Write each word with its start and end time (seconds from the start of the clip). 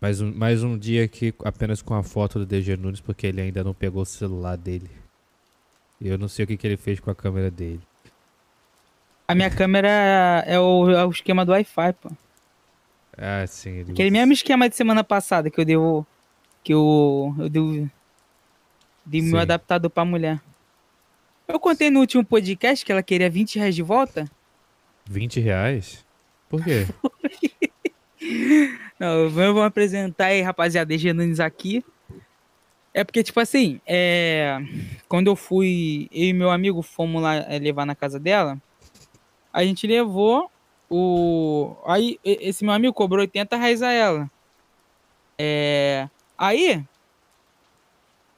Mais 0.00 0.20
um, 0.20 0.32
mais 0.32 0.62
um 0.62 0.78
dia 0.78 1.04
aqui 1.04 1.34
apenas 1.44 1.82
com 1.82 1.94
a 1.94 2.04
foto 2.04 2.38
do 2.38 2.46
DG 2.46 2.76
Nunes, 2.76 3.00
porque 3.00 3.26
ele 3.26 3.40
ainda 3.40 3.64
não 3.64 3.74
pegou 3.74 4.02
o 4.02 4.06
celular 4.06 4.56
dele. 4.56 4.88
E 6.00 6.06
eu 6.06 6.16
não 6.16 6.28
sei 6.28 6.44
o 6.44 6.48
que, 6.48 6.56
que 6.56 6.66
ele 6.66 6.76
fez 6.76 7.00
com 7.00 7.10
a 7.10 7.14
câmera 7.14 7.50
dele. 7.50 7.80
A 9.26 9.34
minha 9.34 9.50
câmera 9.50 9.88
é 10.46 10.58
o, 10.58 10.88
é 10.88 11.04
o 11.04 11.10
esquema 11.10 11.44
do 11.44 11.50
Wi-Fi, 11.50 11.92
pô. 11.94 12.10
Ah, 13.16 13.44
sim. 13.48 13.70
Ele 13.70 13.92
Aquele 13.92 14.10
mesmo 14.10 14.32
esquema 14.32 14.68
de 14.68 14.76
semana 14.76 15.02
passada 15.02 15.50
que 15.50 15.60
eu 15.60 15.64
devo. 15.64 16.06
Que 16.62 16.72
eu. 16.72 17.34
Eu 17.36 17.48
devo. 17.48 17.90
De 19.04 19.20
meu 19.20 19.40
adaptador 19.40 19.90
pra 19.90 20.04
mulher. 20.04 20.40
Eu 21.48 21.58
contei 21.58 21.90
no 21.90 21.98
último 22.00 22.24
podcast 22.24 22.84
que 22.84 22.92
ela 22.92 23.02
queria 23.02 23.28
20 23.28 23.58
reais 23.58 23.74
de 23.74 23.82
volta. 23.82 24.30
20 25.10 25.40
reais? 25.40 26.04
Por 26.48 26.62
quê? 26.62 26.86
Não, 28.98 29.28
vamos 29.30 29.62
apresentar 29.62 30.26
aí, 30.26 30.42
rapaziada, 30.42 30.86
DG 30.88 31.12
Nunes 31.12 31.40
aqui. 31.40 31.84
É 32.92 33.04
porque, 33.04 33.22
tipo 33.22 33.38
assim, 33.38 33.80
é... 33.86 34.58
quando 35.08 35.28
eu 35.28 35.36
fui, 35.36 36.08
eu 36.10 36.24
e 36.24 36.32
meu 36.32 36.50
amigo 36.50 36.82
fomos 36.82 37.22
lá 37.22 37.36
é, 37.36 37.58
levar 37.58 37.86
na 37.86 37.94
casa 37.94 38.18
dela, 38.18 38.60
a 39.52 39.64
gente 39.64 39.86
levou 39.86 40.50
o. 40.90 41.76
Aí, 41.86 42.18
esse 42.24 42.64
meu 42.64 42.74
amigo 42.74 42.92
cobrou 42.94 43.20
80 43.20 43.56
reais 43.56 43.82
a 43.82 43.92
ela. 43.92 44.30
É. 45.38 46.08
Aí. 46.36 46.82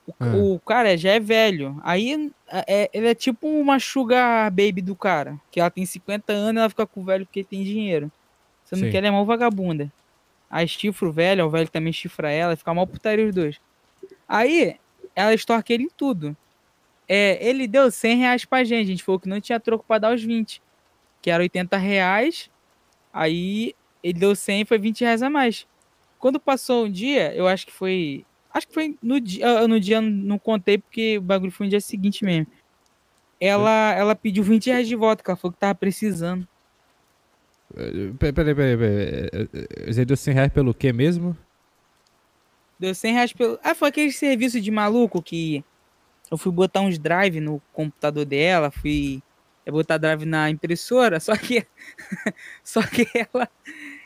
O, 0.07 0.13
Ah. 0.19 0.37
o 0.37 0.61
cara 0.61 0.97
já 0.97 1.13
é 1.13 1.21
velho. 1.21 1.81
Aí 1.83 2.31
é, 2.67 2.91
ele 2.93 3.09
é 3.09 3.15
tipo 3.15 3.47
uma 3.47 3.79
sugar 3.79 4.51
baby 4.51 4.83
do 4.83 4.97
cara. 4.97 5.39
Que 5.51 5.61
ela 5.61 5.71
tem 5.71 5.87
50 5.87 6.33
anos 6.33 6.57
e 6.57 6.59
ela 6.59 6.69
fica 6.69 6.87
com 6.87 7.01
o 7.01 7.05
velho 7.05 7.25
porque 7.25 7.45
tem 7.45 7.63
dinheiro. 7.63 8.11
Sendo 8.71 8.85
Sim. 8.85 8.91
que 8.91 8.97
ela 8.97 9.09
é 9.09 9.11
mó 9.11 9.25
vagabunda. 9.25 9.93
Aí 10.49 10.67
chifra 10.69 11.09
o 11.09 11.13
velho, 11.13 11.45
o 11.45 11.51
velho 11.51 11.69
também 11.69 11.93
chifra 11.93 12.31
ela, 12.31 12.55
fica 12.55 12.73
mal 12.73 12.87
putaria 12.87 13.27
os 13.27 13.35
dois. 13.35 13.61
Aí, 14.29 14.77
ela 15.15 15.35
estorca 15.35 15.73
ele 15.73 15.85
em 15.85 15.89
tudo. 15.89 16.37
É, 17.09 17.45
ele 17.45 17.67
deu 17.67 17.91
100 17.91 18.17
reais 18.17 18.45
pra 18.45 18.63
gente, 18.63 18.87
a 18.87 18.91
gente 18.91 19.03
falou 19.03 19.19
que 19.19 19.29
não 19.29 19.41
tinha 19.41 19.59
troco 19.59 19.85
pra 19.87 19.99
dar 19.99 20.15
os 20.15 20.23
20. 20.23 20.63
Que 21.21 21.33
era 21.33 21.43
80 21.43 21.77
reais, 21.77 22.49
aí 23.13 23.75
ele 24.03 24.21
deu 24.21 24.37
100 24.37 24.61
e 24.61 24.65
foi 24.65 24.79
20 24.79 25.01
reais 25.01 25.21
a 25.21 25.29
mais. 25.29 25.67
Quando 26.17 26.39
passou 26.39 26.87
um 26.87 26.91
dia, 26.91 27.35
eu 27.35 27.49
acho 27.49 27.67
que 27.67 27.73
foi... 27.73 28.25
Acho 28.55 28.69
que 28.69 28.75
foi 28.75 28.97
no 29.03 29.21
dia, 29.21 29.47
ah, 29.47 29.67
no 29.69 29.81
dia 29.81 30.01
não 30.01 30.39
contei 30.39 30.79
porque 30.79 31.19
o 31.19 31.23
bagulho 31.23 31.53
foi 31.53 31.67
no 31.67 31.71
dia 31.71 31.81
seguinte 31.81 32.25
mesmo. 32.25 32.47
Ela, 33.41 33.95
ela 33.95 34.15
pediu 34.15 34.45
20 34.45 34.67
reais 34.67 34.87
de 34.87 34.95
volta, 34.95 35.23
que 35.23 35.31
ela 35.31 35.37
falou 35.37 35.53
que 35.53 35.59
tava 35.59 35.75
precisando. 35.75 36.47
Eh, 37.77 38.13
Peraí, 38.19 38.33
peraí, 38.33 38.55
peraí. 38.55 38.77
peraí. 38.77 39.29
Eh, 39.33 39.49
eh, 39.87 39.93
Você 39.93 40.05
deu 40.05 40.17
100 40.17 40.35
reais 40.35 40.53
pelo 40.53 40.75
quê 40.75 40.93
mesmo? 40.93 41.37
Deu 42.79 42.95
100 42.95 43.13
reais 43.15 43.33
pelo. 43.33 43.59
Ah, 43.63 43.75
foi 43.75 43.89
aquele 43.89 44.13
serviço 44.13 44.61
de 44.61 44.71
maluco 44.71 45.23
que 45.23 45.63
eu 46.31 46.39
fui 46.39 46.51
botar 46.53 46.81
uns 46.81 46.99
drive 46.99 47.41
no 47.41 47.61
computador 47.73 48.25
dela, 48.25 48.71
fui 48.71 49.23
eh, 49.67 49.71
botar 49.71 49.99
drive 49.99 50.25
na 50.25 50.49
impressora, 50.51 51.21
só 51.21 51.37
que. 51.37 51.67
só 52.65 52.83
que 52.83 53.07
ela, 53.15 53.49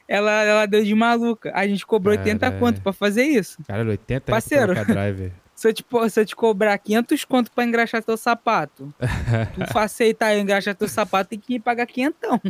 ela, 0.08 0.42
ela 0.42 0.66
deu 0.66 0.82
de 0.84 0.94
maluca. 0.94 1.52
A 1.54 1.66
gente 1.66 1.86
cobrou 1.86 2.16
80 2.16 2.38
Caralho. 2.40 2.58
quanto 2.60 2.82
pra 2.82 2.92
fazer 2.92 3.24
isso? 3.24 3.62
Caralho, 3.66 3.90
80 3.90 4.10
reais 4.10 4.22
pra 4.24 4.34
Parceiro. 4.34 4.74
colocar 4.74 4.92
driver. 4.92 5.32
Se 5.54 5.68
eu, 5.68 5.72
te, 5.72 5.84
se 6.10 6.20
eu 6.20 6.26
te 6.26 6.34
cobrar 6.34 6.76
500 6.76 7.24
quanto 7.24 7.52
pra 7.52 7.62
engraxar 7.64 8.02
teu 8.02 8.16
sapato, 8.16 8.92
tu 9.70 9.78
aceitar 9.78 10.34
eu 10.34 10.40
engraxar 10.40 10.74
teu 10.74 10.88
sapato, 10.88 11.30
tem 11.30 11.38
que 11.38 11.52
me 11.54 11.60
pagar 11.60 11.86
quinhentão. 11.86 12.40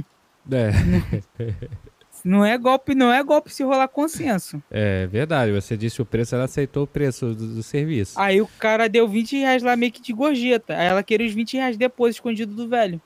É, 0.50 0.70
Não 2.25 2.42
é 2.42 2.56
golpe, 2.56 2.95
não 2.95 3.12
é 3.12 3.23
golpe 3.23 3.53
se 3.53 3.62
rolar 3.62 3.87
consenso. 3.89 4.62
é 4.70 5.06
verdade. 5.06 5.53
Você 5.53 5.77
disse 5.77 6.01
o 6.01 6.07
preço, 6.07 6.35
ela 6.35 6.45
aceitou 6.45 6.85
o 6.85 6.86
preço 6.86 7.35
do, 7.35 7.57
do 7.57 7.63
serviço. 7.63 8.18
Aí 8.18 8.41
o 8.41 8.46
cara 8.58 8.89
deu 8.89 9.07
20 9.07 9.36
reais 9.36 9.63
lá 9.63 9.77
meio 9.77 9.92
que 9.92 10.01
de 10.01 10.13
gorjeta. 10.14 10.74
Aí 10.74 10.86
ela 10.86 11.02
queria 11.02 11.27
os 11.27 11.35
20 11.35 11.55
reais 11.58 11.77
depois, 11.77 12.14
escondido 12.14 12.55
do 12.55 12.67
velho. 12.67 12.98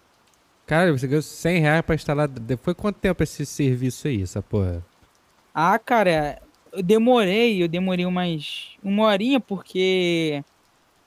Cara, 0.66 0.92
você 0.92 1.06
ganhou 1.08 1.22
100 1.22 1.58
reais 1.60 1.82
pra 1.82 1.94
instalar. 1.96 2.28
Depois 2.28 2.76
quanto 2.76 2.96
tempo 3.00 3.20
esse 3.22 3.44
serviço 3.44 4.06
aí, 4.06 4.22
essa 4.22 4.40
porra? 4.40 4.84
Ah, 5.52 5.78
cara, 5.80 6.40
eu 6.72 6.82
demorei, 6.82 7.60
eu 7.60 7.66
demorei 7.66 8.06
umas 8.06 8.76
uma 8.84 9.04
horinha 9.06 9.40
porque 9.40 10.44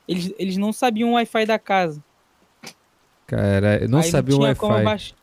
eles, 0.05 0.34
eles 0.38 0.57
não 0.57 0.73
sabiam 0.73 1.11
o 1.11 1.13
Wi-Fi 1.13 1.45
da 1.45 1.57
casa. 1.59 2.03
Cara, 3.25 3.88
não 3.88 4.00
Aí 4.00 4.09
sabia 4.11 4.35
o 4.35 4.39
tinha 4.39 4.55
como 4.55 4.73
Wi-Fi. 4.73 4.85
baix- 4.85 5.16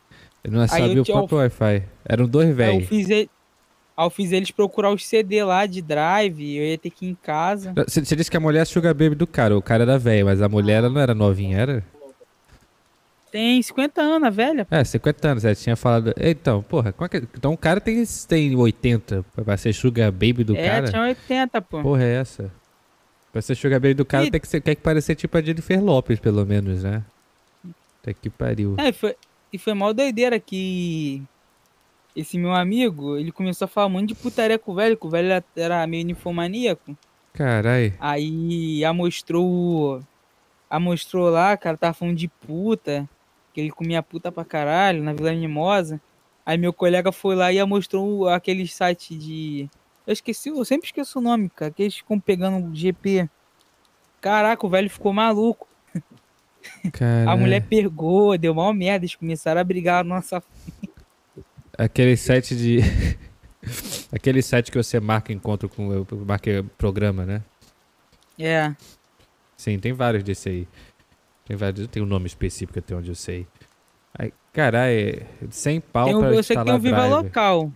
Eu 0.43 0.51
não 0.51 0.67
sabia 0.67 0.93
eu 0.95 1.01
o 1.01 1.05
próprio 1.05 1.37
Wi-Fi. 1.39 1.83
Eram 2.05 2.27
dois 2.27 2.49
eu 2.49 2.55
velhos. 2.55 2.91
ele- 2.91 3.29
eu 3.97 4.09
fiz 4.09 4.31
eles 4.31 4.49
procurar 4.51 4.91
os 4.91 5.05
CD 5.05 5.43
lá 5.43 5.65
de 5.65 5.81
drive, 5.81 6.55
eu 6.57 6.63
ia 6.63 6.77
ter 6.77 6.89
que 6.89 7.05
ir 7.05 7.09
em 7.09 7.15
casa. 7.15 7.73
Você, 7.75 8.03
você 8.05 8.15
disse 8.15 8.31
que 8.31 8.37
a 8.37 8.39
mulher 8.39 8.61
é 8.61 8.65
sugar 8.65 8.93
baby 8.93 9.15
do 9.15 9.27
cara. 9.27 9.57
O 9.57 9.61
cara 9.61 9.83
era 9.83 9.99
velho, 9.99 10.25
mas 10.25 10.41
a 10.41 10.47
mulher 10.47 10.77
ela 10.77 10.89
não 10.89 11.01
era 11.01 11.13
novinha, 11.13 11.57
era? 11.57 11.83
Tem 13.31 13.61
50 13.61 14.01
anos, 14.01 14.27
a 14.27 14.31
velha. 14.31 14.65
É, 14.71 14.83
50 14.83 15.27
anos. 15.27 15.45
Ela 15.45 15.53
tinha 15.53 15.75
falado. 15.75 16.13
Então, 16.19 16.63
porra, 16.63 16.91
como 16.91 17.05
é 17.05 17.09
que... 17.09 17.17
então 17.37 17.53
o 17.53 17.57
cara 17.57 17.79
tem, 17.79 18.03
tem 18.27 18.55
80 18.55 19.23
pra 19.35 19.55
ser 19.55 19.73
sugar 19.73 20.11
baby 20.11 20.43
do 20.43 20.55
é, 20.55 20.65
cara? 20.67 20.89
tinha 20.89 21.01
80, 21.03 21.61
pô. 21.61 21.81
Porra, 21.81 22.03
é 22.03 22.15
essa? 22.15 22.51
Pra 23.31 23.41
ser 23.41 23.53
sugar 23.55 23.79
baby 23.79 23.93
do 23.93 24.05
cara 24.05 24.25
E- 24.25 24.31
tem 24.31 24.39
que, 24.41 24.47
ser, 24.47 24.61
tem 24.61 24.75
que 24.75 24.81
parecer 24.81 25.13
tipo 25.15 25.37
a 25.37 25.41
Jennifer 25.41 25.83
Lopes, 25.83 26.19
pelo 26.19 26.43
menos, 26.45 26.81
né? 26.83 27.03
Até 28.01 28.13
que 28.13 28.29
pariu. 28.29 28.75
É, 28.79 28.91
foi, 28.91 29.15
e 29.51 29.57
foi 29.57 29.73
mal 29.73 29.93
doideira 29.93 30.39
que 30.39 31.21
esse 32.15 32.37
meu 32.37 32.53
amigo, 32.53 33.17
ele 33.17 33.31
começou 33.31 33.65
a 33.65 33.67
falar 33.67 33.87
um 33.87 33.91
monte 33.91 34.09
de 34.09 34.15
putaria 34.15 34.59
com 34.59 34.71
o 34.71 34.75
velho, 34.75 34.97
que 34.97 35.05
o 35.07 35.09
velho 35.09 35.27
era- 35.31 35.43
era 35.55 35.87
meio 35.87 36.05
ninfomaníaco. 36.05 36.97
Carai. 37.33 37.93
Aí 37.99 38.83
amostrou. 38.83 40.01
Amostrou 40.69 41.29
lá, 41.29 41.55
cara, 41.55 41.77
tava 41.77 41.93
falando 41.93 42.17
de 42.17 42.27
puta. 42.27 43.07
Que 43.53 43.61
ele 43.61 43.71
comia 43.71 44.03
puta 44.03 44.31
pra 44.31 44.43
caralho 44.45 45.01
na 45.03 45.13
Vila 45.13 45.31
Mimosa. 45.31 46.01
Aí 46.45 46.57
meu 46.57 46.73
colega 46.73 47.11
foi 47.11 47.35
lá 47.35 47.53
e 47.53 47.59
amostrou 47.59 48.27
aquele 48.27 48.67
site 48.67 49.15
de. 49.15 49.69
Eu 50.05 50.13
esqueci, 50.13 50.49
eu 50.49 50.65
sempre 50.65 50.87
esqueço 50.87 51.19
o 51.19 51.21
nome, 51.21 51.49
cara. 51.49 51.71
Que 51.71 51.83
eles 51.83 51.95
ficam 51.97 52.19
pegando 52.19 52.75
GP. 52.75 53.29
Caraca, 54.19 54.65
o 54.65 54.69
velho 54.69 54.89
ficou 54.89 55.13
maluco. 55.13 55.67
Carai. 56.93 57.25
A 57.33 57.35
mulher 57.37 57.61
pegou, 57.61 58.37
deu 58.37 58.53
mal 58.53 58.73
merda. 58.73 59.05
Eles 59.05 59.15
começaram 59.15 59.59
a 59.59 59.63
brigar 59.63 60.03
na 60.03 60.15
nossa. 60.15 60.41
Aquele 61.77 62.15
site 62.17 62.55
de. 62.55 62.79
Aquele 64.11 64.41
site 64.41 64.71
que 64.71 64.77
você 64.77 64.99
marca 64.99 65.31
encontro 65.31 65.69
com. 65.69 66.05
Marca 66.25 66.65
programa, 66.77 67.25
né? 67.25 67.41
É. 68.37 68.73
Sim, 69.57 69.77
tem 69.79 69.93
vários 69.93 70.23
desse 70.23 70.49
aí. 70.49 70.67
Tem 71.45 71.55
vários. 71.57 71.87
Tem 71.87 72.01
um 72.01 72.05
nome 72.05 72.27
específico 72.27 72.79
até 72.79 72.95
onde 72.95 73.09
eu 73.09 73.15
sei. 73.15 73.45
Aí, 74.17 74.33
caralho, 74.51 75.25
100 75.49 75.81
pau 75.81 76.05
Tem 76.05 76.15
um, 76.15 76.19
pra 76.19 76.27
que 76.29 76.33
tem 76.33 76.39
instalar 76.41 76.75
um 76.75 76.79
Viva 76.79 76.95
driver. 76.97 77.17
Local. 77.23 77.73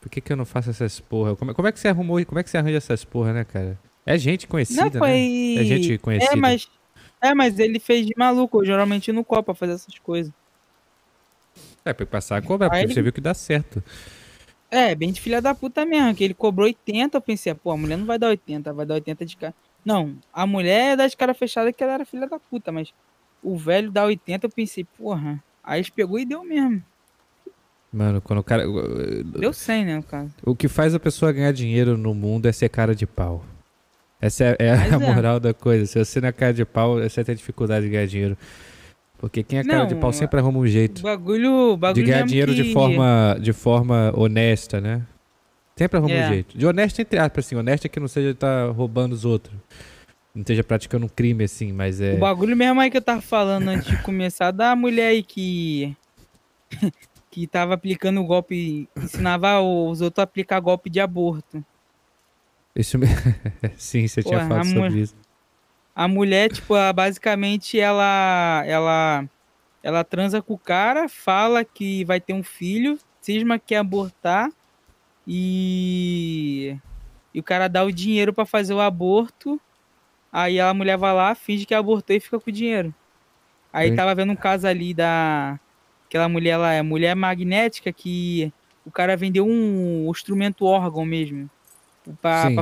Por 0.00 0.10
que, 0.10 0.20
que 0.20 0.32
eu 0.32 0.36
não 0.36 0.44
faço 0.44 0.70
essas 0.70 1.00
porra? 1.00 1.34
Como, 1.36 1.50
é- 1.50 1.54
como 1.54 1.68
é 1.68 1.72
que 1.72 1.78
você 1.80 1.88
arrumou? 1.88 2.24
Como 2.26 2.38
é 2.38 2.42
que 2.42 2.50
você 2.50 2.58
arranja 2.58 2.76
essas 2.76 3.04
porra, 3.04 3.32
né, 3.32 3.44
cara? 3.44 3.78
É 4.04 4.18
gente 4.18 4.46
conhecida, 4.46 4.84
Não 4.84 4.90
foi. 4.90 5.08
né? 5.10 5.54
É 5.62 5.64
gente 5.64 5.96
conhecida. 5.98 6.32
É, 6.32 6.36
mas. 6.36 6.68
É, 7.24 7.34
mas 7.34 7.58
ele 7.58 7.78
fez 7.78 8.04
de 8.06 8.12
maluco. 8.16 8.64
Geralmente 8.64 9.10
não 9.12 9.24
copo 9.24 9.44
pra 9.44 9.54
fazer 9.54 9.72
essas 9.72 9.98
coisas. 9.98 10.32
É, 11.84 11.92
pra 11.92 12.04
passar 12.04 12.36
a 12.36 12.42
cobrar, 12.42 12.68
porque 12.68 12.82
Aí 12.82 12.86
você 12.86 12.94
ele- 12.94 13.02
viu 13.04 13.12
que 13.12 13.20
dá 13.20 13.32
certo. 13.32 13.82
É, 14.70 14.94
bem 14.94 15.12
de 15.12 15.20
filha 15.20 15.40
da 15.40 15.54
puta 15.54 15.86
mesmo, 15.86 16.14
que 16.14 16.24
ele 16.24 16.34
cobrou 16.34 16.66
80, 16.66 17.16
eu 17.16 17.20
pensei, 17.22 17.54
pô, 17.54 17.70
a 17.70 17.76
mulher 17.76 17.96
não 17.96 18.06
vai 18.06 18.18
dar 18.18 18.28
80, 18.28 18.72
vai 18.72 18.84
dar 18.84 18.94
80 18.94 19.24
de 19.24 19.36
cara. 19.36 19.54
Não, 19.84 20.16
a 20.32 20.46
mulher 20.46 20.92
é 20.92 20.96
das 20.96 21.14
cara 21.14 21.32
fechada 21.32 21.72
que 21.72 21.82
ela 21.82 21.92
era 21.94 22.04
filha 22.04 22.26
da 22.26 22.38
puta, 22.38 22.72
mas 22.72 22.92
o 23.42 23.56
velho 23.56 23.90
dá 23.90 24.04
80, 24.04 24.46
eu 24.46 24.50
pensei, 24.50 24.84
porra. 24.98 25.42
Aí 25.62 25.78
eles 25.78 25.90
pegou 25.90 26.18
e 26.18 26.24
deu 26.24 26.42
mesmo. 26.44 26.82
Mano, 27.92 28.20
quando 28.20 28.40
o 28.40 28.44
cara. 28.44 28.64
Deu 29.38 29.52
100, 29.52 29.84
né, 29.84 29.96
no 29.96 30.02
caso. 30.02 30.30
O 30.42 30.56
que 30.56 30.66
faz 30.66 30.94
a 30.94 30.98
pessoa 31.00 31.30
ganhar 31.32 31.52
dinheiro 31.52 31.96
no 31.96 32.12
mundo 32.12 32.46
é 32.46 32.52
ser 32.52 32.68
cara 32.68 32.94
de 32.94 33.06
pau. 33.06 33.44
Essa 34.24 34.44
é, 34.44 34.56
é 34.58 34.70
a 34.70 34.86
é. 34.94 34.98
moral 34.98 35.38
da 35.38 35.52
coisa. 35.52 35.84
Se 35.84 35.98
você 36.02 36.18
não 36.20 36.28
é 36.28 36.32
cara 36.32 36.54
de 36.54 36.64
pau, 36.64 36.94
você 36.98 37.22
tem 37.22 37.34
dificuldade 37.34 37.84
de 37.84 37.92
ganhar 37.92 38.06
dinheiro. 38.06 38.38
Porque 39.18 39.42
quem 39.42 39.58
é 39.58 39.64
cara 39.64 39.80
Não, 39.80 39.86
de 39.86 39.94
pau 39.96 40.12
sempre 40.12 40.40
arruma 40.40 40.58
um 40.58 40.66
jeito 40.66 41.02
bagulho, 41.02 41.52
o 41.52 41.72
de 41.72 41.76
bagulho 41.76 42.06
ganhar 42.06 42.24
dinheiro 42.26 42.54
de 42.54 42.64
que- 42.64 42.72
forma, 42.72 43.36
de 43.40 43.52
forma 43.52 44.12
honesta, 44.16 44.80
né? 44.80 45.02
Sempre 45.76 45.98
arruma 45.98 46.14
um 46.14 46.18
É. 46.18 46.28
jeito. 46.28 46.56
De 46.56 46.66
honesto, 46.66 47.00
entre 47.00 47.18
aspas, 47.18 47.44
assim. 47.46 47.54
Honesto 47.56 47.84
é 47.84 47.88
que 47.88 48.00
não 48.00 48.08
seja 48.08 48.30
estar 48.30 48.70
roubando 48.70 49.12
os 49.12 49.24
outros. 49.26 49.54
Não 50.34 50.40
esteja 50.40 50.64
praticando 50.64 51.04
um 51.04 51.08
crime, 51.08 51.44
assim, 51.44 51.72
mas 51.72 52.00
é. 52.00 52.14
O 52.14 52.18
bagulho 52.18 52.56
mesmo 52.56 52.80
aí 52.80 52.90
que 52.90 52.96
eu 52.96 53.02
tava 53.02 53.20
falando 53.20 53.68
antes 53.68 53.86
de 53.86 54.02
começar, 54.02 54.50
da 54.52 54.74
mulher 54.74 55.08
aí 55.08 55.22
que. 55.22 55.94
que 57.30 57.46
tava 57.46 57.74
aplicando 57.74 58.20
o 58.20 58.24
golpe. 58.24 58.88
ensinava 58.96 59.60
os 59.60 60.00
outros 60.00 60.20
a 60.20 60.24
aplicar 60.24 60.60
golpe 60.60 60.88
de 60.88 61.00
aborto. 61.00 61.64
Isso 62.76 62.98
me... 62.98 63.06
Sim, 63.76 64.06
você 64.08 64.22
tinha 64.22 64.38
Porra, 64.38 64.48
falado 64.48 64.64
sobre 64.66 64.80
mulher- 64.80 65.02
isso. 65.02 65.14
A 65.94 66.08
mulher, 66.08 66.50
tipo, 66.50 66.74
ela, 66.74 66.92
basicamente 66.92 67.78
ela 67.78 68.62
ela 68.66 69.24
ela 69.82 70.02
transa 70.02 70.42
com 70.42 70.54
o 70.54 70.58
cara, 70.58 71.08
fala 71.08 71.64
que 71.64 72.04
vai 72.04 72.20
ter 72.20 72.32
um 72.32 72.42
filho, 72.42 72.98
cisma 73.20 73.58
que 73.58 73.66
quer 73.66 73.76
abortar 73.76 74.50
e 75.26 76.76
e 77.32 77.40
o 77.40 77.42
cara 77.42 77.68
dá 77.68 77.82
o 77.84 77.92
dinheiro 77.92 78.32
pra 78.32 78.44
fazer 78.46 78.74
o 78.74 78.80
aborto. 78.80 79.60
Aí 80.32 80.58
a 80.60 80.72
mulher 80.74 80.96
vai 80.96 81.12
lá, 81.14 81.34
finge 81.34 81.64
que 81.66 81.74
abortou 81.74 82.14
e 82.14 82.20
fica 82.20 82.38
com 82.40 82.50
o 82.50 82.52
dinheiro. 82.52 82.94
Aí 83.72 83.90
Sim. 83.90 83.96
tava 83.96 84.14
vendo 84.14 84.32
um 84.32 84.36
caso 84.36 84.66
ali 84.66 84.94
da. 84.94 85.58
Aquela 86.06 86.28
mulher 86.28 86.56
lá, 86.56 86.72
é 86.72 86.82
mulher 86.82 87.14
magnética, 87.16 87.92
que 87.92 88.52
o 88.86 88.90
cara 88.90 89.16
vendeu 89.16 89.44
um 89.46 90.08
instrumento 90.10 90.64
órgão 90.64 91.04
mesmo. 91.04 91.50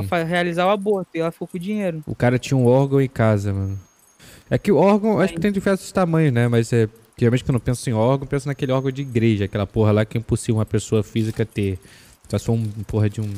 Fa- 0.07 0.23
realizar 0.23 0.65
o 0.65 0.69
aborto. 0.69 1.09
E 1.15 1.19
ela 1.19 1.31
ficou 1.31 1.47
com 1.47 1.57
o 1.57 1.59
dinheiro. 1.59 2.01
O 2.07 2.15
cara 2.15 2.37
tinha 2.39 2.57
um 2.57 2.65
órgão 2.65 3.01
em 3.01 3.07
casa, 3.09 3.53
mano. 3.53 3.79
É 4.49 4.57
que 4.57 4.71
o 4.71 4.77
órgão, 4.77 5.19
acho 5.19 5.33
que 5.33 5.39
tem 5.39 5.51
diversos 5.51 5.91
tamanhos, 5.91 6.31
né? 6.33 6.47
Mas 6.47 6.71
é. 6.73 6.87
Geralmente 7.17 7.43
quando 7.43 7.55
eu 7.55 7.59
penso 7.61 7.87
em 7.89 7.93
órgão, 7.93 8.25
eu 8.25 8.29
penso 8.29 8.47
naquele 8.47 8.71
órgão 8.71 8.91
de 8.91 9.01
igreja, 9.03 9.45
aquela 9.45 9.67
porra 9.67 9.91
lá 9.91 10.03
que 10.05 10.17
é 10.17 10.19
impossível 10.19 10.55
uma 10.55 10.65
pessoa 10.65 11.03
física 11.03 11.45
ter. 11.45 11.77
Só 12.27 12.37
se 12.39 12.45
for 12.45 12.53
um 12.53 12.63
porra 12.87 13.09
de 13.09 13.21
um. 13.21 13.31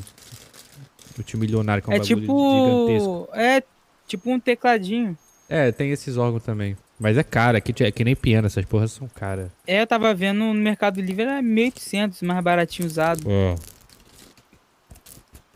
Multimilionário, 1.17 1.81
que 1.83 1.89
é 1.89 1.93
um 1.93 1.95
É 1.95 1.99
bagulho 1.99 2.19
gigantesco. 2.21 3.21
tipo. 3.25 3.29
É 3.39 3.63
tipo 4.07 4.31
um 4.31 4.39
tecladinho. 4.39 5.17
É, 5.47 5.71
tem 5.71 5.91
esses 5.91 6.17
órgãos 6.17 6.43
também. 6.43 6.75
Mas 6.99 7.17
é 7.17 7.23
cara, 7.23 7.59
que, 7.59 7.83
é 7.83 7.91
que 7.91 8.03
nem 8.05 8.15
piano, 8.15 8.47
essas 8.47 8.63
porras 8.65 8.91
são 8.93 9.07
caras. 9.07 9.49
É, 9.67 9.81
eu 9.81 9.87
tava 9.87 10.13
vendo 10.13 10.39
no 10.39 10.53
Mercado 10.53 11.01
Livre, 11.01 11.23
era 11.23 11.41
1.800, 11.41 12.25
mais 12.25 12.41
baratinho 12.43 12.87
usado. 12.87 13.29
É. 13.29 13.55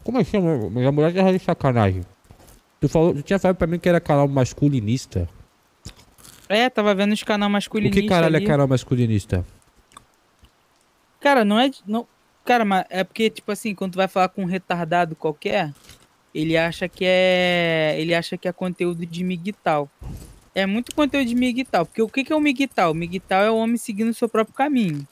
Como 0.04 0.18
assim? 0.19 0.40
Mas 0.72 0.86
a 0.88 0.92
mulher 0.92 1.12
já 1.12 1.31
de 1.31 1.40
sacanagem. 1.40 2.04
Tu, 2.80 2.88
falou, 2.88 3.13
tu 3.13 3.22
tinha 3.22 3.38
falado 3.38 3.57
pra 3.57 3.68
mim 3.68 3.78
que 3.78 3.90
era 3.90 4.00
canal 4.00 4.28
masculinista. 4.28 5.28
É, 6.48 6.69
tava 6.69 6.96
vendo 6.96 7.12
os 7.13 7.22
canal 7.24 7.50
O 7.50 7.51
masculinistas 7.51 8.01
que 8.01 8.07
caralho 8.07 8.36
ali. 8.36 8.46
é 8.46 8.48
canal 8.48 8.68
masculinista? 8.68 9.46
Cara, 11.19 11.44
não 11.44 11.60
é. 11.60 11.69
Não, 11.86 12.07
cara, 12.46 12.63
mas 12.66 12.86
é 12.90 13.04
porque, 13.04 13.30
tipo 13.30 13.51
assim, 13.51 13.75
quando 13.75 13.94
tu 13.94 13.98
vai 13.98 14.07
falar 14.07 14.30
com 14.30 14.44
um 14.44 14.46
retardado 14.46 15.16
qualquer, 15.16 15.74
ele 16.34 16.57
acha 16.57 16.88
que 16.88 17.04
é. 17.06 17.95
Ele 18.00 18.16
acha 18.16 18.38
que 18.38 18.48
é 18.48 18.52
conteúdo 18.54 19.06
de 19.06 19.24
miguital. 19.24 19.90
É 20.56 20.66
muito 20.66 20.95
conteúdo 20.95 21.28
de 21.28 21.36
miguital. 21.36 21.86
Porque 21.86 22.02
o 22.02 22.07
que, 22.10 22.24
que 22.24 22.34
é 22.34 22.36
o 22.36 22.40
miguital? 22.40 22.92
O 22.92 22.95
miguital 22.95 23.44
é 23.44 23.52
o 23.52 23.57
homem 23.57 23.78
seguindo 23.78 24.10
o 24.10 24.13
seu 24.13 24.28
próprio 24.30 24.56
caminho. 24.56 25.07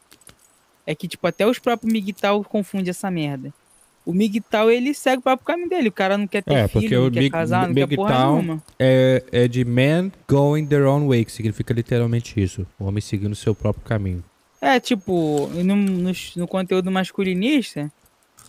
É 0.85 0.95
que, 0.95 1.07
tipo, 1.07 1.27
até 1.27 1.45
os 1.45 1.59
próprios 1.59 1.91
miguital 1.91 2.41
confundem 2.45 2.89
essa 2.89 3.11
merda. 3.11 3.53
O 4.07 4.13
miguital, 4.13 4.71
ele 4.71 4.93
segue 4.93 5.17
o 5.17 5.21
próprio 5.21 5.45
caminho 5.45 5.67
dele. 5.67 5.89
O 5.89 5.91
cara 5.91 6.17
não 6.17 6.25
quer 6.25 6.41
ter 6.41 6.53
É, 6.53 6.65
filho, 6.65 6.81
porque 6.81 6.95
não 6.95 7.07
o 7.07 7.11
quer 7.11 7.29
casar, 7.29 7.67
não 7.67 7.75
quer 7.75 7.93
porra 7.93 8.25
nenhuma. 8.25 8.63
É, 8.79 9.21
é 9.33 9.47
de 9.49 9.65
man 9.65 10.09
going 10.25 10.65
their 10.65 10.85
own 10.85 11.09
way, 11.09 11.25
que 11.25 11.31
significa 11.33 11.73
literalmente 11.73 12.41
isso. 12.41 12.65
O 12.79 12.85
homem 12.85 13.01
seguindo 13.01 13.33
o 13.33 13.35
seu 13.35 13.53
próprio 13.53 13.83
caminho. 13.83 14.23
É, 14.61 14.79
tipo, 14.79 15.49
no, 15.53 15.75
no, 15.75 16.11
no 16.37 16.47
conteúdo 16.47 16.89
masculinista, 16.89 17.91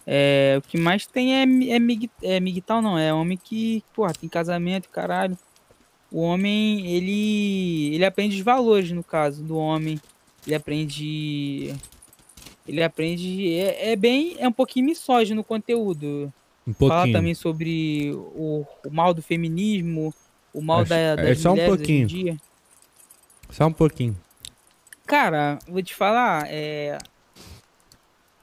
é, 0.06 0.54
o 0.58 0.62
que 0.62 0.78
mais 0.78 1.06
tem 1.06 1.34
é, 1.34 1.42
é, 1.42 1.78
mig, 1.80 2.08
é 2.22 2.38
migtal, 2.38 2.80
não. 2.80 2.96
É 2.96 3.12
homem 3.12 3.36
que, 3.36 3.82
porra, 3.92 4.12
tem 4.12 4.28
casamento, 4.28 4.88
caralho. 4.88 5.36
O 6.12 6.20
homem, 6.20 6.86
ele, 6.86 7.96
ele 7.96 8.04
aprende 8.04 8.36
os 8.36 8.42
valores, 8.42 8.92
no 8.92 9.02
caso, 9.02 9.42
do 9.42 9.56
homem. 9.56 10.00
Ele 10.46 10.54
aprende... 10.54 11.74
Ele 12.68 12.82
aprende... 12.82 13.54
É, 13.54 13.92
é 13.92 13.96
bem... 13.96 14.36
É 14.38 14.46
um 14.46 14.52
pouquinho 14.52 14.86
misógino 14.86 15.40
o 15.40 15.44
conteúdo. 15.44 16.32
Um 16.66 16.74
Fala 16.74 16.90
pouquinho. 16.96 17.16
também 17.16 17.34
sobre 17.34 18.12
o, 18.14 18.66
o 18.84 18.90
mal 18.90 19.14
do 19.14 19.22
feminismo, 19.22 20.14
o 20.52 20.60
mal 20.60 20.80
Acho- 20.80 20.90
da, 20.90 20.96
é 20.96 21.16
das 21.16 21.40
só 21.40 21.54
um 21.54 21.56
pouquinho. 21.56 22.38
Só 23.50 23.66
um 23.66 23.72
pouquinho. 23.72 24.14
Cara, 25.06 25.58
vou 25.66 25.82
te 25.82 25.94
falar, 25.94 26.46
é... 26.50 26.98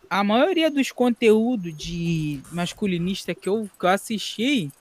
a 0.10 0.24
maioria 0.24 0.72
dos 0.72 0.92
conteúdos 0.92 1.78
de 1.78 2.42
masculinista 2.52 3.36
que 3.36 3.48
eu, 3.48 3.70
que 3.80 3.86
eu 3.86 3.90
assisti, 3.90 4.72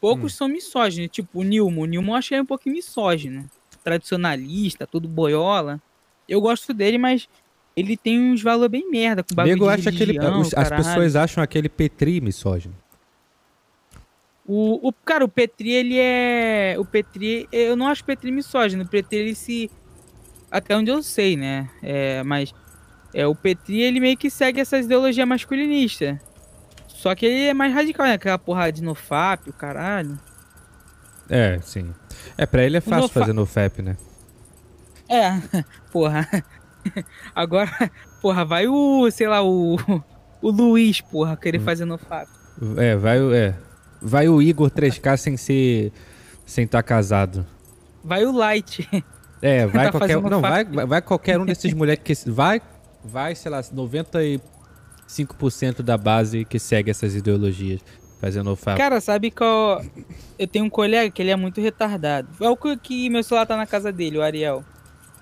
poucos 0.00 0.34
são 0.34 0.48
misóginos. 0.48 1.08
Tipo, 1.12 1.38
o 1.38 1.42
Nilmo. 1.44 1.82
O 1.82 1.86
Nilmo 1.86 2.10
eu 2.10 2.16
achei 2.16 2.40
um 2.40 2.44
pouquinho 2.44 2.74
misógino. 2.74 3.48
Tradicionalista, 3.84 4.84
tudo 4.84 5.06
boiola. 5.06 5.80
Eu 6.28 6.40
gosto 6.40 6.74
dele, 6.74 6.98
mas 6.98 7.28
ele 7.76 7.96
tem 7.96 8.20
uns 8.32 8.42
valores 8.42 8.70
bem 8.70 8.90
merda, 8.90 9.22
com 9.22 9.34
bagulho 9.34 9.54
Nego 9.54 9.64
de 9.66 9.72
acha 9.80 9.88
aquele. 9.90 10.12
religião, 10.12 10.40
os- 10.40 10.54
as 10.54 10.68
pessoas 10.68 11.16
acham 11.16 11.42
aquele 11.42 11.68
Petri 11.68 12.20
misógino. 12.20 12.74
O, 14.46 14.88
o, 14.88 14.92
cara, 14.92 15.24
o 15.24 15.28
Petri, 15.28 15.70
ele 15.70 15.96
é. 15.98 16.74
O 16.78 16.84
Petri. 16.84 17.48
Eu 17.52 17.76
não 17.76 17.86
acho 17.86 18.02
o 18.02 18.04
Petri 18.04 18.30
misógino. 18.32 18.82
O 18.82 18.88
Petri, 18.88 19.18
ele 19.18 19.34
se. 19.34 19.70
Até 20.50 20.76
onde 20.76 20.90
eu 20.90 21.02
sei, 21.02 21.36
né? 21.36 21.70
É, 21.82 22.22
mas. 22.24 22.52
É, 23.14 23.26
o 23.26 23.34
Petri, 23.34 23.80
ele 23.80 24.00
meio 24.00 24.16
que 24.16 24.28
segue 24.28 24.60
essas 24.60 24.84
ideologias 24.86 25.26
masculinistas. 25.28 26.18
Só 26.88 27.14
que 27.14 27.24
ele 27.26 27.46
é 27.48 27.54
mais 27.54 27.72
radical, 27.72 28.06
né? 28.06 28.14
Aquela 28.14 28.38
porra 28.38 28.70
de 28.72 28.82
nofap, 28.82 29.48
o 29.48 29.52
caralho. 29.52 30.18
É, 31.28 31.60
sim. 31.62 31.94
É, 32.36 32.44
pra 32.44 32.64
ele 32.64 32.76
é 32.76 32.80
fácil 32.80 33.02
nofa- 33.02 33.20
fazer 33.20 33.32
no 33.32 33.46
FAP, 33.46 33.78
né? 33.80 33.96
É, 35.08 35.30
porra. 35.92 36.28
Agora, 37.34 37.90
porra, 38.20 38.44
vai 38.44 38.66
o. 38.66 39.10
Sei 39.10 39.26
lá, 39.26 39.42
o. 39.42 39.76
O 40.40 40.50
Luiz, 40.50 41.00
porra, 41.00 41.36
querer 41.36 41.60
Hum. 41.60 41.64
fazer 41.64 41.84
nofap. 41.84 42.28
É, 42.76 42.96
vai. 42.96 43.18
É. 43.34 43.54
Vai 44.00 44.28
o 44.28 44.42
Igor 44.42 44.70
3K 44.70 45.16
sem 45.16 45.36
ser. 45.36 45.92
sem 46.44 46.64
estar 46.64 46.82
casado. 46.82 47.46
Vai 48.02 48.24
o 48.26 48.32
Light. 48.32 48.88
É, 49.40 49.64
vai 49.68 49.86
Tá 49.86 49.92
qualquer. 49.98 50.20
Não, 50.20 50.40
vai, 50.40 50.64
vai 50.64 51.00
qualquer 51.02 51.38
um 51.38 51.44
desses 51.46 51.72
moleques 51.72 52.24
que. 52.24 52.30
Vai, 52.30 52.60
vai, 53.04 53.34
sei 53.36 53.50
lá, 53.52 53.60
95% 53.60 54.40
da 55.82 55.96
base 55.96 56.44
que 56.44 56.58
segue 56.58 56.90
essas 56.90 57.14
ideologias. 57.14 57.80
Fazendo 58.20 58.52
o 58.52 58.56
FAP. 58.56 58.76
Cara, 58.78 59.00
sabe 59.00 59.32
qual. 59.32 59.82
Eu 60.38 60.46
tenho 60.46 60.64
um 60.64 60.70
colega 60.70 61.10
que 61.10 61.20
ele 61.20 61.32
é 61.32 61.36
muito 61.36 61.60
retardado. 61.60 62.28
É 62.40 62.48
o 62.48 62.56
que 62.76 63.10
meu 63.10 63.20
celular 63.24 63.46
tá 63.46 63.56
na 63.56 63.66
casa 63.66 63.90
dele, 63.90 64.18
o 64.18 64.22
Ariel. 64.22 64.64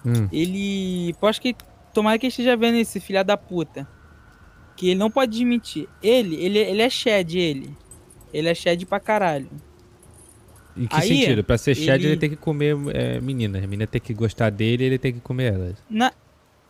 Hum. 0.04 0.28
Ele. 0.32 1.14
Acho 1.22 1.40
que. 1.40 1.54
Tomara 1.92 2.18
que 2.18 2.26
esteja 2.28 2.56
vendo 2.56 2.76
esse 2.76 3.00
filha 3.00 3.22
da 3.24 3.36
puta. 3.36 3.86
Que 4.76 4.90
ele 4.90 4.98
não 5.00 5.10
pode 5.10 5.36
admitir. 5.36 5.88
Ele, 6.02 6.36
ele, 6.36 6.58
ele 6.58 6.82
é 6.82 6.88
shed, 6.88 7.36
ele. 7.38 7.76
Ele 8.32 8.48
é 8.48 8.54
shed 8.54 8.86
pra 8.86 9.00
caralho. 9.00 9.48
Em 10.76 10.86
que 10.86 10.94
Aí, 10.96 11.08
sentido? 11.08 11.42
Pra 11.44 11.58
ser 11.58 11.74
Chad, 11.74 12.00
ele... 12.00 12.12
ele- 12.12 12.16
tem 12.16 12.30
que 12.30 12.36
comer 12.36 12.76
é, 12.94 13.20
menina. 13.20 13.58
A 13.58 13.62
menina 13.62 13.86
tem 13.86 14.00
que 14.00 14.14
gostar 14.14 14.50
dele 14.50 14.84
ele 14.84 14.98
tem 14.98 15.12
que 15.12 15.20
comer 15.20 15.52
ela. 15.52 15.74
Na. 15.90 16.12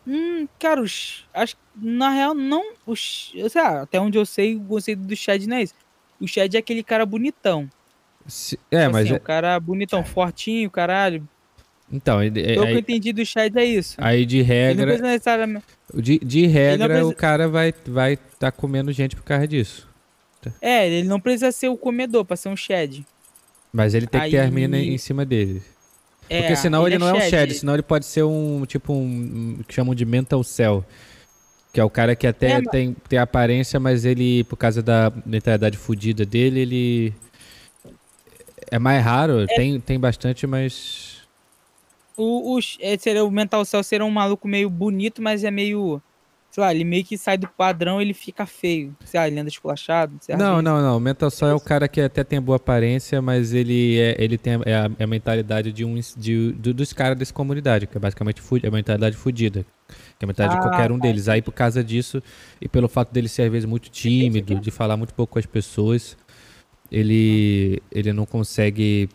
Hum, 0.07 0.47
cara, 0.59 0.81
os, 0.81 1.23
acho 1.31 1.55
na 1.75 2.09
real 2.09 2.33
não. 2.33 2.73
Os, 2.85 3.31
sei 3.49 3.61
lá, 3.61 3.83
até 3.83 3.99
onde 3.99 4.17
eu 4.17 4.25
sei, 4.25 4.55
o 4.55 4.61
conceito 4.61 4.99
do 5.03 5.15
Shed 5.15 5.45
não 5.47 5.57
é 5.57 5.61
isso. 5.63 5.75
O 6.19 6.27
Shed 6.27 6.55
é 6.55 6.59
aquele 6.59 6.81
cara 6.83 7.05
bonitão. 7.05 7.69
Se- 8.25 8.59
É, 8.71 8.87
mas. 8.89 9.05
assim, 9.05 9.13
é- 9.13 9.17
o 9.17 9.21
cara 9.21 9.59
bonitão, 9.59 10.03
fortinho, 10.03 10.69
caralho. 10.71 11.25
Então, 11.91 12.23
ele- 12.23 12.39
é- 12.41 12.53
Pelo 12.53 12.65
que 12.65 12.71
eu 12.71 12.75
aí, 12.75 12.79
entendi 12.79 13.11
do 13.13 13.25
Shed 13.25 13.55
é 13.57 13.65
isso. 13.65 13.95
aí 13.97 14.25
de 14.25 14.37
Ele 14.39 14.47
não 14.75 14.85
regra. 14.85 14.97
necessariamente. 14.97 15.65
De, 15.93 16.19
de 16.19 16.45
regra, 16.47 16.87
precisa- 16.87 17.07
o 17.09 17.15
cara 17.15 17.47
vai 17.49 17.73
vai 17.85 18.17
tá 18.39 18.51
comendo 18.51 18.91
gente 18.93 19.15
por 19.15 19.23
causa 19.23 19.47
disso. 19.47 19.87
É, 20.61 20.87
ele 20.89 21.07
não 21.07 21.19
precisa 21.19 21.51
ser 21.51 21.67
o 21.67 21.77
comedor 21.77 22.23
pra 22.25 22.35
ser 22.37 22.49
um 22.49 22.55
Shed. 22.55 23.05
Mas 23.73 23.93
ele 23.93 24.07
tem 24.07 24.21
que 24.21 24.31
ter 24.31 24.39
Aí- 24.39 24.49
meninas 24.51 24.81
em 24.81 24.97
cima 24.97 25.25
dele. 25.25 25.61
É, 26.29 26.41
Porque 26.41 26.55
senão 26.55 26.87
ele, 26.87 26.97
não 26.97 27.09
é 27.09 27.13
um 27.13 27.21
shed. 27.21 27.53
senão 27.53 27.73
ele 27.73 27.83
pode 27.83 28.05
ser 28.05 28.23
um, 28.23 28.63
tipo 28.65 28.93
um, 28.93 29.59
que 29.67 29.73
chamam 29.73 29.93
de 29.93 30.05
mental 30.05 30.41
cell. 30.45 30.85
Que 31.73 31.79
é 31.79 31.83
o 31.83 31.89
cara 31.89 32.15
que 32.15 32.25
até 32.25 32.51
É, 32.53 32.61
tem, 32.61 32.95
tem 33.09 33.19
aparência, 33.19 33.79
mas 33.81 34.05
ele, 34.05 34.45
por 34.45 34.55
causa 34.55 34.81
da 34.81 35.11
mentalidade 35.25 35.77
fodida 35.77 36.25
dele, 36.25 36.59
ele... 36.61 37.13
É 38.69 38.79
mais 38.79 39.03
raro, 39.03 39.45
tem, 39.47 39.77
tem 39.81 39.99
bastante, 39.99 40.47
mas... 40.47 41.10
O, 42.17 42.55
o, 42.55 42.59
é, 42.79 42.97
seria, 42.97 43.23
o 43.23 43.31
Mental 43.31 43.63
Cell 43.65 43.83
seria 43.83 44.05
um 44.05 44.11
maluco 44.11 44.47
meio 44.47 44.69
bonito, 44.69 45.21
mas 45.21 45.43
é 45.43 45.51
meio. 45.51 46.01
Sei 46.49 46.61
lá, 46.61 46.75
ele 46.75 46.83
meio 46.83 47.05
que 47.05 47.17
sai 47.17 47.37
do 47.37 47.47
padrão 47.47 48.01
ele 48.01 48.13
fica 48.13 48.45
feio. 48.45 48.93
Sei 49.05 49.17
lá, 49.17 49.25
ele 49.25 49.39
anda 49.39 49.47
esculachado. 49.49 50.13
Não, 50.37 50.61
não, 50.61 50.81
não. 50.81 50.97
O 50.97 50.99
mental 50.99 51.31
cell 51.31 51.47
é 51.47 51.53
o 51.53 51.61
cara 51.61 51.87
que 51.87 52.01
até 52.01 52.25
tem 52.25 52.41
boa 52.41 52.57
aparência, 52.57 53.21
mas 53.21 53.53
ele, 53.53 53.97
é, 53.97 54.17
ele 54.21 54.37
tem 54.37 54.55
a, 54.55 54.61
é 54.65 54.75
a, 54.75 54.91
é 54.99 55.03
a 55.05 55.07
mentalidade 55.07 55.71
de 55.71 55.85
um, 55.85 55.97
de, 56.17 56.51
do- 56.51 56.73
dos 56.73 56.91
caras 56.91 57.17
dessa 57.17 57.33
comunidade, 57.33 57.87
que 57.87 57.95
é 57.95 57.99
basicamente 58.01 58.41
é 58.61 58.67
a 58.67 58.71
mentalidade 58.71 59.15
fodida. 59.15 59.65
Que 60.19 60.23
é 60.23 60.25
a 60.25 60.27
mentalidade 60.27 60.59
de 60.59 60.67
Ah, 60.67 60.69
qualquer 60.69 60.91
um 60.91 60.99
tá. 60.99 61.03
deles. 61.07 61.29
Aí 61.29 61.41
por 61.41 61.53
causa 61.53 61.81
disso, 61.81 62.21
e 62.59 62.67
pelo 62.67 62.89
fato 62.89 63.13
dele 63.13 63.29
ser 63.29 63.43
às 63.43 63.51
vezes 63.51 63.65
muito 63.65 63.89
tímido, 63.89 64.59
de 64.59 64.71
falar 64.71 64.97
muito 64.97 65.13
pouco 65.13 65.31
com 65.33 65.39
as 65.39 65.45
pessoas, 65.45 66.17
ele, 66.91 67.81
ele 67.91 68.11
não 68.11 68.25
consegue. 68.25 69.07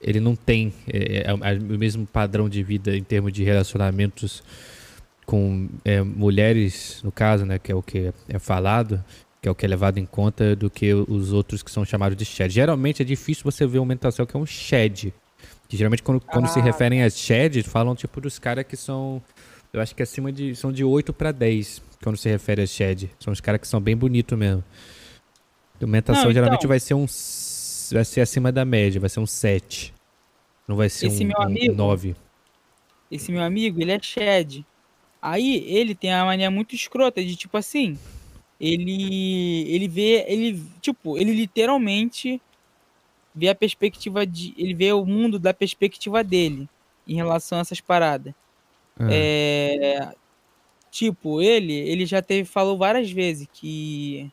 Ele 0.00 0.20
não 0.20 0.34
tem 0.34 0.72
é, 0.88 1.18
é, 1.18 1.24
é 1.28 1.34
o 1.34 1.78
mesmo 1.78 2.06
padrão 2.06 2.48
de 2.48 2.62
vida 2.62 2.96
em 2.96 3.02
termos 3.02 3.32
de 3.32 3.44
relacionamentos 3.44 4.42
com 5.26 5.68
é, 5.84 6.02
mulheres, 6.02 7.00
no 7.04 7.12
caso, 7.12 7.44
né, 7.46 7.58
que 7.58 7.70
é 7.70 7.74
o 7.74 7.82
que 7.82 8.12
é 8.28 8.38
falado, 8.38 9.02
que 9.40 9.48
é 9.48 9.50
o 9.50 9.54
que 9.54 9.64
é 9.64 9.68
levado 9.68 9.98
em 9.98 10.04
conta 10.04 10.56
do 10.56 10.68
que 10.68 10.92
os 10.92 11.32
outros 11.32 11.62
que 11.62 11.70
são 11.70 11.84
chamados 11.84 12.16
de 12.16 12.24
shed. 12.24 12.52
Geralmente 12.52 13.02
é 13.02 13.04
difícil 13.04 13.44
você 13.44 13.66
ver 13.66 13.78
um 13.78 13.84
mental 13.84 14.10
cell 14.10 14.26
que 14.26 14.36
é 14.36 14.40
um 14.40 14.46
shed. 14.46 15.14
Que 15.68 15.76
geralmente 15.76 16.02
quando, 16.02 16.20
quando 16.20 16.48
se 16.48 16.58
Ah, 16.58 16.62
referem 16.62 17.04
a 17.04 17.08
shed, 17.08 17.62
falam 17.62 17.94
tipo 17.94 18.20
dos 18.20 18.40
caras 18.40 18.64
que 18.64 18.76
são, 18.76 19.22
eu 19.72 19.80
acho 19.80 19.94
que 19.94 20.02
acima 20.02 20.32
de, 20.32 20.56
são 20.56 20.72
de 20.72 20.82
8 20.82 21.12
para 21.12 21.30
10, 21.30 21.80
quando 22.02 22.16
se 22.16 22.28
refere 22.28 22.62
a 22.62 22.66
shed. 22.66 23.08
São 23.20 23.32
os 23.32 23.40
caras 23.40 23.60
que 23.60 23.68
são 23.68 23.80
bem 23.80 23.96
bonitos 23.96 24.36
mesmo. 24.36 24.64
Alimentação 25.80 26.24
Não, 26.24 26.32
geralmente 26.32 26.58
então. 26.58 26.68
vai 26.68 26.80
ser 26.80 26.94
um. 26.94 27.06
Vai 27.94 28.04
ser 28.04 28.20
acima 28.20 28.50
da 28.52 28.64
média, 28.64 29.00
vai 29.00 29.08
ser 29.10 29.20
um 29.20 29.26
7. 29.26 29.92
Não 30.68 30.76
vai 30.76 30.88
ser 30.88 31.06
Esse 31.08 31.24
um, 31.24 31.28
meu 31.28 31.38
um 31.38 31.42
amigo- 31.42 31.74
9. 31.74 32.16
Esse 33.10 33.32
meu 33.32 33.42
amigo, 33.42 33.80
ele 33.80 33.90
é 33.92 34.00
Shed. 34.00 34.64
Aí 35.20 35.64
ele 35.66 35.94
tem 35.94 36.12
a 36.12 36.24
mania 36.24 36.50
muito 36.50 36.74
escrota 36.74 37.22
de 37.24 37.34
tipo 37.36 37.56
assim, 37.58 37.98
ele 38.60 39.64
ele 39.68 39.88
vê, 39.88 40.24
ele 40.28 40.62
tipo, 40.80 41.18
ele 41.18 41.32
literalmente 41.32 42.40
vê 43.34 43.48
a 43.48 43.54
perspectiva 43.54 44.24
de, 44.26 44.54
ele 44.56 44.72
vê 44.74 44.92
o 44.92 45.04
mundo 45.04 45.38
da 45.38 45.52
perspectiva 45.52 46.22
dele 46.24 46.68
em 47.06 47.16
relação 47.16 47.58
a 47.58 47.60
essas 47.62 47.80
paradas. 47.80 48.32
Ah, 48.98 49.08
É, 49.10 50.14
tipo, 50.90 51.42
ele, 51.42 51.72
ele 51.74 52.06
já 52.06 52.22
teve 52.22 52.48
falou 52.48 52.78
várias 52.78 53.10
vezes 53.10 53.46
que 53.52 54.30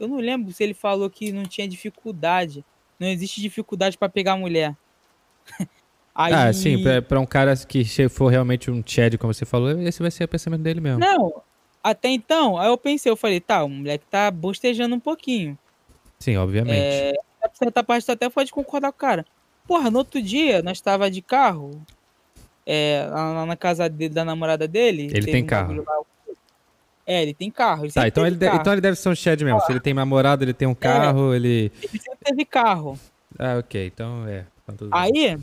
eu 0.00 0.08
não 0.08 0.16
lembro 0.16 0.52
se 0.52 0.64
ele 0.64 0.74
falou 0.74 1.08
que 1.10 1.30
não 1.30 1.44
tinha 1.44 1.68
dificuldade, 1.68 2.64
não 2.98 3.06
existe 3.06 3.40
dificuldade 3.40 3.96
pra 3.96 4.08
pegar 4.08 4.36
mulher. 4.36 4.74
Aí, 6.14 6.32
Ah, 6.32 6.52
sim, 6.52 6.82
pra, 6.82 7.00
pra 7.00 7.20
um 7.20 7.26
cara 7.26 7.54
que 7.56 7.84
for 8.08 8.28
realmente 8.28 8.70
um 8.70 8.82
Chad, 8.84 9.16
como 9.16 9.32
você 9.32 9.44
falou, 9.44 9.80
esse 9.80 10.02
vai 10.02 10.10
ser 10.10 10.24
o 10.24 10.28
pensamento 10.28 10.62
dele 10.62 10.80
mesmo. 10.80 10.98
Não, 10.98 11.40
até 11.82 12.08
então, 12.08 12.58
aí 12.58 12.68
eu 12.68 12.76
pensei, 12.76 13.10
eu 13.10 13.16
falei, 13.16 13.40
tá, 13.40 13.62
o 13.62 13.68
moleque 13.68 14.04
tá 14.10 14.30
bostejando 14.30 14.94
um 14.94 15.00
pouquinho. 15.00 15.56
Sim, 16.18 16.36
obviamente. 16.36 16.76
É, 16.78 17.12
a 17.42 17.48
certa 17.54 17.82
parte 17.82 18.04
tu 18.04 18.12
até 18.12 18.28
pode 18.28 18.52
concordar 18.52 18.90
com 18.92 18.96
o 18.96 19.00
cara. 19.00 19.24
Porra, 19.66 19.90
no 19.90 19.98
outro 19.98 20.20
dia, 20.20 20.62
nós 20.62 20.80
tava 20.80 21.10
de 21.10 21.22
carro, 21.22 21.80
é, 22.66 23.06
lá 23.08 23.46
na 23.46 23.56
casa 23.56 23.88
da 23.88 24.24
namorada 24.24 24.66
dele. 24.68 25.08
Ele 25.12 25.26
tem 25.26 25.44
um 25.44 25.46
carro. 25.46 25.74
lá. 25.76 26.00
É, 27.10 27.22
ele 27.22 27.34
tem 27.34 27.50
carro. 27.50 27.84
Ele 27.86 27.92
Tá, 27.92 28.06
então 28.06 28.24
ele, 28.24 28.36
de- 28.36 28.46
então 28.46 28.72
ele 28.72 28.80
deve 28.80 28.96
ser 28.96 29.08
um 29.08 29.14
Chad 29.16 29.42
mesmo. 29.42 29.60
Se 29.62 29.72
ele 29.72 29.80
tem 29.80 29.92
namorado, 29.92 30.44
ele 30.44 30.54
tem 30.54 30.68
um 30.68 30.74
carro, 30.76 31.34
ele. 31.34 31.72
Ele 31.82 31.98
sempre 31.98 32.18
teve 32.22 32.44
carro. 32.44 32.96
Ah, 33.36 33.58
ok, 33.58 33.86
então 33.92 34.28
é. 34.28 34.46
tá 34.64 34.72
tudo 34.78 34.90
bem. 34.90 35.00
Aí, 35.00 35.38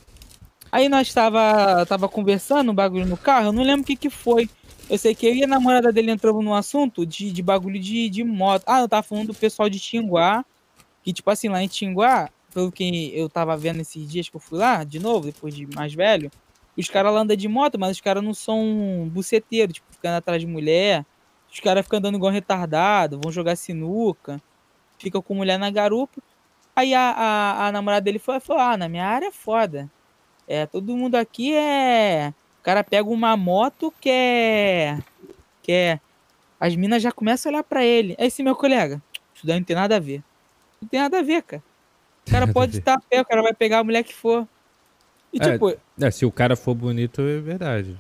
aí 0.72 0.88
nós 0.88 1.14
tava, 1.14 1.86
tava 1.86 2.08
conversando, 2.08 2.72
um 2.72 2.74
bagulho 2.74 3.06
no 3.06 3.18
carro, 3.18 3.48
eu 3.48 3.52
não 3.52 3.64
lembro 3.64 3.82
o 3.82 3.86
que 3.86 3.98
que 3.98 4.10
foi. 4.10 4.50
Eu 4.90 4.98
sei 4.98 5.14
que 5.14 5.28
eu 5.28 5.36
e 5.36 5.44
a 5.44 5.48
namorada 5.48 5.92
dele 5.92 6.10
entramos 6.10 6.42
num 6.44 6.54
assunto 6.54 7.06
de, 7.06 7.34
de 7.34 7.44
bagulho 7.44 7.78
de, 7.78 8.10
de 8.10 8.24
moto. 8.24 8.64
Ah, 8.66 8.80
eu 8.80 8.88
tava 8.88 9.04
falando 9.04 9.28
do 9.28 9.34
pessoal 9.34 9.68
de 9.68 9.78
Tinguá, 9.78 10.46
que 11.04 11.12
tipo 11.12 11.30
assim, 11.30 11.50
lá 11.50 11.62
em 11.62 11.68
Tinguá, 11.68 12.30
pelo 12.54 12.72
que 12.72 13.12
eu 13.14 13.28
tava 13.28 13.58
vendo 13.58 13.82
esses 13.82 14.10
dias 14.10 14.30
que 14.30 14.38
eu 14.38 14.40
fui 14.40 14.58
lá, 14.58 14.86
de 14.86 15.00
novo, 15.00 15.26
depois 15.26 15.54
de 15.54 15.68
mais 15.76 15.94
velho, 15.94 16.32
os 16.78 16.88
caras 16.90 17.14
lá 17.14 17.20
andam 17.20 17.36
de 17.36 17.50
moto, 17.50 17.78
mas 17.78 17.98
os 17.98 18.02
caras 18.02 18.24
não 18.24 18.34
são 18.34 19.10
buceteiros, 19.12 19.74
tipo, 19.74 19.88
ficando 19.92 20.16
atrás 20.16 20.40
de 20.40 20.48
mulher. 20.48 21.06
Os 21.58 21.62
caras 21.62 21.84
ficam 21.84 21.98
andando 21.98 22.18
igual 22.18 22.32
retardado, 22.32 23.20
vão 23.20 23.32
jogar 23.32 23.56
sinuca, 23.56 24.40
ficam 25.00 25.24
com 25.24 25.34
mulher 25.34 25.58
na 25.58 25.72
garupa. 25.72 26.22
Aí 26.76 26.94
a, 26.94 27.10
a, 27.10 27.68
a 27.68 27.72
namorada 27.72 28.04
dele 28.04 28.20
foi, 28.20 28.40
falou, 28.40 28.62
ah, 28.62 28.78
na 28.78 28.88
minha 28.88 29.04
área 29.04 29.30
é 29.30 29.32
foda. 29.32 29.90
É, 30.48 30.68
todo 30.68 30.96
mundo 30.96 31.16
aqui 31.16 31.56
é. 31.56 32.32
O 32.60 32.64
cara 32.64 32.84
pega 32.84 33.10
uma 33.10 33.36
moto 33.36 33.92
que 34.00 34.08
é. 34.08 35.00
Que 35.64 35.72
é. 35.72 36.00
As 36.60 36.76
minas 36.76 37.02
já 37.02 37.12
começam 37.12 37.50
a 37.50 37.54
olhar 37.54 37.64
pra 37.64 37.84
ele. 37.84 38.16
Aí 38.20 38.28
esse 38.28 38.44
meu 38.44 38.56
colega, 38.56 39.02
isso 39.34 39.48
daí 39.48 39.58
não 39.58 39.64
tem 39.66 39.76
nada 39.76 39.96
a 39.96 40.00
ver. 40.00 40.22
Não 40.80 40.88
tem 40.88 41.00
nada 41.00 41.18
a 41.18 41.24
ver, 41.24 41.42
cara. 41.42 41.64
O 42.28 42.32
cara 42.32 42.54
pode 42.54 42.78
estar 42.78 42.94
a 42.94 43.00
pé, 43.00 43.20
o 43.20 43.26
cara 43.26 43.42
vai 43.42 43.54
pegar 43.56 43.80
a 43.80 43.84
mulher 43.84 44.04
que 44.04 44.14
for. 44.14 44.48
E 45.34 45.42
É. 45.42 45.54
tipo, 45.54 45.76
É, 46.00 46.12
se 46.12 46.24
o 46.24 46.32
cara 46.32 46.56
for 46.56 46.76
bonito, 46.76 47.20
é 47.24 47.40
verdade. 47.40 47.98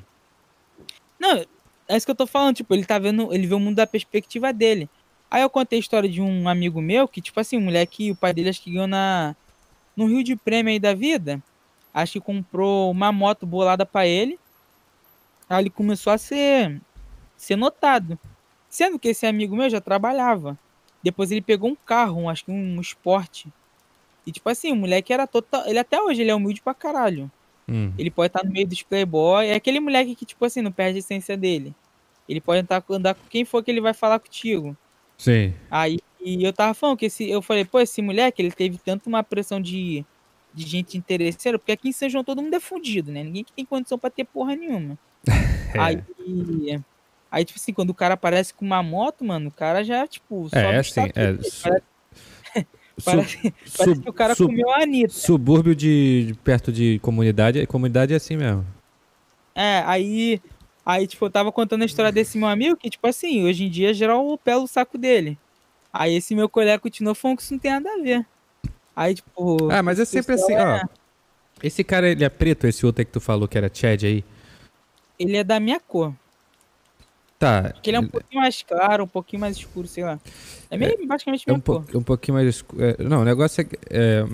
Não, 1.19 1.43
é 1.87 1.97
isso 1.97 2.05
que 2.05 2.11
eu 2.11 2.15
tô 2.15 2.27
falando, 2.27 2.55
tipo, 2.55 2.73
ele 2.73 2.85
tá 2.85 2.99
vendo, 2.99 3.33
ele 3.33 3.47
vê 3.47 3.53
o 3.55 3.59
mundo 3.59 3.75
da 3.75 3.87
perspectiva 3.87 4.51
dele. 4.53 4.89
Aí 5.29 5.41
eu 5.41 5.49
contei 5.49 5.77
a 5.77 5.81
história 5.81 6.09
de 6.09 6.21
um 6.21 6.47
amigo 6.47 6.81
meu 6.81 7.07
que, 7.07 7.21
tipo 7.21 7.39
assim, 7.39 7.57
um 7.57 7.61
moleque, 7.61 8.11
o 8.11 8.15
pai 8.15 8.33
dele 8.33 8.49
acho 8.49 8.61
que 8.61 8.71
ganhou 8.71 8.87
na, 8.87 9.35
no 9.95 10.07
Rio 10.07 10.23
de 10.23 10.35
Prêmio 10.35 10.71
aí 10.71 10.79
da 10.79 10.93
vida, 10.93 11.41
acho 11.93 12.13
que 12.13 12.21
comprou 12.21 12.91
uma 12.91 13.11
moto 13.11 13.45
bolada 13.45 13.85
pra 13.85 14.05
ele. 14.07 14.39
Aí 15.49 15.63
ele 15.63 15.69
começou 15.69 16.11
a 16.11 16.17
ser, 16.17 16.81
ser 17.37 17.55
notado. 17.55 18.19
Sendo 18.69 18.99
que 18.99 19.09
esse 19.09 19.25
amigo 19.25 19.55
meu 19.55 19.69
já 19.69 19.79
trabalhava. 19.81 20.57
Depois 21.01 21.31
ele 21.31 21.41
pegou 21.41 21.69
um 21.69 21.75
carro, 21.75 22.21
um- 22.21 22.29
acho 22.29 22.45
que 22.45 22.51
um 22.51 22.81
esporte. 22.81 23.51
E 24.25 24.31
tipo 24.31 24.49
assim, 24.49 24.71
o 24.71 24.75
moleque 24.75 25.13
era 25.13 25.27
total. 25.27 25.65
Ele 25.67 25.79
até 25.79 26.01
hoje 26.01 26.21
ele 26.21 26.31
é 26.31 26.35
humilde 26.35 26.61
pra 26.61 26.73
caralho. 26.73 27.31
Hum. 27.69 27.91
Ele 27.97 28.09
pode 28.09 28.27
estar 28.27 28.43
no 28.43 28.51
meio 28.51 28.67
dos 28.67 28.81
playboy. 28.81 29.47
É 29.47 29.55
aquele 29.55 29.79
moleque 29.79 30.15
que, 30.15 30.25
tipo 30.25 30.43
assim, 30.45 30.61
não 30.61 30.71
perde 30.71 30.97
a 30.97 30.99
essência 30.99 31.35
dele. 31.35 31.75
Ele 32.27 32.41
pode 32.41 32.61
estar, 32.61 32.83
andar 32.89 33.15
com 33.15 33.27
quem 33.29 33.45
for 33.45 33.63
que 33.63 33.71
ele 33.71 33.81
vai 33.81 33.93
falar 33.93 34.19
contigo. 34.19 34.75
Sim. 35.17 35.53
Aí 35.69 35.99
e 36.27 36.43
eu 36.43 36.51
tava 36.51 36.73
falando 36.73 36.97
que 36.97 37.05
esse. 37.05 37.29
Eu 37.29 37.41
falei, 37.41 37.63
pô, 37.63 37.79
esse 37.79 38.01
moleque, 38.01 38.41
ele 38.41 38.51
teve 38.51 38.77
tanto 38.77 39.07
uma 39.07 39.23
pressão 39.23 39.61
de, 39.61 40.05
de 40.53 40.65
gente 40.65 40.97
interesseira, 40.97 41.57
porque 41.57 41.71
aqui 41.71 41.89
em 41.89 41.93
São 41.93 42.09
João 42.09 42.23
todo 42.23 42.41
mundo 42.41 42.53
é 42.53 42.59
fudido, 42.59 43.11
né? 43.11 43.23
Ninguém 43.23 43.45
que 43.45 43.53
tem 43.53 43.63
condição 43.65 43.97
pra 43.97 44.09
ter 44.09 44.25
porra 44.25 44.55
nenhuma. 44.55 44.97
É. 45.73 45.79
Aí. 45.79 46.01
Aí, 47.29 47.43
tipo 47.43 47.59
assim, 47.59 47.73
quando 47.73 47.89
o 47.89 47.93
cara 47.93 48.13
aparece 48.13 48.53
com 48.53 48.63
uma 48.63 48.81
moto, 48.81 49.25
mano, 49.25 49.49
o 49.49 49.51
cara 49.51 49.83
já, 49.83 50.07
tipo, 50.07 50.47
É, 50.53 50.77
assim, 50.77 51.01
é. 51.01 51.81
Parece, 53.03 53.37
su- 53.37 53.41
parece- 53.77 53.83
sub- 53.95 54.03
que 54.03 54.09
o 54.09 54.13
cara 54.13 54.35
sub- 54.35 54.47
comeu 54.49 54.69
a 54.71 54.81
Anitta. 54.83 55.13
Subúrbio 55.13 55.75
de, 55.75 56.25
de 56.27 56.33
perto 56.35 56.71
de 56.71 56.99
comunidade, 56.99 57.65
comunidade 57.67 58.13
é 58.13 58.17
assim 58.17 58.35
mesmo. 58.37 58.65
É, 59.55 59.83
aí, 59.85 60.41
aí, 60.85 61.07
tipo, 61.07 61.25
eu 61.25 61.29
tava 61.29 61.51
contando 61.51 61.81
a 61.81 61.85
história 61.85 62.11
desse 62.11 62.37
meu 62.37 62.47
amigo, 62.47 62.75
que, 62.77 62.89
tipo 62.89 63.07
assim, 63.07 63.43
hoje 63.45 63.65
em 63.65 63.69
dia 63.69 63.93
geral 63.93 64.27
o 64.27 64.37
pé 64.37 64.55
no 64.55 64.67
saco 64.67 64.97
dele. 64.97 65.37
Aí 65.91 66.15
esse 66.15 66.35
meu 66.35 66.47
colega 66.49 66.79
continuou 66.79 67.15
falando 67.15 67.37
que 67.37 67.43
isso 67.43 67.53
não 67.53 67.59
tem 67.59 67.71
nada 67.71 67.89
a 67.91 68.01
ver. 68.01 68.25
Aí, 68.95 69.15
tipo. 69.15 69.71
Ah, 69.71 69.81
mas 69.81 69.99
é 69.99 70.05
sempre 70.05 70.35
assim, 70.35 70.47
pessoal 70.53 70.81
ó. 70.83 70.87
Esse 71.63 71.83
cara, 71.83 72.07
ele 72.09 72.23
é 72.23 72.29
preto, 72.29 72.67
esse 72.67 72.85
outro 72.85 73.01
aí 73.01 73.05
que 73.05 73.11
tu 73.11 73.19
falou 73.19 73.47
que 73.47 73.57
era 73.57 73.69
Chad 73.73 74.03
aí? 74.03 74.23
Ele 75.17 75.37
é 75.37 75.43
da 75.43 75.59
minha 75.59 75.79
cor. 75.79 76.13
Tá. 77.39 77.69
Porque 77.73 77.89
ele 77.89 77.97
é 77.97 77.99
um 77.99 78.07
pouquinho 78.07 78.41
mais 78.41 78.61
claro, 78.63 79.03
um 79.03 79.07
pouquinho 79.07 79.39
mais 79.41 79.57
escuro, 79.57 79.87
sei 79.87 80.03
lá. 80.03 80.19
É 80.71 80.77
meio 80.77 81.07
basicamente 81.07 81.43
É 81.47 81.51
minha 81.51 81.57
um, 81.57 81.61
cor. 81.61 81.83
po- 81.85 81.97
um 81.97 82.03
pouquinho 82.03 82.35
mais 82.35 82.47
escuro. 82.47 82.83
é, 82.83 82.95
não, 83.03 83.21
o 83.21 83.25
negócio 83.25 83.61
é. 83.61 83.67
é, 83.89 84.25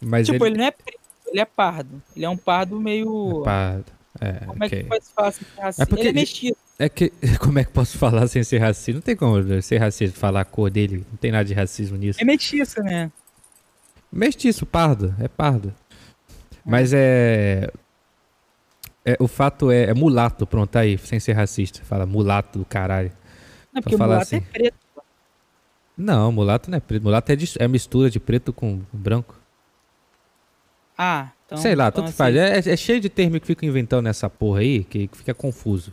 mas 0.00 0.26
Tipo, 0.26 0.44
ele. 0.46 0.54
ele 0.54 0.58
não 0.58 0.64
é 0.66 0.70
preto, 0.70 0.98
ele 1.26 1.40
é 1.40 1.44
pardo. 1.44 2.02
Ele 2.16 2.24
é 2.24 2.28
um 2.28 2.36
pardo 2.36 2.80
meio. 2.80 3.42
Pardo. 3.44 3.84
É, 4.20 4.32
Como 4.46 4.62
é 4.64 4.66
ok. 4.66 4.82
que 4.82 4.88
pode 4.88 5.04
falar 5.14 5.28
assim? 5.28 5.44
raci- 5.58 5.82
É 5.82 5.86
porque 5.86 6.02
Ele 6.02 6.08
é 6.10 6.12
mexido. 6.12 6.56
É 6.78 6.88
que. 6.88 7.12
Como 7.40 7.58
é 7.58 7.64
que 7.64 7.70
posso 7.72 7.98
falar 7.98 8.26
sem 8.26 8.42
ser 8.42 8.58
racista? 8.58 8.92
Não 8.94 9.00
tem 9.00 9.14
como 9.16 9.62
ser 9.62 9.76
racista 9.78 10.18
falar 10.18 10.40
a 10.40 10.44
cor 10.44 10.70
dele. 10.70 11.04
Não 11.10 11.16
tem 11.18 11.30
nada 11.30 11.44
de 11.44 11.52
racismo 11.52 11.96
nisso. 11.96 12.20
É 12.20 12.24
mestiço, 12.24 12.82
né? 12.82 13.12
Mestiço, 14.10 14.64
pardo. 14.64 15.14
É 15.20 15.28
pardo. 15.28 15.74
Mas 16.64 16.92
é. 16.94 17.70
É 19.04 19.16
o 19.20 19.28
fato 19.28 19.70
é, 19.70 19.84
é 19.90 19.94
mulato, 19.94 20.46
pronto, 20.46 20.70
tá 20.70 20.80
aí, 20.80 20.96
sem 20.98 21.20
ser 21.20 21.32
racista. 21.32 21.82
Fala 21.84 22.06
mulato 22.06 22.58
do 22.58 22.64
caralho. 22.64 23.12
Não, 23.72 23.82
porque 23.82 23.96
mulato 23.96 24.34
é 24.34 24.38
assim. 24.38 24.40
preto. 24.40 24.76
Não, 25.96 26.32
mulato 26.32 26.70
não 26.70 26.78
é 26.78 26.80
preto. 26.80 27.02
Mulato 27.02 27.30
é, 27.30 27.36
de- 27.36 27.54
é 27.58 27.68
mistura 27.68 28.10
de 28.10 28.18
preto 28.18 28.52
com 28.52 28.80
branco. 28.92 29.34
Ah, 30.96 31.30
então. 31.46 31.58
Sei 31.58 31.74
lá, 31.74 31.88
então, 31.88 32.02
tanto 32.02 32.08
assim, 32.08 32.16
faz. 32.16 32.36
É, 32.36 32.72
é 32.72 32.76
cheio 32.76 33.00
de 33.00 33.08
termo 33.08 33.38
que 33.40 33.46
ficam 33.46 33.68
inventando 33.68 34.04
nessa 34.04 34.30
porra 34.30 34.60
aí, 34.60 34.84
que 34.84 35.08
fica 35.12 35.34
confuso. 35.34 35.92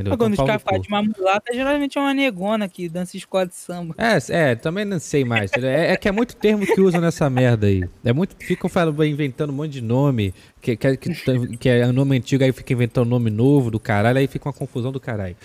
Entendeu? 0.00 0.16
Quando 0.16 0.32
os 0.32 0.34
Então, 0.34 0.46
pau 0.46 0.46
caras 0.46 0.62
falam 0.62 0.80
de 0.80 0.88
uma 0.88 1.02
mulata, 1.02 1.52
geralmente 1.52 1.98
é 1.98 2.00
uma 2.00 2.14
negona 2.14 2.68
que 2.68 2.88
dança 2.88 3.16
escola 3.16 3.46
de 3.46 3.54
samba. 3.54 3.94
É, 3.98 4.50
é, 4.50 4.54
também 4.54 4.84
não 4.84 4.98
sei 4.98 5.24
mais. 5.24 5.50
É, 5.52 5.92
é 5.92 5.96
que 5.96 6.08
é 6.08 6.12
muito 6.12 6.34
termo 6.36 6.66
que 6.66 6.80
usam 6.80 7.00
nessa 7.00 7.28
merda 7.28 7.66
aí. 7.66 7.84
É 8.04 8.12
muito. 8.12 8.34
Ficam 8.38 8.68
falando, 8.70 9.04
inventando 9.04 9.50
um 9.50 9.56
monte 9.56 9.72
de 9.72 9.80
nome, 9.82 10.34
que, 10.60 10.76
que, 10.76 10.96
que, 10.96 11.56
que 11.58 11.68
é 11.68 11.86
nome 11.92 12.16
antigo, 12.16 12.42
aí 12.42 12.52
fica 12.52 12.72
inventando 12.72 13.08
nome 13.08 13.30
novo 13.30 13.70
do 13.70 13.78
caralho, 13.78 14.18
aí 14.18 14.26
fica 14.26 14.48
uma 14.48 14.54
confusão 14.54 14.90
do 14.90 15.00
caralho. 15.00 15.36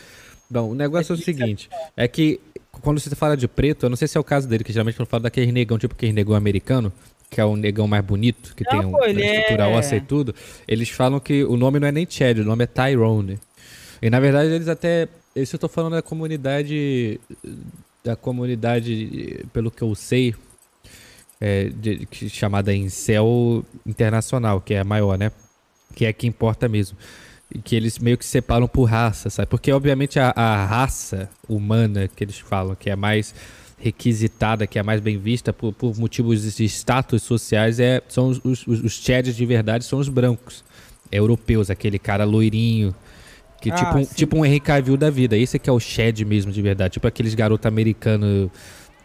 Bom, 0.49 0.71
o 0.71 0.75
negócio 0.75 1.13
é 1.13 1.15
o 1.15 1.19
seguinte: 1.19 1.69
é 1.97 2.07
que 2.07 2.39
quando 2.71 2.99
você 2.99 3.13
fala 3.15 3.35
de 3.35 3.47
preto, 3.47 3.85
eu 3.85 3.89
não 3.89 3.97
sei 3.97 4.07
se 4.07 4.17
é 4.17 4.21
o 4.21 4.23
caso 4.23 4.47
dele, 4.47 4.63
que 4.63 4.71
geralmente 4.71 4.95
quando 4.95 5.07
fala 5.07 5.23
daquele 5.23 5.51
negão, 5.51 5.77
tipo 5.77 5.93
aquele 5.93 6.13
negão 6.13 6.35
americano, 6.35 6.91
que 7.29 7.41
é 7.41 7.45
o 7.45 7.55
negão 7.55 7.87
mais 7.87 8.03
bonito, 8.03 8.55
que 8.55 8.63
Não, 8.63 8.71
tem 8.71 8.89
um, 8.89 8.91
pô, 8.91 9.03
ele 9.03 9.23
a 9.23 9.25
estrutura 9.25 9.63
é- 9.69 9.75
óssea 9.75 9.95
e 9.97 10.01
tudo, 10.01 10.35
eles 10.67 10.89
falam 10.89 11.19
que 11.19 11.43
o 11.43 11.57
nome 11.57 11.79
não 11.79 11.87
é 11.87 11.91
nem 11.91 12.07
Chad, 12.09 12.39
o 12.39 12.45
nome 12.45 12.63
é 12.63 12.67
Tyrone. 12.67 13.39
E 14.05 14.09
na 14.11 14.19
verdade 14.19 14.51
eles 14.51 14.67
até. 14.67 15.07
Isso 15.35 15.55
eu 15.55 15.59
tô 15.59 15.67
falando 15.67 15.93
da 15.93 16.01
comunidade. 16.03 17.19
Da 18.03 18.15
comunidade, 18.15 19.43
pelo 19.51 19.71
que 19.71 19.81
eu 19.81 19.95
sei, 19.95 20.35
é, 21.41 21.69
de- 21.69 22.05
que- 22.05 22.29
chamada 22.29 22.71
Incel 22.71 23.65
Internacional, 23.83 24.61
que 24.61 24.75
é 24.75 24.79
a 24.81 24.83
maior, 24.83 25.17
né? 25.17 25.31
Que 25.95 26.05
é 26.05 26.09
a 26.09 26.13
que 26.13 26.27
importa 26.27 26.69
mesmo. 26.69 26.95
E 27.51 27.57
que 27.57 27.75
eles 27.75 27.97
meio 27.97 28.15
que 28.15 28.25
separam 28.25 28.67
por 28.67 28.83
raça, 28.83 29.31
sabe? 29.31 29.49
Porque, 29.49 29.71
obviamente, 29.71 30.19
a, 30.19 30.31
a 30.35 30.63
raça 30.67 31.27
humana 31.49 32.07
que 32.07 32.23
eles 32.23 32.37
falam, 32.37 32.75
que 32.75 32.91
é 32.91 32.95
mais 32.95 33.33
requisitada, 33.79 34.67
que 34.67 34.77
é 34.77 34.83
mais 34.83 35.01
bem 35.01 35.17
vista 35.17 35.51
por, 35.51 35.73
por 35.73 35.97
motivos 35.97 36.55
de 36.55 36.65
status 36.65 37.23
sociais, 37.23 37.79
é, 37.79 38.03
são 38.07 38.27
os, 38.29 38.39
os, 38.45 38.67
os 38.67 39.35
de 39.35 39.45
verdade, 39.47 39.83
são 39.83 39.97
os 39.97 40.09
brancos. 40.09 40.63
Europeus, 41.11 41.71
aquele 41.71 41.97
cara 41.97 42.23
loirinho. 42.23 42.93
Que 43.65 43.71
Ah, 43.71 43.75
tipo, 43.75 43.97
um, 43.97 44.05
tipo 44.05 44.37
um 44.37 44.45
Henry 44.45 44.59
Cavill 44.59 44.95
da 44.95 45.09
vida. 45.09 45.35
Esse 45.35 45.57
que 45.57 45.69
é 45.69 45.73
o 45.73 45.79
Chad 45.79 46.19
mesmo, 46.21 46.51
de 46.51 46.61
verdade. 46.61 46.93
Tipo 46.93 47.07
aqueles 47.07 47.33
garotos 47.33 47.65
americanos 47.65 48.51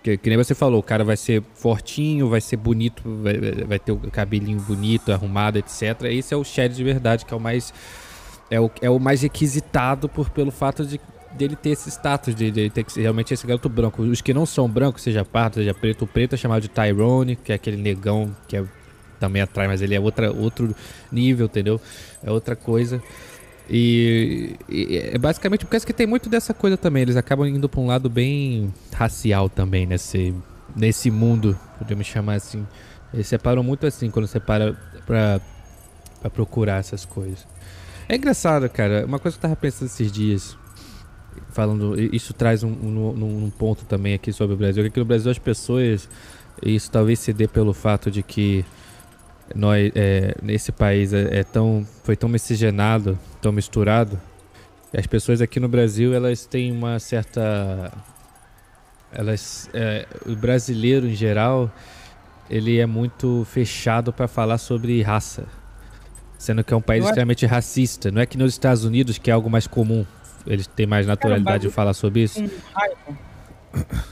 Que, 0.02 0.16
que 0.16 0.28
nem 0.28 0.36
você 0.36 0.54
falou, 0.54 0.80
o 0.80 0.82
cara 0.82 1.04
vai 1.04 1.16
ser 1.16 1.42
fortinho, 1.54 2.28
vai 2.28 2.40
ser 2.40 2.56
bonito, 2.56 3.02
vai, 3.22 3.64
vai 3.66 3.78
ter 3.78 3.92
o 3.92 3.98
cabelinho 4.10 4.60
bonito, 4.60 5.12
arrumado, 5.12 5.58
etc. 5.58 6.04
Esse 6.04 6.32
é 6.32 6.36
o 6.36 6.44
Shed 6.44 6.74
de 6.74 6.84
verdade, 6.84 7.24
que 7.24 7.32
é 7.34 7.36
o 7.36 7.40
mais. 7.40 7.72
É 8.50 8.60
o, 8.60 8.70
é 8.82 8.90
o 8.90 8.98
mais 8.98 9.22
requisitado 9.22 10.08
por, 10.08 10.30
pelo 10.30 10.50
fato 10.50 10.84
de 10.84 11.00
dele 11.32 11.54
ter 11.54 11.70
esse 11.70 11.88
status, 11.90 12.34
de, 12.34 12.50
de 12.50 12.70
ter 12.70 12.82
que 12.84 12.92
ser 12.92 13.02
realmente 13.02 13.32
esse 13.32 13.46
garoto 13.46 13.68
branco. 13.68 14.02
Os 14.02 14.20
que 14.20 14.34
não 14.34 14.44
são 14.44 14.68
brancos, 14.68 15.02
seja 15.02 15.24
pardo, 15.24 15.54
seja 15.54 15.72
preto, 15.72 16.04
o 16.04 16.06
preto 16.06 16.34
é 16.34 16.38
chamado 16.38 16.62
de 16.62 16.68
Tyrone, 16.68 17.36
que 17.36 17.52
é 17.52 17.54
aquele 17.54 17.76
negão 17.76 18.34
que 18.48 18.56
é, 18.56 18.64
também 19.20 19.40
atrai, 19.42 19.68
mas 19.68 19.80
ele 19.82 19.94
é 19.94 20.00
outra, 20.00 20.32
outro 20.32 20.74
nível, 21.12 21.46
entendeu? 21.46 21.80
É 22.22 22.30
outra 22.30 22.56
coisa. 22.56 23.02
E, 23.72 24.56
e 24.68 24.96
é 24.96 25.16
basicamente 25.18 25.64
por 25.64 25.70
causa 25.70 25.86
que 25.86 25.92
tem 25.92 26.06
muito 26.06 26.28
dessa 26.28 26.52
coisa 26.52 26.76
também. 26.76 27.02
Eles 27.02 27.16
acabam 27.16 27.46
indo 27.46 27.68
para 27.68 27.80
um 27.80 27.86
lado 27.86 28.10
bem 28.10 28.74
racial 28.92 29.48
também 29.48 29.86
nesse, 29.86 30.34
nesse 30.74 31.10
mundo, 31.10 31.56
podemos 31.78 32.06
chamar 32.06 32.34
assim. 32.34 32.66
Eles 33.14 33.28
separam 33.28 33.62
muito 33.62 33.86
assim 33.86 34.10
quando 34.10 34.26
você 34.26 34.40
para 34.40 34.74
pra 36.20 36.28
procurar 36.28 36.80
essas 36.80 37.04
coisas. 37.04 37.46
É 38.08 38.16
engraçado, 38.16 38.68
cara. 38.68 39.06
Uma 39.06 39.18
coisa 39.18 39.36
que 39.36 39.38
eu 39.38 39.48
tava 39.48 39.56
pensando 39.56 39.86
esses 39.86 40.12
dias, 40.12 40.56
falando, 41.50 41.98
isso 42.14 42.34
traz 42.34 42.62
um, 42.62 42.68
um, 42.68 43.44
um 43.44 43.50
ponto 43.50 43.84
também 43.84 44.14
aqui 44.14 44.32
sobre 44.32 44.54
o 44.54 44.56
Brasil. 44.56 44.82
Que 44.82 44.88
aqui 44.88 44.98
no 44.98 45.06
Brasil 45.06 45.30
as 45.30 45.38
pessoas, 45.38 46.08
isso 46.62 46.90
talvez 46.90 47.20
se 47.20 47.32
dê 47.32 47.48
pelo 47.48 47.72
fato 47.72 48.10
de 48.10 48.22
que 48.22 48.64
nós 49.54 49.90
é, 49.94 50.34
nesse 50.42 50.72
país 50.72 51.12
é, 51.12 51.40
é, 51.40 51.44
tão 51.44 51.86
foi 52.04 52.16
tão 52.16 52.28
miscigenado, 52.28 53.18
tão 53.40 53.52
misturado. 53.52 54.20
As 54.96 55.06
pessoas 55.06 55.40
aqui 55.40 55.60
no 55.60 55.68
Brasil 55.68 56.14
elas 56.14 56.46
têm 56.46 56.72
uma 56.72 56.98
certa 56.98 57.92
elas 59.12 59.68
é, 59.74 60.06
o 60.26 60.36
brasileiro 60.36 61.06
em 61.06 61.14
geral 61.14 61.70
ele 62.48 62.78
é 62.78 62.86
muito 62.86 63.44
fechado 63.44 64.12
para 64.12 64.26
falar 64.26 64.58
sobre 64.58 65.00
raça, 65.02 65.46
sendo 66.36 66.64
que 66.64 66.74
é 66.74 66.76
um 66.76 66.82
país 66.82 67.04
extremamente 67.04 67.46
racista. 67.46 68.10
Não 68.10 68.20
é 68.20 68.26
que 68.26 68.36
nos 68.36 68.52
Estados 68.52 68.84
Unidos 68.84 69.18
que 69.18 69.30
é 69.30 69.32
algo 69.32 69.48
mais 69.48 69.66
comum, 69.66 70.04
eles 70.46 70.66
têm 70.66 70.86
mais 70.86 71.06
naturalidade 71.06 71.68
de 71.68 71.72
falar 71.72 71.94
sobre 71.94 72.22
isso. 72.22 72.42
Com 72.42 72.48
raiva, 72.74 73.18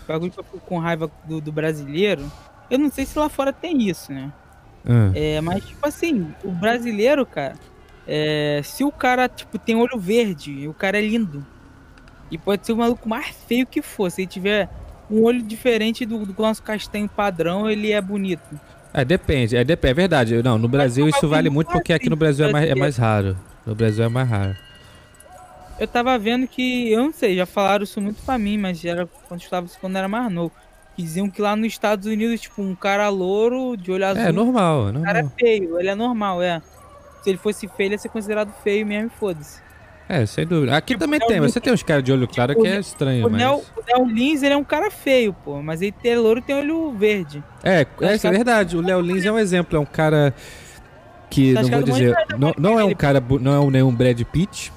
bagulho 0.07 0.33
com 0.67 0.79
raiva 0.79 1.11
do, 1.25 1.41
do 1.41 1.51
brasileiro. 1.51 2.31
Eu 2.71 2.79
não 2.79 2.91
sei 2.91 3.07
se 3.07 3.19
lá 3.19 3.29
fora 3.29 3.53
tem 3.53 3.89
isso, 3.89 4.13
né? 4.13 4.33
Ah. 4.87 5.11
É, 5.15 5.41
mas, 5.41 5.65
tipo 5.65 5.87
assim, 5.87 6.33
o 6.45 6.51
brasileiro, 6.51 7.25
cara, 7.25 7.55
é, 8.07 8.61
se 8.65 8.85
o 8.85 8.91
cara, 8.91 9.29
tipo, 9.29 9.59
tem 9.59 9.77
olho 9.77 9.99
verde, 9.99 10.67
o 10.67 10.75
cara 10.75 10.99
é 10.99 11.03
lindo. 11.03 11.47
E 12.31 12.39
pode 12.39 12.67
ser 12.67 12.73
o 12.73 12.77
maluco 12.77 13.09
mais 13.09 13.29
feio 13.47 13.67
que 13.67 13.83
for. 13.83 14.11
Se 14.11 14.23
ele 14.23 14.29
tiver 14.29 14.69
um 15.11 15.23
olho 15.23 15.43
diferente 15.43 16.05
do, 16.05 16.25
do 16.25 16.43
nosso 16.43 16.63
castanho 16.63 17.09
padrão, 17.09 17.71
ele 17.71 17.93
é 17.93 18.01
bonito. 18.01 18.59
É, 18.93 19.05
depende, 19.05 19.57
é, 19.57 19.61
é 19.61 19.95
verdade. 19.95 20.43
Não, 20.43 20.59
no 20.59 20.69
Brasil 20.69 21.09
isso 21.09 21.29
vale 21.29 21.51
muito 21.51 21.71
porque 21.71 21.93
aqui 21.93 22.09
no 22.09 22.17
Brasil 22.17 22.47
é 22.47 22.53
mais, 22.53 22.71
é 22.71 22.75
mais 22.75 22.97
raro. 22.97 23.37
No 23.67 23.75
Brasil 23.75 24.05
é 24.05 24.09
mais 24.09 24.29
raro. 24.29 24.57
Eu 25.79 25.87
tava 25.87 26.19
vendo 26.19 26.49
que, 26.49 26.91
eu 26.91 27.05
não 27.05 27.13
sei, 27.13 27.37
já 27.37 27.47
falaram 27.47 27.85
isso 27.85 28.01
muito 28.01 28.21
pra 28.23 28.37
mim, 28.37 28.59
mas 28.59 28.85
era 28.85 29.07
quando 29.29 29.41
eu 29.41 29.45
estava 29.45 29.69
quando 29.81 29.97
era 29.97 30.09
mais 30.09 30.33
novo 30.33 30.53
diziam 31.03 31.31
que 31.31 31.41
lá 31.41 31.55
nos 31.55 31.69
Estados 31.69 32.07
Unidos, 32.07 32.41
tipo, 32.41 32.63
um 32.63 32.75
cara 32.75 33.09
louro, 33.09 33.77
de 33.77 33.91
olho 33.91 34.07
azul. 34.07 34.23
É 34.23 34.33
normal, 34.33 34.89
é 34.89 34.93
normal. 34.93 35.03
Um 35.03 35.05
cara 35.05 35.19
é 35.21 35.29
feio, 35.39 35.79
ele 35.79 35.89
é 35.89 35.95
normal, 35.95 36.43
é. 36.43 36.61
Se 37.23 37.31
ele 37.31 37.39
fosse 37.39 37.69
feio, 37.69 37.89
ele 37.89 37.95
ia 37.95 37.99
ser 37.99 38.09
considerado 38.09 38.53
feio 38.63 38.87
mesmo 38.87 39.07
e 39.07 39.19
foda-se. 39.19 39.61
É, 40.09 40.25
sem 40.25 40.47
dúvida. 40.47 40.75
Aqui 40.75 40.95
tipo, 40.95 41.05
também 41.05 41.21
tem, 41.21 41.39
você 41.39 41.61
tem 41.61 41.73
uns 41.73 41.83
caras 41.83 42.03
de 42.03 42.11
olho 42.11 42.27
claro 42.27 42.53
tipo, 42.53 42.63
que 42.65 42.69
é 42.69 42.81
estranho, 42.81 43.27
o 43.27 43.31
mas... 43.31 43.41
Neo, 43.41 43.63
o 43.77 43.83
Léo 43.87 44.07
Lins, 44.07 44.43
ele 44.43 44.55
é 44.55 44.57
um 44.57 44.65
cara 44.65 44.91
feio, 44.91 45.35
pô, 45.45 45.63
mas 45.63 45.83
ele 45.83 45.93
tem 45.93 46.17
louro 46.17 46.39
e 46.41 46.43
tem 46.43 46.57
olho 46.57 46.93
verde. 46.93 47.43
É, 47.63 47.81
é, 48.01 48.15
é 48.15 48.17
verdade. 48.17 48.77
O 48.77 48.81
Léo 48.81 49.01
Lins 49.01 49.25
é 49.25 49.31
um 49.31 49.39
exemplo, 49.39 49.77
é 49.77 49.81
um 49.81 49.85
cara 49.85 50.35
que, 51.29 51.53
não 51.53 51.69
vou 51.69 51.83
dizer, 51.83 52.17
não, 52.39 52.55
não 52.59 52.81
é 52.81 52.85
um 52.85 52.95
cara, 52.95 53.23
não 53.41 53.69
é 53.69 53.71
nenhum 53.71 53.95
Brad 53.95 54.21
Pitt, 54.23 54.73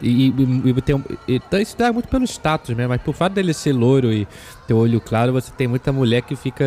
e, 0.00 0.28
e, 0.28 0.70
e, 0.70 0.82
tem, 0.82 1.04
e, 1.28 1.36
então 1.36 1.60
isso 1.60 1.76
dá 1.76 1.92
muito 1.92 2.08
pelo 2.08 2.24
status 2.24 2.74
mesmo, 2.74 2.88
mas 2.88 3.02
por 3.02 3.14
fato 3.14 3.34
dele 3.34 3.54
ser 3.54 3.72
loiro 3.72 4.12
e 4.12 4.26
ter 4.66 4.74
olho 4.74 5.00
claro, 5.00 5.32
você 5.32 5.52
tem 5.52 5.66
muita 5.66 5.92
mulher 5.92 6.22
que 6.22 6.36
fica. 6.36 6.64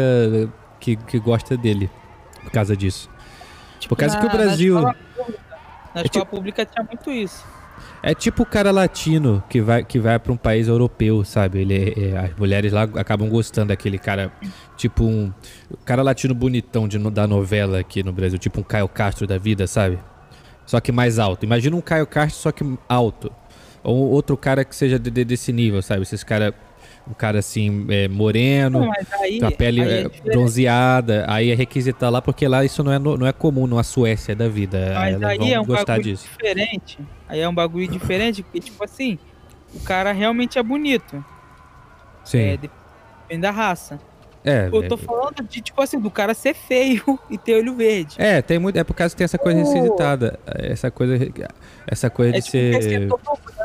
que, 0.79 0.95
que 0.95 1.19
gosta 1.19 1.57
dele 1.57 1.89
por 2.43 2.51
causa 2.51 2.75
disso. 2.75 3.09
Tipo, 3.79 3.95
por 3.95 3.99
causa 3.99 4.15
na, 4.15 4.21
que 4.21 4.27
o 4.27 4.29
Brasil. 4.29 4.81
Na 4.81 4.91
escola, 4.91 5.33
na 5.95 6.01
é 6.01 6.03
escola 6.03 6.25
tipo, 6.25 6.25
pública 6.25 6.65
tinha 6.65 6.83
muito 6.83 7.11
isso. 7.11 7.45
É 8.01 8.13
tipo 8.13 8.43
o 8.43 8.45
cara 8.45 8.71
latino 8.71 9.43
que 9.49 9.61
vai, 9.61 9.83
que 9.83 9.99
vai 9.99 10.17
para 10.19 10.31
um 10.31 10.37
país 10.37 10.67
europeu, 10.67 11.23
sabe? 11.23 11.61
Ele, 11.61 11.75
é, 11.75 12.09
é, 12.09 12.17
as 12.17 12.35
mulheres 12.35 12.71
lá 12.71 12.83
acabam 12.83 13.27
gostando 13.27 13.69
daquele 13.69 13.97
cara, 13.97 14.31
tipo 14.75 15.03
um 15.03 15.33
cara 15.83 16.01
latino 16.01 16.33
bonitão 16.33 16.87
de, 16.87 16.97
da 17.09 17.27
novela 17.27 17.79
aqui 17.79 18.03
no 18.03 18.13
Brasil, 18.13 18.37
tipo 18.37 18.59
um 18.59 18.63
Caio 18.63 18.87
Castro 18.87 19.27
da 19.27 19.37
vida, 19.37 19.67
sabe? 19.67 19.99
só 20.67 20.81
que 20.81 20.91
mais 20.91 21.17
alto. 21.17 21.45
Imagina 21.45 21.75
um 21.75 21.81
Caio 21.81 22.05
Castro, 22.05 22.41
só 22.41 22.51
que 22.51 22.63
alto. 22.87 23.31
Ou 23.81 24.09
outro 24.11 24.35
cara 24.35 24.65
que 24.65 24.75
seja 24.75 24.99
de, 24.99 25.09
de, 25.09 25.23
desse 25.23 25.51
nível, 25.53 25.81
sabe? 25.81 26.01
Esses 26.01 26.23
cara 26.23 26.53
um 27.09 27.13
cara 27.13 27.39
assim, 27.39 27.85
é, 27.89 28.07
moreno, 28.07 28.81
não, 28.81 28.91
aí, 29.21 29.39
com 29.39 29.45
a 29.47 29.51
pele 29.51 29.81
aí 29.81 29.89
é 29.89 30.01
é, 30.01 30.09
bronzeada, 30.31 31.25
aí 31.27 31.51
é 31.51 31.55
requisitar 31.55 32.11
lá, 32.11 32.21
porque 32.21 32.47
lá 32.47 32.65
isso 32.65 32.83
não 32.83 32.91
é, 32.91 32.99
não 32.99 33.25
é 33.25 33.31
comum 33.31 33.65
na 33.65 33.83
Suécia 33.83 34.35
da 34.35 34.47
vida. 34.47 34.93
Mas 34.93 35.23
aí 35.23 35.53
é 35.53 35.59
um 35.59 35.65
bagulho 35.65 36.03
disso. 36.03 36.27
diferente. 36.27 36.99
Aí 37.27 37.39
é 37.39 37.47
um 37.47 37.53
bagulho 37.53 37.87
diferente, 37.87 38.43
porque, 38.43 38.59
tipo 38.59 38.83
assim, 38.83 39.17
o 39.73 39.79
cara 39.79 40.11
realmente 40.11 40.59
é 40.59 40.63
bonito. 40.63 41.23
Sim. 42.23 42.39
É, 42.39 42.57
depende 42.57 43.41
da 43.41 43.51
raça. 43.51 43.99
É, 44.43 44.69
eu 44.71 44.87
tô 44.87 44.95
é... 44.95 44.97
falando 44.97 45.43
de, 45.43 45.59
tipo 45.59 45.81
assim, 45.81 45.99
do 45.99 46.09
cara 46.09 46.33
ser 46.33 46.53
feio 46.53 47.19
e 47.29 47.37
ter 47.37 47.55
olho 47.55 47.75
verde. 47.75 48.15
É, 48.17 48.41
tem 48.41 48.57
muito. 48.57 48.77
É 48.77 48.83
por 48.83 48.93
causa 48.93 49.13
que 49.13 49.17
tem 49.17 49.25
essa 49.25 49.37
coisa 49.37 49.59
requisitada. 49.59 50.39
Essa 50.45 50.89
coisa. 50.89 51.15
Essa 51.85 52.09
coisa 52.09 52.37
é 52.37 52.39
de 52.39 52.45
tipo 52.45 52.81
ser. 52.81 53.09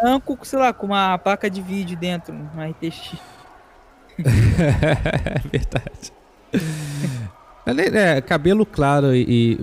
branco, 0.02 0.38
sei 0.42 0.59
lá, 0.59 0.72
com 0.72 0.87
uma 0.87 1.18
placa 1.18 1.48
de 1.48 1.62
vídeo 1.62 1.96
dentro, 1.96 2.35
uma 2.35 2.66
RTX. 2.66 3.12
É 4.18 5.38
verdade. 5.51 6.12
é, 7.96 8.20
cabelo 8.20 8.66
claro 8.66 9.14
e, 9.14 9.25
e, 9.29 9.61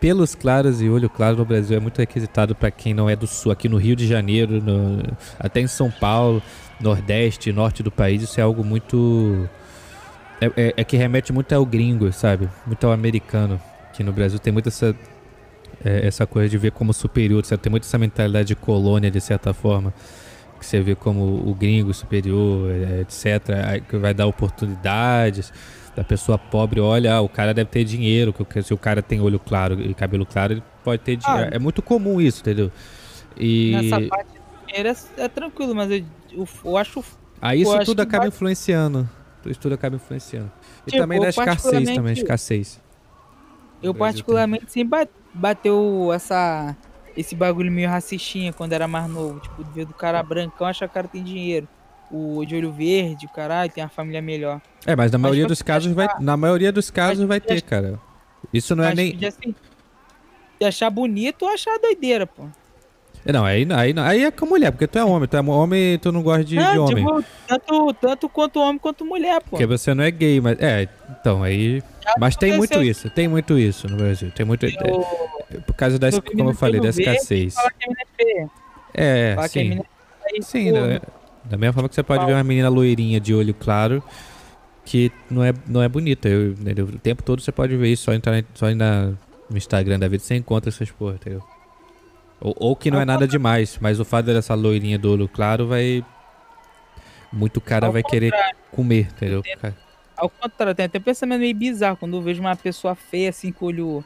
pelos 0.00 0.34
claros 0.34 0.80
e 0.80 0.88
olho 0.88 1.08
claro 1.08 1.36
no 1.36 1.44
Brasil 1.44 1.76
é 1.76 1.80
muito 1.80 1.98
requisitado 1.98 2.54
para 2.54 2.70
quem 2.70 2.94
não 2.94 3.08
é 3.08 3.16
do 3.16 3.26
sul. 3.26 3.52
Aqui 3.52 3.68
no 3.68 3.76
Rio 3.76 3.96
de 3.96 4.06
Janeiro, 4.06 4.62
no, 4.62 5.02
até 5.38 5.60
em 5.60 5.66
São 5.66 5.90
Paulo, 5.90 6.42
Nordeste, 6.80 7.52
Norte 7.52 7.82
do 7.82 7.90
país, 7.90 8.22
isso 8.22 8.38
é 8.38 8.42
algo 8.42 8.64
muito 8.64 9.48
é, 10.40 10.46
é, 10.56 10.74
é, 10.76 10.84
que 10.84 10.96
remete 10.96 11.32
muito 11.32 11.52
ao 11.52 11.66
gringo, 11.66 12.12
sabe? 12.12 12.48
Muito 12.66 12.86
ao 12.86 12.92
americano. 12.92 13.60
Que 13.92 14.04
no 14.04 14.12
Brasil 14.12 14.38
tem 14.38 14.52
muito 14.52 14.68
essa, 14.68 14.94
é, 15.84 16.06
essa 16.06 16.26
coisa 16.26 16.48
de 16.48 16.56
ver 16.56 16.70
como 16.72 16.92
superior, 16.92 17.44
sabe? 17.44 17.62
Tem 17.62 17.70
muito 17.70 17.84
essa 17.84 17.98
mentalidade 17.98 18.48
de 18.48 18.56
colônia, 18.56 19.10
de 19.10 19.20
certa 19.20 19.52
forma. 19.52 19.92
Que 20.58 20.66
você 20.66 20.80
vê 20.80 20.94
como 20.94 21.22
o 21.48 21.54
gringo 21.54 21.94
superior, 21.94 22.70
é, 22.70 23.00
etc. 23.02 23.82
Que 23.88 23.96
vai 23.96 24.12
dar 24.12 24.26
oportunidades. 24.26 25.52
Da 25.94 26.04
pessoa 26.04 26.38
pobre, 26.38 26.80
olha, 26.80 27.14
ah, 27.14 27.20
o 27.20 27.28
cara 27.28 27.52
deve 27.52 27.70
ter 27.70 27.84
dinheiro. 27.84 28.32
Que 28.32 28.62
se 28.62 28.72
o 28.72 28.78
cara 28.78 29.02
tem 29.02 29.20
olho 29.20 29.38
claro 29.38 29.80
e 29.80 29.94
cabelo 29.94 30.24
claro, 30.24 30.52
ele 30.54 30.62
pode 30.84 31.02
ter 31.02 31.16
dinheiro. 31.16 31.50
Ah, 31.52 31.56
é 31.56 31.58
muito 31.58 31.82
comum 31.82 32.20
isso, 32.20 32.40
entendeu? 32.40 32.70
E... 33.36 33.72
Nessa 33.72 34.00
parte 34.08 34.28
dinheiro 34.66 34.88
é, 34.88 35.24
é 35.24 35.28
tranquilo, 35.28 35.74
mas 35.74 35.90
eu, 35.90 36.04
eu, 36.32 36.48
eu 36.64 36.76
acho. 36.76 37.02
Aí 37.40 37.62
isso 37.62 37.78
tudo 37.84 38.02
acaba 38.02 38.24
vai... 38.24 38.28
influenciando 38.28 39.08
isso 39.50 39.60
tudo 39.60 39.74
acaba 39.74 39.96
influenciando. 39.96 40.50
E 40.86 40.90
tipo, 40.90 41.02
também 41.02 41.20
da 41.20 41.28
escassez 41.28 41.94
também, 41.94 42.12
escassez. 42.12 42.80
Eu 43.82 43.94
particularmente 43.94 44.70
sempre 44.70 45.08
bateu 45.32 46.10
essa 46.12 46.76
esse 47.18 47.34
bagulho 47.34 47.70
meio 47.70 47.88
racistinha 47.88 48.52
quando 48.52 48.72
era 48.72 48.86
mais 48.86 49.10
novo, 49.10 49.40
tipo, 49.40 49.64
ver 49.64 49.84
do 49.84 49.92
cara 49.92 50.22
brancão, 50.22 50.66
acha 50.68 50.86
que 50.86 50.92
o 50.92 50.94
cara 50.94 51.08
tem 51.08 51.22
dinheiro. 51.22 51.66
O 52.10 52.44
de 52.44 52.54
olho 52.54 52.72
verde, 52.72 53.26
o 53.26 53.28
caralho, 53.28 53.70
tem 53.70 53.82
uma 53.82 53.90
família 53.90 54.22
melhor. 54.22 54.60
É, 54.86 54.94
mas 54.94 55.10
na 55.10 55.18
mas 55.18 55.22
maioria 55.22 55.46
dos 55.46 55.60
casos 55.60 55.92
achar... 55.92 56.14
vai, 56.14 56.24
na 56.24 56.36
maioria 56.36 56.72
dos 56.72 56.90
casos 56.90 57.26
vai 57.26 57.40
ter, 57.40 57.60
cara. 57.60 57.98
Isso 58.54 58.74
não 58.76 58.84
é 58.84 58.94
nem 58.94 59.18
assim, 59.26 59.54
achar 60.64 60.88
bonito 60.88 61.42
ou 61.42 61.48
achar 61.48 61.76
doideira, 61.78 62.26
pô. 62.26 62.44
Não, 63.26 63.44
aí, 63.44 63.66
aí, 63.74 63.94
aí 63.98 64.24
é 64.24 64.30
com 64.30 64.46
mulher, 64.46 64.70
porque 64.70 64.86
tu 64.86 64.98
é 64.98 65.04
homem, 65.04 65.28
tu 65.28 65.36
é 65.36 65.40
homem 65.40 65.94
e 65.94 65.98
tu 65.98 66.12
não 66.12 66.22
gosta 66.22 66.44
de, 66.44 66.54
não, 66.54 66.72
de 66.72 66.78
homem. 66.78 67.04
Tipo, 67.04 67.24
tanto, 67.46 67.94
tanto 67.94 68.28
quanto 68.28 68.60
homem 68.60 68.78
quanto 68.78 69.04
mulher, 69.04 69.42
pô. 69.42 69.50
Porque 69.50 69.66
você 69.66 69.92
não 69.92 70.04
é 70.04 70.10
gay, 70.10 70.40
mas. 70.40 70.58
É, 70.60 70.88
então, 71.10 71.42
aí. 71.42 71.82
Mas 72.16 72.36
tem 72.36 72.56
muito 72.56 72.82
isso, 72.82 73.10
tem 73.10 73.28
muito 73.28 73.58
isso 73.58 73.88
no 73.88 73.96
Brasil. 73.96 74.30
Tem 74.30 74.46
muito. 74.46 74.64
Eu, 74.64 75.06
é, 75.50 75.58
por 75.58 75.74
causa 75.74 75.98
da, 75.98 76.08
como 76.22 76.50
eu 76.50 76.54
falei, 76.54 76.80
da 76.80 76.88
escassez. 76.88 77.54
É, 78.94 79.34
é 79.38 79.48
sim. 79.48 79.80
É 79.80 80.42
sim, 80.42 80.72
da, 80.72 81.00
da, 81.44 81.56
mesma 81.56 81.72
forma 81.72 81.88
que 81.88 81.94
você 81.94 82.02
pode 82.02 82.24
ver 82.26 82.32
uma 82.32 82.44
menina 82.44 82.68
loirinha 82.68 83.20
de 83.20 83.34
olho 83.34 83.54
claro 83.54 84.02
que 84.84 85.12
não 85.30 85.44
é, 85.44 85.52
não 85.66 85.82
é 85.82 85.88
bonita. 85.88 86.28
Eu, 86.28 86.52
o 86.52 86.98
tempo 86.98 87.22
todo 87.22 87.42
você 87.42 87.52
pode 87.52 87.76
ver 87.76 87.88
isso, 87.88 88.04
só 88.04 88.14
entrar 88.14 88.42
só 88.54 88.74
na, 88.74 89.12
no 89.48 89.56
Instagram 89.56 89.98
da 89.98 90.08
vida 90.08 90.22
você 90.22 90.34
encontra 90.34 90.70
essas 90.70 90.90
porra, 90.90 91.14
entendeu? 91.14 91.42
Ou, 92.40 92.54
ou 92.58 92.76
que 92.76 92.90
não 92.90 93.00
é 93.00 93.04
nada 93.04 93.26
demais, 93.26 93.78
mas 93.80 94.00
o 94.00 94.04
fato 94.04 94.26
dessa 94.26 94.54
loirinha 94.54 94.98
do 94.98 95.12
olho 95.12 95.28
claro 95.28 95.66
vai. 95.66 96.04
muito 97.32 97.60
cara 97.60 97.86
Ao 97.86 97.92
vai 97.92 98.02
querer 98.02 98.32
comer, 98.70 99.08
entendeu? 99.10 99.42
Cara, 99.60 99.76
Ao 100.18 100.28
contrário, 100.28 100.74
tem 100.74 100.86
até 100.86 100.98
pensamento 100.98 101.40
meio 101.40 101.54
bizarro 101.54 101.96
quando 101.96 102.16
eu 102.16 102.22
vejo 102.22 102.40
uma 102.40 102.54
pessoa 102.56 102.94
feia 102.94 103.30
assim 103.30 103.52
com 103.52 103.66
olho, 103.66 104.04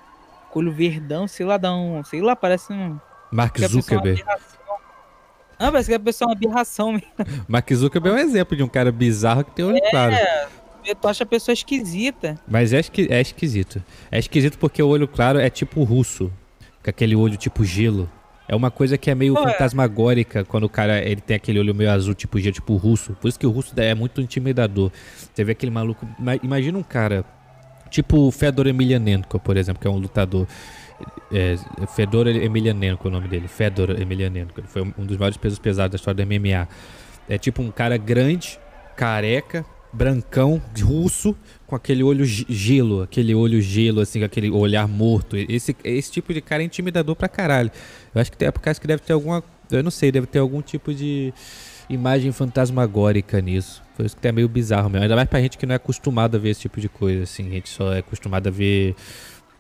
com 0.51 0.59
olho 0.61 0.71
verdão, 0.73 1.27
sei 1.27 1.47
lá, 1.47 1.57
dá 1.57 1.75
um, 1.75 2.05
sei 2.05 2.21
lá, 2.21 2.37
parece 2.37 2.73
um. 2.73 2.99
Mark 3.31 3.59
é 3.61 3.67
Zuckerberg. 3.67 4.23
Ah, 5.59 5.71
parece 5.71 5.89
que 5.89 5.95
a 5.95 6.01
pessoa 6.01 6.27
é 6.27 6.31
uma 6.31 6.37
aberração 6.37 6.93
mesmo. 6.93 7.07
Mark 7.49 7.73
Zuckerberg 7.73 8.19
é 8.21 8.23
um 8.25 8.29
exemplo 8.29 8.57
de 8.57 8.63
um 8.63 8.69
cara 8.69 8.93
bizarro 8.93 9.45
que 9.45 9.53
tem 9.53 9.65
olho 9.65 9.81
claro. 9.91 10.15
Tu 11.01 11.09
acha 11.09 11.23
a 11.23 11.27
pessoa 11.27 11.53
esquisita. 11.53 12.37
Mas 12.49 12.73
é, 12.73 12.81
esqui- 12.81 13.07
é 13.09 13.21
esquisito. 13.21 13.83
É 14.11 14.19
esquisito 14.19 14.59
porque 14.59 14.83
o 14.83 14.89
olho 14.89 15.07
claro 15.07 15.39
é 15.39 15.49
tipo 15.49 15.83
russo. 15.85 16.31
Com 16.83 16.91
aquele 16.91 17.15
olho 17.15 17.37
tipo 17.37 17.65
gelo. 17.65 18.11
É 18.49 18.55
uma 18.57 18.71
coisa 18.71 18.99
que 18.99 19.11
é 19.11 19.15
meio 19.15 19.35
Pô, 19.35 19.41
é. 19.49 19.53
fantasmagórica 19.53 20.45
quando 20.45 20.65
o 20.65 20.69
cara 20.69 20.99
ele 21.01 21.21
tem 21.21 21.37
aquele 21.37 21.59
olho 21.59 21.75
meio 21.75 21.91
azul, 21.91 22.13
tipo 22.15 22.39
gelo, 22.39 22.53
tipo 22.53 22.77
russo. 22.77 23.17
Por 23.21 23.29
isso 23.29 23.39
que 23.39 23.47
o 23.47 23.51
russo 23.51 23.73
é 23.79 23.95
muito 23.95 24.21
intimidador. 24.21 24.91
Você 25.33 25.45
vê 25.45 25.53
aquele 25.53 25.71
maluco. 25.73 26.07
ma- 26.19 26.37
Imagina 26.43 26.77
um 26.79 26.83
cara. 26.83 27.25
Tipo 27.91 28.27
o 28.27 28.31
Fedor 28.33 28.67
Emelianenko, 28.67 29.39
por 29.39 29.57
exemplo, 29.57 29.81
que 29.81 29.87
é 29.87 29.91
um 29.91 29.97
lutador. 29.99 30.47
É, 31.33 31.57
Fedor 31.95 32.27
Emelianenko 32.29 33.07
é 33.07 33.11
o 33.11 33.13
nome 33.13 33.29
dele. 33.29 33.49
Fedor 33.49 33.91
Emelianenko. 34.01 34.59
Ele 34.61 34.67
foi 34.67 34.83
um 34.83 35.05
dos 35.07 35.17
maiores 35.17 35.37
pesos 35.37 35.59
pesados 35.59 35.93
da 35.93 35.97
história 35.97 36.25
do 36.25 36.29
MMA. 36.29 36.69
É 37.29 37.39
tipo 37.39 37.63
um 37.63 37.71
cara 37.71 37.97
grande, 37.97 38.59
careca, 38.97 39.65
brancão, 39.93 40.61
russo, 40.83 41.37
com 41.73 41.77
aquele 41.77 42.03
olho 42.03 42.23
ge- 42.27 42.45
gelo, 42.51 43.01
aquele 43.01 43.35
olho 43.35 43.59
gelo, 43.63 44.01
assim, 44.03 44.23
aquele 44.23 44.51
olhar 44.51 44.87
morto. 44.87 45.39
Esse, 45.39 45.75
esse 45.83 46.13
tipo 46.13 46.35
de 46.35 46.43
cara 46.43 46.63
é 46.63 46.67
intimidador 46.67 47.17
pra 47.17 47.29
caralho. 47.29 47.71
Eu 48.15 48.21
acho 48.21 48.31
que 48.31 48.37
tem- 48.37 48.47
é 48.49 48.51
por 48.51 48.61
causa 48.61 48.79
que 48.79 48.87
deve 48.87 49.01
ter 49.03 49.15
alguma. 49.15 49.43
Eu 49.71 49.83
não 49.83 49.91
sei, 49.91 50.13
deve 50.13 50.27
ter 50.27 50.39
algum 50.39 50.61
tipo 50.61 50.93
de 50.93 51.33
imagem 51.89 52.31
fantasmagórica 52.31 53.41
nisso. 53.41 53.83
Por 53.97 54.05
isso 54.05 54.15
que 54.15 54.29
é 54.29 54.33
meio 54.33 54.51
bizarro 54.51 54.91
mesmo. 54.91 55.05
Ainda 55.05 55.17
mais 55.17 55.27
pra 55.27 55.41
gente 55.41 55.57
que 55.57 55.65
não 55.65 55.73
é 55.73 55.77
acostumado 55.77 56.37
a 56.37 56.39
ver 56.39 56.51
esse 56.51 56.61
tipo 56.61 56.79
de 56.79 56.91
coisa, 56.91 57.23
assim. 57.23 57.47
A 57.47 57.51
gente 57.53 57.71
só 57.71 57.91
é 57.95 58.01
acostumado 58.01 58.49
a 58.49 58.51
ver 58.51 58.95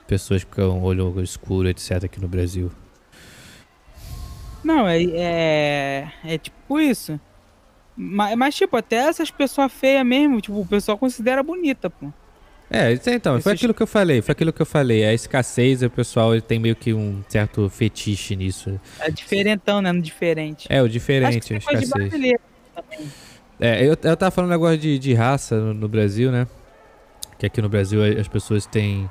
pessoas 0.06 0.44
com 0.44 0.82
olho 0.82 1.18
escuro, 1.22 1.66
etc., 1.66 2.04
aqui 2.04 2.20
no 2.20 2.28
Brasil. 2.28 2.70
Não, 4.62 4.86
é, 4.86 5.02
é, 5.02 6.08
é 6.26 6.36
tipo 6.38 6.78
isso. 6.78 7.18
Mas, 7.96 8.36
mas, 8.36 8.54
tipo, 8.54 8.76
até 8.76 8.96
essas 8.96 9.30
pessoas 9.30 9.70
feias 9.72 10.04
mesmo, 10.04 10.40
tipo, 10.40 10.58
o 10.58 10.66
pessoal 10.66 10.96
considera 10.96 11.42
bonita, 11.42 11.90
pô. 11.90 12.10
É, 12.74 12.98
então, 13.14 13.38
foi 13.38 13.52
aquilo 13.52 13.74
que 13.74 13.82
eu 13.82 13.86
falei, 13.86 14.22
foi 14.22 14.32
aquilo 14.32 14.50
que 14.50 14.62
eu 14.62 14.66
falei. 14.66 15.04
A 15.04 15.12
escassez, 15.12 15.82
o 15.82 15.90
pessoal 15.90 16.32
ele 16.32 16.40
tem 16.40 16.58
meio 16.58 16.74
que 16.74 16.94
um 16.94 17.22
certo 17.28 17.68
fetiche 17.68 18.34
nisso. 18.34 18.80
É 18.98 19.10
diferentão, 19.10 19.82
né? 19.82 19.92
No 19.92 20.00
diferente. 20.00 20.66
É, 20.70 20.80
o 20.80 20.86
Acho 20.86 20.92
que 20.92 20.98
diferente, 20.98 21.46
a 21.50 21.74
é 21.74 21.82
escassez. 21.82 22.32
É, 23.60 23.82
eu, 23.84 23.90
eu 24.02 24.16
tava 24.16 24.30
falando 24.30 24.50
negócio 24.50 24.78
de, 24.78 24.98
de 24.98 25.12
raça 25.12 25.60
no, 25.60 25.74
no 25.74 25.86
Brasil, 25.86 26.32
né? 26.32 26.46
Que 27.38 27.44
aqui 27.44 27.60
no 27.60 27.68
Brasil 27.68 28.00
as 28.18 28.26
pessoas 28.26 28.64
têm. 28.64 29.08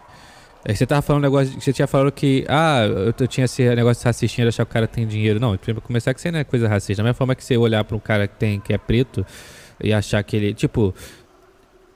É, 0.63 0.76
você 0.76 0.86
tava 0.86 1.02
falando 1.02 1.21
um 1.21 1.26
negócio. 1.26 1.60
Você 1.60 1.74
tinha 1.74 1.88
falado 1.88 2.12
que. 2.12 2.45
Ah, 2.47 2.86
eu, 2.86 3.13
eu 3.17 3.28
tinha 3.28 3.45
esse 3.45 3.63
negócio 3.76 4.02
de 4.02 4.06
racistinha 4.06 4.45
de 4.45 4.50
achar 4.50 4.65
que 4.65 4.71
o 4.71 4.74
cara 4.74 4.88
tem 4.88 5.08
dinheiro. 5.08 5.39
Não, 5.39 5.58
primeiro 5.58 5.82
começar 5.82 6.13
que 6.13 6.21
você 6.21 6.32
não 6.32 6.39
é 6.39 6.43
coisa 6.43 6.67
racista. 6.67 7.02
Da 7.02 7.04
mesma 7.04 7.15
forma 7.15 7.36
que 7.36 7.43
você 7.43 7.58
olhar 7.58 7.84
pra 7.84 7.95
um 7.95 8.00
cara 8.00 8.28
que, 8.28 8.36
tem, 8.36 8.60
que 8.60 8.74
é 8.74 8.78
preto 8.78 9.26
e 9.84 9.91
achar 9.93 10.21
que 10.24 10.36
ele. 10.36 10.54
Tipo. 10.54 10.93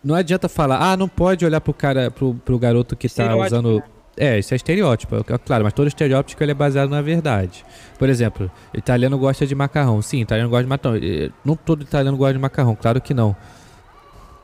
Não 0.03 0.13
adianta 0.13 0.47
falar, 0.47 0.77
ah, 0.91 0.95
não 0.95 1.07
pode 1.07 1.43
olhar 1.43 1.59
pro 1.59 1.73
cara, 1.73 2.11
pro, 2.11 2.35
pro 2.35 2.59
garoto 2.59 2.95
que 2.95 3.09
tá 3.09 3.35
usando. 3.35 3.77
né? 3.77 3.83
É, 4.17 4.39
isso 4.39 4.53
é 4.53 4.55
estereótipo, 4.55 5.15
é 5.15 5.37
claro, 5.39 5.63
mas 5.63 5.73
todo 5.73 5.87
estereótipo 5.87 6.41
ele 6.41 6.51
é 6.51 6.55
baseado 6.55 6.89
na 6.89 7.01
verdade. 7.01 7.65
Por 7.99 8.07
exemplo, 8.07 8.49
italiano 8.73 9.17
gosta 9.17 9.45
de 9.45 9.53
macarrão. 9.53 10.01
Sim, 10.01 10.21
italiano 10.21 10.49
gosta 10.49 10.63
de 10.63 10.69
macarrão. 10.69 10.99
Não 11.43 11.55
todo 11.55 11.81
italiano 11.81 12.15
gosta 12.15 12.33
de 12.33 12.39
macarrão, 12.39 12.75
claro 12.75 13.01
que 13.01 13.13
não. 13.13 13.35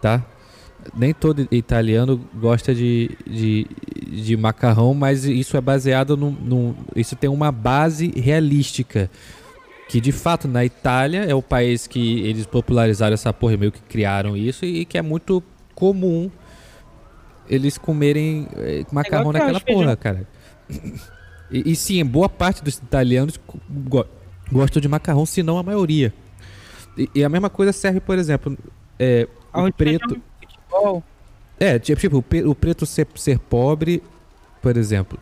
Tá? 0.02 0.22
Nem 0.96 1.14
todo 1.14 1.48
italiano 1.52 2.18
gosta 2.36 2.74
de, 2.74 3.12
de, 3.28 3.68
de 4.12 4.36
macarrão, 4.36 4.94
mas 4.94 5.26
isso 5.26 5.56
é 5.56 5.62
baseado 5.62 6.18
num, 6.18 6.32
num- 6.32 6.76
Isso 6.96 7.16
tem 7.16 7.30
uma 7.30 7.52
base 7.52 8.12
realística. 8.16 9.10
Que 9.88 10.00
de 10.00 10.12
fato 10.12 10.48
na 10.48 10.64
Itália 10.64 11.26
é 11.26 11.36
o 11.36 11.42
país 11.42 11.86
que 11.86 12.22
eles 12.22 12.46
popularizaram 12.46 13.14
essa 13.14 13.34
porra, 13.34 13.58
meio 13.58 13.72
que 13.72 13.82
criaram 13.82 14.38
isso 14.38 14.64
e 14.66 14.86
que 14.86 14.98
é 14.98 15.02
muito 15.02 15.44
comum 15.76 16.32
eles 17.50 17.78
comerem 17.78 18.48
eh, 18.56 18.86
macarrão 18.92 19.32
que 19.34 19.40
naquela 19.40 19.60
porra, 19.74 19.96
cara. 19.98 20.28
E, 21.52 21.72
e 21.72 21.76
sim, 21.76 22.04
boa 22.06 22.30
parte 22.30 22.64
dos 22.64 22.78
italianos 22.78 23.38
go- 23.70 24.06
gostam 24.50 24.82
de 24.82 24.88
macarrão, 24.88 25.26
se 25.26 25.44
não 25.44 25.58
a 25.58 25.64
maioria. 25.64 26.14
E, 26.98 27.10
e 27.16 27.24
a 27.26 27.30
mesma 27.30 27.50
coisa 27.50 27.74
serve, 27.74 28.00
por 28.00 28.18
exemplo, 28.18 28.58
é, 28.98 29.28
o 29.68 29.74
preto. 29.74 30.22
Futebol. 30.72 31.04
É, 31.60 31.78
tipo, 31.78 32.00
tipo, 32.02 32.18
o, 32.50 32.56
preto 32.56 32.86
ser, 32.86 33.08
ser 33.16 33.38
pobre, 33.38 34.02
por 34.62 34.76
exemplo. 34.78 35.20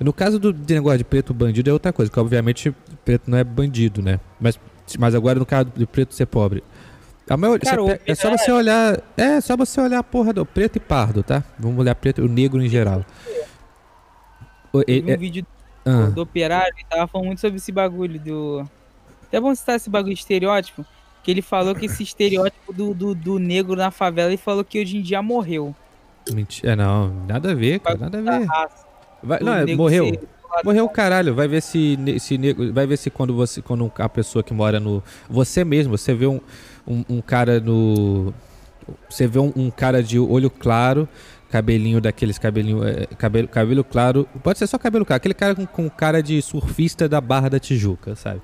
No 0.00 0.12
caso 0.12 0.38
do 0.38 0.52
de 0.52 0.74
negócio 0.74 0.98
de 0.98 1.04
preto 1.04 1.34
bandido 1.34 1.68
é 1.68 1.72
outra 1.72 1.92
coisa, 1.92 2.10
que 2.10 2.18
obviamente 2.18 2.74
preto 3.04 3.30
não 3.30 3.38
é 3.38 3.44
bandido, 3.44 4.00
né? 4.02 4.18
Mas, 4.40 4.58
mas 4.98 5.14
agora 5.14 5.38
no 5.38 5.46
caso 5.46 5.70
do 5.74 5.86
preto 5.86 6.14
ser 6.14 6.26
pobre. 6.26 6.64
A 7.28 7.36
maioria, 7.36 7.60
Cara, 7.70 7.82
você 7.82 8.00
é 8.06 8.14
só 8.14 8.30
você 8.30 8.50
olhar. 8.52 9.00
É 9.16 9.40
só 9.40 9.56
você 9.56 9.80
olhar 9.80 10.00
a 10.00 10.02
porra 10.02 10.32
do 10.32 10.44
preto 10.44 10.76
e 10.76 10.80
pardo, 10.80 11.22
tá? 11.22 11.44
Vamos 11.58 11.78
olhar 11.78 11.94
preto, 11.94 12.22
o 12.22 12.28
negro 12.28 12.60
em 12.62 12.68
geral. 12.68 13.04
O- 14.72 14.82
e- 14.86 15.02
um 15.02 15.10
é- 15.10 15.16
vídeo 15.16 15.46
ah, 15.84 16.06
do 16.10 16.22
operário 16.22 16.74
e 16.78 16.84
tava 16.84 17.06
falando 17.06 17.26
muito 17.28 17.40
sobre 17.40 17.56
esse 17.58 17.70
bagulho 17.70 18.18
do. 18.18 18.64
Até 19.24 19.40
bom 19.40 19.54
citar 19.54 19.76
esse 19.76 19.88
bagulho 19.88 20.14
de 20.14 20.20
estereótipo. 20.20 20.84
Que 21.22 21.30
ele 21.30 21.42
falou 21.42 21.74
que 21.74 21.86
esse 21.86 22.02
estereótipo 22.02 22.72
do, 22.72 22.92
do, 22.92 23.14
do 23.14 23.38
negro 23.38 23.76
na 23.76 23.90
favela, 23.90 24.28
ele 24.30 24.36
falou 24.36 24.64
que 24.64 24.80
hoje 24.80 24.96
em 24.96 25.02
dia 25.02 25.22
morreu. 25.22 25.74
mentira, 26.32 26.72
é, 26.72 26.76
não, 26.76 27.12
nada 27.28 27.52
a 27.52 27.54
ver, 27.54 27.78
cara, 27.80 27.96
nada 27.98 28.18
a 28.18 28.20
ver. 28.38 28.46
Vai- 29.22 29.40
não, 29.40 29.54
é, 29.54 29.74
morreu. 29.74 30.06
ser- 30.06 30.28
Morreu 30.64 30.84
o 30.84 30.88
caralho, 30.90 31.34
vai 31.34 31.48
ver 31.48 31.62
se, 31.62 31.96
se 32.20 32.36
vai 32.74 32.86
ver 32.86 32.98
se 32.98 33.08
quando 33.08 33.34
você 33.34 33.62
quando 33.62 33.90
a 33.96 34.06
pessoa 34.06 34.42
que 34.42 34.52
mora 34.52 34.78
no 34.78 35.02
você 35.30 35.64
mesmo, 35.64 35.96
você 35.96 36.12
vê 36.12 36.26
um, 36.26 36.40
um, 36.86 37.02
um 37.08 37.20
cara 37.22 37.58
no 37.58 38.34
você 39.08 39.26
vê 39.26 39.38
um, 39.38 39.50
um 39.56 39.70
cara 39.70 40.02
de 40.02 40.18
olho 40.18 40.50
claro, 40.50 41.08
cabelinho 41.50 42.02
daqueles 42.02 42.36
cabelinho 42.36 42.86
é, 42.86 43.06
cabelo, 43.16 43.48
cabelo 43.48 43.82
claro, 43.82 44.28
pode 44.42 44.58
ser 44.58 44.66
só 44.66 44.76
cabelo 44.76 45.06
claro, 45.06 45.16
aquele 45.16 45.32
cara 45.32 45.54
com, 45.54 45.64
com 45.64 45.88
cara 45.88 46.22
de 46.22 46.42
surfista 46.42 47.08
da 47.08 47.18
Barra 47.18 47.48
da 47.48 47.58
Tijuca, 47.58 48.14
sabe? 48.14 48.42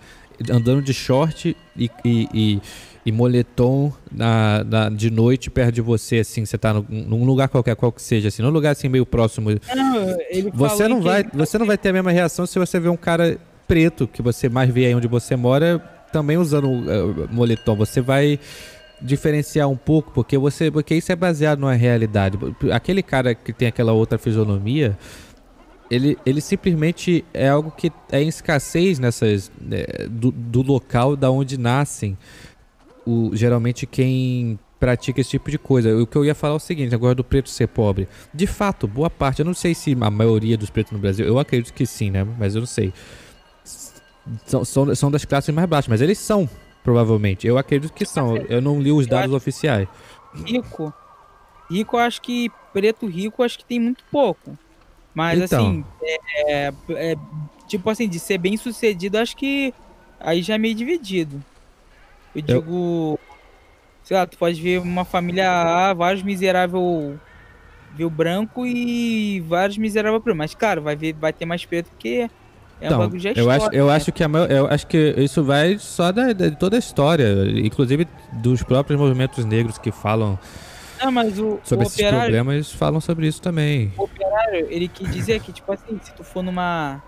Andando 0.51 0.81
de 0.83 0.93
short 0.95 1.57
e, 1.77 1.91
e, 2.05 2.29
e, 2.33 2.61
e 3.07 3.13
moletom 3.13 3.93
na, 4.13 4.63
na- 4.65 4.89
de 4.89 5.11
noite 5.11 5.51
perto 5.51 5.73
de 5.75 5.81
você, 5.81 6.19
assim, 6.19 6.45
você 6.45 6.57
tá 6.57 6.73
no- 6.75 6.87
num 6.89 7.25
lugar 7.25 7.49
qualquer, 7.49 7.75
qual 7.75 7.91
que 7.91 8.01
seja, 8.01 8.29
assim, 8.29 8.43
num 8.43 8.51
lugar 8.51 8.71
assim 8.73 8.89
meio 8.89 9.05
próximo 9.07 9.51
Não, 9.51 10.17
você 10.55 10.87
não 10.89 11.01
vai, 11.03 11.21
ele- 11.21 11.31
você 11.35 11.59
não 11.59 11.67
vai 11.67 11.77
ter 11.79 11.89
a 11.89 11.93
mesma 11.93 12.11
reação 12.13 12.47
se 12.47 12.59
você 12.59 12.79
ver 12.79 12.89
um 12.89 12.97
cara 12.97 13.39
preto 13.67 14.07
que 14.07 14.23
você 14.23 14.49
mais 14.49 14.71
vê 14.71 14.87
aí 14.87 14.95
onde 14.95 15.09
você 15.09 15.35
mora 15.37 15.79
também 16.13 16.37
usando 16.39 16.69
uh, 16.71 17.29
moletom. 17.31 17.77
Você 17.77 18.01
vai 18.01 18.39
diferenciar 19.01 19.69
um 19.69 19.77
pouco 19.77 20.11
porque 20.13 20.37
você, 20.39 20.71
porque 20.71 20.95
isso 20.95 21.13
é 21.13 21.17
baseado 21.17 21.59
numa 21.61 21.75
realidade. 21.75 22.39
Aquele 22.73 23.03
cara 23.03 23.35
que 23.35 23.53
tem 23.53 23.69
aquela 23.69 23.93
outra 23.93 24.19
fisionomia, 24.19 24.99
ele, 25.91 26.19
ele 26.25 26.41
simplesmente 26.41 27.25
é 27.33 27.49
algo 27.49 27.71
que 27.71 27.91
é 28.13 28.23
em 28.23 28.29
escassez 28.29 28.99
nessas 28.99 29.51
né, 29.61 29.85
do, 30.11 30.31
do 30.31 30.63
local 30.63 31.17
da 31.17 31.31
onde 31.31 31.59
nascem 31.59 32.17
o, 33.07 33.31
geralmente 33.35 33.87
quem 33.87 34.59
pratica 34.79 35.21
esse 35.21 35.31
tipo 35.31 35.51
de 35.51 35.59
coisa. 35.59 35.97
O 35.97 36.07
que 36.07 36.17
eu 36.17 36.25
ia 36.25 36.35
falar 36.35 36.55
é 36.55 36.57
o 36.57 36.61
seguinte, 36.61 36.95
agora 36.95 37.15
do 37.15 37.25
preto 37.25 37.49
ser 37.49 37.67
pobre. 37.69 38.07
De 38.33 38.47
fato, 38.47 38.87
boa 38.87 39.11
parte, 39.11 39.41
eu 39.41 39.47
não 39.47 39.55
sei 39.55 39.75
se 39.75 39.97
a 39.99 40.11
maioria 40.11 40.57
dos 40.57 40.71
pretos 40.71 40.93
no 40.93 40.99
Brasil, 40.99 41.27
eu 41.27 41.39
acredito 41.39 41.73
que 41.73 41.87
sim, 41.87 42.11
né? 42.11 42.27
Mas 42.39 42.55
eu 42.55 42.61
não 42.61 42.67
sei. 42.67 42.93
São, 44.45 44.65
são, 44.65 44.95
são 44.95 45.11
das 45.11 45.25
classes 45.25 45.53
mais 45.55 45.69
baixas, 45.69 45.89
mas 45.89 46.01
eles 46.03 46.19
são, 46.19 46.49
provavelmente. 46.85 47.47
Eu 47.47 47.57
acredito 47.57 47.93
que 47.93 48.05
são. 48.05 48.37
Eu 48.37 48.61
não 48.61 48.81
li 48.81 48.93
os 48.93 49.07
dados 49.07 49.35
oficiais. 49.35 49.89
rico. 50.45 50.93
Rico, 51.71 51.97
acho 51.97 52.23
que 52.23 52.51
preto 52.73 53.07
rico, 53.07 53.43
acho 53.43 53.59
que 53.59 53.65
tem 53.65 53.81
muito 53.81 54.05
pouco. 54.11 54.57
Mas 55.19 55.41
Então. 55.41 55.67
assim, 55.67 55.85
é, 56.47 56.73
é- 56.91 57.17
tipo 57.67 57.91
assim, 57.91 58.09
de 58.09 58.21
ser 58.21 58.39
bem 58.39 58.57
sucedido, 58.57 59.19
acho 59.19 59.37
que 59.37 59.75
aí 60.21 60.43
já 60.43 60.55
é 60.55 60.59
meio 60.59 60.77
dividido. 60.77 61.43
Eu 62.33 62.43
Eu- 62.47 62.61
digo, 62.61 63.19
sei 64.05 64.17
lá, 64.17 64.27
tu 64.29 64.39
pode 64.39 64.63
ver 64.63 64.79
uma 64.81 65.05
família 65.05 65.51
A, 65.51 65.93
vários 65.93 66.23
miserável 66.23 67.19
viu 67.97 68.09
branco 68.09 68.65
e 68.65 69.41
vários 69.49 69.77
miserável 69.77 70.21
preto. 70.21 70.37
Mas, 70.37 70.55
cara, 70.55 70.81
vai, 70.81 70.95
ver, 70.95 71.15
vai 71.15 71.33
ter 71.33 71.45
mais 71.47 71.65
preto 71.65 71.89
porque 71.91 72.29
é 72.81 72.85
um 72.85 72.87
Então, 72.87 72.99
bagulho 73.01 73.19
já 73.21 73.33
eu 73.35 73.51
acho, 73.51 73.75
eu 73.75 73.87
né? 73.89 73.95
acho 73.97 74.13
que 74.13 74.23
a 74.23 74.29
maior- 74.29 74.49
eu 74.53 74.67
acho 74.69 74.87
que 74.87 75.15
isso 75.19 75.43
vai 75.43 75.79
só 75.81 76.13
da, 76.13 76.33
da- 76.33 76.49
de 76.49 76.57
toda 76.57 76.77
a 76.77 76.79
história, 76.79 77.27
inclusive 77.59 78.07
dos 78.41 78.63
próprios 78.63 79.01
movimentos 79.01 79.45
negros 79.45 79.79
que 79.79 79.91
falam 79.91 80.39
Não, 81.03 81.13
mas 81.13 81.39
o, 81.39 81.61
sobre 81.63 81.85
o 81.85 81.87
esses 81.87 81.99
operário, 81.99 82.21
problemas, 82.21 82.73
falam 82.73 83.01
sobre 83.01 83.27
isso 83.27 83.41
também. 83.41 83.93
o 83.97 84.03
operário, 84.03 84.67
ele 84.71 84.89
quis 84.89 85.11
dizer 85.13 85.41
que, 85.41 85.53
tipo 85.53 85.71
assim, 85.73 85.99
se 86.03 86.13
tu 86.15 86.25
for 86.25 86.43
numa, 86.43 87.03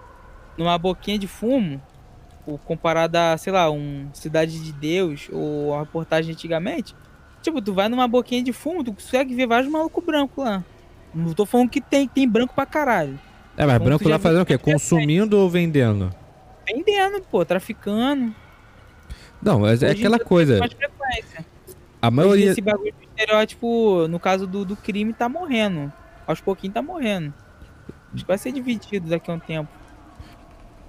numa 0.56 0.78
boquinha 0.78 1.18
de 1.18 1.26
fumo, 1.26 1.82
tipo, 2.30 2.58
comparado 2.64 3.16
a, 3.16 3.36
sei 3.36 3.52
lá, 3.52 3.70
um 3.70 4.08
Cidade 4.12 4.62
de 4.62 4.72
Deus 4.72 5.28
ou 5.32 5.74
a 5.74 5.80
reportagem 5.80 6.32
antigamente, 6.32 6.94
tipo, 7.42 7.60
tu 7.60 7.72
vai 7.72 7.88
numa 7.88 8.06
boquinha 8.06 8.42
de 8.42 8.52
fumo, 8.52 8.84
tu 8.84 8.92
consegue 8.92 9.34
ver 9.34 9.46
vários 9.46 9.70
malucos 9.70 10.04
brancos 10.04 10.44
lá. 10.44 10.64
Não 11.12 11.32
tô 11.32 11.44
falando 11.44 11.68
que 11.68 11.80
tem, 11.80 12.06
tem 12.06 12.28
branco 12.28 12.54
pra 12.54 12.64
caralho. 12.64 13.18
É, 13.56 13.66
mas 13.66 13.78
branco 13.78 14.08
lá 14.08 14.18
fazendo 14.18 14.42
o 14.42 14.46
quê? 14.46 14.56
Consumindo 14.56 15.36
ou 15.36 15.50
vendendo? 15.50 16.14
Vendendo, 16.66 17.20
pô, 17.30 17.44
traficando. 17.44 18.32
Não, 19.42 19.66
é, 19.66 19.74
é 19.74 19.90
aquela 19.90 20.18
coisa. 20.18 20.60
A 22.00 22.10
maioria. 22.10 22.52
Esse 22.52 22.60
bagulho 22.60 22.92
de 23.00 23.06
estereótipo, 23.20 24.08
no 24.08 24.18
caso 24.18 24.46
do, 24.46 24.64
do 24.64 24.76
crime, 24.76 25.12
tá 25.12 25.28
morrendo. 25.28 25.92
Aos 26.26 26.40
pouquinhos 26.40 26.74
tá 26.74 26.82
morrendo. 26.82 27.32
Acho 28.12 28.24
que 28.24 28.28
vai 28.28 28.38
ser 28.38 28.52
dividido 28.52 29.08
daqui 29.08 29.30
a 29.30 29.34
um 29.34 29.38
tempo. 29.38 29.68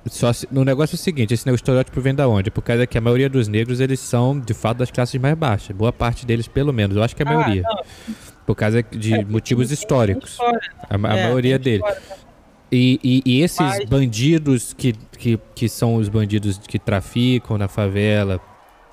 Só 0.08 0.34
se, 0.34 0.48
no 0.52 0.66
negócio 0.66 0.96
é 0.96 0.98
o 0.98 1.00
seguinte, 1.00 1.34
esse 1.34 1.48
estereótipo 1.48 2.02
vem 2.02 2.16
da 2.16 2.28
onde? 2.28 2.50
Por 2.50 2.64
causa 2.64 2.88
que 2.88 2.98
a 2.98 3.02
maioria 3.02 3.30
dos 3.30 3.48
negros, 3.48 3.80
eles 3.80 4.00
são, 4.00 4.40
de 4.40 4.54
fato, 4.54 4.78
das 4.78 4.90
classes 4.90 5.20
mais 5.22 5.36
baixas. 5.36 5.76
Boa 5.76 5.94
parte 5.94 6.26
deles, 6.26 6.48
pelo 6.48 6.74
menos. 6.74 6.96
Eu 6.96 7.04
acho 7.04 7.16
que 7.16 7.22
a 7.22 7.30
ah, 7.30 7.34
maioria. 7.34 7.64
Por 8.46 8.56
causa 8.56 8.82
de 8.82 9.14
é, 9.14 9.24
motivos 9.24 9.72
históricos. 9.72 10.38
Tem 10.38 10.48
a, 10.90 11.14
a 11.14 11.18
é, 11.18 11.24
maioria 11.26 11.60
deles. 11.60 11.86
E, 12.72 13.00
e, 13.04 13.22
e, 13.26 13.42
esses 13.42 13.60
Mas... 13.60 13.86
bandidos 13.86 14.74
que, 14.74 14.94
que, 14.94 15.38
que 15.54 15.70
são 15.70 15.96
os 15.96 16.10
bandidos 16.10 16.58
que 16.58 16.80
traficam 16.80 17.58
na 17.58 17.68
favela, 17.68 18.40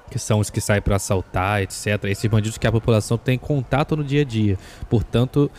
que 0.09 0.18
são 0.18 0.40
os 0.40 0.51
que 0.51 0.61
saem 0.61 0.83
para 0.83 0.97
assaltar, 0.97 1.62
etc. 1.62 2.05
Esses 2.05 2.31
bandidos 2.31 2.59
que 2.59 2.66
a 2.66 2.73
população 2.73 3.16
tem 3.16 3.38
contato 3.38 3.97
no 3.97 4.05
dia 4.05 4.23
a 4.23 4.25
dia. 4.25 4.59
Portanto, 4.88 5.51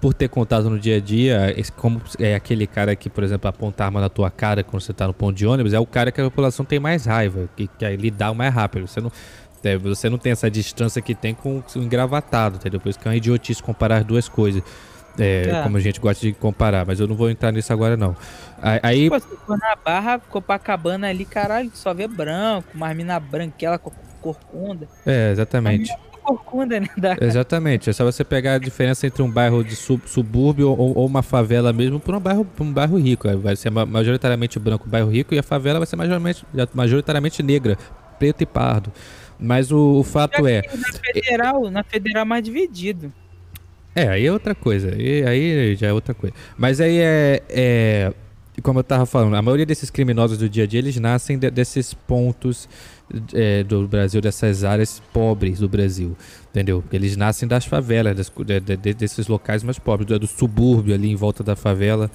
por 0.00 0.12
ter 0.12 0.28
contato 0.28 0.68
no 0.68 0.80
dia 0.80 0.96
a 0.96 1.00
dia, 1.00 1.54
como 1.76 2.02
é 2.18 2.34
aquele 2.34 2.66
cara 2.66 2.96
que, 2.96 3.08
por 3.08 3.22
exemplo, 3.22 3.48
aponta 3.48 3.84
arma 3.84 4.00
na 4.00 4.08
tua 4.08 4.32
cara 4.32 4.64
quando 4.64 4.82
você 4.82 4.92
tá 4.92 5.06
no 5.06 5.14
ponto 5.14 5.36
de 5.36 5.46
ônibus, 5.46 5.72
é 5.72 5.78
o 5.78 5.86
cara 5.86 6.10
que 6.10 6.20
a 6.20 6.24
população 6.24 6.64
tem 6.64 6.80
mais 6.80 7.06
raiva, 7.06 7.48
que 7.56 7.68
quer 7.68 7.94
lidar 7.94 8.34
mais 8.34 8.52
rápido. 8.52 8.88
Você 8.88 9.00
não, 9.00 9.12
é, 9.62 9.76
você 9.76 10.10
não 10.10 10.18
tem 10.18 10.32
essa 10.32 10.50
distância 10.50 11.00
que 11.00 11.14
tem 11.14 11.32
com 11.34 11.62
o 11.76 11.78
engravatado, 11.78 12.56
entendeu? 12.56 12.80
Por 12.80 12.88
isso 12.88 12.98
que 12.98 13.06
é 13.06 13.10
uma 13.12 13.16
idiotice 13.16 13.62
comparar 13.62 13.98
as 13.98 14.04
duas 14.04 14.28
coisas. 14.28 14.62
É, 15.18 15.48
é. 15.48 15.62
Como 15.62 15.76
a 15.76 15.80
gente 15.80 16.00
gosta 16.00 16.24
de 16.26 16.32
comparar, 16.32 16.86
mas 16.86 17.00
eu 17.00 17.06
não 17.06 17.14
vou 17.14 17.30
entrar 17.30 17.52
nisso 17.52 17.72
agora, 17.72 17.96
não. 17.96 18.16
Aí. 18.82 19.10
Pô, 19.10 19.18
se 19.18 19.26
for 19.46 19.58
na 19.58 19.76
barra, 19.76 20.18
Copacabana 20.18 21.08
ali, 21.08 21.24
caralho, 21.24 21.70
só 21.74 21.92
vê 21.92 22.06
branco, 22.06 22.68
uma 22.74 22.92
mina 22.94 23.18
branquela, 23.18 23.78
corcunda. 24.20 24.88
É, 25.04 25.32
exatamente. 25.32 25.92
Corcunda, 26.22 26.78
né? 26.78 26.86
Da... 26.96 27.16
Exatamente. 27.20 27.90
É 27.90 27.92
só 27.92 28.04
você 28.04 28.22
pegar 28.22 28.54
a 28.54 28.58
diferença 28.58 29.06
entre 29.06 29.22
um 29.22 29.30
bairro 29.30 29.64
de 29.64 29.74
sub, 29.74 30.02
subúrbio 30.06 30.70
ou, 30.70 30.96
ou, 30.96 31.06
uma 31.06 31.22
favela 31.22 31.72
mesmo 31.72 31.98
por 31.98 32.14
um 32.14 32.20
bairro, 32.20 32.44
por 32.44 32.62
um 32.62 32.72
bairro 32.72 32.96
rico. 32.96 33.28
Vai 33.38 33.56
ser 33.56 33.70
majoritariamente 33.70 34.58
branco, 34.58 34.88
bairro 34.88 35.10
rico, 35.10 35.34
e 35.34 35.38
a 35.38 35.42
favela 35.42 35.80
vai 35.80 35.86
ser 35.86 35.96
majoritariamente, 35.96 36.46
majoritariamente 36.72 37.42
negra, 37.42 37.76
preto 38.20 38.42
e 38.42 38.46
pardo. 38.46 38.92
Mas 39.38 39.72
o, 39.72 39.98
o 39.98 40.04
fato 40.04 40.46
é. 40.46 40.62
Na 40.78 40.92
federal, 40.92 41.70
na 41.70 41.82
federal 41.82 42.22
é 42.22 42.24
mais 42.24 42.44
dividido. 42.44 43.12
É, 43.94 44.08
aí 44.08 44.26
é 44.26 44.32
outra 44.32 44.54
coisa. 44.54 44.94
E 44.96 45.24
aí 45.24 45.76
já 45.76 45.88
é 45.88 45.92
outra 45.92 46.14
coisa. 46.14 46.34
Mas 46.56 46.80
aí 46.80 46.98
é, 46.98 47.42
é. 47.48 48.12
Como 48.62 48.78
eu 48.78 48.84
tava 48.84 49.06
falando, 49.06 49.34
a 49.34 49.42
maioria 49.42 49.66
desses 49.66 49.90
criminosos 49.90 50.38
do 50.38 50.48
dia 50.48 50.64
a 50.64 50.66
dia, 50.66 50.78
eles 50.78 50.96
nascem 50.96 51.38
de, 51.38 51.50
desses 51.50 51.94
pontos 51.94 52.68
é, 53.32 53.62
do 53.62 53.88
Brasil, 53.88 54.20
dessas 54.20 54.62
áreas 54.62 55.02
pobres 55.12 55.58
do 55.58 55.68
Brasil. 55.68 56.16
Entendeu? 56.50 56.84
Eles 56.92 57.16
nascem 57.16 57.48
das 57.48 57.64
favelas, 57.64 58.16
das, 58.16 58.32
de, 58.46 58.76
de, 58.76 58.94
desses 58.94 59.26
locais 59.26 59.62
mais 59.62 59.78
pobres, 59.78 60.06
do, 60.06 60.18
do, 60.18 60.26
subúrbio 60.26 60.94
ali 60.94 61.10
em 61.10 61.16
volta 61.16 61.42
da 61.42 61.56
favela. 61.56 62.10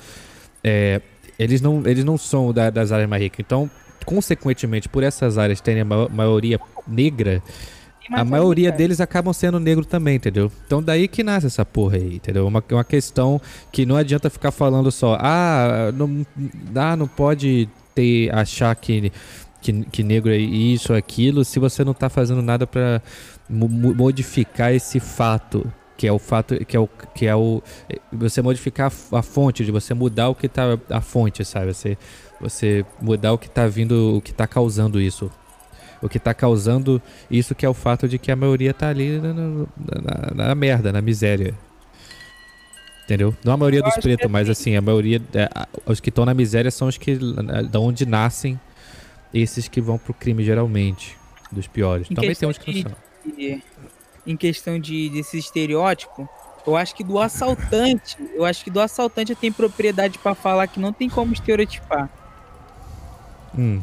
É, 0.63 1.01
eles, 1.37 1.59
não, 1.59 1.83
eles 1.85 2.03
não 2.03 2.17
são 2.17 2.53
da, 2.53 2.69
das 2.69 2.91
áreas 2.91 3.09
mais 3.09 3.21
ricas. 3.21 3.39
Então, 3.39 3.69
consequentemente, 4.05 4.87
por 4.87 5.03
essas 5.03 5.37
áreas 5.37 5.59
terem 5.59 5.81
a 5.81 5.85
maioria 5.85 6.59
negra, 6.87 7.41
a 8.11 8.23
maioria 8.23 8.71
deles 8.71 9.01
acabam 9.01 9.33
sendo 9.33 9.59
negro 9.59 9.85
também, 9.85 10.15
entendeu? 10.15 10.51
Então 10.65 10.81
daí 10.81 11.07
que 11.07 11.23
nasce 11.23 11.47
essa 11.47 11.65
porra 11.65 11.97
aí, 11.97 12.15
entendeu? 12.15 12.47
Uma, 12.47 12.63
uma 12.71 12.83
questão 12.83 13.41
que 13.71 13.85
não 13.85 13.95
adianta 13.95 14.29
ficar 14.29 14.51
falando 14.51 14.91
só, 14.91 15.17
ah, 15.19 15.91
não, 15.93 16.25
ah, 16.75 16.95
não 16.95 17.07
pode 17.07 17.69
ter, 17.93 18.33
achar 18.33 18.75
que, 18.75 19.11
que, 19.61 19.83
que 19.85 20.03
negro 20.03 20.31
é 20.31 20.37
isso, 20.37 20.93
aquilo, 20.93 21.43
se 21.43 21.59
você 21.59 21.83
não 21.83 21.93
tá 21.93 22.09
fazendo 22.09 22.41
nada 22.41 22.65
para 22.65 23.01
modificar 23.49 24.73
esse 24.73 24.99
fato, 24.99 25.71
que 25.97 26.05
é 26.05 26.11
o 26.11 26.19
fato 26.19 26.63
que 26.65 26.77
é 26.77 26.79
o 26.79 26.87
que 27.15 27.25
é 27.25 27.35
o 27.35 27.61
você 28.13 28.41
modificar 28.41 28.91
a, 29.11 29.19
a 29.19 29.23
fonte 29.23 29.65
de 29.65 29.71
você 29.71 29.95
mudar 29.95 30.29
o 30.29 30.35
que 30.35 30.47
tá 30.47 30.77
a 30.91 31.01
fonte 31.01 31.43
sabe 31.43 31.73
você 31.73 31.97
você 32.39 32.85
mudar 33.01 33.33
o 33.33 33.37
que 33.37 33.49
tá 33.49 33.65
vindo 33.65 34.17
o 34.17 34.21
que 34.21 34.31
tá 34.31 34.45
causando 34.45 35.01
isso 35.01 35.31
o 36.01 36.07
que 36.09 36.17
está 36.17 36.33
causando 36.33 37.01
isso 37.29 37.55
que 37.55 37.65
é 37.65 37.69
o 37.69 37.73
fato 37.73 38.07
de 38.07 38.17
que 38.17 38.31
a 38.31 38.35
maioria 38.35 38.71
está 38.71 38.89
ali 38.89 39.19
na, 39.19 39.33
na, 39.33 40.47
na, 40.47 40.55
merda, 40.55 40.91
na 40.91 41.01
miséria. 41.01 41.53
Entendeu? 43.05 43.33
Não 43.43 43.53
a 43.53 43.57
maioria 43.57 43.81
dos 43.81 43.95
pretos, 43.95 44.25
é 44.25 44.27
mas 44.27 44.49
assim, 44.49 44.75
a 44.75 44.81
maioria. 44.81 45.21
É, 45.33 45.49
os 45.85 45.99
que 45.99 46.09
estão 46.09 46.25
na 46.25 46.33
miséria 46.33 46.69
são 46.69 46.89
os 46.89 46.97
que. 46.97 47.17
Da 47.69 47.79
onde 47.79 48.05
nascem 48.05 48.59
esses 49.33 49.67
que 49.67 49.79
vão 49.79 49.97
pro 49.97 50.13
crime 50.13 50.43
geralmente. 50.43 51.17
Dos 51.49 51.67
piores. 51.67 52.11
Em 52.11 52.15
Também 52.15 52.35
tem 52.35 52.49
uns 52.49 52.57
que 52.57 52.83
não 52.83 52.91
são. 52.91 52.97
De, 53.37 53.63
em 54.25 54.35
questão 54.35 54.77
de, 54.77 55.09
desse 55.09 55.37
estereótipo, 55.37 56.27
eu 56.65 56.75
acho 56.75 56.93
que 56.93 57.03
do 57.03 57.17
assaltante, 57.17 58.17
eu 58.35 58.43
acho 58.43 58.61
que 58.61 58.69
do 58.69 58.81
assaltante 58.81 59.31
eu 59.31 59.37
tenho 59.37 59.53
propriedade 59.53 60.19
para 60.19 60.35
falar 60.35 60.67
que 60.67 60.81
não 60.81 60.91
tem 60.91 61.09
como 61.09 61.31
estereotipar. 61.31 62.09
Hum. 63.57 63.81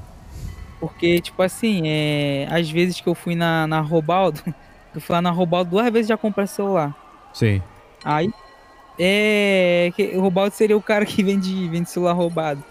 Porque, 0.86 1.20
tipo 1.20 1.42
assim, 1.42 1.82
é... 1.86 2.46
às 2.50 2.70
vezes 2.70 3.00
que 3.00 3.08
eu 3.08 3.14
fui 3.14 3.34
na, 3.34 3.66
na 3.66 3.80
Robaldo, 3.80 4.40
eu 4.94 5.00
fui 5.00 5.14
lá 5.14 5.22
na 5.22 5.30
Robaldo 5.30 5.70
duas 5.70 5.92
vezes 5.92 6.08
já 6.08 6.16
comprei 6.16 6.46
celular. 6.46 6.94
Sim. 7.32 7.62
Aí, 8.04 8.32
é. 8.98 9.92
O 10.14 10.20
Robaldo 10.20 10.54
seria 10.54 10.76
o 10.76 10.82
cara 10.82 11.04
que 11.04 11.22
vende, 11.24 11.68
vende 11.68 11.90
celular 11.90 12.12
roubado. 12.12 12.62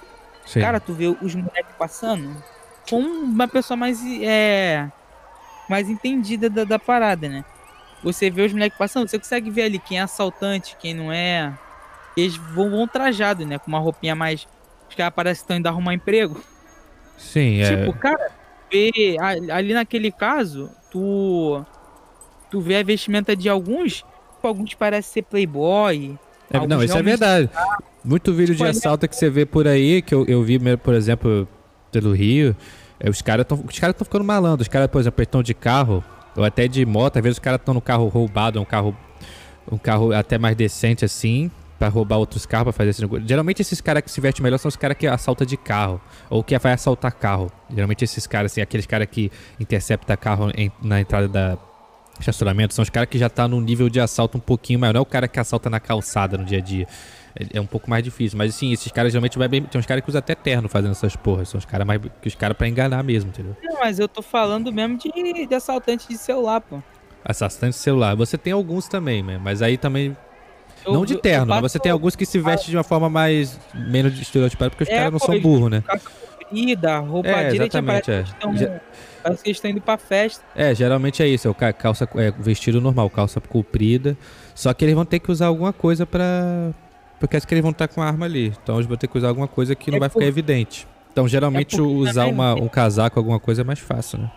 Sim. 0.45 0.59
Cara, 0.59 0.79
tu 0.79 0.93
vê 0.93 1.07
os 1.07 1.35
moleques 1.35 1.75
passando 1.77 2.35
com 2.89 2.99
uma 2.99 3.47
pessoa 3.47 3.77
mais. 3.77 4.01
É. 4.21 4.89
Mais 5.69 5.89
entendida 5.89 6.49
da, 6.49 6.63
da 6.63 6.77
parada, 6.77 7.29
né? 7.29 7.45
Você 8.03 8.29
vê 8.29 8.41
os 8.41 8.51
moleques 8.51 8.77
passando, 8.77 9.07
você 9.07 9.17
consegue 9.17 9.49
ver 9.49 9.63
ali 9.63 9.79
quem 9.79 9.97
é 9.97 10.01
assaltante, 10.01 10.75
quem 10.77 10.93
não 10.93 11.11
é. 11.11 11.53
Eles 12.17 12.35
vão, 12.35 12.69
vão 12.69 12.87
trajados, 12.87 13.47
né? 13.47 13.57
Com 13.57 13.67
uma 13.67 13.79
roupinha 13.79 14.13
mais. 14.13 14.47
Os 14.89 14.95
caras 14.95 15.13
parecem 15.13 15.39
que 15.39 15.43
estão 15.43 15.57
indo 15.57 15.67
arrumar 15.67 15.93
emprego. 15.93 16.41
Sim, 17.23 17.61
é. 17.61 17.75
Tipo, 17.75 17.97
cara, 17.97 18.31
vê, 18.71 19.17
ali 19.51 19.73
naquele 19.73 20.11
caso, 20.11 20.69
tu 20.91 21.63
tu 22.51 22.61
vê 22.61 22.77
a 22.77 22.83
vestimenta 22.83 23.35
de 23.35 23.49
alguns, 23.49 24.05
alguns 24.41 24.75
parece 24.75 25.09
ser 25.09 25.23
playboy. 25.23 26.17
É, 26.51 26.67
não, 26.67 26.83
isso 26.83 26.97
é 26.97 27.01
verdade. 27.01 27.49
Muito 28.03 28.33
vídeo 28.33 28.53
tipo, 28.53 28.65
de 28.65 28.69
assalto 28.69 29.07
que 29.07 29.15
você 29.15 29.29
vê 29.29 29.45
por 29.45 29.67
aí, 29.67 30.01
que 30.01 30.13
eu, 30.13 30.25
eu 30.27 30.43
vi, 30.43 30.59
por 30.77 30.93
exemplo, 30.93 31.47
pelo 31.91 32.13
Rio, 32.13 32.55
é, 32.99 33.09
os 33.09 33.21
caras 33.21 33.43
estão 33.43 33.63
os 33.67 33.79
caras 33.79 33.95
ficando 33.97 34.23
malandros. 34.23 34.67
Os 34.67 34.71
caras, 34.71 34.87
por 34.87 34.99
exemplo, 34.99 35.23
estão 35.23 35.41
de 35.41 35.53
carro, 35.53 36.03
ou 36.35 36.43
até 36.43 36.67
de 36.67 36.85
moto, 36.85 37.17
às 37.17 37.23
vezes 37.23 37.37
os 37.37 37.43
caras 37.43 37.59
estão 37.59 37.73
no 37.73 37.81
carro 37.81 38.07
roubado, 38.07 38.61
um 38.61 38.65
carro 38.65 38.95
um 39.71 39.77
carro 39.77 40.13
até 40.13 40.37
mais 40.37 40.55
decente 40.55 41.05
assim, 41.05 41.49
para 41.83 41.89
roubar 41.89 42.17
outros 42.17 42.45
carros, 42.45 42.63
pra 42.63 42.71
fazer 42.71 42.91
esse 42.91 43.01
negócio. 43.01 43.27
Geralmente 43.27 43.61
esses 43.61 43.81
caras 43.81 44.03
que 44.03 44.09
se 44.09 44.21
vestem 44.21 44.41
melhor 44.41 44.57
são 44.57 44.69
os 44.69 44.77
caras 44.77 44.95
que 44.95 45.05
assaltam 45.05 45.45
de 45.45 45.57
carro, 45.57 45.99
ou 46.29 46.41
que 46.41 46.57
vai 46.57 46.71
assaltar 46.71 47.11
carro. 47.11 47.51
Geralmente 47.69 48.05
esses 48.05 48.25
caras, 48.25 48.53
assim, 48.53 48.61
aqueles 48.61 48.85
caras 48.85 49.05
que 49.11 49.29
interceptam 49.59 50.15
carro 50.15 50.49
em, 50.55 50.71
na 50.81 51.01
entrada 51.01 51.27
da 51.27 51.57
estacionamento, 52.17 52.73
são 52.73 52.83
os 52.83 52.89
caras 52.89 53.09
que 53.09 53.17
já 53.17 53.27
tá 53.27 53.49
num 53.49 53.59
nível 53.59 53.89
de 53.89 53.99
assalto 53.99 54.37
um 54.37 54.41
pouquinho 54.41 54.79
maior. 54.79 54.93
Não 54.93 54.99
é 54.99 55.01
o 55.01 55.05
cara 55.05 55.27
que 55.27 55.37
assalta 55.37 55.69
na 55.69 55.79
calçada 55.79 56.37
no 56.37 56.45
dia 56.45 56.59
a 56.59 56.61
dia. 56.61 56.87
É, 57.37 57.57
é 57.57 57.59
um 57.59 57.65
pouco 57.65 57.89
mais 57.89 58.01
difícil. 58.01 58.37
Mas 58.37 58.55
assim, 58.55 58.71
esses 58.71 58.89
caras 58.89 59.11
geralmente 59.11 59.37
vai 59.37 59.49
bem. 59.49 59.63
Tem 59.63 59.77
uns 59.77 59.85
caras 59.85 60.03
que 60.05 60.09
usam 60.09 60.19
até 60.19 60.35
terno 60.35 60.69
fazendo 60.69 60.91
essas 60.91 61.17
porras. 61.17 61.49
São 61.49 61.57
os 61.57 61.65
caras 61.65 61.85
mais. 61.85 61.99
Que 62.21 62.29
os 62.29 62.35
caras 62.35 62.55
pra 62.55 62.65
enganar 62.65 63.03
mesmo, 63.03 63.29
entendeu? 63.29 63.57
Não, 63.61 63.79
mas 63.79 63.99
eu 63.99 64.07
tô 64.07 64.21
falando 64.21 64.71
mesmo 64.71 64.97
de, 64.97 65.47
de 65.47 65.55
assaltante 65.55 66.07
de 66.07 66.17
celular, 66.17 66.61
pô. 66.61 66.81
Assaltante 67.25 67.71
de 67.71 67.81
celular. 67.81 68.15
Você 68.15 68.37
tem 68.37 68.53
alguns 68.53 68.87
também, 68.87 69.21
mas 69.21 69.61
aí 69.61 69.77
também 69.77 70.15
eu, 70.85 70.93
não 70.93 71.05
de 71.05 71.17
terno, 71.17 71.47
mas 71.47 71.61
você 71.61 71.79
tem 71.79 71.91
alguns 71.91 72.15
que 72.15 72.25
se 72.25 72.39
vestem 72.39 72.71
de 72.71 72.77
uma 72.77 72.83
forma 72.83 73.09
mais 73.09 73.59
menos 73.73 74.19
estereotipada, 74.19 74.69
porque 74.69 74.83
os 74.83 74.89
é, 74.89 74.97
caras 74.97 75.11
não 75.11 75.19
pô, 75.19 75.25
são 75.25 75.39
burros, 75.39 75.71
né? 75.71 75.83
Comprida, 76.39 76.99
roupa 76.99 77.29
é, 77.29 77.55
exatamente, 77.55 78.11
é. 78.11 78.21
Estão, 78.21 78.53
parece 79.23 79.43
que 79.43 79.49
eles 79.49 79.57
estão 79.57 79.71
indo 79.71 79.81
pra 79.81 79.97
festa. 79.97 80.43
É, 80.55 80.75
geralmente 80.75 81.23
é 81.23 81.27
isso, 81.27 81.47
é 81.47 81.51
o 81.51 81.55
calça, 81.55 82.07
é, 82.15 82.31
vestido 82.31 82.81
normal, 82.81 83.09
calça 83.09 83.39
comprida. 83.41 84.17
Só 84.53 84.73
que 84.73 84.85
eles 84.85 84.93
vão 84.93 85.05
ter 85.05 85.19
que 85.19 85.31
usar 85.31 85.47
alguma 85.47 85.73
coisa 85.73 86.05
pra. 86.05 86.71
Porque 87.19 87.37
acho 87.37 87.47
que 87.47 87.53
eles 87.53 87.61
vão 87.61 87.71
estar 87.71 87.87
com 87.87 88.01
a 88.01 88.05
arma 88.05 88.25
ali. 88.25 88.53
Então 88.61 88.75
eles 88.75 88.85
vão 88.85 88.97
ter 88.97 89.07
que 89.07 89.17
usar 89.17 89.29
alguma 89.29 89.47
coisa 89.47 89.73
que 89.73 89.89
não 89.89 89.97
é 89.97 89.99
vai 90.01 90.09
por... 90.09 90.19
ficar 90.19 90.27
evidente. 90.27 90.87
Então 91.11 91.27
geralmente 91.27 91.79
é 91.79 91.81
usar 91.81 92.25
uma, 92.25 92.53
um 92.53 92.67
casaco, 92.67 93.19
alguma 93.19 93.39
coisa 93.39 93.61
é 93.61 93.63
mais 93.63 93.79
fácil, 93.79 94.19
né? 94.19 94.31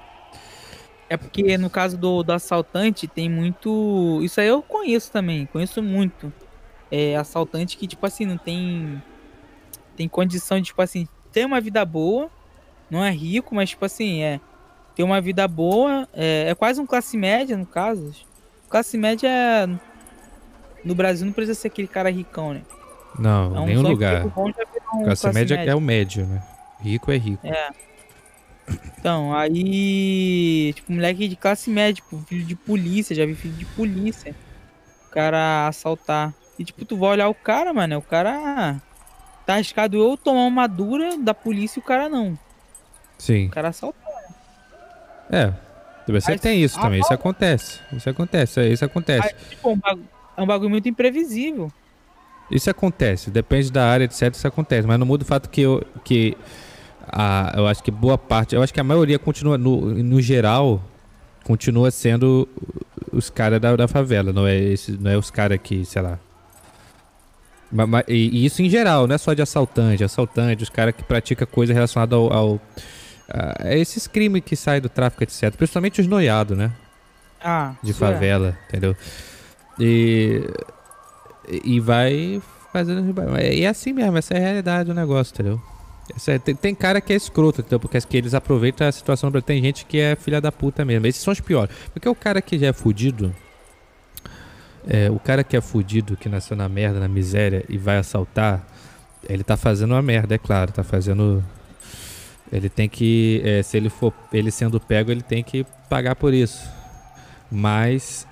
É 1.08 1.16
porque 1.16 1.56
no 1.56 1.70
caso 1.70 1.96
do, 1.96 2.22
do 2.22 2.32
assaltante 2.32 3.06
tem 3.06 3.30
muito. 3.30 4.20
Isso 4.22 4.40
aí 4.40 4.48
eu 4.48 4.62
conheço 4.62 5.10
também, 5.12 5.46
conheço 5.46 5.82
muito. 5.82 6.32
É 6.90 7.16
assaltante 7.16 7.76
que, 7.76 7.86
tipo 7.86 8.04
assim, 8.04 8.24
não 8.24 8.36
tem. 8.36 9.02
Tem 9.96 10.08
condição 10.08 10.58
de, 10.58 10.66
tipo 10.66 10.82
assim, 10.82 11.08
ter 11.32 11.44
uma 11.46 11.60
vida 11.60 11.84
boa, 11.84 12.30
não 12.90 13.02
é 13.04 13.10
rico, 13.10 13.54
mas 13.54 13.70
tipo 13.70 13.84
assim, 13.84 14.22
é 14.22 14.40
tem 14.96 15.04
uma 15.04 15.20
vida 15.20 15.46
boa, 15.46 16.08
é, 16.14 16.48
é 16.48 16.54
quase 16.54 16.80
um 16.80 16.86
classe 16.86 17.18
média 17.18 17.54
no 17.54 17.66
caso. 17.66 18.12
Classe 18.68 18.96
média 18.96 19.28
é, 19.28 19.68
no 20.82 20.94
Brasil 20.94 21.26
não 21.26 21.34
precisa 21.34 21.58
ser 21.58 21.68
aquele 21.68 21.86
cara 21.86 22.10
ricão, 22.10 22.54
né? 22.54 22.62
Não, 23.18 23.54
É 23.54 23.60
um 23.60 23.66
nenhum 23.66 23.82
lugar. 23.82 24.22
que 24.22 24.28
bom 24.30 24.48
já 24.48 24.64
virou 24.64 25.02
um 25.02 25.04
Classe, 25.04 25.32
média, 25.32 25.54
é 25.54 25.74
o 25.74 25.80
médio, 25.80 26.26
né? 26.26 26.42
Rico 26.80 27.12
é 27.12 27.18
rico. 27.18 27.46
É. 27.46 27.70
Então, 28.98 29.34
aí, 29.34 30.72
tipo, 30.74 30.92
moleque 30.92 31.28
de 31.28 31.36
classe 31.36 31.70
média, 31.70 31.94
tipo, 31.94 32.18
filho 32.26 32.44
de 32.44 32.56
polícia, 32.56 33.14
já 33.14 33.24
vi 33.24 33.34
filho 33.34 33.54
de 33.54 33.64
polícia. 33.64 34.34
O 35.08 35.10
cara 35.12 35.68
assaltar. 35.68 36.34
E 36.58 36.64
tipo, 36.64 36.84
tu 36.84 36.96
vai 36.96 37.10
olhar 37.10 37.28
o 37.28 37.34
cara, 37.34 37.72
mano, 37.72 37.98
o 37.98 38.02
cara 38.02 38.80
tá 39.44 39.54
arriscado 39.54 39.96
eu 39.96 40.16
tomar 40.16 40.44
uma 40.46 40.66
dura 40.66 41.16
da 41.18 41.32
polícia 41.34 41.78
e 41.78 41.82
o 41.82 41.84
cara 41.84 42.08
não. 42.08 42.38
Sim. 43.18 43.46
O 43.46 43.50
cara 43.50 43.68
assaltou. 43.68 44.12
É. 45.30 45.52
Você 46.08 46.32
Aí- 46.32 46.38
tem 46.38 46.62
isso 46.62 46.80
também. 46.80 47.00
Isso 47.00 47.12
acontece. 47.12 47.80
Isso 47.92 48.08
acontece. 48.08 48.60
é, 48.60 48.68
Isso 48.68 48.84
acontece. 48.84 49.28
Aí, 49.28 49.34
tipo, 49.50 49.68
é 49.70 49.72
um 49.72 50.02
é 50.36 50.42
um 50.42 50.46
bagulho 50.46 50.70
muito 50.70 50.88
imprevisível. 50.88 51.72
Isso 52.50 52.70
acontece, 52.70 53.30
depende 53.30 53.72
da 53.72 53.88
área, 53.88 54.04
etc. 54.04 54.32
Isso 54.34 54.46
acontece, 54.46 54.86
mas 54.86 54.98
não 54.98 55.06
muda 55.06 55.24
o 55.24 55.26
fato 55.26 55.48
que 55.50 55.62
eu, 55.62 55.84
que 56.04 56.36
a, 57.08 57.52
eu 57.56 57.66
acho 57.66 57.82
que 57.82 57.90
boa 57.90 58.18
parte, 58.18 58.54
eu 58.54 58.62
acho 58.62 58.72
que 58.72 58.80
a 58.80 58.84
maioria 58.84 59.18
continua, 59.18 59.56
no, 59.56 59.80
no 59.94 60.20
geral, 60.20 60.82
continua 61.44 61.90
sendo 61.90 62.48
os 63.12 63.30
caras 63.30 63.60
da, 63.60 63.74
da 63.76 63.88
favela, 63.88 64.32
não 64.32 64.46
é, 64.46 64.56
esse, 64.56 64.92
não 64.92 65.10
é 65.10 65.16
os 65.16 65.30
caras 65.30 65.58
que, 65.62 65.84
sei 65.84 66.02
lá. 66.02 66.18
Ma- 67.70 67.86
ma- 67.86 68.04
e, 68.06 68.44
isso 68.44 68.62
em 68.62 68.68
geral, 68.70 69.06
não 69.06 69.14
é 69.14 69.18
só 69.18 69.34
de 69.34 69.42
assaltante, 69.42 70.04
assaltante, 70.04 70.62
os 70.62 70.70
caras 70.70 70.94
que 70.94 71.02
praticam 71.02 71.46
coisa 71.50 71.72
relacionada 71.72 72.14
ao, 72.16 72.32
ao 72.32 72.60
a, 73.28 73.68
a 73.68 73.76
esses 73.76 74.06
crimes 74.06 74.42
que 74.44 74.54
saem 74.56 74.80
do 74.80 74.88
tráfico, 74.88 75.22
etc. 75.24 75.50
Principalmente 75.56 76.00
os 76.00 76.06
noiados, 76.06 76.56
né? 76.56 76.72
Ah, 77.42 77.74
de 77.82 77.90
é. 77.90 77.94
favela, 77.94 78.56
entendeu? 78.68 78.96
E, 79.78 80.42
e 81.64 81.80
vai 81.80 82.40
fazendo. 82.72 83.14
E 83.40 83.62
é 83.64 83.68
assim 83.68 83.92
mesmo, 83.92 84.16
essa 84.16 84.34
é 84.34 84.38
a 84.38 84.40
realidade 84.40 84.88
do 84.88 84.94
negócio, 84.94 85.32
entendeu? 85.32 85.60
É- 86.26 86.38
tem, 86.38 86.54
tem 86.54 86.74
cara 86.74 87.00
que 87.00 87.12
é 87.12 87.16
escroto, 87.16 87.60
entendeu? 87.60 87.80
Porque 87.80 88.00
que 88.00 88.16
eles 88.16 88.34
aproveitam 88.34 88.86
a 88.86 88.92
situação. 88.92 89.30
Tem 89.42 89.62
gente 89.62 89.84
que 89.86 89.98
é 89.98 90.16
filha 90.16 90.40
da 90.40 90.52
puta 90.52 90.84
mesmo. 90.84 91.06
Esses 91.06 91.22
são 91.22 91.32
os 91.32 91.40
piores. 91.40 91.74
Porque 91.92 92.08
o 92.08 92.14
cara 92.14 92.40
que 92.40 92.58
já 92.58 92.68
é 92.68 92.72
fudido. 92.72 93.34
É, 94.86 95.10
o 95.10 95.18
cara 95.18 95.42
que 95.42 95.56
é 95.56 95.60
fudido, 95.60 96.16
que 96.16 96.28
nasceu 96.28 96.56
na 96.56 96.68
merda, 96.68 97.00
na 97.00 97.08
miséria 97.08 97.64
e 97.68 97.76
vai 97.76 97.98
assaltar, 97.98 98.64
ele 99.28 99.42
tá 99.42 99.56
fazendo 99.56 99.92
uma 99.92 100.02
merda, 100.02 100.36
é 100.36 100.38
claro, 100.38 100.70
tá 100.70 100.84
fazendo. 100.84 101.42
Ele 102.52 102.68
tem 102.68 102.88
que. 102.88 103.42
é, 103.44 103.62
se 103.62 103.76
ele 103.76 103.88
for. 103.88 104.12
Ele 104.32 104.50
sendo 104.52 104.78
pego, 104.78 105.10
ele 105.10 105.22
tem 105.22 105.42
que 105.42 105.66
pagar 105.90 106.14
por 106.14 106.32
isso. 106.32 106.68
Mas 107.50 108.26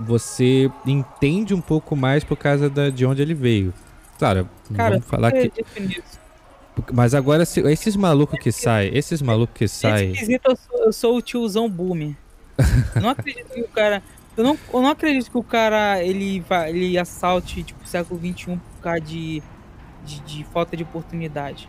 você 0.00 0.68
entende 0.84 1.54
um 1.54 1.60
pouco 1.60 1.94
mais 1.94 2.24
por 2.24 2.36
causa 2.36 2.68
da, 2.68 2.90
de 2.90 3.06
onde 3.06 3.22
ele 3.22 3.34
veio. 3.34 3.72
Claro, 4.18 4.48
Cara, 4.74 4.90
vamos 4.90 5.06
falar 5.06 5.30
que. 5.30 5.38
acredito 5.38 5.80
nisso. 5.80 6.23
Mas 6.92 7.14
agora, 7.14 7.44
se- 7.44 7.60
esses 7.60 7.94
malucos 7.96 8.38
que 8.38 8.50
saem, 8.50 8.90
esses 8.96 9.22
malucos 9.22 9.54
que 9.56 9.64
Nesse 9.64 9.76
saem. 9.80 10.12
quesito, 10.12 10.50
eu 10.50 10.56
sou, 10.56 10.84
eu 10.84 10.92
sou 10.92 11.16
o 11.16 11.22
tiozão 11.22 11.68
boomer. 11.70 12.14
Eu 12.94 13.02
não 13.02 13.08
acredito 13.10 13.46
que 13.52 13.60
o 13.60 13.68
cara. 13.68 14.02
Eu 14.36 14.42
não, 14.44 14.58
eu 14.72 14.82
não 14.82 14.88
acredito 14.90 15.30
que 15.30 15.38
o 15.38 15.42
cara 15.42 16.02
ele, 16.02 16.40
vai, 16.40 16.70
ele 16.70 16.98
assalte 16.98 17.62
tipo, 17.62 17.86
século 17.86 18.18
XXI 18.20 18.46
por 18.56 18.82
causa 18.82 19.00
de, 19.00 19.40
de, 20.04 20.20
de 20.20 20.44
falta 20.52 20.76
de 20.76 20.82
oportunidade. 20.82 21.68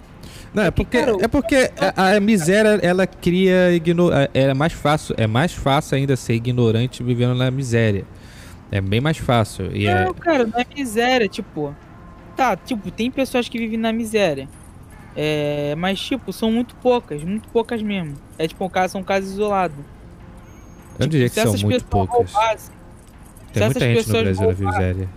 Não, 0.52 0.64
é 0.64 0.72
Porque, 0.72 0.98
porque, 0.98 1.12
cara, 1.12 1.26
é 1.26 1.28
porque 1.28 1.72
a, 1.96 2.16
a 2.16 2.20
miséria 2.20 2.80
ela 2.82 3.06
cria 3.06 3.72
igno... 3.72 4.12
é 4.12 4.28
é 4.34 4.54
mais 4.56 4.74
fácil, 4.74 5.14
é 5.20 5.28
mais 5.28 5.54
fácil 5.54 5.98
ainda 5.98 6.16
ser 6.16 6.34
ignorante 6.34 7.04
vivendo 7.04 7.36
na 7.36 7.52
miséria. 7.52 8.06
É 8.72 8.82
bem 8.82 9.00
mais 9.00 9.18
fácil. 9.18 9.70
E 9.76 9.86
é, 9.86 10.06
Não, 10.06 10.14
cara, 10.16 10.48
não 10.48 10.60
é 10.60 10.66
miséria, 10.76 11.28
tipo. 11.28 11.76
Tá, 12.36 12.56
tipo, 12.58 12.90
tem 12.90 13.12
pessoas 13.12 13.48
que 13.48 13.60
vivem 13.60 13.78
na 13.78 13.94
miséria. 13.94 14.50
É, 15.16 15.74
mas, 15.78 16.00
tipo, 16.00 16.34
são 16.34 16.52
muito 16.52 16.76
poucas, 16.76 17.24
muito 17.24 17.48
poucas 17.50 17.82
mesmo. 17.82 18.16
É 18.38 18.48
tipo, 18.48 18.66
um 18.66 18.70
caso, 18.70 18.94
são 18.94 19.04
casos 19.04 19.32
isolados. 19.32 19.78
eu 19.78 19.86
não 21.00 21.08
diria 21.08 21.30
que 21.30 21.36
são 21.36 21.54
muito 21.68 21.86
poucas. 21.86 22.32
roubassem- 22.34 22.76
Tem 23.54 23.62
se 23.62 23.66
muita 23.66 23.80
essas 23.80 23.82
gente 23.84 23.98
no 23.98 24.04
pessoas 24.04 24.38
Brasil 24.38 24.66
na. 24.66 25.08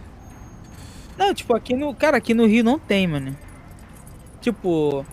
Não, 1.18 1.34
tipo, 1.34 1.54
aqui 1.54 1.74
no. 1.74 1.92
Cara, 1.94 2.16
aqui 2.16 2.32
no 2.32 2.46
Rio 2.46 2.62
não 2.62 2.78
tem, 2.78 3.06
mano. 3.08 3.36
Tipo, 4.40 5.04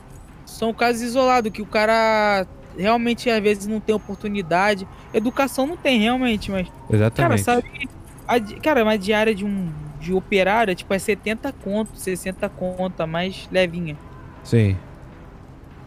são 0.45 0.71
casos 0.71 1.02
isolados 1.02 1.52
que 1.52 1.62
o 1.62 1.65
cara 1.65 2.45
realmente 2.78 3.30
às 3.30 3.41
vezes 3.41 3.65
não 3.65 3.80
tem 3.80 3.95
oportunidade. 3.95 4.88
Educação 5.12 5.65
não 5.65 5.76
tem 5.76 6.00
realmente, 6.00 6.52
mas. 6.52 6.67
Cara, 6.67 6.86
Exatamente. 7.36 7.41
sabe. 7.41 7.89
A, 8.28 8.39
cara, 8.62 8.84
uma 8.84 8.98
diária 8.98 9.34
de 9.34 9.43
um. 9.43 9.71
De 10.00 10.13
operária, 10.13 10.76
tipo, 10.76 10.93
é 10.93 11.00
70 11.00 11.52
conto, 11.52 11.98
60 11.98 12.48
conto, 12.50 13.02
a 13.02 13.08
mais 13.08 13.50
levinha. 13.52 13.98
Sim. 14.45 14.77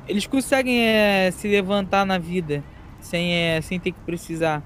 Eles 0.07 0.27
conseguem 0.27 0.85
é, 0.85 1.31
se 1.31 1.47
levantar 1.49 2.05
na 2.05 2.19
vida 2.19 2.63
sem, 3.01 3.33
é, 3.33 3.61
sem 3.61 3.79
ter 3.79 3.93
que 3.93 4.01
precisar. 4.01 4.63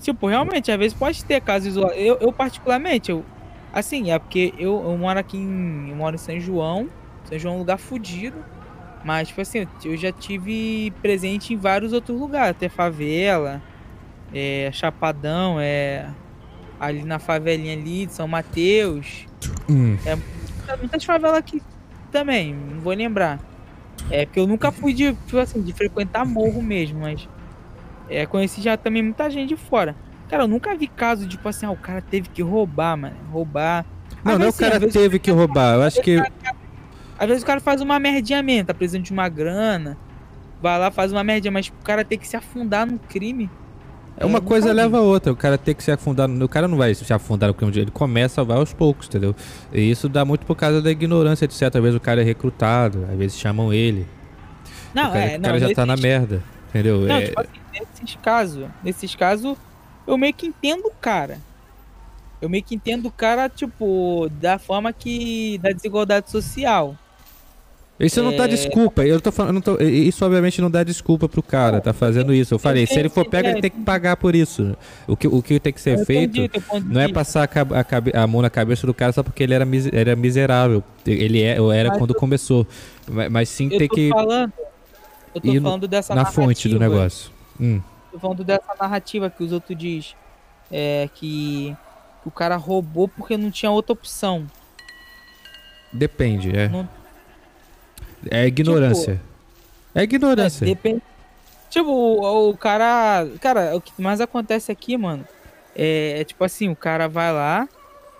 Tipo, 0.00 0.28
realmente, 0.28 0.70
às 0.70 0.78
vezes 0.78 0.96
pode 0.96 1.22
ter 1.24 1.40
casos 1.42 1.68
isolados. 1.68 1.98
Eu, 1.98 2.16
eu 2.20 2.32
particularmente, 2.32 3.10
eu, 3.10 3.24
assim, 3.72 4.10
é 4.10 4.18
porque 4.18 4.54
eu, 4.56 4.82
eu 4.82 4.96
moro 4.96 5.18
aqui 5.18 5.36
em. 5.36 5.90
Eu 5.90 5.96
moro 5.96 6.14
em 6.14 6.18
São 6.18 6.38
João. 6.38 6.88
São 7.24 7.38
João 7.38 7.54
é 7.54 7.56
um 7.56 7.60
lugar 7.60 7.78
fudido. 7.78 8.42
Mas, 9.04 9.28
tipo 9.28 9.40
assim, 9.40 9.66
eu 9.84 9.96
já 9.96 10.12
tive 10.12 10.92
presente 11.02 11.52
em 11.52 11.56
vários 11.56 11.92
outros 11.92 12.18
lugares. 12.18 12.50
Até 12.50 12.68
favela, 12.68 13.60
é, 14.32 14.70
Chapadão, 14.72 15.58
é. 15.58 16.08
Ali 16.78 17.02
na 17.04 17.18
favelinha 17.18 17.74
ali 17.74 18.06
de 18.06 18.12
São 18.12 18.28
Mateus. 18.28 19.26
Hum. 19.68 19.98
Tem 20.02 20.76
muitas 20.78 21.04
favelas 21.04 21.36
aqui 21.36 21.60
também, 22.10 22.54
não 22.54 22.80
vou 22.80 22.92
lembrar. 22.92 23.38
É, 24.10 24.24
porque 24.26 24.40
eu 24.40 24.46
nunca 24.46 24.72
fui 24.72 24.92
de, 24.92 25.12
tipo 25.12 25.38
assim, 25.38 25.62
de 25.62 25.72
frequentar 25.72 26.24
morro 26.24 26.62
mesmo, 26.62 27.00
mas. 27.00 27.28
É, 28.08 28.26
conheci 28.26 28.60
já 28.60 28.76
também 28.76 29.02
muita 29.02 29.30
gente 29.30 29.50
de 29.50 29.56
fora. 29.56 29.94
Cara, 30.28 30.44
eu 30.44 30.48
nunca 30.48 30.74
vi 30.74 30.86
caso, 30.86 31.26
tipo 31.28 31.48
assim, 31.48 31.66
ah, 31.66 31.70
o 31.70 31.76
cara 31.76 32.00
teve 32.00 32.28
que 32.28 32.42
roubar, 32.42 32.96
mano. 32.96 33.16
Roubar. 33.30 33.84
Não, 34.24 34.32
Às 34.32 34.38
não 34.38 34.46
é 34.46 34.48
o 34.48 34.52
sim, 34.52 34.58
cara 34.58 34.80
teve 34.88 35.18
que 35.18 35.30
roubar. 35.30 35.74
Eu 35.74 35.82
acho 35.82 36.00
que. 36.02 36.18
Às 37.18 37.28
vezes 37.28 37.42
o 37.42 37.46
cara 37.46 37.60
faz 37.60 37.80
uma 37.80 37.98
merdinha 37.98 38.42
mesmo, 38.42 38.66
tá 38.66 38.74
precisando 38.74 39.04
de 39.04 39.12
uma 39.12 39.28
grana. 39.28 39.96
Vai 40.60 40.78
lá, 40.78 40.90
faz 40.90 41.12
uma 41.12 41.22
merdinha, 41.22 41.50
mas 41.50 41.68
o 41.68 41.84
cara 41.84 42.04
tem 42.04 42.18
que 42.18 42.26
se 42.26 42.36
afundar 42.36 42.86
num 42.86 42.98
crime. 42.98 43.50
É 44.20 44.26
uma 44.26 44.38
eu 44.38 44.42
coisa 44.42 44.70
leva 44.72 44.98
a 44.98 45.00
outra. 45.00 45.32
O 45.32 45.36
cara 45.36 45.56
tem 45.56 45.74
que 45.74 45.82
se 45.82 45.90
afundar. 45.90 46.28
O 46.28 46.48
cara 46.48 46.68
não 46.68 46.76
vai 46.76 46.94
se 46.94 47.10
afundar 47.12 47.48
no 47.48 47.54
crime. 47.54 47.72
Ele 47.76 47.90
começa, 47.90 48.44
vai 48.44 48.58
aos 48.58 48.72
poucos, 48.72 49.06
entendeu? 49.08 49.34
E 49.72 49.90
isso 49.90 50.08
dá 50.10 50.24
muito 50.26 50.44
por 50.44 50.54
causa 50.54 50.82
da 50.82 50.90
ignorância, 50.90 51.46
etc. 51.46 51.62
Às 51.74 51.82
vezes 51.82 51.96
o 51.96 52.00
cara 52.00 52.20
é 52.20 52.24
recrutado, 52.24 53.06
às 53.10 53.16
vezes 53.16 53.38
chamam 53.38 53.72
ele. 53.72 54.06
Não, 54.94 55.08
o 55.08 55.12
cara, 55.12 55.24
é, 55.24 55.36
o 55.36 55.40
não, 55.40 55.48
cara 55.48 55.58
já 55.58 55.74
tá 55.74 55.86
na 55.86 55.96
merda, 55.96 56.42
entendeu? 56.68 57.00
Não, 57.00 57.14
É- 57.16 57.26
tipo 57.28 57.40
assim, 57.40 57.60
nesses 57.72 58.16
casos, 58.16 58.68
nesses 58.82 59.14
casos, 59.14 59.56
eu 60.06 60.18
meio 60.18 60.34
que 60.34 60.46
entendo 60.46 60.86
o 60.86 60.92
cara. 61.00 61.38
Eu 62.42 62.48
meio 62.48 62.62
que 62.64 62.74
entendo 62.74 63.06
o 63.06 63.12
cara, 63.12 63.48
tipo, 63.48 64.28
da 64.40 64.58
forma 64.58 64.92
que. 64.92 65.58
da 65.58 65.70
desigualdade 65.72 66.30
social. 66.30 66.96
Isso 68.00 68.22
não 68.22 68.34
dá 68.34 68.44
É. 68.44 68.48
desculpa. 68.48 69.04
Eu 69.04 69.20
tô 69.20 69.30
falando, 69.30 69.56
eu 69.56 69.62
tô- 69.62 69.82
isso 69.84 70.24
obviamente 70.24 70.60
não 70.60 70.70
dá 70.70 70.82
desculpa 70.82 71.28
pro 71.28 71.42
cara, 71.42 71.80
tá 71.82 71.92
fazendo 71.92 72.32
isso. 72.32 72.54
Eu 72.54 72.58
falei, 72.58 72.86
se 72.86 72.98
ele 72.98 73.10
for 73.10 73.26
pego, 73.26 73.48
ele 73.48 73.60
tem 73.60 73.70
que 73.70 73.80
pagar 73.82 74.16
por 74.16 74.34
isso. 74.34 74.74
O 75.06 75.14
que, 75.16 75.28
o 75.28 75.42
que 75.42 75.60
tem 75.60 75.72
que 75.72 75.80
ser 75.80 75.98
Eu 75.98 76.06
feito 76.06 76.38
entendi 76.40 76.64
não 76.86 77.00
é 77.00 77.08
passar 77.12 77.42
a, 77.42 77.46
cab- 77.46 77.74
a 77.74 77.84
cabe- 77.84 78.12
a 78.14 78.26
mão 78.26 78.40
na 78.40 78.48
cabeça 78.48 78.86
do 78.86 78.94
cara 78.94 79.12
só 79.12 79.22
porque 79.22 79.42
ele 79.42 79.52
era, 79.52 79.66
era 79.92 80.16
miserável. 80.16 80.82
Ele 81.06 81.42
é, 81.42 81.58
era 81.74 81.90
Mas 81.90 81.98
quando 81.98 82.14
começou. 82.14 82.66
Mas, 83.06 83.30
mas 83.30 83.48
sim 83.50 83.68
Eu 83.70 83.78
ter 83.78 83.88
que 83.88 84.08
falando. 84.08 84.52
Eu 85.34 85.40
tô 85.40 85.60
falando 85.62 85.86
dessa 85.86 86.14
na 86.14 86.22
narrativa. 86.22 86.42
fonte 86.46 86.68
do 86.68 86.78
negócio. 86.78 87.30
Hum. 87.60 87.80
Tô 88.10 88.18
falando 88.18 88.42
dessa 88.42 88.74
narrativa 88.80 89.28
que 89.30 89.44
os 89.44 89.52
outros 89.52 89.76
diz 89.78 90.16
é, 90.72 91.08
que, 91.14 91.76
que 92.22 92.28
o 92.28 92.30
cara 92.30 92.56
roubou 92.56 93.06
porque 93.06 93.36
não 93.36 93.50
tinha 93.50 93.70
outra 93.70 93.92
opção. 93.92 94.46
Depende, 95.92 96.56
é. 96.56 96.68
Não- 96.68 96.88
É 98.30 98.46
ignorância. 98.46 99.20
é 99.94 100.02
ignorância. 100.02 100.64
É, 100.64 100.68
depende. 100.68 101.02
Tipo, 101.70 101.90
o, 101.90 102.50
o 102.50 102.56
cara. 102.56 103.28
Cara, 103.40 103.76
o 103.76 103.80
que 103.80 103.92
mais 104.02 104.20
acontece 104.20 104.72
aqui, 104.72 104.96
mano, 104.96 105.24
é, 105.76 106.20
é 106.20 106.24
tipo 106.24 106.42
assim, 106.44 106.68
o 106.68 106.74
cara 106.76 107.08
vai 107.08 107.32
lá, 107.32 107.68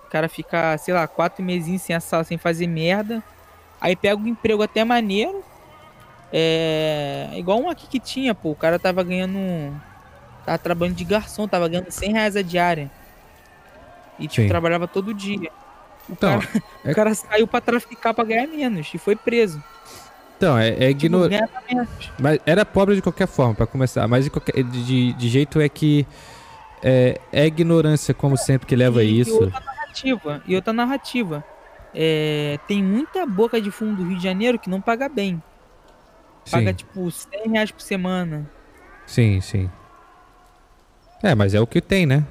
o 0.06 0.10
cara 0.10 0.28
fica, 0.28 0.78
sei 0.78 0.94
lá, 0.94 1.06
quatro 1.08 1.42
mesinhos 1.44 1.82
sem 1.82 1.94
assar, 1.96 2.24
sem 2.24 2.38
fazer 2.38 2.66
merda. 2.66 3.22
Aí 3.80 3.96
pega 3.96 4.16
um 4.16 4.26
emprego 4.26 4.62
até 4.62 4.84
maneiro. 4.84 5.42
É. 6.32 7.28
Igual 7.34 7.60
um 7.60 7.68
aqui 7.70 7.86
que 7.88 7.98
tinha, 7.98 8.34
pô. 8.34 8.50
O 8.50 8.56
cara 8.56 8.78
tava 8.78 9.02
ganhando. 9.02 9.74
Tava 10.46 10.58
trabalhando 10.58 10.96
de 10.96 11.04
garçom, 11.04 11.46
tava 11.48 11.68
ganhando 11.68 11.90
100 11.90 12.12
reais 12.12 12.36
a 12.36 12.42
diária. 12.42 12.90
E 14.18 14.28
tipo, 14.28 14.42
Sim. 14.42 14.48
trabalhava 14.48 14.86
todo 14.86 15.12
dia. 15.14 15.50
O 16.08 16.12
Então, 16.12 16.38
cara, 16.40 16.62
é- 16.84 16.90
o 16.90 16.94
cara 16.94 17.14
saiu 17.14 17.46
pra 17.46 17.60
traficar 17.60 18.14
pra 18.14 18.24
ganhar 18.24 18.46
menos 18.46 18.88
e 18.94 18.98
foi 18.98 19.16
preso. 19.16 19.62
Então, 20.40 20.56
é, 20.56 20.68
é 20.70 20.72
Tipo, 20.74 20.90
ignorante. 20.90 21.52
Mas 22.18 22.38
era 22.46 22.64
pobre 22.64 22.94
de 22.94 23.02
qualquer 23.02 23.28
forma, 23.28 23.54
pra 23.54 23.66
começar. 23.66 24.08
Mas 24.08 24.24
de, 24.24 24.30
qualquer, 24.30 24.62
de, 24.64 25.12
de 25.12 25.28
jeito 25.28 25.60
é 25.60 25.68
que 25.68 26.06
é, 26.82 27.20
é 27.30 27.44
ignorância, 27.46 28.14
como 28.14 28.38
sempre, 28.38 28.66
que 28.66 28.74
leva 28.74 29.00
a 29.00 29.04
E- 29.04 29.20
isso. 29.20 29.30
E 29.32 29.44
outra 29.44 29.60
narrativa. 29.60 30.42
E 30.46 30.56
outra 30.56 30.72
narrativa. 30.72 31.44
É, 31.94 32.58
tem 32.66 32.82
muita 32.82 33.26
boca 33.26 33.60
de 33.60 33.70
fundo 33.70 33.96
do 34.02 34.08
Rio 34.08 34.16
de 34.16 34.22
Janeiro 34.22 34.58
que 34.58 34.70
não 34.70 34.80
paga 34.80 35.10
bem. 35.10 35.42
Paga 36.50 36.70
Sim, 36.70 36.74
tipo 36.74 37.10
100 37.10 37.50
reais 37.50 37.70
por 37.70 37.82
semana. 37.82 38.48
sim, 39.06 39.42
sim. 39.42 39.70
É, 41.22 41.34
mas 41.34 41.52
é 41.52 41.60
o 41.60 41.66
que 41.66 41.82
tem, 41.82 42.06
né? 42.06 42.24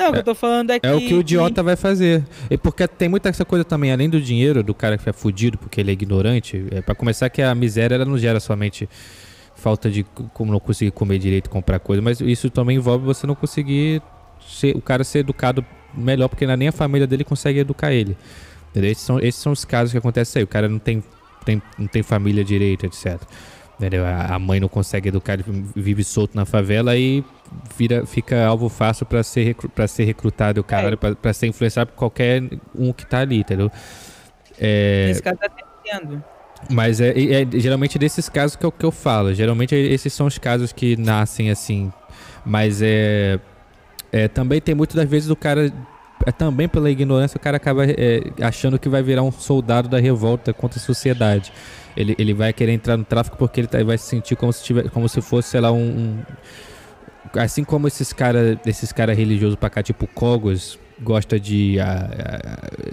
Não, 0.00 0.10
o 0.10 0.12
que 0.12 0.18
eu 0.18 0.24
tô 0.24 0.34
falando 0.34 0.70
é 0.70 0.80
que. 0.80 0.86
É 0.86 0.94
o 0.94 0.98
que 0.98 1.14
o 1.14 1.20
idiota 1.20 1.62
vai 1.62 1.76
fazer. 1.76 2.24
E 2.50 2.56
porque 2.56 2.88
tem 2.88 3.08
muita 3.08 3.28
essa 3.28 3.44
coisa 3.44 3.64
também, 3.64 3.92
além 3.92 4.08
do 4.08 4.20
dinheiro, 4.20 4.62
do 4.62 4.74
cara 4.74 4.96
que 4.96 5.08
é 5.08 5.12
fudido 5.12 5.58
porque 5.58 5.80
ele 5.80 5.90
é 5.90 5.92
ignorante. 5.92 6.64
É, 6.70 6.80
para 6.80 6.94
começar, 6.94 7.28
que 7.28 7.42
a 7.42 7.54
miséria 7.54 7.94
ela 7.94 8.04
não 8.04 8.16
gera 8.16 8.40
somente 8.40 8.88
falta 9.54 9.90
de 9.90 10.04
como 10.32 10.50
não 10.50 10.58
conseguir 10.58 10.90
comer 10.90 11.18
direito, 11.18 11.50
comprar 11.50 11.78
coisa, 11.78 12.00
mas 12.00 12.18
isso 12.20 12.48
também 12.48 12.76
envolve 12.76 13.04
você 13.04 13.26
não 13.26 13.34
conseguir 13.34 14.00
ser, 14.40 14.74
o 14.74 14.80
cara 14.80 15.04
ser 15.04 15.18
educado 15.18 15.64
melhor, 15.94 16.28
porque 16.28 16.46
é 16.46 16.56
nem 16.56 16.68
a 16.68 16.72
família 16.72 17.06
dele 17.06 17.24
consegue 17.24 17.58
educar 17.58 17.92
ele. 17.92 18.16
Entendeu? 18.70 18.90
Esses 18.90 19.04
são, 19.04 19.18
esses 19.20 19.40
são 19.40 19.52
os 19.52 19.64
casos 19.64 19.92
que 19.92 19.98
acontecem 19.98 20.40
aí. 20.40 20.44
O 20.44 20.48
cara 20.48 20.68
não 20.68 20.78
tem, 20.78 21.02
tem, 21.44 21.60
não 21.76 21.86
tem 21.86 22.02
família 22.02 22.42
direito, 22.42 22.86
etc. 22.86 23.20
Entendeu? 23.80 24.04
A 24.04 24.38
mãe 24.38 24.60
não 24.60 24.68
consegue 24.68 25.08
educar, 25.08 25.32
ele 25.32 25.44
vive 25.74 26.04
solto 26.04 26.36
na 26.36 26.44
favela 26.44 26.94
e 26.98 27.24
vira, 27.78 28.04
fica 28.04 28.44
alvo 28.44 28.68
fácil 28.68 29.06
pra 29.06 29.22
ser, 29.22 29.42
recru, 29.42 29.70
ser 29.88 30.04
recrutado, 30.04 30.60
o 30.60 30.64
cara, 30.64 30.92
É. 30.92 30.96
pra, 30.96 31.14
pra 31.14 31.32
ser 31.32 31.46
influenciado 31.46 31.90
por 31.92 31.96
qualquer 31.96 32.42
um 32.74 32.92
que 32.92 33.06
tá 33.06 33.20
ali, 33.20 33.38
entendeu? 33.38 33.72
É, 34.58 35.06
Nesse 35.08 35.22
caso 35.22 35.38
tá 35.38 35.48
tendo. 35.82 36.22
mas 36.70 37.00
é, 37.00 37.08
é- 37.08 37.46
geralmente 37.58 37.98
desses 37.98 38.28
casos 38.28 38.54
que 38.54 38.66
eu, 38.66 38.70
que 38.70 38.84
eu 38.84 38.92
falo. 38.92 39.32
Geralmente 39.32 39.74
esses 39.74 40.12
são 40.12 40.26
os 40.26 40.36
casos 40.36 40.72
que 40.74 40.94
nascem 40.98 41.50
assim. 41.50 41.90
Mas 42.44 42.82
é, 42.82 43.40
é 44.12 44.28
também 44.28 44.60
tem 44.60 44.74
muitas 44.74 44.94
das 44.96 45.08
vezes 45.08 45.30
o 45.30 45.36
cara 45.36 45.72
é, 46.26 46.32
também 46.32 46.68
pela 46.68 46.90
ignorância 46.90 47.36
o 47.36 47.40
cara 47.40 47.56
acaba 47.56 47.84
é, 47.86 48.22
achando 48.42 48.78
que 48.78 48.88
vai 48.88 49.02
virar 49.02 49.22
um 49.22 49.32
soldado 49.32 49.88
da 49.88 49.98
revolta 49.98 50.52
contra 50.52 50.78
a 50.78 50.82
sociedade. 50.82 51.52
Ele, 51.96 52.14
ele 52.18 52.32
vai 52.34 52.52
querer 52.52 52.72
entrar 52.72 52.96
no 52.96 53.04
tráfico 53.04 53.36
porque 53.36 53.60
ele 53.60 53.66
tá- 53.66 53.82
vai 53.82 53.98
se 53.98 54.04
sentir 54.06 54.36
como 54.36 54.52
se 54.52 54.62
tiver, 54.62 54.88
como 54.90 55.08
se 55.08 55.20
fosse, 55.20 55.48
sei 55.50 55.60
lá, 55.60 55.72
um, 55.72 55.78
um- 55.78 56.16
assim 57.40 57.64
como 57.64 57.86
esses 57.86 58.12
cara, 58.12 58.58
esses 58.66 58.92
cara 58.92 59.12
religiosos 59.14 59.56
pra 59.56 59.70
cá, 59.70 59.82
tipo 59.82 60.06
Cogos, 60.06 60.78
gosta 61.02 61.38
de, 61.40 61.78
ah, 61.80 62.10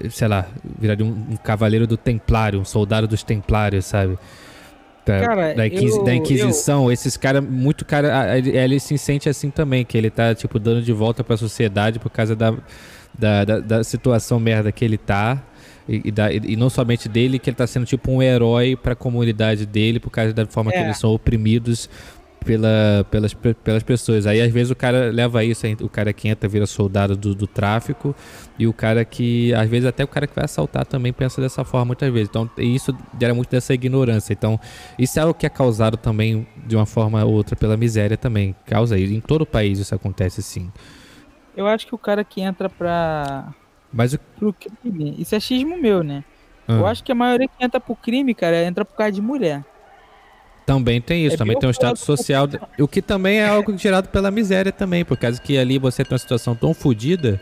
ah, 0.05 0.09
sei 0.09 0.27
lá, 0.27 0.45
virar 0.79 0.95
de 0.95 1.03
um, 1.03 1.07
um 1.31 1.35
cavaleiro 1.37 1.85
do 1.87 1.97
Templário, 1.97 2.59
um 2.59 2.65
soldado 2.65 3.07
dos 3.07 3.23
Templários, 3.23 3.85
sabe? 3.85 4.17
Da, 5.05 5.19
Cara, 5.21 5.53
da, 5.53 5.67
eu- 5.67 6.03
da 6.03 6.13
Inquisição, 6.13 6.91
esses 6.91 7.15
caras, 7.15 7.41
muito 7.43 7.85
cara, 7.85 8.37
ele, 8.37 8.49
ele 8.57 8.79
se 8.79 8.97
sente 8.97 9.29
assim 9.29 9.49
também, 9.49 9.85
que 9.85 9.97
ele 9.97 10.09
tá, 10.09 10.35
tipo, 10.35 10.59
dando 10.59 10.81
de 10.81 10.91
volta 10.91 11.23
pra 11.23 11.37
sociedade 11.37 11.97
por 11.99 12.09
causa 12.09 12.35
da, 12.35 12.53
da, 13.17 13.43
da, 13.45 13.59
da 13.59 13.83
situação 13.83 14.39
merda 14.39 14.71
que 14.71 14.83
ele 14.85 14.97
tá. 14.97 15.41
E, 15.89 16.01
e 16.05 16.11
da- 16.11 16.31
e- 16.31 16.55
não 16.57 16.69
somente 16.69 17.07
dele, 17.07 17.39
que 17.39 17.49
ele 17.49 17.55
tá 17.55 17.65
sendo 17.65 17.85
tipo 17.85 18.11
um 18.11 18.21
herói 18.21 18.75
pra 18.75 18.93
comunidade 18.93 19.65
dele 19.65 19.99
por 19.99 20.09
causa 20.09 20.33
da 20.33 20.45
forma 20.45 20.71
que 20.71 20.77
É. 20.77 20.83
eles 20.83 20.97
são 20.97 21.11
oprimidos 21.13 21.89
pela, 22.45 23.05
pelas, 23.09 23.33
pe- 23.33 23.53
pelas 23.53 23.83
pessoas. 23.83 24.25
Aí 24.27 24.41
às 24.41 24.51
vezes 24.51 24.69
o 24.71 24.75
cara 24.75 25.09
leva 25.11 25.43
isso, 25.43 25.65
o 25.81 25.89
cara 25.89 26.11
que 26.13 26.27
entra 26.29 26.47
vira 26.47 26.65
soldado 26.65 27.15
do, 27.15 27.33
do 27.35 27.47
tráfico 27.47 28.15
e 28.59 28.67
o 28.67 28.73
cara 28.73 29.03
que, 29.05 29.53
às 29.53 29.69
vezes 29.69 29.85
até 29.85 30.03
o 30.03 30.07
cara 30.07 30.27
que 30.27 30.35
vai 30.35 30.45
assaltar 30.45 30.85
também 30.85 31.11
pensa 31.13 31.41
dessa 31.41 31.63
forma 31.63 31.85
muitas 31.87 32.11
vezes. 32.11 32.29
Então 32.29 32.49
isso 32.57 32.95
gera 33.19 33.33
muito 33.33 33.49
dessa 33.49 33.73
ignorância. 33.73 34.33
Então 34.33 34.59
isso 34.99 35.17
é 35.19 35.21
algo 35.21 35.33
que 35.33 35.45
é 35.45 35.49
causado 35.49 35.95
também 35.97 36.45
de 36.65 36.75
uma 36.75 36.85
forma 36.85 37.23
ou 37.25 37.33
outra 37.33 37.55
pela 37.55 37.75
miséria 37.77 38.17
também. 38.17 38.55
Causa 38.65 38.97
isso. 38.97 39.13
Em 39.13 39.19
todo 39.21 39.41
o 39.41 39.45
país 39.45 39.79
isso 39.79 39.93
acontece 39.95 40.41
sim. 40.41 40.69
Eu 41.57 41.67
acho 41.67 41.85
que 41.87 41.93
o 41.95 41.97
cara 41.97 42.23
que 42.23 42.39
entra 42.39 42.69
pra. 42.69 43.53
Mas 43.91 44.13
o... 44.13 44.19
pro 44.37 44.53
crime. 44.53 45.15
Isso 45.17 45.33
é 45.35 45.39
xismo 45.39 45.77
meu, 45.81 46.03
né? 46.03 46.23
Ah, 46.67 46.73
Eu 46.73 46.85
acho 46.87 47.03
que 47.03 47.11
a 47.11 47.15
maioria 47.15 47.47
que 47.47 47.65
entra 47.65 47.79
pro 47.79 47.95
crime, 47.95 48.33
cara, 48.35 48.63
entra 48.63 48.85
por 48.85 48.95
causa 48.95 49.11
de 49.11 49.21
mulher. 49.21 49.63
Também 50.65 50.99
tem 51.01 51.25
isso, 51.25 51.35
É 51.35 51.37
também 51.37 51.57
tem 51.57 51.65
um 51.67 51.71
o 51.71 51.73
status 51.73 52.03
próprio- 52.03 52.17
social, 52.17 52.47
o 52.77 52.87
que 52.87 53.01
também 53.01 53.39
é 53.39 53.47
algo 53.47 53.75
gerado 53.77 54.09
pela 54.09 54.29
miséria 54.29 54.71
também, 54.71 55.05
por 55.05 55.15
causa 55.17 55.41
que 55.41 55.57
ali 55.57 55.79
você 55.79 56.03
tem 56.03 56.11
uma 56.13 56.19
situação 56.19 56.53
tão 56.55 56.73
fodida 56.73 57.39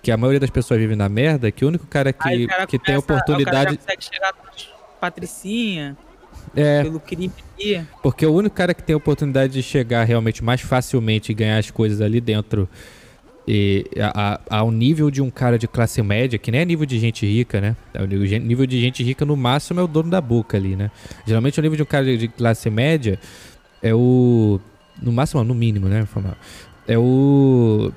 que 0.00 0.12
a 0.12 0.16
maioria 0.16 0.38
das 0.38 0.50
pessoas 0.50 0.78
vive 0.78 0.94
na 0.94 1.08
merda, 1.08 1.50
que 1.50 1.64
o 1.64 1.68
único 1.68 1.84
cara 1.88 2.12
que, 2.12 2.28
Aí 2.28 2.44
o 2.44 2.48
cara 2.48 2.66
que 2.68 2.78
tem 2.78 2.94
começa- 2.94 3.12
O 3.12 3.16
oportunidade 3.16 3.50
cara 3.64 3.70
já 3.72 3.76
consegue 3.76 4.04
chegar 4.04 4.32
nas 4.44 4.68
patricinha, 5.00 5.96
é, 6.54 6.82
pelo 6.84 7.00
crime 7.00 7.32
aqui. 7.56 7.84
porque 8.00 8.24
o 8.24 8.32
único 8.32 8.54
cara 8.54 8.72
que 8.72 8.82
tem 8.82 8.94
oportunidade 8.94 9.52
de 9.52 9.62
chegar 9.64 10.04
realmente 10.04 10.44
mais 10.44 10.60
facilmente 10.60 11.32
e 11.32 11.34
ganhar 11.34 11.58
as 11.58 11.72
coisas 11.72 12.00
ali 12.00 12.20
dentro 12.20 12.68
e 13.48 13.84
a- 14.00 14.40
a- 14.50 14.58
ao 14.58 14.70
nível 14.72 15.10
de 15.10 15.22
um 15.22 15.30
cara 15.30 15.58
de 15.58 15.68
classe 15.68 16.02
média, 16.02 16.38
que 16.38 16.50
nem 16.50 16.60
é 16.62 16.64
nível 16.64 16.84
de 16.86 16.98
gente 16.98 17.24
rica, 17.24 17.60
né? 17.60 17.76
O 17.94 18.06
nível 18.06 18.66
de 18.66 18.80
gente 18.80 19.02
rica 19.04 19.24
no 19.24 19.36
máximo 19.36 19.78
é 19.80 19.82
o 19.82 19.86
dono 19.86 20.10
da 20.10 20.20
boca 20.20 20.56
ali, 20.56 20.74
né? 20.74 20.90
Geralmente 21.26 21.58
o 21.58 21.62
nível 21.62 21.76
de 21.76 21.82
um 21.82 21.86
cara 21.86 22.04
de- 22.16 22.28
classe 22.28 22.68
média 22.70 23.18
é 23.82 23.94
o. 23.94 24.58
No 25.00 25.12
máximo, 25.12 25.44
no 25.44 25.54
mínimo, 25.54 25.88
né? 25.88 26.06
É 26.88 26.98
o. 26.98 27.92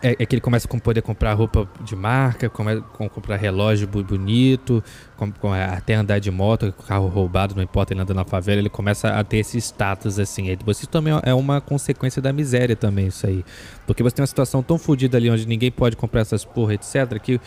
É, 0.00 0.16
é 0.18 0.26
que 0.26 0.34
ele 0.36 0.40
começa 0.40 0.68
a 0.72 0.80
poder 0.80 1.02
comprar 1.02 1.32
roupa 1.32 1.68
de 1.84 1.96
marca, 1.96 2.48
começa 2.48 2.80
a 2.80 3.08
comprar 3.08 3.36
relógio 3.36 3.88
bonito, 3.88 4.82
com, 5.16 5.32
com- 5.32 5.52
até 5.52 5.94
andar 5.94 6.20
de 6.20 6.30
moto, 6.30 6.72
carro 6.86 7.08
roubado, 7.08 7.54
não 7.56 7.62
importa, 7.62 7.92
ele 7.92 8.00
anda 8.00 8.14
na 8.14 8.24
favela, 8.24 8.60
ele 8.60 8.68
começa 8.70 9.08
a 9.08 9.24
ter 9.24 9.38
esse 9.38 9.58
status 9.58 10.18
assim. 10.18 10.46
Isso 10.68 10.86
também 10.86 11.14
é 11.24 11.34
uma 11.34 11.60
consequência 11.60 12.22
da 12.22 12.32
miséria 12.32 12.76
também, 12.76 13.08
isso 13.08 13.26
aí. 13.26 13.44
Porque 13.86 14.02
você 14.02 14.14
tem 14.14 14.22
uma 14.22 14.26
situação 14.28 14.62
tão 14.62 14.78
fodida 14.78 15.16
ali 15.16 15.28
onde 15.30 15.46
ninguém 15.46 15.70
pode 15.70 15.96
comprar 15.96 16.20
essas 16.20 16.44
porra, 16.44 16.74
etc., 16.74 17.18
que, 17.20 17.40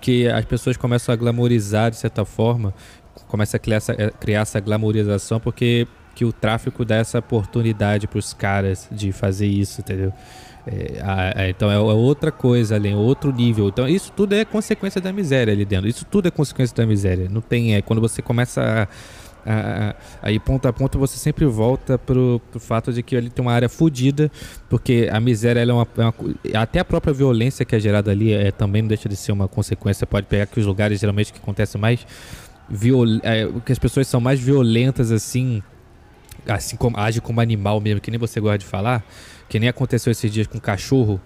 que 0.00 0.28
as 0.28 0.44
pessoas 0.46 0.76
começam 0.76 1.12
a 1.12 1.16
glamorizar 1.16 1.90
de 1.90 1.96
certa 1.98 2.24
forma, 2.24 2.72
começa 3.28 3.56
a 3.56 3.60
criar 3.60 3.76
essa, 3.76 3.92
eh, 3.92 4.10
criar 4.18 4.40
essa 4.40 4.58
glamorização 4.60 5.38
porque 5.38 5.86
que 6.14 6.24
o 6.24 6.32
tráfico 6.32 6.84
dá 6.84 6.96
essa 6.96 7.18
oportunidade 7.18 8.06
pros 8.06 8.34
caras 8.34 8.86
de 8.92 9.12
fazer 9.12 9.46
isso, 9.46 9.80
entendeu? 9.80 10.12
É, 10.66 11.00
a- 11.02 11.40
a- 11.42 11.48
então 11.48 11.70
é, 11.70 11.74
é 11.74 11.78
outra 11.78 12.30
coisa 12.30 12.76
ali, 12.76 12.88
é 12.90 12.96
outro 12.96 13.32
nível. 13.32 13.68
Então 13.68 13.88
isso 13.88 14.12
tudo 14.14 14.34
é 14.34 14.44
consequência 14.44 15.00
da 15.00 15.12
miséria 15.12 15.52
ali 15.52 15.64
dentro. 15.64 15.88
Isso 15.88 16.04
tudo 16.04 16.28
é 16.28 16.30
consequência 16.30 16.76
da 16.76 16.86
miséria. 16.86 17.28
Não 17.28 17.40
tem, 17.40 17.74
é 17.74 17.82
quando 17.82 18.00
você 18.00 18.22
começa 18.22 18.88
a, 19.44 19.94
aí 20.22 20.38
ponto 20.38 20.68
a 20.68 20.72
ponto 20.72 20.98
você 21.00 21.18
sempre 21.18 21.44
volta 21.46 21.98
pro, 21.98 22.40
pro 22.50 22.60
fato 22.60 22.92
de 22.92 23.02
que 23.02 23.16
ali 23.16 23.28
tem 23.28 23.44
uma 23.44 23.52
área 23.52 23.68
fodida, 23.68 24.30
porque 24.68 25.08
a 25.12 25.18
miséria 25.18 25.60
é 25.60 25.72
uma, 25.72 25.86
é 25.98 26.02
uma 26.02 26.14
até 26.54 26.78
a 26.78 26.84
própria 26.84 27.12
violência 27.12 27.64
que 27.64 27.74
é 27.74 27.80
gerada 27.80 28.12
ali 28.12 28.32
é, 28.32 28.52
também 28.52 28.82
não 28.82 28.88
deixa 28.88 29.08
de 29.08 29.16
ser 29.16 29.32
uma 29.32 29.48
consequência. 29.48 30.06
Pode 30.06 30.26
pegar 30.26 30.46
que 30.46 30.60
os 30.60 30.66
lugares 30.66 31.00
geralmente 31.00 31.32
que 31.32 31.40
acontece 31.40 31.76
mais 31.76 32.06
viol, 32.68 33.04
é, 33.24 33.48
que 33.66 33.72
as 33.72 33.78
pessoas 33.80 34.06
são 34.06 34.20
mais 34.20 34.38
violentas 34.38 35.10
assim, 35.10 35.60
assim 36.46 36.76
como 36.76 36.96
como 37.22 37.40
animal 37.40 37.80
mesmo, 37.80 38.00
que 38.00 38.12
nem 38.12 38.20
você 38.20 38.38
gosta 38.40 38.58
de 38.58 38.64
falar, 38.66 39.04
que 39.52 39.60
nem 39.60 39.68
aconteceu 39.68 40.10
esses 40.10 40.32
dias 40.32 40.46
com 40.46 40.56
o 40.56 40.60
cachorro, 40.60 41.20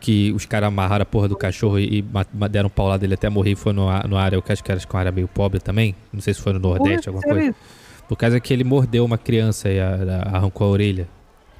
que 0.00 0.32
os 0.32 0.44
caras 0.44 0.66
amarraram 0.66 1.02
a 1.02 1.06
porra 1.06 1.28
do 1.28 1.36
cachorro 1.36 1.78
e, 1.78 1.98
e 2.00 2.04
deram 2.48 2.66
um 2.66 2.70
pau 2.70 2.88
lá 2.88 2.96
dele 2.96 3.14
até 3.14 3.28
morrer 3.28 3.52
e 3.52 3.54
foi 3.54 3.72
no, 3.72 3.86
no 4.08 4.16
área, 4.16 4.34
eu 4.34 4.42
acho 4.48 4.64
que 4.64 4.72
era 4.72 4.80
com 4.84 4.96
área 4.96 5.12
meio 5.12 5.28
pobre 5.28 5.60
também, 5.60 5.94
não 6.12 6.20
sei 6.20 6.34
se 6.34 6.40
foi 6.40 6.52
no 6.52 6.58
Nordeste, 6.58 7.08
alguma 7.08 7.22
coisa. 7.22 7.54
Por 8.08 8.16
causa 8.16 8.40
que 8.40 8.52
ele 8.52 8.64
mordeu 8.64 9.04
uma 9.04 9.16
criança 9.16 9.68
e 9.68 9.78
a- 9.78 9.94
a- 10.32 10.36
arrancou 10.36 10.66
a 10.66 10.70
orelha, 10.70 11.06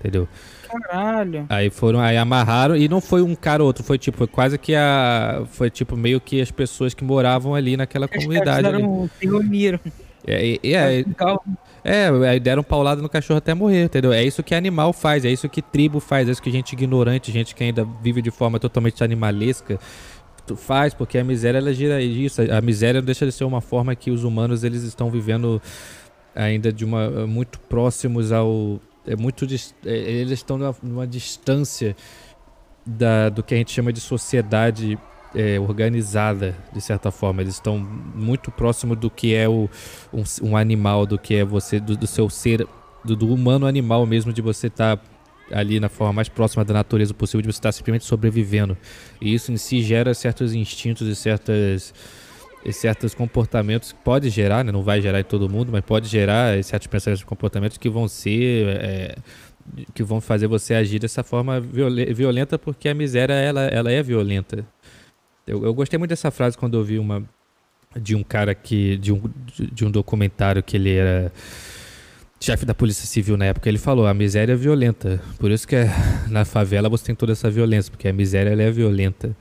entendeu? 0.01 0.27
Caralho. 0.69 1.47
Aí 1.49 1.71
foram, 1.71 2.01
aí 2.01 2.17
amarraram 2.17 2.75
e 2.77 2.89
não 2.89 3.01
foi 3.01 3.23
um 3.23 3.37
cara 3.37 3.63
ou 3.63 3.69
outro, 3.69 3.85
foi 3.85 3.97
tipo, 3.97 4.19
foi 4.19 4.27
quase 4.27 4.59
que 4.59 4.75
a, 4.75 5.45
foi 5.53 5.71
tipo 5.71 5.97
meio 5.97 6.21
que 6.21 6.41
as 6.41 6.51
pessoas 6.51 6.93
que 6.93 7.05
moravam 7.05 7.55
ali 7.55 7.77
naquela 7.77 8.09
comunidade 8.09 8.67
ali. 8.67 8.79
fizeram- 8.79 9.11
se 9.21 9.27
reuniram. 9.27 9.79
É, 10.27 10.59
é, 10.63 11.05
é, 11.83 12.09
aí 12.29 12.39
deram 12.39 12.63
paulada 12.63 13.01
no 13.01 13.09
cachorro 13.09 13.39
até 13.39 13.55
morrer, 13.55 13.85
entendeu? 13.85 14.13
É 14.13 14.23
isso 14.23 14.43
que 14.43 14.55
animal 14.55 14.93
faz, 14.93 15.25
é 15.25 15.31
isso 15.31 15.49
que 15.49 15.63
tribo 15.63 15.99
faz, 15.99 16.29
é 16.29 16.33
isso 16.33 16.43
que 16.43 16.51
gente 16.51 16.73
ignorante, 16.75 17.33
gente 17.33 17.55
que 17.55 17.65
ainda 17.65 17.87
vive 18.03 18.21
de 18.21 18.31
forma 18.31 18.59
totalmente 18.59 19.03
animalesca 19.03 19.79
faz, 20.57 20.93
porque 20.93 21.17
a 21.17 21.25
miséria 21.25 21.59
ela 21.59 21.73
gira 21.73 22.03
isso. 22.03 22.43
A 22.43 22.61
miséria 22.61 23.01
não 23.01 23.07
deixa 23.07 23.25
de 23.25 23.33
ser 23.33 23.45
uma 23.45 23.61
forma 23.61 23.95
que 23.95 24.11
os 24.11 24.25
humanos 24.25 24.65
eles 24.65 24.83
estão 24.83 25.11
vivendo 25.11 25.61
ainda 26.35 26.73
de 26.73 26.85
uma 26.85 27.27
muito 27.27 27.59
próximos 27.61 28.33
ao 28.33 28.81
é 29.07 29.17
muito 29.17 29.45
é, 29.45 29.91
eles 29.91 30.33
estão 30.33 30.59
numa, 30.59 30.75
numa 30.83 31.07
distância 31.07 31.97
da, 32.85 33.29
do 33.29 33.43
que 33.43 33.55
a 33.55 33.57
gente 33.57 33.73
chama 33.73 33.93
de 33.93 34.01
sociedade 34.01 34.99
é, 35.35 35.59
organizada 35.59 36.57
de 36.73 36.81
certa 36.81 37.11
forma 37.11 37.43
eles 37.43 37.55
estão 37.55 37.79
muito 37.79 38.51
próximo 38.51 38.97
do 38.97 39.11
que 39.11 39.35
é 39.35 39.49
o 39.49 39.69
um, 40.13 40.23
um 40.43 40.57
animal 40.57 41.07
do 41.07 41.19
que 41.19 41.35
é 41.35 41.45
você 41.45 41.79
do, 41.79 41.97
do 41.97 42.07
seu 42.07 42.29
ser 42.29 42.67
do, 43.05 43.17
do 43.17 43.33
humano 43.33 43.67
animal 43.67 44.05
mesmo 44.07 44.33
de 44.33 44.43
você 44.43 44.67
estar 44.67 45.01
ali 45.53 45.81
na 45.81 45.89
forma 45.89 46.13
mais 46.13 46.29
próxima 46.29 46.65
da 46.65 46.75
natureza 46.75 47.13
possível 47.13 47.43
de 47.43 47.49
você 47.49 47.59
estar 47.59 47.73
simplesmente 47.73 48.05
sobrevivendo 48.05 48.77
e 49.21 49.33
isso 49.33 49.53
em 49.53 49.57
si 49.57 49.83
gera 49.83 50.15
certos 50.15 50.55
instintos 50.55 51.07
e 51.07 51.15
certas 51.15 51.95
e 52.63 52.75
certos 52.75 53.15
comportamentos 53.15 53.93
que 53.93 53.99
pode 54.05 54.29
gerar, 54.29 54.63
né? 54.63 54.71
não 54.71 54.83
vai 54.83 55.01
gerar 55.01 55.19
em 55.19 55.25
todo 55.25 55.49
mundo, 55.49 55.73
mas 55.73 55.81
pode 55.81 56.07
gerar 56.09 56.63
certos 56.63 56.89
pensamentos 56.89 57.23
e 57.23 57.25
comportamentos 57.25 57.79
que 57.79 57.89
vão 57.89 58.07
ser 58.07 58.67
é, 58.69 59.17
que 59.95 60.03
vão 60.03 60.21
fazer 60.21 60.47
você 60.47 60.75
agir 60.75 60.99
dessa 60.99 61.23
forma 61.23 61.61
violenta, 61.61 62.59
porque 62.59 62.89
a 62.89 62.95
miséria 62.95 63.35
ela, 63.35 63.63
ela 63.63 63.91
é 63.91 64.03
violenta. 64.03 64.67
Eu, 65.47 65.65
eu 65.65 65.75
gostei 65.75 65.99
muito 65.99 66.11
dessa 66.11 66.31
frase 66.31 66.57
quando 66.57 66.77
eu 66.77 66.85
vi 66.85 66.99
uma 66.99 67.23
de 67.97 68.15
um 68.15 68.23
cara 68.23 68.55
que 68.55 68.97
de 68.99 69.13
um, 69.13 69.21
de 69.73 69.85
um 69.85 69.91
documentário 69.91 70.63
que 70.63 70.77
ele 70.77 70.95
era 70.95 71.33
chefe 72.39 72.65
da 72.65 72.73
polícia 72.73 73.05
civil 73.05 73.37
na 73.37 73.47
época 73.47 73.69
ele 73.69 73.79
falou 73.79 74.07
a 74.07 74.15
miséria 74.15 74.53
é 74.53 74.57
violenta 74.57 75.21
por 75.39 75.51
isso 75.51 75.67
que 75.67 75.75
é, 75.75 75.91
na 76.31 76.45
favela 76.45 76.89
você 76.89 77.07
tem 77.07 77.15
toda 77.17 77.33
essa 77.33 77.51
violência 77.51 77.91
porque 77.91 78.07
a 78.07 78.13
miséria 78.13 78.51
ela 78.51 78.63
é 78.63 78.71
violenta 78.71 79.37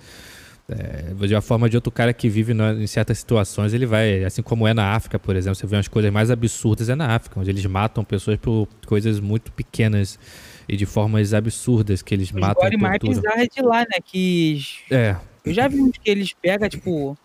é, 0.70 1.14
de 1.26 1.34
uma 1.34 1.42
forma 1.42 1.68
de 1.68 1.76
outro 1.76 1.92
cara 1.92 2.14
que 2.14 2.30
vive 2.30 2.54
na, 2.54 2.74
em 2.74 2.86
certas 2.86 3.18
situações, 3.18 3.74
ele 3.74 3.88
vai, 3.88 4.24
assim 4.24 4.44
como 4.44 4.68
é 4.68 4.74
na 4.74 4.94
África, 4.94 5.18
por 5.18 5.36
exemplo, 5.36 5.56
você 5.56 5.66
vê 5.66 5.76
umas 5.76 5.88
coisas 5.88 6.12
mais 6.12 6.30
absurdas 6.30 6.90
é 6.90 6.96
na 6.96 7.16
África, 7.16 7.40
onde 7.40 7.50
eles 7.50 7.66
matam 7.66 8.04
pessoas 8.04 8.38
por 8.38 8.68
coisas 8.86 9.20
muito 9.20 9.52
pequenas 9.52 10.20
e 10.68 10.78
de 10.78 10.86
formas 10.86 11.34
absurdas 11.34 12.04
que 12.04 12.14
eles 12.14 12.32
matam. 12.32 12.70
O 12.70 12.80
mais 12.80 13.00
bizarro 13.00 13.40
é 13.40 13.48
de 13.48 13.62
lá, 13.64 13.80
né? 13.80 13.98
Que. 14.06 14.62
É. 14.92 15.16
Eu 15.44 15.54
já 15.54 15.68
vi 15.68 15.82
uns 15.82 15.98
que 15.98 16.10
eles 16.10 16.34
pegam, 16.34 16.68
tipo. 16.70 17.18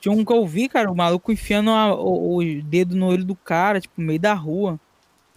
Tinha 0.00 0.12
um 0.12 0.24
que 0.24 0.32
eu 0.32 0.46
vi, 0.46 0.68
cara, 0.68 0.90
o 0.92 0.94
maluco 0.94 1.32
enfiando 1.32 1.70
a, 1.70 1.94
o, 1.94 2.36
o, 2.36 2.62
dedo 2.62 2.94
no 2.94 3.06
olho 3.06 3.24
do 3.24 3.34
cara, 3.34 3.80
tipo, 3.80 3.94
no 3.98 4.06
meio 4.06 4.20
da 4.20 4.34
rua. 4.34 4.78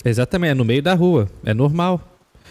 Exatamente, 0.04 0.52
é 0.52 0.54
no 0.54 0.66
meio 0.66 0.82
da 0.82 0.94
rua. 0.94 1.30
É 1.46 1.54
normal. 1.54 2.02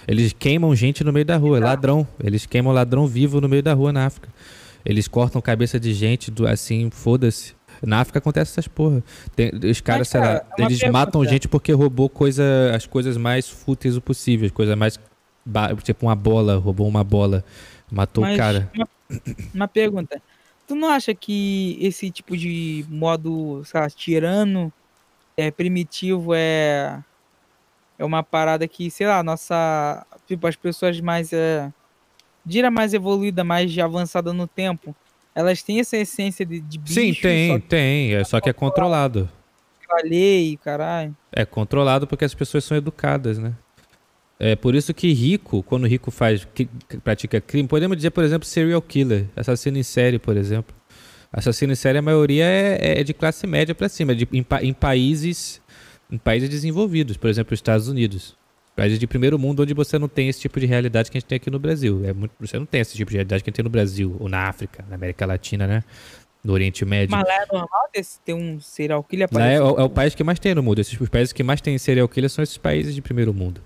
Eles 0.09 0.33
queimam 0.33 0.75
gente 0.75 1.05
no 1.05 1.13
meio 1.13 1.27
da 1.27 1.37
rua, 1.37 1.59
é 1.59 1.61
ladrão. 1.61 2.07
Eles 2.23 2.47
queimam 2.47 2.73
ladrão 2.73 3.07
vivo 3.07 3.41
no 3.41 3.49
meio 3.49 3.63
da 3.63 3.75
rua 3.75 3.93
na 3.93 4.07
África. 4.07 4.29
Eles 4.85 5.09
cortam 5.09 5.43
cabeça 5.43 5.79
de 5.79 5.93
gente 5.93 6.31
do, 6.31 6.47
assim, 6.47 6.91
foda-se. 6.91 7.55
Na 7.83 8.01
África 8.01 8.19
acontece 8.19 8.53
essas 8.53 8.69
porra. 8.69 9.03
Tem, 9.35 9.51
os 9.69 9.81
caras, 9.81 10.09
sei 10.09 10.21
lá, 10.21 10.37
é 10.59 10.63
eles 10.63 10.79
pergunta. 10.79 10.93
matam 10.93 11.25
gente 11.25 11.49
porque 11.49 11.73
roubou 11.73 12.09
coisa, 12.09 12.45
as 12.75 12.87
coisas 12.87 13.17
mais 13.17 13.49
fúteis 13.49 13.99
possíveis, 13.99 14.53
coisa 14.53 14.77
mais. 14.77 14.99
Tipo 15.83 16.07
uma 16.07 16.15
bola, 16.17 16.57
roubou 16.57 16.89
uma 16.89 17.05
bola, 17.05 17.45
matou 17.91 18.23
Mas 18.23 18.35
o 18.35 18.37
cara. 18.37 18.71
Uma, 18.75 18.89
uma, 19.55 19.69
pergunta. 19.69 20.21
Tu 20.67 20.75
não 20.75 20.89
acha 20.89 21.15
que 21.15 21.79
esse 21.81 22.11
tipo 22.11 22.37
de 22.37 22.85
modo, 22.89 23.63
sei 23.65 23.81
lá, 23.81 23.91
tirano, 23.91 24.73
é, 25.37 25.51
primitivo 25.51 26.35
é. 26.35 27.03
É 27.99 28.05
uma 28.05 28.23
parada 28.23 28.69
que, 28.69 28.91
sei 28.91 29.07
lá, 29.07 29.23
nossa. 29.23 30.07
Tipo, 30.27 30.47
as 30.47 30.57
pessoas 30.57 31.01
mais. 31.01 31.33
É, 31.33 31.73
Dira 32.45 32.71
mais 32.71 32.95
evoluída, 32.95 33.43
mais 33.43 33.77
avançada 33.77 34.33
no 34.33 34.47
tempo, 34.47 34.95
elas 35.35 35.65
têm 35.65 35.81
essa 35.81 35.97
essência 35.97 36.47
de, 36.47 36.61
de 36.61 36.79
bicho. 36.79 36.95
Sim, 36.95 37.13
tem, 37.13 37.61
tem. 37.61 38.15
É 38.15 38.23
só 38.23 38.41
que 38.41 38.49
é 38.49 38.53
controlado. 38.53 39.29
Lei, 40.05 40.57
caralho. 40.63 41.17
É 41.33 41.45
controlado 41.45 42.07
porque 42.07 42.25
as 42.25 42.35
pessoas 42.35 42.65
são 42.65 42.77
educadas, 42.77 43.37
né? 43.39 43.55
É 44.39 44.55
por 44.55 44.75
isso 44.75 44.93
que 44.93 45.13
rico, 45.13 45.63
quando 45.63 45.87
rico 45.87 46.11
faz, 46.11 46.47
que, 46.55 46.69
pratica 47.03 47.41
crime, 47.41 47.67
podemos 47.67 47.97
dizer, 47.97 48.11
por 48.11 48.23
exemplo, 48.23 48.47
serial 48.47 48.83
killer, 48.83 49.27
assassino 49.35 49.79
em 49.79 49.83
série, 49.83 50.19
por 50.19 50.37
exemplo. 50.37 50.77
Assassino 51.33 51.73
em 51.73 51.77
série, 51.77 51.99
a 51.99 52.03
maioria 52.03 52.45
é, 52.45 53.01
é 53.01 53.05
de 53.05 53.15
classe 53.15 53.47
média 53.47 53.75
para 53.75 53.89
cima, 53.89 54.15
de, 54.15 54.29
em, 54.33 54.45
em, 54.63 54.73
países, 54.75 55.61
em 56.11 56.19
países 56.19 56.51
desenvolvidos, 56.51 57.17
por 57.17 57.31
exemplo, 57.31 57.55
os 57.55 57.59
Estados 57.59 57.89
Unidos. 57.89 58.37
Países 58.77 58.99
de 58.99 59.07
primeiro 59.07 59.39
mundo 59.39 59.63
onde 59.63 59.73
você 59.73 59.99
não 59.99 60.07
tem 60.07 60.29
esse 60.29 60.41
tipo 60.41 60.61
de 60.61 60.67
realidade 60.67 61.11
que 61.11 61.17
a 61.17 61.21
gente 61.21 61.29
tem 61.29 61.37
aqui 61.37 61.51
no 61.51 61.59
Brasil. 61.59 62.05
É 62.05 62.13
muito, 62.13 62.33
você 62.39 62.59
não 62.59 62.67
tem 62.67 62.83
esse 62.83 62.95
tipo 62.95 63.11
de 63.11 63.17
realidade 63.17 63.43
que 63.43 63.49
a 63.49 63.51
gente 63.51 63.57
tem 63.57 63.65
no 63.65 63.71
Brasil, 63.71 64.15
ou 64.21 64.29
na 64.29 64.49
África, 64.49 64.85
na 64.87 64.97
América 64.97 65.25
Latina, 65.25 65.67
né? 65.67 65.83
No 66.45 66.53
Oriente 66.53 66.85
Médio. 66.85 67.17
Mas 67.17 67.27
lá 67.27 67.43
é 67.43 67.47
normal 67.51 67.89
ter 68.23 68.35
um 68.35 68.61
serial 68.61 69.03
killer 69.03 69.29
Lá 69.33 69.49
é, 69.49 69.55
é, 69.55 69.63
o 69.63 69.89
país 69.89 70.15
que 70.15 70.23
mais 70.23 70.39
tem 70.39 70.55
no 70.55 70.63
mundo. 70.63 70.79
Esses, 70.79 71.01
os 71.01 71.09
países 71.09 71.33
que 71.33 71.43
mais 71.43 71.63
tem 71.63 71.77
serial 71.79 72.07
killer 72.07 72.29
são 72.29 72.43
esses 72.43 72.59
países 72.59 72.95
de 72.95 73.01
primeiro 73.01 73.33
mundo. 73.33 73.63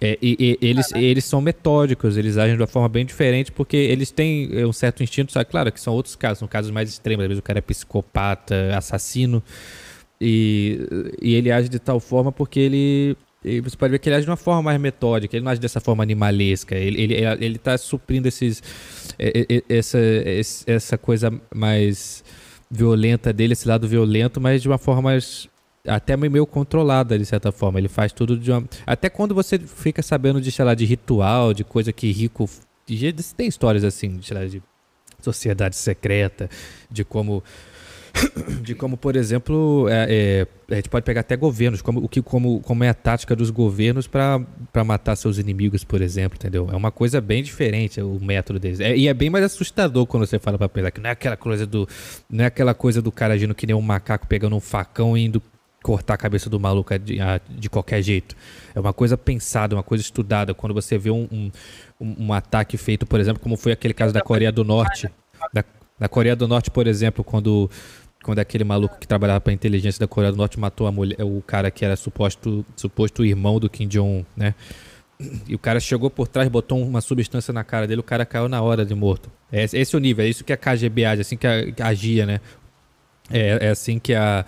É, 0.00 0.18
e, 0.22 0.58
e 0.60 0.66
eles, 0.66 0.92
eles 0.92 1.24
são 1.24 1.40
metódicos, 1.40 2.16
eles 2.16 2.36
agem 2.36 2.54
de 2.54 2.60
uma 2.60 2.68
forma 2.68 2.88
bem 2.88 3.04
diferente, 3.04 3.50
porque 3.50 3.76
eles 3.76 4.10
têm 4.10 4.48
é, 4.52 4.66
um 4.66 4.72
certo 4.72 5.02
instinto, 5.02 5.32
sabe? 5.32 5.50
Claro 5.50 5.72
que 5.72 5.80
são 5.80 5.92
outros 5.92 6.14
casos, 6.14 6.38
são 6.38 6.48
casos 6.48 6.70
mais 6.70 6.88
extremos, 6.88 7.24
às 7.24 7.28
vezes 7.28 7.40
o 7.40 7.42
cara 7.42 7.58
é 7.58 7.62
psicopata, 7.62 8.76
assassino, 8.76 9.42
e, 10.20 10.80
e 11.20 11.34
ele 11.34 11.50
age 11.50 11.68
de 11.68 11.78
tal 11.78 12.00
forma 12.00 12.32
porque 12.32 12.58
ele 12.60 13.16
você 13.62 13.76
pode 13.76 13.92
ver 13.92 14.00
que 14.00 14.08
ele 14.08 14.16
age 14.16 14.24
de 14.24 14.30
uma 14.30 14.36
forma 14.36 14.62
mais 14.62 14.80
metódica, 14.80 15.36
ele 15.36 15.44
não 15.44 15.52
age 15.52 15.60
dessa 15.60 15.80
forma 15.80 16.02
animalesca. 16.02 16.74
Ele, 16.74 17.00
ele, 17.00 17.14
ele 17.40 17.56
tá 17.56 17.78
suprindo 17.78 18.26
esses, 18.26 18.60
essa, 19.68 19.98
essa 20.66 20.98
coisa 20.98 21.32
mais 21.54 22.24
violenta 22.68 23.32
dele, 23.32 23.52
esse 23.52 23.66
lado 23.66 23.86
violento, 23.86 24.40
mas 24.40 24.60
de 24.60 24.68
uma 24.68 24.76
forma 24.76 25.02
mais 25.02 25.48
até 25.88 26.16
meio 26.16 26.46
controlada, 26.46 27.18
de 27.18 27.24
certa 27.24 27.50
forma. 27.50 27.78
Ele 27.78 27.88
faz 27.88 28.12
tudo 28.12 28.36
de 28.36 28.50
uma. 28.50 28.64
Até 28.86 29.08
quando 29.08 29.34
você 29.34 29.58
fica 29.58 30.02
sabendo 30.02 30.40
de, 30.40 30.52
sei 30.52 30.64
lá, 30.64 30.74
de 30.74 30.84
ritual, 30.84 31.52
de 31.54 31.64
coisa 31.64 31.92
que 31.92 32.10
rico. 32.12 32.48
Tem 33.36 33.46
histórias 33.46 33.84
assim, 33.84 34.16
de, 34.16 34.26
sei 34.26 34.36
lá, 34.36 34.46
de 34.46 34.62
sociedade 35.20 35.76
secreta, 35.76 36.48
de 36.90 37.04
como 37.04 37.42
de 38.62 38.74
como, 38.74 38.96
por 38.96 39.16
exemplo, 39.16 39.86
é, 39.88 40.46
é, 40.68 40.74
a 40.74 40.76
gente 40.76 40.88
pode 40.88 41.04
pegar 41.04 41.20
até 41.20 41.36
governos, 41.36 41.82
como, 41.82 42.02
o 42.02 42.08
que, 42.08 42.22
como, 42.22 42.60
como 42.60 42.84
é 42.84 42.88
a 42.88 42.94
tática 42.94 43.34
dos 43.34 43.50
governos 43.50 44.06
para 44.06 44.44
matar 44.84 45.16
seus 45.16 45.38
inimigos, 45.38 45.84
por 45.84 46.00
exemplo, 46.00 46.36
entendeu? 46.36 46.68
É 46.70 46.76
uma 46.76 46.90
coisa 46.90 47.20
bem 47.20 47.42
diferente 47.42 48.00
o 48.00 48.18
método 48.20 48.58
deles. 48.58 48.80
É, 48.80 48.96
e 48.96 49.08
é 49.08 49.14
bem 49.14 49.30
mais 49.30 49.44
assustador 49.44 50.06
quando 50.06 50.26
você 50.26 50.38
fala 50.38 50.58
para 50.58 50.68
pensar 50.68 50.90
que 50.90 51.00
não 51.00 51.10
é 51.10 51.12
aquela 51.12 51.36
coisa 51.36 51.66
do 51.66 51.88
não 52.30 52.44
é 52.44 52.46
aquela 52.46 52.74
coisa 52.74 53.00
do 53.00 53.12
cara 53.12 53.34
agindo 53.34 53.54
que 53.54 53.66
nem 53.66 53.76
um 53.76 53.82
macaco 53.82 54.26
pegando 54.26 54.56
um 54.56 54.60
facão 54.60 55.16
e 55.16 55.24
indo 55.24 55.42
cortar 55.82 56.14
a 56.14 56.16
cabeça 56.16 56.50
do 56.50 56.58
maluco 56.58 56.96
de, 56.98 57.18
de 57.48 57.70
qualquer 57.70 58.02
jeito. 58.02 58.36
É 58.74 58.80
uma 58.80 58.92
coisa 58.92 59.16
pensada, 59.16 59.76
uma 59.76 59.82
coisa 59.82 60.02
estudada. 60.02 60.52
Quando 60.54 60.74
você 60.74 60.98
vê 60.98 61.10
um, 61.10 61.28
um, 61.30 61.50
um 62.26 62.32
ataque 62.32 62.76
feito, 62.76 63.06
por 63.06 63.20
exemplo, 63.20 63.40
como 63.42 63.56
foi 63.56 63.72
aquele 63.72 63.94
caso 63.94 64.12
da 64.12 64.20
Coreia 64.20 64.52
do 64.52 64.64
Norte, 64.64 65.08
da, 65.52 65.64
da 65.98 66.08
Coreia 66.08 66.36
do 66.36 66.48
Norte, 66.48 66.70
por 66.70 66.86
exemplo, 66.86 67.24
quando 67.24 67.70
quando 68.22 68.40
aquele 68.40 68.64
maluco 68.64 68.98
que 68.98 69.06
trabalhava 69.06 69.40
para 69.40 69.52
a 69.52 69.54
inteligência 69.54 70.00
da 70.00 70.08
Coreia 70.08 70.32
do 70.32 70.36
Norte 70.36 70.58
matou 70.58 70.86
a 70.86 70.92
mulher, 70.92 71.16
o 71.22 71.40
cara 71.40 71.70
que 71.70 71.84
era 71.84 71.96
suposto, 71.96 72.66
suposto 72.76 73.24
irmão 73.24 73.60
do 73.60 73.70
Kim 73.70 73.86
Jong-un, 73.86 74.24
né? 74.36 74.54
E 75.48 75.54
o 75.54 75.58
cara 75.58 75.80
chegou 75.80 76.10
por 76.10 76.28
trás, 76.28 76.48
botou 76.48 76.80
uma 76.80 77.00
substância 77.00 77.52
na 77.52 77.64
cara 77.64 77.86
dele, 77.86 78.00
o 78.00 78.04
cara 78.04 78.24
caiu 78.26 78.48
na 78.48 78.60
hora 78.60 78.84
de 78.84 78.94
morto. 78.94 79.30
É 79.50 79.64
esse 79.64 79.94
é 79.94 79.96
o 79.96 80.00
nível, 80.00 80.24
é 80.24 80.28
isso 80.28 80.44
que 80.44 80.52
a 80.52 80.56
KGB 80.56 81.04
age, 81.04 81.20
é 81.20 81.22
assim 81.22 81.36
que, 81.36 81.46
a, 81.46 81.72
que 81.72 81.82
agia, 81.82 82.26
né? 82.26 82.40
É, 83.30 83.66
é, 83.66 83.68
assim 83.70 83.98
que 83.98 84.14
a, 84.14 84.44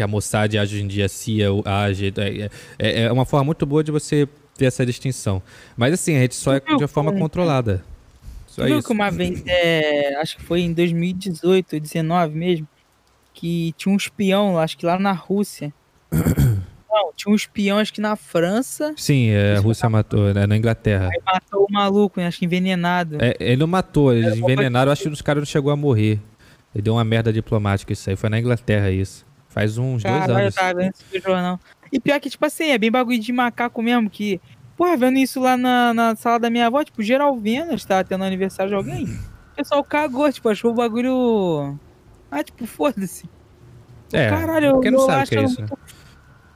que 0.00 0.02
a 0.02 0.08
Mossad 0.08 0.56
age 0.56 0.76
hoje 0.76 0.82
em 0.82 0.88
dia, 0.88 1.04
a 1.04 1.08
CIA 1.10 1.48
age. 1.62 2.14
É, 2.16 2.50
é, 2.78 3.02
é 3.02 3.12
uma 3.12 3.26
forma 3.26 3.44
muito 3.44 3.66
boa 3.66 3.84
de 3.84 3.92
você 3.92 4.26
ter 4.56 4.64
essa 4.64 4.84
distinção. 4.86 5.42
Mas 5.76 5.92
assim, 5.92 6.16
a 6.16 6.20
gente 6.20 6.34
só 6.34 6.54
é 6.54 6.60
de 6.60 6.72
uma 6.72 6.88
forma 6.88 7.12
controlada. 7.12 7.84
Só 8.46 8.66
isso. 8.66 8.86
que 8.86 8.92
uma 8.92 9.10
vez, 9.10 9.42
é, 9.46 10.16
acho 10.16 10.38
que 10.38 10.42
foi 10.42 10.62
em 10.62 10.72
2018, 10.72 11.70
2019 11.70 12.34
mesmo, 12.34 12.68
que 13.34 13.74
tinha 13.76 13.92
um 13.92 13.96
espião, 13.96 14.58
acho 14.58 14.78
que 14.78 14.86
lá 14.86 14.98
na 14.98 15.12
Rússia. 15.12 15.72
Não, 16.90 17.12
tinha 17.14 17.30
um 17.30 17.36
espião, 17.36 17.78
acho 17.78 17.92
que 17.92 18.00
na 18.00 18.16
França. 18.16 18.92
Sim, 18.96 19.28
é, 19.28 19.56
a 19.56 19.60
Rússia 19.60 19.88
matou, 19.88 20.34
né, 20.34 20.46
na 20.46 20.56
Inglaterra. 20.56 21.10
Aí 21.12 21.20
matou 21.24 21.66
o 21.68 21.72
maluco, 21.72 22.20
acho 22.20 22.38
que 22.38 22.46
envenenado. 22.46 23.18
É, 23.20 23.36
ele 23.38 23.58
não 23.58 23.66
matou, 23.68 24.12
eles 24.12 24.36
envenenaram, 24.36 24.90
acho 24.90 25.02
que 25.02 25.08
os 25.08 25.22
caras 25.22 25.42
não 25.42 25.46
chegou 25.46 25.70
a 25.70 25.76
morrer. 25.76 26.18
Ele 26.74 26.82
deu 26.82 26.94
uma 26.94 27.04
merda 27.04 27.32
diplomática 27.32 27.92
isso 27.92 28.10
aí, 28.10 28.16
foi 28.16 28.28
na 28.28 28.40
Inglaterra 28.40 28.90
isso. 28.90 29.29
Faz 29.50 29.76
uns 29.76 30.02
dois 30.02 30.28
anos. 30.28 30.54
Tá 30.54 30.72
vendo 30.72 30.94
esse 30.94 31.20
jornal. 31.20 31.60
E 31.92 32.00
pior 32.00 32.18
que, 32.18 32.30
tipo 32.30 32.46
assim, 32.46 32.70
é 32.70 32.78
bem 32.78 32.90
bagulho 32.90 33.18
de 33.18 33.32
macaco 33.32 33.82
mesmo, 33.82 34.08
que... 34.08 34.40
Porra, 34.76 34.96
vendo 34.96 35.18
isso 35.18 35.38
lá 35.38 35.58
na, 35.58 35.92
na 35.92 36.16
sala 36.16 36.38
da 36.38 36.48
minha 36.48 36.66
avó, 36.66 36.82
tipo, 36.82 37.02
geral 37.02 37.36
vendo, 37.36 37.74
estava 37.74 38.02
tendo 38.02 38.24
aniversário 38.24 38.70
de 38.70 38.76
alguém. 38.76 39.04
O 39.04 39.56
pessoal 39.56 39.84
cagou, 39.84 40.32
tipo, 40.32 40.48
achou 40.48 40.70
o 40.70 40.74
bagulho 40.74 41.78
ah, 42.30 42.44
tipo, 42.44 42.64
foda-se. 42.66 43.28
É, 44.12 44.28
caralho, 44.28 44.74
porque 44.74 44.90
não 44.90 45.00
sabe 45.00 45.24
o 45.24 45.28
que 45.28 45.36
é. 45.36 45.42
Muito, 45.42 45.78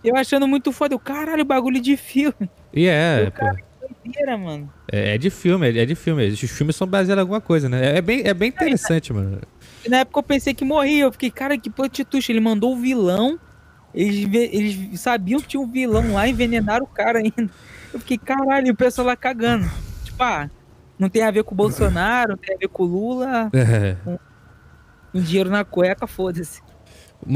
eu 0.05 0.17
achando 0.17 0.47
muito 0.47 0.71
foda. 0.71 0.95
O 0.95 0.99
caralho, 0.99 1.45
bagulho 1.45 1.81
de 1.81 1.97
filme. 1.97 2.51
E 2.73 2.87
é, 2.87 3.31
pô. 3.31 3.45
Doideira, 4.05 4.37
mano. 4.37 4.73
É, 4.91 5.15
é, 5.15 5.19
de 5.19 5.31
filme, 5.31 5.69
é, 5.69 5.85
de 5.85 5.95
filme. 5.95 6.29
Os 6.29 6.41
filmes 6.41 6.77
são 6.77 6.87
baseados 6.87 7.19
em 7.19 7.23
alguma 7.23 7.41
coisa, 7.41 7.69
né? 7.69 7.97
É 7.97 8.03
bem, 8.03 8.23
é 8.25 8.35
bem 8.35 8.49
interessante, 8.51 9.11
é, 9.11 9.15
mano. 9.15 9.41
Na 9.89 9.99
época 9.99 10.19
eu 10.19 10.23
pensei 10.23 10.55
que 10.55 10.65
morria. 10.65 11.05
Eu 11.05 11.13
fiquei, 11.13 11.31
cara, 11.31 11.59
que 11.59 11.71
plot 11.71 12.07
Ele 12.29 12.41
mandou 12.41 12.73
o 12.73 12.77
vilão. 12.77 13.39
Eles, 13.95 14.29
eles 14.33 15.01
sabiam 15.01 15.41
que 15.41 15.49
tinha 15.49 15.61
um 15.61 15.71
vilão 15.71 16.15
lá, 16.15 16.29
envenenaram 16.29 16.85
o 16.85 16.89
cara 16.89 17.21
ainda. 17.21 17.51
Eu 17.93 18.01
fiquei, 18.01 18.19
caralho, 18.19 18.73
o 18.73 18.77
pessoal 18.77 19.07
lá 19.07 19.17
cagando. 19.17 19.71
Tipo, 20.03 20.23
ah, 20.23 20.51
não 20.99 21.09
tem 21.09 21.23
a 21.23 21.31
ver 21.31 21.45
com 21.45 21.55
o 21.55 21.57
Bolsonaro, 21.57 22.31
não 22.31 22.37
tem 22.37 22.57
a 22.57 22.59
ver 22.59 22.69
com 22.69 22.83
o 22.83 22.87
Lula. 22.87 23.51
É. 23.53 23.97
Com 24.05 24.19
um 25.15 25.21
dinheiro 25.23 25.49
na 25.49 25.65
cueca, 25.65 26.07
foda-se. 26.09 26.61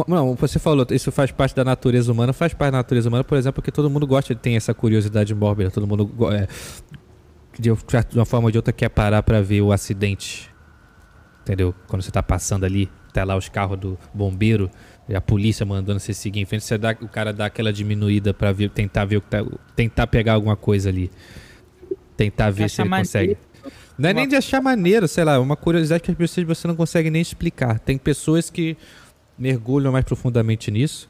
Não, 0.06 0.34
você 0.34 0.58
falou, 0.58 0.84
isso 0.90 1.10
faz 1.12 1.30
parte 1.30 1.54
da 1.54 1.64
natureza 1.64 2.12
humana, 2.12 2.32
faz 2.32 2.52
parte 2.52 2.72
da 2.72 2.78
natureza 2.78 3.08
humana, 3.08 3.24
por 3.24 3.38
exemplo, 3.38 3.54
porque 3.54 3.70
todo 3.70 3.88
mundo 3.88 4.06
gosta 4.06 4.34
de 4.34 4.40
ter 4.40 4.52
essa 4.52 4.74
curiosidade 4.74 5.34
mórbida, 5.34 5.70
todo 5.70 5.86
mundo 5.86 6.10
é, 6.32 6.46
de 7.58 7.70
uma 8.16 8.24
forma 8.26 8.46
ou 8.48 8.50
de 8.50 8.58
outra 8.58 8.72
quer 8.72 8.90
parar 8.90 9.22
para 9.22 9.40
ver 9.40 9.62
o 9.62 9.72
acidente. 9.72 10.47
Entendeu? 11.48 11.74
Quando 11.86 12.02
você 12.02 12.10
tá 12.10 12.22
passando 12.22 12.64
ali, 12.64 12.90
tá 13.10 13.24
lá 13.24 13.34
os 13.34 13.48
carros 13.48 13.78
do 13.78 13.98
bombeiro 14.12 14.70
e 15.08 15.14
a 15.14 15.20
polícia 15.20 15.64
mandando 15.64 15.98
você 15.98 16.12
seguir 16.12 16.40
em 16.40 16.44
frente, 16.44 16.62
você 16.62 16.76
dá, 16.76 16.94
o 17.00 17.08
cara 17.08 17.32
dá 17.32 17.46
aquela 17.46 17.72
diminuída 17.72 18.34
para 18.34 18.52
ver, 18.52 18.68
tentar 18.68 19.06
ver 19.06 19.16
o 19.16 19.22
que 19.22 19.28
tá, 19.28 19.42
tentar 19.74 20.06
pegar 20.08 20.34
alguma 20.34 20.56
coisa 20.56 20.90
ali. 20.90 21.10
Tentar 22.18 22.50
ver 22.50 22.68
se 22.68 22.82
ele 22.82 22.90
consegue. 22.90 23.38
Não 23.96 24.10
é 24.10 24.12
nem 24.12 24.28
de 24.28 24.36
achar 24.36 24.60
maneiro, 24.60 25.08
sei 25.08 25.24
lá, 25.24 25.40
uma 25.40 25.56
curiosidade 25.56 26.02
que 26.02 26.10
às 26.10 26.18
vezes 26.18 26.44
você 26.44 26.68
não 26.68 26.76
consegue 26.76 27.08
nem 27.08 27.22
explicar. 27.22 27.80
Tem 27.80 27.96
pessoas 27.96 28.50
que 28.50 28.76
mergulham 29.38 29.90
mais 29.90 30.04
profundamente 30.04 30.70
nisso. 30.70 31.08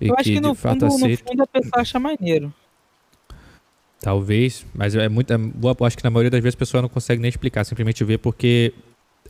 Eu 0.00 0.14
acho 0.14 0.24
que, 0.24 0.34
que 0.34 0.40
no, 0.40 0.52
fundo, 0.52 0.84
no 0.84 0.90
fundo 0.98 1.42
a 1.44 1.46
pessoa 1.46 1.80
acha 1.80 2.00
maneiro. 2.00 2.52
Talvez, 4.00 4.66
mas 4.74 4.96
é 4.96 5.08
muito. 5.08 5.32
É, 5.32 5.36
acho 5.86 5.96
que 5.96 6.02
na 6.02 6.10
maioria 6.10 6.30
das 6.30 6.42
vezes 6.42 6.56
a 6.56 6.58
pessoa 6.58 6.82
não 6.82 6.88
consegue 6.88 7.22
nem 7.22 7.28
explicar, 7.28 7.64
simplesmente 7.64 8.02
vê 8.02 8.18
porque 8.18 8.74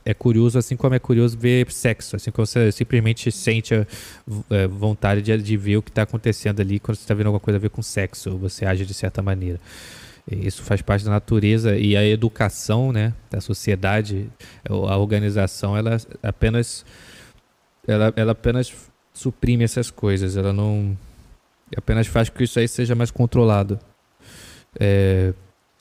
é 0.05 0.13
curioso, 0.13 0.57
assim 0.57 0.75
como 0.75 0.95
é 0.95 0.99
curioso 0.99 1.37
ver 1.37 1.71
sexo, 1.71 2.15
assim 2.15 2.31
como 2.31 2.45
você 2.45 2.71
simplesmente 2.71 3.31
sente 3.31 3.73
a, 3.73 3.85
é, 4.49 4.67
vontade 4.67 5.21
de, 5.21 5.37
de, 5.37 5.57
ver 5.57 5.77
o 5.77 5.81
que 5.81 5.89
está 5.89 6.03
acontecendo 6.03 6.59
ali 6.59 6.79
quando 6.79 6.95
você 6.97 7.03
está 7.03 7.13
vendo 7.13 7.27
alguma 7.27 7.39
coisa 7.39 7.57
a 7.57 7.59
ver 7.59 7.69
com 7.69 7.81
sexo, 7.81 8.37
você 8.37 8.65
age 8.65 8.85
de 8.85 8.93
certa 8.93 9.21
maneira. 9.21 9.59
Isso 10.29 10.61
faz 10.63 10.81
parte 10.81 11.05
da 11.05 11.11
natureza 11.11 11.77
e 11.77 11.95
a 11.95 12.05
educação, 12.05 12.91
né, 12.91 13.13
da 13.29 13.39
sociedade, 13.39 14.29
a 14.67 14.97
organização, 14.97 15.77
ela 15.77 15.97
apenas, 16.21 16.85
ela, 17.87 18.13
ela 18.15 18.31
apenas 18.33 18.73
suprime 19.13 19.63
essas 19.63 19.89
coisas, 19.89 20.35
ela 20.35 20.51
não 20.51 20.97
apenas 21.75 22.07
faz 22.07 22.29
com 22.29 22.37
que 22.37 22.43
isso 22.43 22.59
aí 22.59 22.67
seja 22.67 22.93
mais 22.93 23.09
controlado. 23.09 23.79
É, 24.79 25.33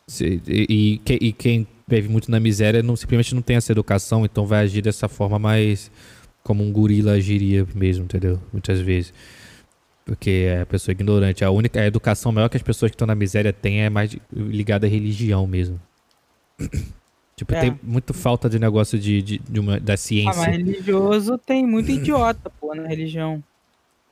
se, 0.08 0.40
e, 0.46 1.00
e, 1.04 1.14
e, 1.20 1.32
quem 1.32 1.66
vive 1.86 2.08
muito 2.08 2.30
na 2.30 2.38
miséria 2.38 2.82
não 2.82 2.94
simplesmente 2.94 3.34
não 3.34 3.42
tem 3.42 3.56
essa 3.56 3.72
educação, 3.72 4.24
então 4.24 4.46
vai 4.46 4.60
agir 4.60 4.82
dessa 4.82 5.08
forma 5.08 5.38
mais 5.38 5.90
como 6.42 6.62
um 6.62 6.72
gorila 6.72 7.12
agiria 7.12 7.66
mesmo, 7.74 8.04
entendeu? 8.04 8.40
Muitas 8.52 8.80
vezes. 8.80 9.12
Porque 10.04 10.46
é 10.46 10.60
a 10.60 10.66
pessoa 10.66 10.92
ignorante. 10.92 11.44
A 11.44 11.50
única 11.50 11.80
a 11.80 11.86
educação 11.86 12.30
maior 12.30 12.48
que 12.48 12.56
as 12.56 12.62
pessoas 12.62 12.90
que 12.90 12.94
estão 12.94 13.06
na 13.06 13.16
miséria 13.16 13.52
têm 13.52 13.82
é 13.82 13.90
mais 13.90 14.16
ligada 14.32 14.86
à 14.86 14.88
religião 14.88 15.44
mesmo. 15.44 15.80
tipo, 17.34 17.52
é. 17.52 17.60
tem 17.60 17.80
muito 17.82 18.14
falta 18.14 18.48
de 18.48 18.60
negócio 18.60 18.96
de, 18.96 19.20
de, 19.20 19.38
de 19.38 19.58
uma, 19.58 19.80
da 19.80 19.96
ciência. 19.96 20.30
Ah, 20.40 20.46
mas 20.46 20.56
religioso 20.56 21.36
tem 21.36 21.66
muito 21.66 21.90
idiota, 21.90 22.48
pô, 22.60 22.72
na 22.76 22.86
religião. 22.86 23.42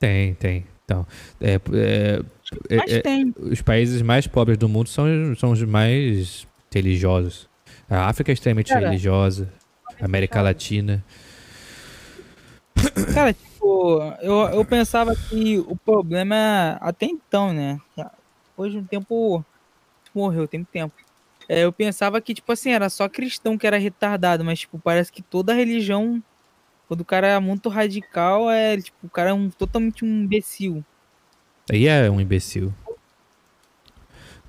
Tem, 0.01 0.34
tem. 0.34 0.64
Então, 0.85 1.07
é, 1.41 1.55
é, 1.55 2.20
é, 2.68 2.97
é 2.99 3.24
os 3.41 3.62
países 3.62 4.03
mais 4.03 4.26
pobres 4.26 4.59
do 4.59 4.68
mundo 4.68 4.89
são, 4.89 5.07
são 5.37 5.51
os 5.53 5.62
mais 5.62 6.47
religiosos. 6.72 7.49
A 7.89 8.09
África 8.09 8.32
é 8.32 8.35
extremamente 8.35 8.72
Cara, 8.72 8.89
religiosa. 8.89 9.53
América 10.01 10.43
Latina. 10.43 11.05
Cara, 13.14 13.32
tipo, 13.32 14.03
eu, 14.20 14.35
eu 14.49 14.64
pensava 14.64 15.14
que 15.14 15.59
o 15.61 15.76
problema 15.76 16.76
até 16.80 17.07
então, 17.07 17.53
né? 17.53 17.80
Hoje 18.57 18.76
um 18.78 18.85
tempo 18.85 19.45
morreu, 20.14 20.47
tem 20.47 20.64
tempo. 20.64 20.95
É, 21.49 21.64
eu 21.64 21.72
pensava 21.72 22.20
que, 22.20 22.35
tipo 22.35 22.51
assim, 22.53 22.70
era 22.70 22.89
só 22.89 23.09
cristão 23.09 23.59
que 23.59 23.66
era 23.66 23.76
retardado, 23.76 24.45
mas, 24.45 24.61
tipo, 24.61 24.78
parece 24.78 25.12
que 25.12 25.22
toda 25.22 25.53
religião, 25.53 26.22
quando 26.95 27.01
o 27.01 27.05
cara 27.05 27.26
é 27.26 27.40
muito 27.40 27.68
radical, 27.68 28.49
é, 28.49 28.76
tipo, 28.76 28.97
o 29.03 29.11
cara 29.11 29.30
é 29.30 29.32
um, 29.32 29.51
totalmente 29.51 30.05
um 30.05 30.22
imbecil. 30.22 30.84
E 31.72 31.88
é 31.88 32.09
um 32.09 32.20
imbecil. 32.20 32.72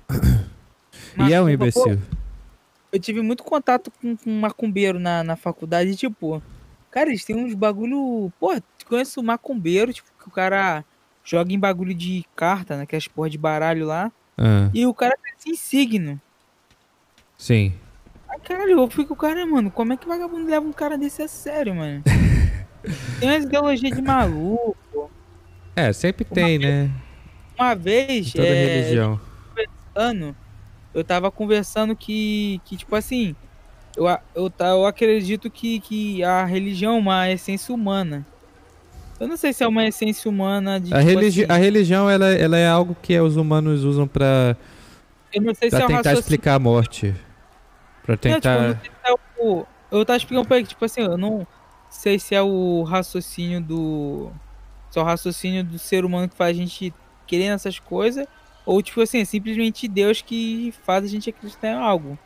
Mas, 1.16 1.28
e 1.28 1.32
é 1.32 1.42
um 1.42 1.48
imbecil. 1.48 1.98
Pô, 1.98 2.16
eu 2.92 3.00
tive 3.00 3.20
muito 3.20 3.42
contato 3.42 3.90
com, 3.90 4.16
com 4.16 4.30
macumbeiro 4.30 5.00
na, 5.00 5.24
na 5.24 5.34
faculdade, 5.34 5.96
tipo, 5.96 6.40
cara, 6.88 7.08
eles 7.08 7.24
têm 7.24 7.34
uns 7.34 7.52
bagulho. 7.52 8.32
Pô, 8.38 8.54
tu 8.78 8.86
conhece 8.86 9.18
o 9.18 9.24
macumbeiro, 9.24 9.92
tipo, 9.92 10.08
que 10.16 10.28
o 10.28 10.30
cara 10.30 10.84
joga 11.24 11.52
em 11.52 11.58
bagulho 11.58 11.94
de 11.94 12.24
carta, 12.36 12.76
né, 12.76 12.86
porra 13.12 13.28
de 13.28 13.38
baralho 13.38 13.86
lá. 13.86 14.12
Ah. 14.38 14.70
E 14.72 14.86
o 14.86 14.94
cara 14.94 15.16
tem 15.20 15.52
esse 15.52 15.56
signo. 15.60 16.20
Sim. 17.36 17.74
Caralho, 18.44 18.72
eu 18.72 18.90
fico, 18.90 19.14
cara, 19.16 19.44
mano, 19.46 19.70
como 19.70 19.92
é 19.92 19.96
que 19.96 20.06
vagabundo 20.06 20.48
leva 20.48 20.66
um 20.66 20.72
cara 20.72 20.96
desse 20.96 21.22
a 21.22 21.28
sério, 21.28 21.74
mano? 21.74 22.02
tem 23.20 23.28
umas 23.28 23.44
ideologias 23.44 23.96
de 23.96 24.02
maluco. 24.02 25.10
É, 25.74 25.92
sempre 25.92 26.24
tem, 26.24 26.58
uma 26.58 26.66
né? 26.66 26.82
Vez, 26.82 26.90
uma 27.58 27.74
vez. 27.74 28.28
Em 28.28 28.32
toda 28.32 28.46
é, 28.46 28.64
religião. 28.64 29.20
Conversando 29.48 30.36
eu 30.96 31.04
tava 31.04 31.30
conversando 31.30 31.94
que, 31.94 32.58
que 32.64 32.74
tipo 32.74 32.96
assim, 32.96 33.36
eu, 33.94 34.06
eu, 34.34 34.50
eu 34.58 34.86
acredito 34.86 35.50
que, 35.50 35.78
que 35.78 36.24
a 36.24 36.46
religião 36.46 36.96
é 36.96 36.98
uma 36.98 37.30
essência 37.30 37.74
humana. 37.74 38.24
Eu 39.20 39.28
não 39.28 39.36
sei 39.36 39.52
se 39.52 39.62
é 39.62 39.68
uma 39.68 39.86
essência 39.86 40.26
humana 40.30 40.80
de. 40.80 40.94
A, 40.94 40.98
tipo 40.98 41.10
religi 41.10 41.44
assim, 41.44 41.52
a 41.52 41.56
religião 41.56 42.08
ela, 42.08 42.28
ela 42.28 42.56
é 42.56 42.66
algo 42.66 42.96
que 43.02 43.18
os 43.20 43.36
humanos 43.36 43.84
usam 43.84 44.08
pra, 44.08 44.56
eu 45.34 45.42
não 45.42 45.54
sei 45.54 45.68
pra 45.68 45.80
se 45.80 45.84
é 45.84 45.86
tentar 45.86 45.96
raciocínio... 45.98 46.20
explicar 46.20 46.54
a 46.54 46.58
morte. 46.58 47.14
Pra 48.06 48.16
tentar. 48.16 48.68
Não, 48.68 48.74
tipo, 48.76 48.96
eu, 49.04 49.10
é 49.10 49.42
o... 49.42 49.66
eu 49.90 50.04
tava 50.04 50.16
explicando 50.16 50.46
pra 50.46 50.56
ele, 50.58 50.66
tipo 50.66 50.84
assim, 50.84 51.02
eu 51.02 51.18
não 51.18 51.46
sei 51.90 52.18
se 52.18 52.34
é 52.34 52.40
o 52.40 52.84
raciocínio 52.84 53.60
do. 53.60 54.30
Se 54.90 54.98
é 54.98 55.02
o 55.02 55.04
raciocínio 55.04 55.64
do 55.64 55.78
ser 55.78 56.04
humano 56.04 56.28
que 56.28 56.36
faz 56.36 56.56
a 56.56 56.58
gente 56.58 56.94
querer 57.26 57.46
essas 57.46 57.78
coisas 57.78 58.26
ou, 58.64 58.80
tipo 58.82 59.00
assim, 59.00 59.20
é 59.20 59.24
simplesmente 59.24 59.86
Deus 59.86 60.22
que 60.22 60.72
faz 60.84 61.04
a 61.04 61.08
gente 61.08 61.30
acreditar 61.30 61.68
em 61.68 61.74
algo. 61.74 62.18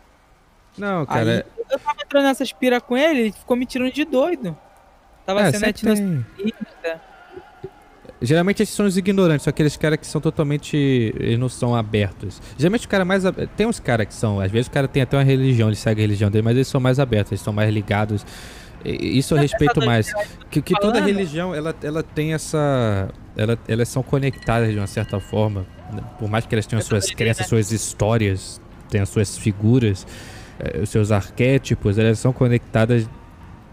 Não, 0.76 1.04
cara. 1.04 1.20
Aí, 1.20 1.38
é- 1.38 1.46
eu 1.70 1.78
tava 1.78 1.98
entrando 2.02 2.24
nessa 2.24 2.42
espira 2.42 2.80
com 2.80 2.96
ele, 2.96 3.20
ele 3.20 3.32
ficou 3.32 3.56
me 3.56 3.66
tirando 3.66 3.92
de 3.92 4.04
doido. 4.04 4.56
Tava 5.24 5.42
é, 5.42 5.52
sendo 5.52 5.72
tem... 5.72 6.24
Geralmente 8.22 8.62
esses 8.62 8.74
são 8.74 8.84
os 8.84 8.98
ignorantes, 8.98 9.44
são 9.44 9.50
aqueles 9.50 9.76
caras 9.76 9.98
que 9.98 10.06
são 10.06 10.20
totalmente. 10.20 10.76
Eles 10.76 11.38
não 11.38 11.48
são 11.48 11.74
abertos. 11.74 12.40
Geralmente 12.58 12.86
o 12.86 12.88
cara 12.88 13.04
mais. 13.04 13.22
Tem 13.56 13.66
uns 13.66 13.80
caras 13.80 14.06
que 14.06 14.14
são. 14.14 14.40
Às 14.40 14.52
vezes 14.52 14.66
o 14.66 14.70
cara 14.70 14.86
tem 14.86 15.02
até 15.02 15.16
uma 15.16 15.22
religião, 15.22 15.68
ele 15.68 15.76
segue 15.76 16.00
a 16.00 16.02
religião 16.02 16.30
dele, 16.30 16.42
mas 16.42 16.54
eles 16.54 16.68
são 16.68 16.80
mais 16.80 16.98
abertos, 16.98 17.32
eles 17.32 17.40
são 17.40 17.52
mais 17.52 17.72
ligados. 17.72 18.24
Isso 18.84 19.34
eu 19.34 19.38
respeito 19.38 19.80
mais. 19.84 20.12
Que, 20.50 20.60
que 20.60 20.74
toda 20.80 21.00
religião 21.00 21.54
ela, 21.54 21.74
ela 21.82 22.02
tem 22.02 22.34
essa. 22.34 23.08
Ela, 23.36 23.58
elas 23.66 23.88
são 23.88 24.02
conectadas 24.02 24.70
de 24.70 24.78
uma 24.78 24.86
certa 24.86 25.18
forma. 25.18 25.66
Né? 25.92 26.02
Por 26.18 26.28
mais 26.28 26.46
que 26.46 26.54
elas 26.54 26.66
tenham 26.66 26.82
suas 26.82 27.10
crenças, 27.10 27.46
suas 27.46 27.72
histórias, 27.72 28.60
tenham 28.88 29.06
suas 29.06 29.36
figuras, 29.36 30.06
eh, 30.58 30.80
os 30.82 30.90
seus 30.90 31.10
arquétipos, 31.10 31.98
elas 31.98 32.18
são 32.18 32.32
conectadas 32.32 33.08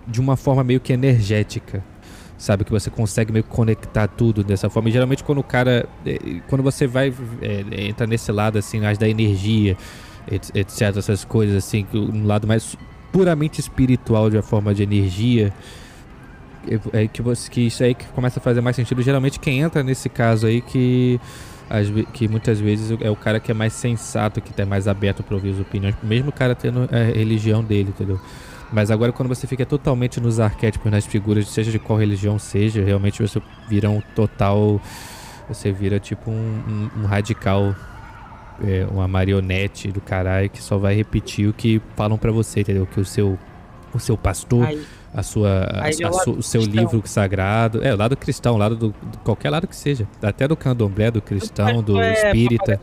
de 0.08 0.22
uma 0.22 0.38
forma 0.38 0.64
meio 0.64 0.80
que 0.80 0.94
energética. 0.94 1.84
Sabe? 2.38 2.64
Que 2.64 2.72
você 2.72 2.90
consegue 2.90 3.32
meio 3.32 3.44
que 3.44 3.50
conectar 3.50 4.08
tudo 4.08 4.44
dessa 4.44 4.70
forma. 4.70 4.90
E 4.90 4.92
geralmente 4.92 5.24
quando 5.24 5.40
o 5.40 5.44
cara. 5.44 5.88
Eh, 6.06 6.42
quando 6.48 6.62
você 6.62 6.86
vai. 6.86 7.14
É, 7.42 7.88
entra 7.88 8.06
nesse 8.06 8.32
lado 8.32 8.58
assim, 8.58 8.80
mais 8.80 8.98
da 8.98 9.10
energia, 9.10 9.76
etc. 10.30 10.96
Essas 10.98 11.26
coisas 11.26 11.56
assim, 11.56 11.86
um 11.94 12.28
lado 12.28 12.48
mais 12.48 12.78
puramente 13.12 13.60
espiritual 13.60 14.30
de 14.30 14.38
uma 14.38 14.44
forma 14.44 14.76
de 14.76 14.84
energia 14.84 15.52
é 16.94 17.08
que, 17.08 17.22
você, 17.22 17.50
que 17.50 17.62
isso 17.62 17.84
aí 17.84 17.94
que 17.94 18.06
começa 18.08 18.40
a 18.40 18.44
fazer 18.44 18.62
mais 18.62 18.76
sentido. 18.76 19.02
Geralmente 19.02 19.40
quem 19.40 19.60
entra 19.62 19.84
nesse 19.84 20.10
caso 20.10 20.48
aí 20.48 20.62
que 20.62 21.20
as, 21.70 21.88
que 22.14 22.28
muitas 22.28 22.60
vezes 22.60 22.98
é 23.02 23.10
o 23.10 23.16
cara 23.16 23.40
que 23.40 23.52
é 23.52 23.54
mais 23.54 23.74
sensato, 23.74 24.42
que 24.42 24.52
está 24.52 24.66
mais 24.66 24.88
aberto 24.88 25.24
para 25.24 25.36
ouvir 25.36 25.52
as 25.54 25.60
opiniões, 25.60 25.96
mesmo 26.04 26.30
o 26.30 26.34
cara 26.34 26.56
tendo 26.56 26.90
a 26.92 27.04
religião 27.16 27.64
dele, 27.64 27.90
entendeu? 27.90 28.20
Mas 28.72 28.92
agora 28.92 29.12
quando 29.12 29.30
você 29.30 29.48
fica 29.48 29.66
totalmente 29.66 30.20
nos 30.20 30.40
arquétipos, 30.40 30.92
nas 30.92 31.06
figuras, 31.06 31.48
seja 31.48 31.72
de 31.72 31.80
qual 31.80 31.98
religião 31.98 32.38
seja, 32.38 32.84
realmente 32.84 33.22
você 33.22 33.42
vira 33.68 33.90
um 33.90 34.02
total. 34.16 34.82
Você 35.48 35.72
vira 35.72 36.00
tipo 36.00 36.30
um, 36.30 36.34
um, 36.96 37.02
um 37.02 37.06
radical, 37.06 37.74
é, 38.62 38.86
uma 38.92 39.08
marionete 39.08 39.92
do 39.92 40.02
caralho 40.02 40.50
que 40.50 40.62
só 40.62 40.78
vai 40.78 40.94
repetir 40.94 41.48
o 41.48 41.54
que 41.54 41.82
falam 41.96 42.18
para 42.18 42.32
você, 42.32 42.60
entendeu? 42.60 42.86
Que 42.86 43.00
o 43.00 43.06
seu, 43.06 43.40
o 43.94 44.00
seu 44.00 44.18
pastor 44.18 44.68
a 45.14 45.24
sua, 45.24 45.64
a, 45.64 45.88
a 45.88 45.92
su, 45.92 46.32
o 46.32 46.44
seu 46.44 46.62
cristão. 46.62 46.84
livro 46.84 47.02
sagrado. 47.06 47.84
É, 47.84 47.94
o 47.94 47.98
lado 47.98 48.16
cristão, 48.16 48.54
o 48.54 48.58
lado 48.58 48.76
do, 48.76 48.90
do, 48.90 49.18
qualquer 49.24 49.50
lado 49.50 49.68
que 49.68 49.76
seja. 49.76 50.08
Até 50.22 50.48
do 50.48 50.56
candomblé, 50.56 51.10
do 51.10 51.22
cristão, 51.22 51.82
do 51.82 52.00
é 52.00 52.14
espírita. 52.14 52.80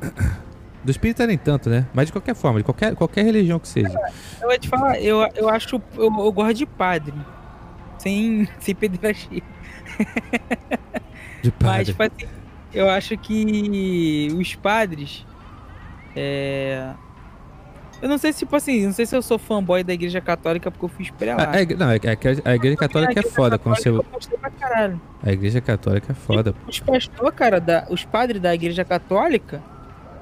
Do 0.82 0.90
espírita 0.90 1.26
nem 1.26 1.36
tanto, 1.36 1.68
né? 1.68 1.86
Mas 1.92 2.06
de 2.06 2.12
qualquer 2.12 2.34
forma, 2.34 2.58
de 2.58 2.64
qualquer, 2.64 2.94
qualquer 2.94 3.24
religião 3.24 3.58
que 3.58 3.68
seja. 3.68 3.98
Eu 4.40 4.48
vou 4.48 4.58
te 4.58 4.68
falar, 4.68 5.00
eu, 5.00 5.28
eu 5.34 5.48
acho. 5.48 5.80
Eu, 5.96 6.04
eu 6.04 6.32
gosto 6.32 6.54
de 6.54 6.66
padre. 6.66 7.14
Sem, 7.98 8.48
sem 8.58 8.74
pederastia. 8.74 9.42
De 11.42 11.50
padre. 11.50 11.76
Mas, 11.76 11.88
tipo 11.88 12.02
assim, 12.02 12.26
eu 12.72 12.88
acho 12.88 13.16
que 13.18 14.28
os 14.38 14.54
padres. 14.54 15.26
É, 16.16 16.92
eu 18.02 18.08
não 18.08 18.16
sei 18.16 18.32
se, 18.32 18.40
tipo 18.40 18.56
assim, 18.56 18.86
não 18.86 18.92
sei 18.92 19.04
se 19.04 19.14
eu 19.14 19.20
sou 19.20 19.38
fanboy 19.38 19.84
da 19.84 19.92
igreja 19.92 20.20
católica 20.20 20.70
porque 20.70 20.84
eu 20.84 20.88
fui 20.88 21.10
pra 21.18 21.36
lá. 21.36 21.44
A, 21.44 21.58
a, 21.58 21.76
não, 21.76 21.90
é, 21.90 21.96
é 21.96 22.48
a, 22.48 22.50
a 22.50 22.54
igreja 22.54 22.76
católica 22.76 23.20
é 23.20 23.22
foda. 23.22 23.58
Quando 23.58 23.76
você... 23.76 23.90
A 25.22 25.32
igreja 25.32 25.60
católica 25.60 26.12
é 26.12 26.14
foda. 26.14 26.54
Os 26.66 26.80
pastores, 26.80 27.34
cara, 27.36 27.60
da, 27.60 27.86
os 27.90 28.04
padres 28.04 28.40
da 28.40 28.54
igreja 28.54 28.84
católica, 28.84 29.62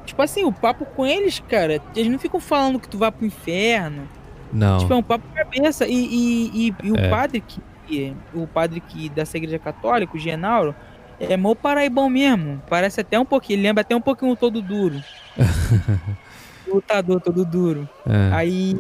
tipo 0.09 0.23
assim, 0.23 0.45
o 0.45 0.53
papo 0.53 0.85
com 0.85 1.07
eles, 1.07 1.39
cara, 1.49 1.81
eles 1.95 2.11
não 2.11 2.19
ficam 2.19 2.41
falando 2.41 2.81
que 2.81 2.89
tu 2.89 2.99
vai 2.99 3.13
pro 3.13 3.27
inferno. 3.27 4.09
Não. 4.53 4.79
Tipo, 4.79 4.95
é 4.95 4.97
um 4.97 5.03
papo 5.03 5.25
cabeça. 5.35 5.87
E, 5.87 5.93
e, 5.93 6.69
e, 6.69 6.75
e 6.85 6.93
o 6.93 6.97
É. 6.99 7.09
padre 7.09 7.41
que. 7.41 7.61
O 8.35 8.47
padre 8.47 8.81
que 8.81 9.09
dessa 9.09 9.37
igreja 9.39 9.59
católica, 9.59 10.15
o 10.15 10.19
Genaro, 10.19 10.75
é 11.21 11.37
mó 11.37 11.55
paraibão 11.55 12.09
mesmo. 12.11 12.63
Parece 12.69 13.01
até 13.01 13.19
um 13.19 13.25
pouquinho. 13.25 13.57
Ele 13.57 13.69
lembra 13.69 13.81
até 13.83 13.95
um 13.95 14.01
pouquinho 14.01 14.33
o 14.33 14.37
todo 14.37 14.61
duro. 14.61 15.03
lutador 16.67 17.21
todo 17.21 17.45
duro. 17.45 17.89
É. 18.07 18.35
Aí. 18.35 18.79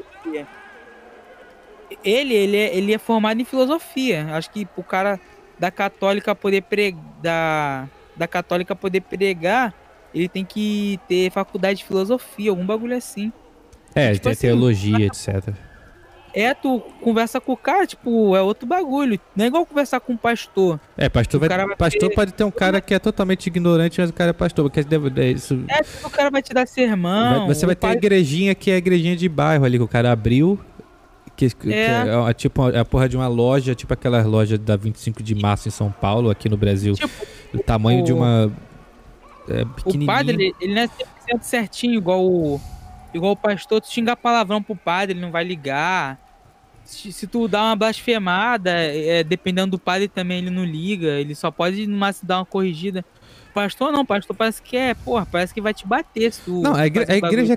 Ele, 2.04 2.34
ele, 2.34 2.56
é, 2.56 2.76
ele 2.76 2.92
é 2.92 2.98
formado 2.98 3.40
em 3.40 3.44
filosofia. 3.44 4.28
Acho 4.34 4.50
que 4.50 4.68
o 4.76 4.82
cara 4.82 5.18
da 5.58 5.70
católica 5.70 6.34
poder 6.34 6.62
pregar. 6.62 7.00
Da, 7.22 7.88
da 8.14 8.26
católica 8.26 8.74
poder 8.74 9.00
pregar, 9.02 9.72
ele 10.18 10.28
tem 10.28 10.44
que 10.44 10.98
ter 11.08 11.30
faculdade 11.30 11.78
de 11.78 11.84
filosofia, 11.84 12.50
algum 12.50 12.66
bagulho 12.66 12.96
assim. 12.96 13.32
É, 13.94 14.12
tipo 14.12 14.24
tem 14.24 14.32
assim, 14.32 14.40
teologia, 14.48 15.06
etc. 15.06 15.48
É, 16.34 16.52
tu 16.52 16.80
conversa 17.00 17.40
com 17.40 17.52
o 17.52 17.56
cara, 17.56 17.86
tipo, 17.86 18.36
é 18.36 18.42
outro 18.42 18.66
bagulho. 18.66 19.18
Não 19.34 19.44
é 19.46 19.48
igual 19.48 19.64
conversar 19.64 19.98
com 19.98 20.12
um 20.12 20.16
pastor. 20.16 20.78
É, 20.96 21.08
pastor, 21.08 21.40
vai, 21.40 21.48
vai 21.48 21.74
pastor 21.74 22.08
ter- 22.10 22.14
pode 22.14 22.32
ter 22.34 22.44
um 22.44 22.50
cara 22.50 22.80
que 22.82 22.92
é 22.94 22.98
totalmente 22.98 23.46
ignorante, 23.46 23.98
mas 24.00 24.10
o 24.10 24.12
cara 24.12 24.30
é 24.30 24.32
pastor. 24.34 24.70
Porque 24.70 24.80
é 25.20 25.30
isso, 25.30 25.64
É, 25.68 25.82
tipo, 25.82 26.06
o 26.06 26.10
cara 26.10 26.30
vai 26.30 26.42
te 26.42 26.52
dar 26.52 26.66
sermão. 26.66 27.46
vai- 27.46 27.54
você 27.54 27.64
vai 27.66 27.74
ter 27.74 27.86
a 27.86 27.90
pai- 27.90 27.96
igrejinha 27.96 28.54
que 28.54 28.70
é 28.70 28.74
a 28.74 28.78
igrejinha 28.78 29.16
de 29.16 29.28
bairro 29.28 29.64
ali, 29.64 29.78
que 29.78 29.84
o 29.84 29.88
cara 29.88 30.12
abriu. 30.12 30.60
Que, 31.34 31.48
que 31.50 31.72
É. 31.72 31.86
é, 32.08 32.28
a- 32.28 32.34
tipo 32.34 32.62
a 32.62 32.84
porra 32.84 33.08
de 33.08 33.16
uma 33.16 33.26
loja, 33.28 33.74
tipo 33.74 33.92
aquelas 33.94 34.26
lojas 34.26 34.58
da 34.58 34.76
25 34.76 35.22
de 35.22 35.34
março 35.34 35.66
em 35.68 35.70
São 35.70 35.90
Paulo, 35.90 36.30
aqui 36.30 36.48
no 36.48 36.56
Brasil. 36.56 36.94
Tipo, 36.94 37.26
o 37.54 37.58
tamanho 37.62 38.04
de 38.04 38.12
o- 38.12 38.16
uma. 38.16 38.52
É, 39.48 39.62
o 39.84 40.06
padre, 40.06 40.34
ele, 40.34 40.54
ele 40.60 40.74
não 40.74 40.82
é 40.82 40.86
100% 40.86 41.42
certinho, 41.42 41.94
igual 41.94 42.24
o, 42.24 42.60
igual 43.12 43.32
o 43.32 43.36
pastor. 43.36 43.80
Tu 43.80 43.90
xingar 43.92 44.16
palavrão 44.16 44.62
pro 44.62 44.76
padre, 44.76 45.12
ele 45.14 45.20
não 45.20 45.30
vai 45.30 45.44
ligar. 45.44 46.18
Se, 46.84 47.12
se 47.12 47.26
tu 47.26 47.46
dá 47.48 47.64
uma 47.64 47.76
blasfemada, 47.76 48.70
é, 48.70 49.22
dependendo 49.22 49.72
do 49.72 49.78
padre 49.78 50.08
também, 50.08 50.38
ele 50.38 50.50
não 50.50 50.64
liga. 50.64 51.08
Ele 51.08 51.34
só 51.34 51.50
pode, 51.50 51.86
no 51.86 51.96
máximo, 51.96 52.26
dar 52.28 52.38
uma 52.38 52.46
corrigida. 52.46 53.04
Pastor 53.52 53.90
não, 53.90 54.04
pastor 54.06 54.36
parece 54.36 54.62
que 54.62 54.76
é, 54.76 54.94
porra, 54.94 55.26
parece 55.26 55.52
que 55.52 55.60
vai 55.60 55.74
te 55.74 55.86
bater 55.86 56.32
se 56.32 56.42
tu. 56.42 56.62
Não, 56.62 56.74
a, 56.74 56.86
igre- 56.86 57.06
a 57.08 57.16
igreja 57.16 57.56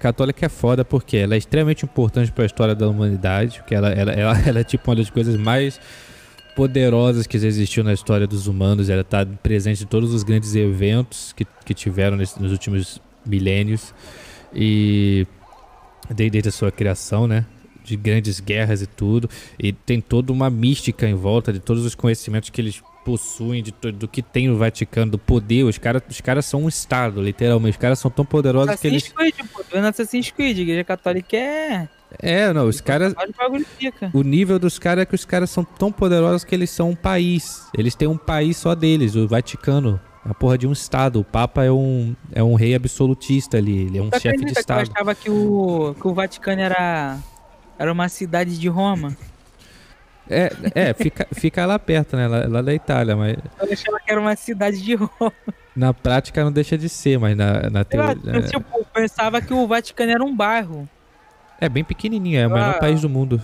católica 0.00 0.46
é 0.46 0.48
foda 0.48 0.84
porque 0.84 1.16
ela 1.18 1.34
é 1.34 1.38
extremamente 1.38 1.84
importante 1.84 2.32
para 2.32 2.44
a 2.44 2.46
história 2.46 2.74
da 2.74 2.88
humanidade, 2.88 3.58
porque 3.60 3.74
ela, 3.74 3.90
ela, 3.90 4.12
ela, 4.12 4.38
ela 4.46 4.60
é 4.60 4.64
tipo 4.64 4.90
uma 4.90 4.96
das 4.96 5.08
coisas 5.10 5.36
mais 5.36 5.80
poderosas 6.54 7.26
que 7.26 7.36
existiu 7.36 7.82
na 7.84 7.92
história 7.92 8.26
dos 8.26 8.46
humanos. 8.46 8.88
Ela 8.88 9.02
está 9.02 9.24
presente 9.24 9.84
em 9.84 9.86
todos 9.86 10.12
os 10.12 10.22
grandes 10.22 10.54
eventos 10.54 11.32
que, 11.32 11.46
que 11.64 11.74
tiveram 11.74 12.16
nesse- 12.16 12.40
nos 12.40 12.52
últimos 12.52 13.00
milênios 13.26 13.94
e 14.54 15.26
desde, 16.08 16.30
desde 16.30 16.48
a 16.48 16.52
sua 16.52 16.70
criação, 16.70 17.26
né? 17.26 17.44
De 17.84 17.96
grandes 17.96 18.38
guerras 18.40 18.82
e 18.82 18.86
tudo. 18.86 19.28
E 19.58 19.72
tem 19.72 20.00
toda 20.00 20.32
uma 20.32 20.48
mística 20.50 21.08
em 21.08 21.14
volta 21.14 21.52
de 21.52 21.58
todos 21.60 21.84
os 21.84 21.94
conhecimentos 21.94 22.50
que 22.50 22.60
eles 22.60 22.82
possuem, 23.04 23.62
de, 23.62 23.72
to- 23.72 23.90
do 23.90 24.06
que 24.06 24.22
tem 24.22 24.46
no 24.46 24.56
Vaticano, 24.56 25.10
do 25.12 25.18
poder. 25.18 25.64
Os 25.64 25.78
caras 25.78 26.02
os 26.08 26.20
caras 26.20 26.46
são 26.46 26.62
um 26.64 26.68
Estado, 26.68 27.20
literalmente. 27.20 27.76
Os 27.76 27.80
caras 27.80 27.98
são 27.98 28.10
tão 28.10 28.24
poderosos 28.24 28.68
que 28.80 28.86
Assassin's 28.86 29.12
eles. 29.18 29.34
Creed, 29.34 29.50
pô. 29.52 29.78
Assassin's 29.78 30.30
Creed, 30.30 30.58
a 30.58 30.60
igreja 30.62 30.84
católica 30.84 31.36
é. 31.36 31.88
É, 32.18 32.52
não, 32.52 32.66
os 32.66 32.80
caras. 32.80 33.14
O 34.12 34.22
nível 34.22 34.58
dos 34.58 34.78
caras 34.78 35.02
é 35.02 35.06
que 35.06 35.14
os 35.14 35.24
caras 35.24 35.50
são 35.50 35.64
tão 35.64 35.90
poderosos 35.92 36.44
que 36.44 36.54
eles 36.54 36.70
são 36.70 36.90
um 36.90 36.96
país. 36.96 37.66
Eles 37.76 37.94
têm 37.94 38.08
um 38.08 38.16
país 38.16 38.56
só 38.56 38.74
deles, 38.74 39.14
o 39.14 39.26
Vaticano. 39.26 40.00
A 40.24 40.32
porra 40.32 40.56
de 40.56 40.68
um 40.68 40.72
Estado. 40.72 41.20
O 41.20 41.24
Papa 41.24 41.64
é 41.64 41.72
um, 41.72 42.14
é 42.32 42.42
um 42.42 42.54
rei 42.54 42.74
absolutista 42.74 43.56
ali. 43.56 43.86
Ele 43.86 43.98
é 43.98 44.02
um 44.02 44.10
chefe 44.10 44.20
de 44.20 44.28
acredita 44.28 44.52
que 44.52 44.58
eu 44.58 44.60
Estado. 44.60 44.92
achava 44.92 45.14
que 45.14 45.30
o, 45.30 45.96
que 46.00 46.06
o 46.06 46.14
Vaticano 46.14 46.60
era, 46.60 47.18
era 47.76 47.92
uma 47.92 48.08
cidade 48.08 48.56
de 48.56 48.68
Roma? 48.68 49.16
É, 50.30 50.50
é 50.74 50.94
fica, 50.94 51.26
fica 51.32 51.66
lá 51.66 51.78
perto, 51.78 52.16
né? 52.16 52.28
Lá, 52.28 52.46
lá 52.46 52.62
da 52.62 52.72
Itália, 52.72 53.16
mas 53.16 53.36
Eu 53.60 53.72
achava 53.72 53.98
que 53.98 54.12
era 54.12 54.20
uma 54.20 54.36
cidade 54.36 54.80
de 54.80 54.94
Roma. 54.94 55.32
na 55.74 55.92
prática 55.92 56.44
não 56.44 56.52
deixa 56.52 56.78
de 56.78 56.88
ser, 56.88 57.18
mas 57.18 57.36
na, 57.36 57.68
na 57.68 57.84
teoria. 57.84 58.42
tipo, 58.42 58.64
eu 58.78 58.86
pensava 58.92 59.40
que 59.40 59.52
o 59.52 59.66
Vaticano 59.66 60.12
era 60.12 60.24
um 60.24 60.34
bairro. 60.34 60.88
É 61.62 61.68
bem 61.68 61.84
pequenininho, 61.84 62.40
é 62.40 62.46
o 62.46 62.50
menor 62.50 62.74
Ah. 62.74 62.78
país 62.80 63.00
do 63.02 63.08
mundo. 63.08 63.40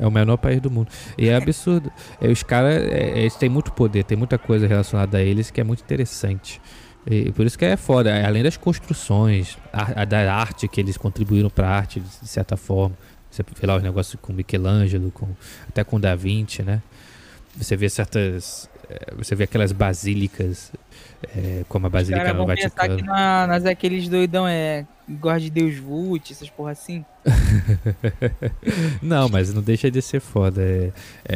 É 0.00 0.06
o 0.06 0.10
menor 0.10 0.36
país 0.36 0.60
do 0.60 0.68
mundo. 0.70 0.88
E 1.16 1.28
é 1.28 1.36
absurdo. 1.36 1.92
É, 2.20 2.26
os 2.28 2.42
caras, 2.42 2.74
é, 2.90 3.18
eles 3.20 3.36
têm 3.36 3.48
muito 3.48 3.70
poder, 3.72 4.02
tem 4.02 4.16
muita 4.18 4.36
coisa 4.36 4.66
relacionada 4.66 5.18
a 5.18 5.20
eles 5.22 5.50
que 5.50 5.60
é 5.60 5.64
muito 5.64 5.80
interessante. 5.82 6.60
E 7.08 7.30
por 7.30 7.46
isso 7.46 7.56
que 7.56 7.64
é 7.64 7.76
foda, 7.76 8.10
é, 8.10 8.26
além 8.26 8.42
das 8.42 8.56
construções, 8.56 9.56
a, 9.72 10.02
a 10.02 10.04
da 10.04 10.34
arte 10.34 10.66
que 10.66 10.80
eles 10.80 10.96
contribuíram 10.96 11.48
pra 11.50 11.68
arte, 11.68 12.00
de, 12.00 12.28
certa 12.28 12.56
forma. 12.56 12.96
Você 13.30 13.44
vê 13.60 13.66
lá 13.66 13.76
os 13.76 13.82
negócios 13.82 14.18
com 14.20 14.32
Michelangelo, 14.32 15.10
com, 15.12 15.28
até 15.68 15.84
com 15.84 16.00
Da 16.00 16.16
Vinci, 16.16 16.62
né? 16.64 16.82
Você 17.56 17.76
vê 17.76 17.88
certas. 17.88 18.68
é, 18.88 19.14
Você 19.16 19.34
vê 19.36 19.44
aquelas 19.44 19.70
basílicas, 19.70 20.72
é, 21.36 21.62
como 21.68 21.86
a 21.86 21.90
Basílica 21.90 22.32
no 22.32 22.44
pensar 22.46 22.68
Vaticano. 22.70 22.96
que 22.96 23.02
na, 23.04 23.46
nas 23.46 23.64
aqueles 23.66 24.08
doidão 24.08 24.48
é 24.48 24.84
gosta 25.18 25.40
de 25.40 25.50
Deus 25.50 25.76
Vult, 25.76 26.32
essas 26.32 26.48
porra 26.50 26.72
assim. 26.72 27.04
Não, 29.02 29.28
mas 29.28 29.52
não 29.52 29.62
deixa 29.62 29.90
de 29.90 30.00
ser 30.02 30.20
foda. 30.20 30.62
É, 30.62 30.92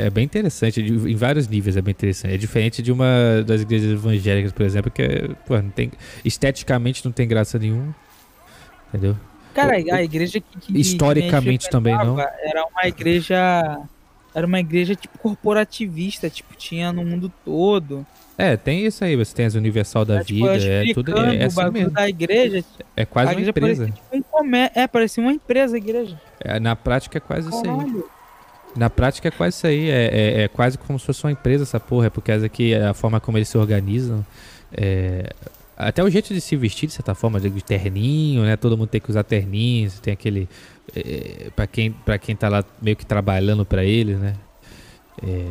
é 0.06 0.10
bem 0.10 0.24
interessante, 0.24 0.82
de- 0.82 1.10
em 1.10 1.16
vários 1.16 1.48
níveis 1.48 1.76
é 1.76 1.82
bem 1.82 1.92
interessante. 1.92 2.34
É 2.34 2.38
diferente 2.38 2.82
de 2.82 2.92
uma 2.92 3.42
das 3.46 3.62
igrejas 3.62 3.90
evangélicas, 3.92 4.52
por 4.52 4.64
exemplo, 4.64 4.90
que 4.90 5.02
é, 5.02 5.28
pô, 5.46 5.56
não 5.60 5.70
tem, 5.70 5.90
esteticamente 6.24 7.04
não 7.04 7.12
tem 7.12 7.26
graça 7.26 7.58
nenhuma. 7.58 7.94
Entendeu? 8.88 9.16
Cara, 9.54 9.78
O- 9.80 9.94
a 9.94 10.02
igreja 10.02 10.40
que, 10.40 10.58
que 10.60 10.78
Historicamente 10.78 11.66
que 11.66 11.70
também 11.70 11.96
não. 11.96 12.18
Era 12.18 12.64
uma 12.66 12.86
igreja. 12.86 13.80
Era 14.34 14.46
uma 14.46 14.58
igreja 14.58 14.96
tipo 14.96 15.16
corporativista, 15.18 16.28
tipo, 16.28 16.54
tinha 16.56 16.92
no 16.92 17.04
mundo 17.04 17.32
todo. 17.44 18.04
É, 18.36 18.56
tem 18.56 18.84
isso 18.84 19.04
aí. 19.04 19.14
Você 19.16 19.34
tem 19.34 19.46
as 19.46 19.54
Universal 19.54 20.04
da 20.04 20.14
Era, 20.16 20.24
tipo, 20.24 20.44
Vida, 20.52 20.64
é 20.66 20.92
tudo 20.92 21.16
é, 21.18 21.36
é 21.36 21.44
assim 21.44 21.70
mesmo. 21.70 21.90
da 21.90 22.08
igreja. 22.08 22.64
É 22.96 23.04
quase 23.04 23.32
a 23.32 23.36
uma 23.36 23.40
empresa. 23.48 23.84
parecia 23.84 24.02
tipo 24.02 24.16
um 24.16 24.22
comé- 24.22 24.70
É, 24.74 24.86
parecia 24.88 25.22
uma 25.22 25.32
empresa 25.32 25.74
a 25.76 25.78
igreja. 25.78 26.20
É, 26.40 26.58
na 26.58 26.74
prática 26.74 27.18
é 27.18 27.20
quase 27.20 27.48
isso 27.48 27.56
aí. 27.58 27.62
Caralho. 27.62 28.04
Na 28.76 28.90
prática 28.90 29.28
é 29.28 29.30
quase 29.30 29.56
isso 29.56 29.66
aí. 29.68 29.88
É, 29.88 30.10
é, 30.12 30.42
é 30.42 30.48
quase 30.48 30.76
como 30.76 30.98
se 30.98 31.06
fosse 31.06 31.22
uma 31.24 31.30
empresa 31.30 31.62
essa 31.62 31.78
porra. 31.78 32.06
É 32.08 32.10
por 32.10 32.22
causa 32.22 32.48
que 32.48 32.74
a 32.74 32.92
forma 32.92 33.20
como 33.20 33.38
eles 33.38 33.48
se 33.48 33.56
organizam. 33.56 34.24
é, 34.76 35.30
até 35.76 36.02
o 36.04 36.10
jeito 36.10 36.32
de 36.34 36.40
se 36.40 36.54
vestir, 36.56 36.86
de 36.88 36.92
certa 36.92 37.14
forma, 37.16 37.38
de 37.40 37.50
terninho, 37.62 38.42
né? 38.42 38.56
Todo 38.56 38.76
mundo 38.76 38.88
tem 38.88 39.00
que 39.00 39.10
usar 39.10 39.22
terninho. 39.22 39.90
Tem 40.02 40.12
aquele. 40.12 40.48
É, 40.94 41.50
para 41.54 41.66
quem, 41.68 41.92
pra 41.92 42.18
quem 42.18 42.34
tá 42.34 42.48
lá 42.48 42.64
meio 42.82 42.96
que 42.96 43.06
trabalhando 43.06 43.64
pra 43.64 43.84
eles, 43.84 44.18
né? 44.18 44.34
É, 45.22 45.46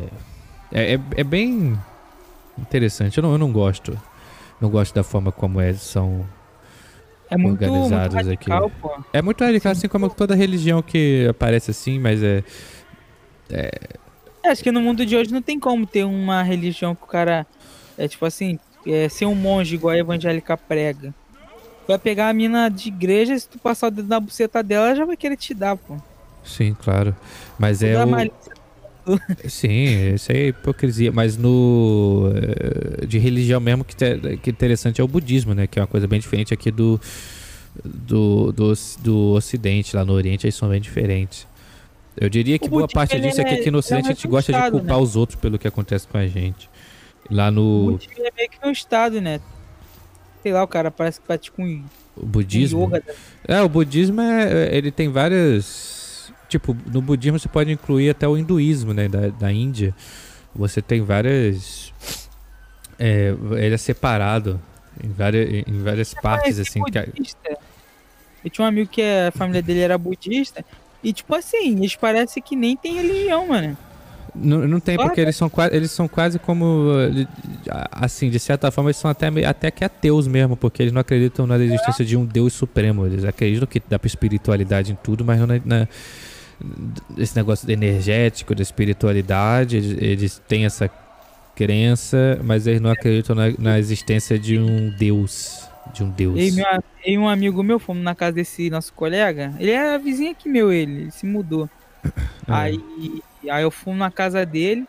é, 0.72 0.94
é- 0.94 1.00
é 1.16 1.24
bem 1.24 1.78
interessante. 2.58 3.18
Eu 3.18 3.22
não, 3.22 3.32
eu 3.32 3.38
não 3.38 3.52
gosto. 3.52 3.98
Não 4.60 4.70
gosto 4.70 4.94
da 4.94 5.02
forma 5.02 5.32
como 5.32 5.60
eles 5.60 5.80
são. 5.80 6.26
É 7.30 7.36
muito, 7.36 7.60
muito 7.60 7.64
Organizados 7.64 8.14
radical, 8.14 8.66
aqui. 8.66 8.74
pô. 8.80 9.04
É 9.12 9.22
muito 9.22 9.42
radical, 9.42 9.72
assim 9.72 9.88
como 9.88 10.08
toda 10.10 10.34
religião 10.34 10.82
que 10.82 11.26
aparece 11.28 11.70
assim, 11.70 11.98
mas 11.98 12.22
é. 12.22 12.44
É, 13.50 13.70
acho 14.44 14.62
que 14.62 14.70
no 14.70 14.80
mundo 14.80 15.04
de 15.04 15.16
hoje 15.16 15.32
não 15.32 15.42
tem 15.42 15.58
como 15.58 15.86
ter 15.86 16.04
uma 16.04 16.42
religião 16.42 16.94
que 16.94 17.02
o 17.02 17.06
cara 17.06 17.46
é 17.96 18.06
tipo 18.08 18.24
assim, 18.24 18.58
é, 18.86 19.08
ser 19.08 19.26
um 19.26 19.34
monge 19.34 19.74
igual 19.74 19.94
a 19.94 19.98
evangélica 19.98 20.56
prega. 20.56 21.14
Vai 21.86 21.98
pegar 21.98 22.28
a 22.28 22.32
mina 22.32 22.68
de 22.68 22.88
igreja, 22.88 23.38
se 23.38 23.48
tu 23.48 23.58
passar 23.58 23.88
o 23.88 23.90
dedo 23.90 24.08
na 24.08 24.18
buceta 24.20 24.62
dela, 24.62 24.86
ela 24.86 24.96
já 24.96 25.04
vai 25.04 25.16
querer 25.16 25.36
te 25.36 25.52
dar, 25.52 25.76
pô. 25.76 25.96
Sim, 26.42 26.74
claro. 26.74 27.14
Mas 27.58 27.82
é 27.82 27.94
Toda 27.94 28.06
o. 28.06 28.30
Sim, 29.48 30.14
isso 30.14 30.32
é 30.32 30.48
hipocrisia. 30.48 31.12
Mas 31.12 31.36
no. 31.36 32.30
eh, 33.02 33.06
De 33.06 33.18
religião 33.18 33.60
mesmo, 33.60 33.84
que, 33.84 33.94
te- 33.94 34.36
que 34.42 34.50
interessante 34.50 35.00
é 35.00 35.04
o 35.04 35.08
budismo, 35.08 35.54
né? 35.54 35.66
Que 35.66 35.78
é 35.78 35.82
uma 35.82 35.88
coisa 35.88 36.06
bem 36.06 36.18
diferente 36.20 36.52
aqui 36.54 36.70
do. 36.70 37.00
Do, 37.84 38.52
do, 38.52 38.72
do 39.00 39.16
Ocidente, 39.32 39.96
lá 39.96 40.04
no 40.04 40.12
Oriente, 40.12 40.46
eles 40.46 40.54
são 40.54 40.68
bem 40.68 40.80
diferentes. 40.80 41.44
Eu 42.16 42.28
diria 42.28 42.56
que 42.56 42.66
O 42.66 42.70
boa 42.70 42.86
parte 42.86 43.18
disso 43.20 43.40
é 43.40 43.44
que 43.44 43.50
é- 43.54 43.58
aqui 43.58 43.64
no 43.70 43.70
ele 43.70 43.76
é 43.76 43.78
Ocidente 43.80 44.04
a 44.04 44.08
mais 44.10 44.16
gente 44.18 44.28
gosta 44.28 44.52
de 44.52 44.70
culpar 44.70 44.96
né? 44.96 45.02
os 45.02 45.16
outros 45.16 45.40
pelo 45.40 45.58
que 45.58 45.66
acontece 45.66 46.06
com 46.06 46.16
a 46.16 46.24
gente. 46.26 46.70
Lá 47.28 47.48
O 47.48 47.50
no 47.50 47.90
budismo 47.92 48.12
é 48.24 48.30
meio 48.36 48.48
que 48.48 48.58
um 48.64 48.70
estado, 48.70 49.20
né? 49.20 49.40
Sei 50.42 50.52
lá, 50.52 50.62
o 50.62 50.68
cara 50.68 50.90
parece 50.90 51.20
que 51.20 51.26
pratica 51.26 51.60
um, 51.60 51.82
o 52.16 52.22
um 52.24 52.26
budismo. 52.28 52.84
yoga. 52.86 53.02
né? 53.08 53.14
É, 53.48 53.60
o 53.62 53.68
budismo 53.68 54.20
é, 54.20 54.68
ele 54.76 54.92
tem 54.92 55.08
várias. 55.08 56.03
Tipo, 56.58 56.76
no 56.92 57.02
budismo 57.02 57.36
você 57.38 57.48
pode 57.48 57.72
incluir 57.72 58.10
até 58.10 58.28
o 58.28 58.38
hinduísmo, 58.38 58.92
né? 58.94 59.08
Da, 59.08 59.28
da 59.28 59.52
Índia. 59.52 59.92
Você 60.54 60.80
tem 60.80 61.02
várias. 61.02 61.92
É, 62.96 63.34
ele 63.58 63.74
é 63.74 63.76
separado 63.76 64.60
em 65.02 65.08
várias, 65.08 65.64
em 65.66 65.82
várias 65.82 66.14
partes, 66.14 66.54
Parece 66.54 66.60
assim. 66.60 66.84
que 66.84 67.06
budista. 67.10 67.58
Eu 68.44 68.50
tinha 68.50 68.64
um 68.64 68.68
amigo 68.68 68.88
que 68.88 69.02
a 69.02 69.32
família 69.32 69.60
dele 69.60 69.80
era 69.80 69.98
budista. 69.98 70.64
E 71.02 71.12
tipo 71.12 71.34
assim, 71.34 71.76
eles 71.76 71.96
parecem 71.96 72.40
que 72.40 72.54
nem 72.54 72.76
tem 72.76 72.94
religião, 72.94 73.48
mano. 73.48 73.76
Não, 74.32 74.66
não 74.66 74.80
tem, 74.80 74.94
Claro 74.96 75.08
porque 75.10 75.20
que- 75.20 75.26
eles 75.26 75.36
são, 75.36 75.48
quase, 75.48 75.74
eles 75.76 75.90
são 75.90 76.06
quase 76.08 76.38
como. 76.38 76.88
Assim, 77.90 78.30
de 78.30 78.38
certa 78.38 78.70
forma, 78.70 78.90
eles 78.90 78.96
são 78.96 79.10
até, 79.10 79.26
até 79.46 79.70
que 79.70 79.84
ateus 79.84 80.26
mesmo, 80.26 80.56
porque 80.56 80.82
eles 80.82 80.92
não 80.92 81.00
acreditam 81.00 81.46
na 81.46 81.56
existência 81.58 82.04
de 82.04 82.16
um 82.16 82.24
Deus 82.24 82.52
supremo. 82.52 83.06
Eles 83.06 83.24
acreditam 83.24 83.66
que 83.66 83.80
dá 83.88 83.98
pra 83.98 84.06
espiritualidade 84.06 84.92
em 84.92 84.96
tudo, 84.96 85.24
mas 85.24 85.38
não 85.40 85.46
na. 85.48 85.60
na- 85.64 85.88
esse 87.16 87.36
negócio 87.36 87.70
energético, 87.70 88.54
da 88.54 88.62
espiritualidade, 88.62 89.76
eles, 89.76 90.02
eles 90.02 90.42
têm 90.46 90.64
essa 90.64 90.90
crença, 91.54 92.38
mas 92.42 92.66
eles 92.66 92.80
não 92.80 92.90
acreditam 92.90 93.34
na, 93.34 93.44
na 93.58 93.78
existência 93.78 94.38
de 94.38 94.58
um 94.58 94.90
Deus. 94.90 95.68
De 95.92 96.02
um 96.02 96.10
Deus. 96.10 96.38
Eu 96.38 96.46
e, 96.46 96.52
meu, 96.52 96.66
eu 96.66 96.82
e 97.04 97.18
um 97.18 97.28
amigo 97.28 97.62
meu 97.62 97.78
fomos 97.78 98.02
na 98.02 98.14
casa 98.14 98.32
desse 98.32 98.70
nosso 98.70 98.92
colega. 98.92 99.54
Ele 99.58 99.70
era 99.70 99.98
vizinho 99.98 100.32
aqui 100.32 100.48
meu, 100.48 100.72
ele, 100.72 101.02
ele 101.02 101.10
se 101.10 101.26
mudou. 101.26 101.68
Aí, 102.46 102.80
aí 103.48 103.62
eu 103.62 103.70
fui 103.70 103.94
na 103.94 104.10
casa 104.10 104.44
dele. 104.44 104.86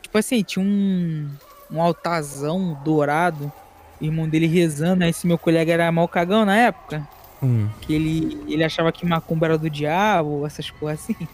Tipo 0.00 0.18
assim, 0.18 0.42
tinha 0.42 0.64
um, 0.64 1.28
um 1.70 1.80
altarzão 1.80 2.78
dourado. 2.84 3.52
O 4.00 4.04
irmão 4.04 4.28
dele 4.28 4.46
rezando. 4.46 5.04
Aí 5.04 5.10
esse 5.10 5.26
meu 5.26 5.38
colega 5.38 5.72
era 5.72 5.92
mal 5.92 6.06
cagão 6.08 6.44
na 6.44 6.56
época. 6.56 7.06
Hum, 7.42 7.68
Que 7.80 7.94
ele, 7.94 8.44
ele 8.52 8.64
achava 8.64 8.90
que 8.90 9.06
macumba 9.06 9.46
era 9.46 9.58
do 9.58 9.70
diabo, 9.70 10.44
essas 10.46 10.70
coisas 10.70 11.00
assim. 11.02 11.28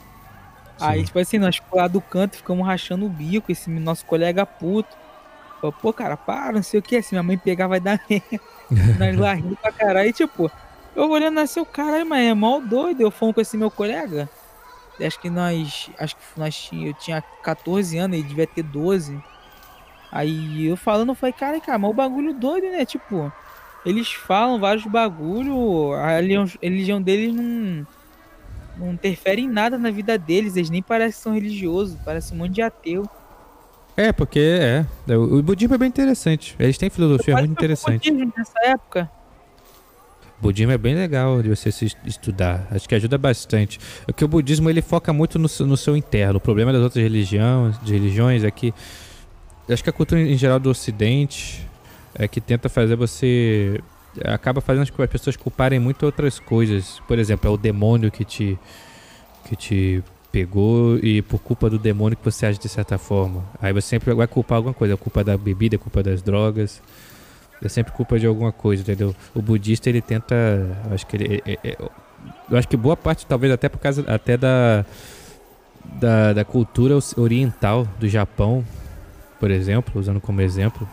Aí, 0.81 1.01
sim. 1.01 1.05
tipo 1.07 1.19
assim, 1.19 1.39
nós 1.39 1.61
lá 1.73 1.87
do 1.87 2.01
canto, 2.01 2.37
ficamos 2.37 2.67
rachando 2.67 3.07
o 3.07 3.09
bico, 3.09 3.51
esse 3.51 3.71
nosso 3.71 4.05
colega 4.05 4.45
puto. 4.45 4.97
Falou, 5.61 5.73
pô, 5.73 5.93
cara, 5.93 6.17
para, 6.17 6.53
não 6.53 6.63
sei 6.63 6.81
o 6.81 6.83
que, 6.83 6.97
assim, 6.97 7.15
minha 7.15 7.23
mãe 7.23 7.39
pegar 7.39 7.69
vai 7.69 7.81
dar 7.81 8.01
merda. 8.09 8.41
nós 8.99 9.17
lá 9.17 9.35
rindo 9.35 9.57
pra 9.57 9.73
caralho, 9.73 10.09
e 10.09 10.13
tipo, 10.13 10.51
eu 10.95 11.09
olhando 11.11 11.41
assim, 11.41 11.61
o 11.61 11.67
caralho, 11.67 12.07
mas 12.07 12.27
é 12.27 12.35
mal 12.35 12.61
doido, 12.61 13.01
eu 13.01 13.11
fomos 13.11 13.35
com 13.35 13.41
esse 13.41 13.57
meu 13.57 13.71
colega. 13.71 14.29
Acho 15.01 15.19
que 15.21 15.31
nós, 15.31 15.91
acho 15.99 16.17
que 16.17 16.23
nós 16.37 16.55
tinha, 16.55 16.89
eu 16.89 16.95
tinha 16.95 17.23
14 17.43 17.99
anos, 17.99 18.17
ele 18.17 18.29
devia 18.29 18.47
ter 18.47 18.63
12. 18.63 19.21
Aí 20.13 20.67
eu 20.67 20.77
falando, 20.77 21.09
eu 21.09 21.15
falei, 21.15 21.33
cara, 21.33 21.61
cara, 21.61 21.79
mas 21.79 21.91
o 21.91 21.95
bagulho 21.95 22.33
doido, 22.33 22.71
né? 22.71 22.85
Tipo, 22.85 23.33
eles 23.85 24.13
falam 24.13 24.59
vários 24.59 24.87
bagulho, 24.87 25.93
a 25.93 26.19
religião, 26.63 27.03
deles 27.03 27.35
não, 27.35 27.87
não 28.79 28.93
interfere 28.93 29.43
em 29.43 29.49
nada 29.49 29.79
na 29.79 29.91
vida 29.91 30.17
deles, 30.17 30.57
eles 30.57 30.71
nem 30.71 30.83
parecem 30.83 31.13
que 31.19 31.23
são 31.23 31.35
religiosos, 31.35 31.97
parece 32.05 32.35
um 32.35 32.39
monte 32.39 32.55
de 32.55 32.63
ateu. 32.63 33.05
É, 33.97 34.13
porque 34.13 34.41
é. 34.41 34.87
é, 35.09 35.17
O 35.17 35.41
budismo 35.43 35.75
é 35.75 35.79
bem 35.79 35.89
interessante. 35.89 36.57
Eles 36.59 36.77
têm 36.77 36.91
filosofia 36.91 37.37
muito 37.37 37.53
interessante. 37.53 38.11
budismo 38.11 38.33
Nessa 38.37 38.59
época. 38.65 39.11
O 40.39 40.43
budismo 40.43 40.73
é 40.73 40.79
bem 40.79 40.95
legal 40.95 41.41
de 41.41 41.49
você 41.49 41.71
se 41.71 41.87
estudar. 42.05 42.67
Acho 42.73 42.89
que 42.89 42.95
ajuda 42.95 43.17
bastante. 43.17 43.79
É 44.07 44.13
que 44.13 44.25
o 44.25 44.29
budismo 44.29 44.69
ele 44.69 44.83
foca 44.83 45.13
muito 45.13 45.39
no, 45.39 45.49
seu- 45.49 45.65
no 45.67 45.77
seu 45.77 45.97
interno. 45.97 46.39
O 46.39 46.41
problema 46.41 46.73
das 46.73 46.83
outras 46.83 47.03
religiões, 47.03 47.79
de 47.83 47.93
religiões 47.93 48.43
é 48.43 48.51
que 48.51 48.75
acho 49.71 49.83
que 49.85 49.91
a 49.91 49.93
cultura 49.93 50.21
em 50.21 50.37
geral 50.37 50.59
do 50.59 50.69
Ocidente 50.71 51.65
é 52.15 52.29
que 52.29 52.41
tenta 52.41 52.69
fazer 52.69 52.97
você 52.97 53.81
acaba 54.25 54.61
fazendo 54.61 54.83
as 54.83 55.01
as 55.01 55.11
pessoas 55.11 55.37
culparem 55.37 55.79
muito 55.81 56.07
outras 56.07 56.39
coisas. 56.39 57.01
Por 57.09 57.19
exemplo, 57.19 57.49
é 57.51 57.53
o 57.53 57.57
demônio 57.57 58.11
que 58.11 58.25
te 58.25 58.59
que 59.47 59.57
te 59.57 60.03
pegou 60.33 60.97
e 60.99 61.23
por 61.23 61.39
culpa 61.39 61.69
do 61.71 61.79
demônio 61.79 62.17
que 62.17 62.25
você 62.25 62.47
age 62.47 62.59
de 62.59 62.69
certa 62.69 62.99
forma. 62.99 63.45
Aí 63.61 63.73
você 63.73 63.89
sempre 63.89 64.13
vai 64.15 64.27
culpar 64.27 64.57
alguma 64.57 64.75
coisa, 64.75 64.95
é 64.95 64.97
culpa 64.97 65.23
da 65.23 65.37
bebida, 65.37 65.77
é 65.77 65.79
culpa 65.79 66.03
das 66.03 66.23
drogas. 66.23 66.83
É 67.63 67.69
sempre 67.69 67.93
culpa 67.93 68.19
de 68.19 68.27
alguma 68.27 68.53
coisa, 68.53 68.83
entendeu? 68.83 69.15
O 69.35 69.41
budista 69.41 69.89
ele 69.89 70.03
tenta, 70.03 70.35
acho 70.91 71.07
que 71.07 71.17
ele, 71.17 71.43
é- 71.47 71.53
é- 71.53 71.59
é- 71.71 71.77
eu 72.51 72.59
acho 72.59 72.69
que 72.69 72.77
boa 72.77 72.97
parte 72.97 73.25
talvez 73.27 73.53
até 73.53 73.69
por 73.69 73.79
causa 73.79 74.05
até 74.07 74.37
da 74.37 74.85
da, 76.01 76.33
da 76.33 76.45
cultura 76.45 76.95
oriental 77.17 77.87
do 78.01 78.09
Japão, 78.09 78.65
por 79.39 79.51
exemplo, 79.51 80.01
usando 80.01 80.21
como 80.21 80.41
exemplo 80.41 80.89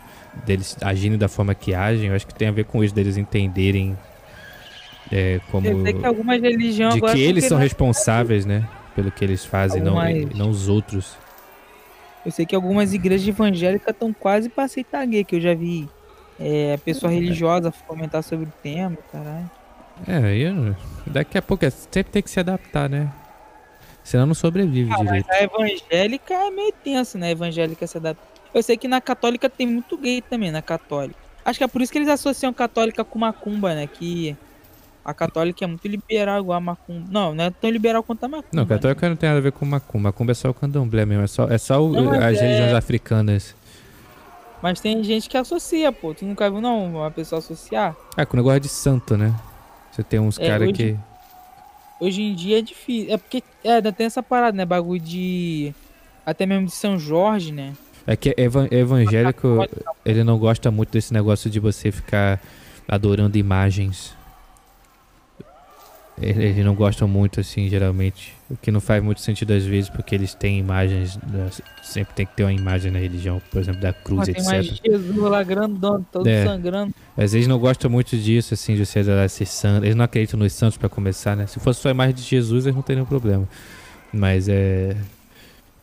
deles 0.46 0.78
agindo 0.82 1.18
da 1.18 1.28
forma 1.28 1.54
que 1.54 1.74
agem, 1.74 2.08
eu 2.10 2.16
acho 2.16 2.26
que 2.28 2.34
tem 2.34 2.48
a 2.48 2.52
ver 2.52 2.66
com 2.66 2.84
isso 2.84 2.94
deles 2.94 3.18
entenderem 3.18 3.98
é, 5.12 5.40
como 5.52 5.68
Eu 5.68 5.84
sei 5.84 5.94
que 5.94 6.06
algumas 6.06 6.42
religiões 6.42 6.94
de 6.96 7.02
que 7.02 7.20
eles 7.22 7.44
são 7.46 7.58
querendo- 7.58 7.64
responsáveis, 7.64 8.46
né, 8.46 8.68
pelo 8.96 9.12
que 9.12 9.24
eles 9.24 9.44
fazem, 9.44 9.82
não, 9.82 10.00
Algumas- 10.00 10.32
e 10.32 10.38
não 10.38 10.50
os 10.50 10.68
outros. 10.70 11.18
Eu 12.26 12.32
sei 12.32 12.46
que 12.46 12.56
algumas 12.56 12.94
igrejas 12.94 13.28
evangélicas 13.28 13.94
estão 13.94 14.14
quase 14.14 14.48
pra 14.48 14.66
aceitar 14.66 15.06
gay, 15.06 15.24
que 15.24 15.36
eu 15.36 15.42
já 15.42 15.54
vi 15.54 15.90
é, 16.40 16.78
pessoa 16.84 17.12
religiosa 17.12 17.72
comentar 17.88 18.24
sobre 18.24 18.46
o 18.48 18.54
tema, 18.64 18.98
caralho. 19.12 19.50
É, 20.08 20.36
eu- 20.38 20.76
daqui 21.06 21.38
a 21.38 21.42
pouco 21.42 21.64
é- 21.66 21.70
sempre 21.70 22.12
tem 22.12 22.22
que 22.24 22.32
se 22.32 22.40
adaptar, 22.40 22.90
né? 22.90 23.12
Senão 24.04 24.26
não 24.26 24.34
sobrevive 24.34 24.92
Ah, 24.92 25.04
direito. 25.04 25.30
a 25.30 25.44
evangélica 25.44 26.34
é 26.34 26.50
meio 26.50 26.74
tenso, 26.84 27.18
né? 27.20 27.28
A 27.28 27.32
evangélica 27.32 27.86
se 27.86 27.98
adapta. 27.98 28.24
Eu 28.54 28.62
sei 28.64 28.76
que 28.78 28.88
na 28.88 29.00
católica 29.02 29.50
tem 29.50 29.66
muito 29.68 29.98
gay 29.98 30.22
também, 30.22 30.52
na 30.52 30.62
católica. 30.62 31.20
Acho 31.44 31.58
que 31.60 31.64
é 31.64 31.68
por 31.68 31.82
isso 31.82 31.92
que 31.92 31.98
eles 31.98 32.10
associam 32.10 32.54
católica 32.54 33.04
com 33.04 33.18
macumba, 33.18 33.74
né? 33.74 33.88
Que 33.88 34.36
a 35.04 35.14
católica 35.14 35.64
é 35.64 35.68
muito 35.68 35.88
liberal 35.88 36.40
igual 36.42 36.58
a 36.58 36.62
macumba. 36.62 37.08
Não, 37.10 37.34
não 37.34 37.46
é 37.46 37.50
tão 37.50 37.70
liberal 37.70 38.04
quanto 38.04 38.24
a 38.24 38.28
macumba. 38.28 38.50
Não, 38.54 38.64
né? 38.64 38.70
católica 38.70 39.10
não 39.10 39.16
tem 39.16 39.30
nada 39.30 39.40
a 39.40 39.42
ver 39.42 39.52
com 39.52 39.66
macumba. 39.66 40.10
Macumba 40.10 40.32
é 40.32 40.36
só 40.36 40.50
o 40.50 40.54
candomblé 40.54 41.06
mesmo. 41.06 41.24
É 41.24 41.28
só, 41.28 41.48
é 41.48 41.58
só 41.58 41.84
o- 41.84 41.92
Não, 41.92 42.12
as 42.12 42.38
é- 42.38 42.42
religiões 42.42 42.74
africanas. 42.74 43.56
Mas 44.62 44.80
tem 44.80 45.04
gente 45.04 45.28
que 45.28 45.36
associa, 45.38 45.92
pô. 45.92 46.14
Tu 46.14 46.24
nunca 46.26 46.48
viu, 46.52 46.62
não, 46.62 46.86
uma 46.98 47.10
pessoa 47.10 47.40
associar? 47.40 47.96
Ah, 48.16 48.26
com 48.26 48.36
o 48.36 48.38
negócio 48.38 48.60
de 48.60 48.70
santo, 48.70 49.18
né? 49.18 49.34
Você 49.92 50.04
tem 50.04 50.20
uns 50.20 50.38
É, 50.38 50.48
caras 50.48 50.68
hoje- 50.68 50.74
que. 50.74 50.98
Hoje 52.00 52.22
em 52.22 52.36
dia 52.36 52.60
é 52.60 52.62
difícil. 52.62 53.12
É 53.14 53.18
porque 53.18 53.44
é, 53.64 53.82
tem 53.92 54.06
essa 54.06 54.22
parada, 54.22 54.56
né? 54.56 54.66
Bagulho 54.66 55.00
de. 55.00 55.74
Até 56.24 56.46
mesmo 56.46 56.68
de 56.68 56.72
São 56.74 57.00
Jorge, 57.00 57.52
né? 57.52 57.74
É 58.08 58.16
que 58.16 58.34
evan- 58.38 58.68
evangélico, 58.72 59.60
ele 60.04 60.24
não 60.24 60.38
gosta 60.38 60.72
muito 60.72 60.92
desse 60.92 61.14
negócio 61.14 61.50
de 61.50 61.60
você 61.60 61.92
ficar 61.92 62.42
adorando 62.88 63.38
imagens. 63.38 64.14
Ele- 66.22 66.44
Eles 66.46 66.66
não 66.66 66.76
gostam 66.76 67.08
muito, 67.08 67.40
assim, 67.40 67.68
geralmente. 67.68 68.36
O 68.50 68.56
que 68.56 68.70
não 68.70 68.80
faz 68.82 69.02
muito 69.04 69.22
sentido 69.22 69.54
às 69.54 69.64
vezes, 69.66 69.90
porque 69.90 70.14
eles 70.14 70.34
têm 70.36 70.60
imagens. 70.60 71.16
da- 71.18 71.50
Sempre 71.82 72.14
tem 72.14 72.26
que 72.26 72.36
ter 72.36 72.44
uma 72.44 72.54
imagem 72.54 72.92
na 72.92 73.00
religião, 73.00 73.42
por 73.52 73.60
exemplo, 73.60 73.82
da 73.82 73.92
cruz, 73.92 74.28
tem 74.28 74.44
mais 74.46 74.68
etc. 74.68 74.86
Jesus 74.86 75.18
lá 75.18 75.42
grandão, 75.44 76.06
todo 76.12 76.28
É. 76.28 76.46
sangrando. 76.46 76.94
Às 77.18 77.32
vezes 77.34 77.48
não 77.48 77.58
gostam 77.60 77.90
muito 77.90 78.16
disso, 78.18 78.54
assim, 78.54 78.76
de 78.76 78.86
você 78.86 79.00
adorar 79.00 79.26
esses 79.26 79.50
santos. 79.50 79.84
Eles 79.84 79.96
não 79.96 80.06
acreditam 80.06 80.40
nos 80.40 80.54
santos 80.54 80.78
pra 80.78 80.88
começar, 80.90 81.36
né? 81.36 81.48
Se 81.48 81.60
fosse 81.60 81.82
só 81.82 81.88
a 81.90 81.92
imagem 81.92 82.14
de 82.16 82.22
Jesus, 82.22 82.66
eles 82.66 82.76
não 82.76 82.84
teriam 82.84 83.06
problema. 83.06 83.48
Mas 84.14 84.48
é. 84.48 84.96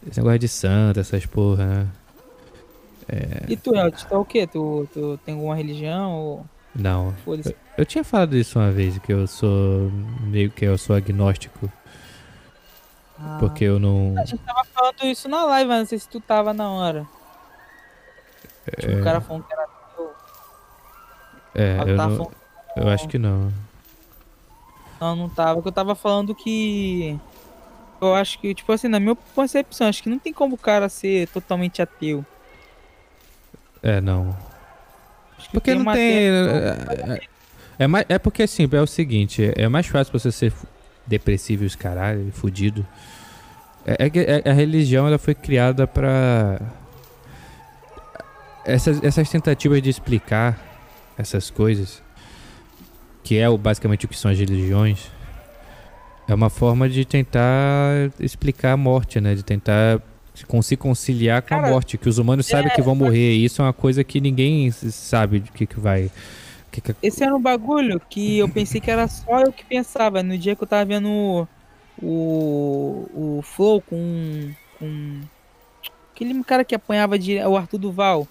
Esse 0.08 0.20
negócio 0.20 0.38
de 0.38 0.48
santo, 0.48 1.00
essas 1.00 1.26
porra, 1.26 1.66
né? 1.66 1.86
E 3.48 3.56
tu, 3.56 3.74
Elton, 3.74 4.06
tu 4.08 4.14
é 4.14 4.18
o 4.18 4.24
quê? 4.24 4.46
Tu, 4.46 4.88
tu 4.92 5.18
tem 5.24 5.34
alguma 5.34 5.54
religião? 5.56 6.12
Ou... 6.12 6.46
Não. 6.74 7.14
Foda-se. 7.24 7.56
Eu 7.76 7.86
tinha 7.86 8.04
falado 8.04 8.36
isso 8.36 8.58
uma 8.58 8.70
vez, 8.70 8.98
que 8.98 9.12
eu 9.12 9.26
sou. 9.26 9.90
meio 10.22 10.50
que 10.50 10.64
eu 10.64 10.76
sou 10.76 10.94
agnóstico. 10.94 11.70
Ah. 13.18 13.38
Porque 13.40 13.64
eu 13.64 13.78
não. 13.78 14.14
A 14.18 14.24
gente 14.24 14.42
tava 14.42 14.62
falando 14.64 15.02
isso 15.04 15.28
na 15.28 15.44
live, 15.46 15.68
mas 15.68 15.78
não 15.80 15.86
sei 15.86 15.98
se 15.98 16.08
tu 16.08 16.20
tava 16.20 16.52
na 16.52 16.70
hora. 16.70 17.06
Tipo, 18.78 18.92
É. 18.92 19.00
o 19.00 19.04
cara 19.04 19.20
falando 19.20 19.44
que 19.44 19.52
era 19.54 19.66
teu. 19.96 20.10
É, 21.54 21.78
eu, 21.80 21.96
tá 21.96 22.06
não, 22.08 22.16
falando- 22.16 22.34
eu 22.76 22.88
acho 22.88 23.08
que 23.08 23.18
não. 23.18 23.52
Não, 25.00 25.16
não 25.16 25.28
tava. 25.28 25.54
Porque 25.54 25.68
eu 25.68 25.72
tava 25.72 25.94
falando 25.94 26.34
que. 26.34 27.18
Eu 28.00 28.14
acho 28.14 28.38
que, 28.38 28.54
tipo 28.54 28.70
assim, 28.72 28.86
na 28.86 29.00
minha 29.00 29.16
concepção, 29.34 29.88
acho 29.88 30.02
que 30.02 30.08
não 30.10 30.18
tem 30.18 30.32
como 30.32 30.54
o 30.54 30.58
cara 30.58 30.88
ser 30.88 31.26
totalmente 31.28 31.80
ateu. 31.82 32.24
É, 33.82 34.00
não. 34.00 34.36
Porque 35.52 35.74
não 35.74 35.82
uma 35.82 35.94
tem. 35.94 36.12
É, 36.26 36.28
é, 36.28 37.20
é 37.80 37.86
mais, 37.86 38.04
é 38.08 38.18
porque 38.18 38.42
assim, 38.42 38.68
é 38.70 38.80
o 38.80 38.86
seguinte, 38.86 39.52
é 39.56 39.68
mais 39.68 39.86
fácil 39.86 40.12
você 40.12 40.32
ser 40.32 40.52
depressivo 41.06 41.62
e 41.62 41.66
os 41.66 41.74
caralho, 41.74 42.30
fudido. 42.32 42.84
É, 43.86 44.06
é 44.06 44.10
que 44.10 44.18
a- 44.20 44.50
a 44.50 44.52
religião 44.52 45.06
ela 45.06 45.18
foi 45.18 45.34
criada 45.34 45.86
pra. 45.86 46.60
Essas, 48.64 49.02
essas 49.02 49.30
tentativas 49.30 49.80
de 49.80 49.88
explicar 49.88 50.58
essas 51.16 51.48
coisas, 51.48 52.02
que 53.24 53.38
é 53.38 53.48
o, 53.48 53.56
basicamente 53.56 54.04
o 54.04 54.08
que 54.08 54.16
são 54.16 54.30
as 54.30 54.38
religiões, 54.38 55.10
é 56.28 56.34
uma 56.34 56.50
forma 56.50 56.88
de 56.88 57.04
tentar 57.06 58.10
explicar 58.20 58.72
a 58.72 58.76
morte, 58.76 59.20
né? 59.20 59.34
De 59.34 59.42
tentar 59.42 60.00
se 60.38 60.46
con- 60.46 60.62
se 60.62 60.76
conciliar 60.76 61.42
com 61.42 61.54
a 61.54 61.58
Cara, 61.58 61.70
morte, 61.70 61.98
que 61.98 62.08
os 62.08 62.18
humanos 62.18 62.46
sabem 62.46 62.72
que 62.72 62.80
vão 62.82 62.94
morrer, 62.94 63.32
e 63.34 63.44
isso 63.44 63.60
é 63.60 63.64
uma 63.64 63.72
coisa 63.72 64.04
que 64.04 64.20
ninguém 64.20 64.70
sabe 64.70 65.40
do 65.40 65.52
que, 65.52 65.66
que 65.66 65.78
vai. 65.80 66.10
que 66.70 66.80
que- 66.80 66.94
Esse 67.02 67.24
era 67.24 67.34
um 67.34 67.40
bagulho 67.40 68.00
que 68.08 68.38
eu 68.38 68.48
pensei 68.48 68.80
que 68.80 68.90
era 68.90 69.08
só 69.08 69.40
eu 69.40 69.52
que 69.52 69.64
pensava. 69.64 70.22
No 70.22 70.36
dia 70.38 70.54
que 70.54 70.62
eu 70.62 70.68
tava 70.68 70.84
vendo 70.84 71.08
o, 71.08 71.46
o, 72.00 73.38
o 73.38 73.42
Flow 73.42 73.80
com, 73.82 74.50
com 74.78 75.20
aquele 76.14 76.42
cara 76.44 76.64
que 76.64 76.74
apanhava 76.74 77.18
de, 77.18 77.38
o 77.44 77.56
Arthur 77.56 77.78
Duval. 77.78 78.28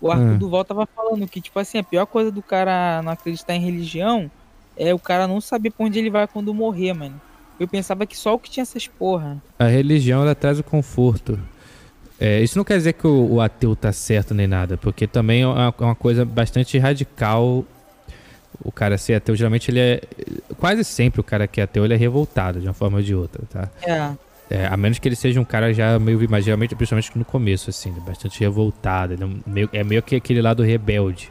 O 0.00 0.10
Arthur 0.10 0.34
Hum. 0.34 0.38
Duval 0.38 0.64
tava 0.64 0.86
falando 0.86 1.26
que, 1.28 1.40
tipo 1.40 1.58
assim, 1.58 1.78
a 1.78 1.84
pior 1.84 2.06
coisa 2.06 2.30
do 2.30 2.42
cara 2.42 3.02
não 3.02 3.12
acreditar 3.12 3.54
em 3.54 3.60
religião 3.60 4.30
é 4.76 4.94
o 4.94 4.98
cara 4.98 5.26
não 5.26 5.40
saber 5.40 5.70
pra 5.70 5.84
onde 5.86 5.98
ele 5.98 6.10
vai 6.10 6.26
quando 6.26 6.54
morrer, 6.54 6.92
mano. 6.94 7.20
Eu 7.60 7.68
pensava 7.68 8.06
que 8.06 8.16
só 8.16 8.34
o 8.34 8.38
que 8.38 8.50
tinha 8.50 8.62
essas 8.62 8.86
porra. 8.88 9.36
A 9.58 9.66
religião 9.66 10.22
ela 10.22 10.34
traz 10.34 10.58
o 10.58 10.64
conforto. 10.64 11.38
É, 12.18 12.40
isso 12.40 12.56
não 12.56 12.64
quer 12.64 12.78
dizer 12.78 12.94
que 12.94 13.06
o, 13.06 13.34
o, 13.34 13.40
ateu 13.40 13.76
tá 13.76 13.92
certo 13.92 14.32
nem 14.32 14.46
nada, 14.46 14.78
porque 14.78 15.06
também 15.06 15.42
é 15.42 15.46
uma, 15.46 15.74
é 15.78 15.84
uma, 15.84 15.94
coisa 15.94 16.24
bastante 16.24 16.78
radical 16.78 17.64
o 18.64 18.72
cara 18.72 18.96
ser 18.96 19.14
ateu. 19.14 19.36
Geralmente 19.36 19.70
ele 19.70 19.78
é. 19.78 20.00
Quase 20.58 20.84
sempre 20.84 21.20
o 21.20 21.24
cara 21.24 21.46
que 21.46 21.60
é 21.60 21.64
ateu 21.64 21.84
ele 21.84 21.92
é 21.92 21.96
revoltado 21.98 22.60
de 22.60 22.66
uma 22.66 22.72
forma 22.72 22.96
ou 22.96 23.02
de 23.02 23.14
outra, 23.14 23.42
tá? 23.50 23.68
É. 23.82 24.10
É, 24.50 24.66
a 24.66 24.76
menos 24.76 24.98
que 24.98 25.06
ele 25.06 25.14
seja 25.14 25.38
um 25.38 25.44
cara 25.44 25.72
já 25.72 25.98
meio, 25.98 26.26
mas 26.28 26.44
geralmente, 26.44 26.74
principalmente 26.74 27.16
no 27.16 27.24
começo, 27.24 27.70
assim, 27.70 27.92
bastante 27.92 28.40
revoltado. 28.40 29.14
É 29.14 29.50
meio, 29.50 29.70
é 29.72 29.84
meio 29.84 30.02
que 30.02 30.16
aquele 30.16 30.40
lado 30.42 30.62
rebelde, 30.62 31.30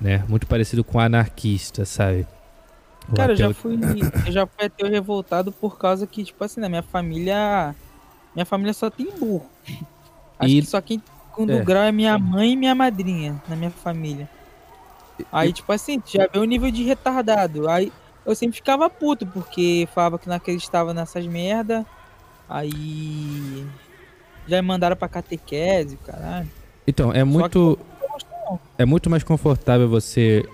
né? 0.00 0.24
Muito 0.28 0.46
parecido 0.46 0.82
com 0.82 0.98
anarquista, 0.98 1.84
sabe? 1.84 2.26
Cara, 3.14 3.32
eu 3.32 3.36
já 3.36 3.54
fui. 3.54 3.78
Eu 4.26 4.32
já 4.32 4.46
fui 4.46 4.66
ateu 4.66 4.88
revoltado 4.88 5.52
por 5.52 5.78
causa 5.78 6.06
que, 6.06 6.24
tipo 6.24 6.42
assim, 6.42 6.60
na 6.60 6.68
minha 6.68 6.82
família. 6.82 7.74
Minha 8.34 8.46
família 8.46 8.72
só 8.72 8.90
tem 8.90 9.10
burro. 9.18 9.46
Acho 10.38 10.54
e... 10.54 10.60
que 10.60 10.66
só 10.66 10.80
quem 10.80 11.00
segundo 11.36 11.52
é. 11.52 11.62
grau 11.62 11.82
é 11.82 11.92
minha 11.92 12.18
mãe 12.18 12.52
e 12.52 12.56
minha 12.56 12.74
madrinha 12.74 13.40
na 13.48 13.54
minha 13.54 13.70
família. 13.70 14.28
Aí, 15.30 15.52
tipo 15.52 15.70
assim, 15.72 16.02
já 16.04 16.26
vê 16.32 16.38
o 16.38 16.44
nível 16.44 16.70
de 16.70 16.82
retardado. 16.82 17.68
Aí 17.68 17.92
eu 18.24 18.34
sempre 18.34 18.56
ficava 18.56 18.88
puto, 18.88 19.26
porque 19.26 19.88
falava 19.94 20.18
que 20.18 20.28
não 20.28 20.36
acreditava 20.36 20.92
nessas 20.94 21.26
merda. 21.26 21.84
Aí 22.48 23.66
já 24.46 24.60
me 24.62 24.68
mandaram 24.68 24.96
pra 24.96 25.08
catequese, 25.08 25.96
caralho. 25.98 26.48
Então, 26.86 27.12
é 27.12 27.24
muito. 27.24 27.78
É 28.78 28.84
muito 28.84 29.10
mais 29.10 29.24
confortável 29.24 29.88
você 29.88 30.48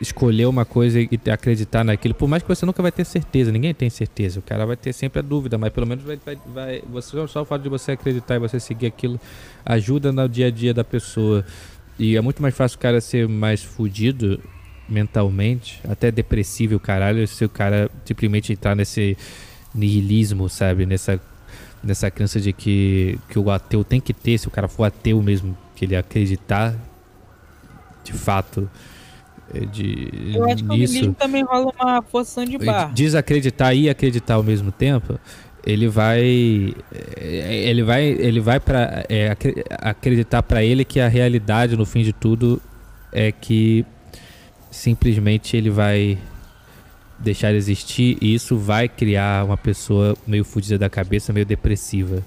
escolher 0.00 0.46
uma 0.46 0.64
coisa 0.64 1.00
e 1.00 1.08
acreditar 1.30 1.84
naquilo, 1.84 2.14
por 2.14 2.28
mais 2.28 2.42
que 2.42 2.48
você 2.48 2.64
nunca 2.64 2.80
vai 2.80 2.92
ter 2.92 3.04
certeza, 3.04 3.50
ninguém 3.50 3.74
tem 3.74 3.90
certeza, 3.90 4.38
o 4.38 4.42
cara 4.42 4.64
vai 4.64 4.76
ter 4.76 4.92
sempre 4.92 5.18
a 5.18 5.22
dúvida, 5.22 5.58
mas 5.58 5.72
pelo 5.72 5.86
menos 5.86 6.04
vai, 6.04 6.18
vai, 6.24 6.38
vai 6.46 6.82
você, 6.88 7.26
só 7.26 7.42
o 7.42 7.44
fato 7.44 7.62
de 7.62 7.68
você 7.68 7.92
acreditar 7.92 8.36
e 8.36 8.38
você 8.38 8.60
seguir 8.60 8.86
aquilo 8.86 9.20
ajuda 9.64 10.12
no 10.12 10.28
dia 10.28 10.46
a 10.46 10.50
dia 10.50 10.72
da 10.72 10.84
pessoa. 10.84 11.44
E 11.98 12.16
é 12.16 12.20
muito 12.20 12.40
mais 12.40 12.54
fácil 12.54 12.76
o 12.76 12.80
cara 12.80 13.00
ser 13.00 13.28
mais 13.28 13.62
fudido 13.62 14.40
mentalmente, 14.88 15.80
até 15.88 16.10
depressivo 16.10 16.78
caralho, 16.78 17.26
se 17.26 17.44
o 17.44 17.48
cara 17.48 17.90
simplesmente 18.04 18.52
entrar 18.52 18.76
nesse 18.76 19.16
nihilismo, 19.74 20.48
sabe? 20.48 20.86
Nessa 20.86 21.20
nessa 21.82 22.10
crença 22.10 22.40
de 22.40 22.52
que, 22.52 23.18
que 23.28 23.38
o 23.38 23.50
ateu 23.50 23.84
tem 23.84 24.00
que 24.00 24.12
ter, 24.12 24.36
se 24.38 24.48
o 24.48 24.50
cara 24.50 24.68
for 24.68 24.84
ateu 24.84 25.22
mesmo, 25.22 25.56
que 25.76 25.84
ele 25.84 25.94
acreditar 25.94 26.74
de 28.02 28.12
fato 28.12 28.68
de, 29.70 30.34
Eu 30.34 30.44
acho 30.44 30.64
nisso, 30.66 31.00
que 31.00 31.08
o 31.08 31.14
também 31.14 31.42
rola 31.42 31.72
uma 31.80 32.02
forção 32.02 32.44
de 32.44 32.58
barra. 32.58 32.92
Desacreditar 32.94 33.74
e 33.74 33.88
acreditar 33.88 34.34
ao 34.34 34.42
mesmo 34.42 34.70
tempo, 34.70 35.18
ele 35.66 35.88
vai 35.88 36.74
é, 37.16 37.68
ele 37.68 37.82
vai 37.82 38.04
ele 38.04 38.40
vai 38.40 38.60
para 38.60 39.04
é, 39.08 39.36
acreditar 39.80 40.42
para 40.42 40.62
ele 40.62 40.84
que 40.84 41.00
a 41.00 41.08
realidade 41.08 41.76
no 41.76 41.84
fim 41.84 42.02
de 42.02 42.12
tudo 42.12 42.60
é 43.12 43.32
que 43.32 43.84
simplesmente 44.70 45.56
ele 45.56 45.70
vai 45.70 46.18
deixar 47.18 47.50
de 47.50 47.56
existir 47.56 48.18
e 48.20 48.34
isso 48.34 48.56
vai 48.56 48.88
criar 48.88 49.44
uma 49.44 49.56
pessoa 49.56 50.16
meio 50.26 50.44
fodida 50.44 50.78
da 50.78 50.88
cabeça, 50.88 51.32
meio 51.32 51.46
depressiva. 51.46 52.22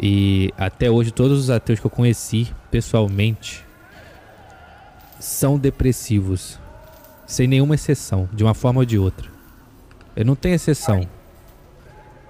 E 0.00 0.50
até 0.56 0.90
hoje 0.90 1.10
todos 1.10 1.38
os 1.38 1.50
ateus 1.50 1.78
que 1.78 1.86
eu 1.86 1.90
conheci 1.90 2.48
pessoalmente 2.70 3.64
são 5.18 5.58
depressivos, 5.58 6.58
sem 7.30 7.46
nenhuma 7.46 7.76
exceção, 7.76 8.28
de 8.32 8.42
uma 8.42 8.54
forma 8.54 8.80
ou 8.80 8.84
de 8.84 8.98
outra. 8.98 9.30
Eu 10.16 10.24
não 10.24 10.34
tenho 10.34 10.56
exceção. 10.56 11.06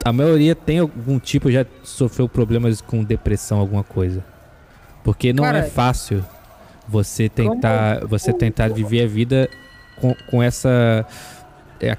A 0.05 0.13
maioria 0.13 0.55
tem 0.55 0.79
algum 0.79 1.19
tipo, 1.19 1.51
já 1.51 1.65
sofreu 1.83 2.29
problemas 2.29 2.83
com 2.83 3.03
depressão, 3.03 3.59
alguma 3.59 3.83
coisa. 3.83 4.23
Porque 5.03 5.33
não 5.33 5.45
Cara, 5.45 5.59
é 5.59 5.63
fácil 5.63 6.23
você 6.87 7.31
tentar, 7.31 8.05
você 8.07 8.31
tentar 8.31 8.69
viver 8.69 9.05
a 9.05 9.07
vida 9.07 9.49
com, 9.97 10.15
com 10.31 10.43
essa 10.43 11.07
é, 11.81 11.91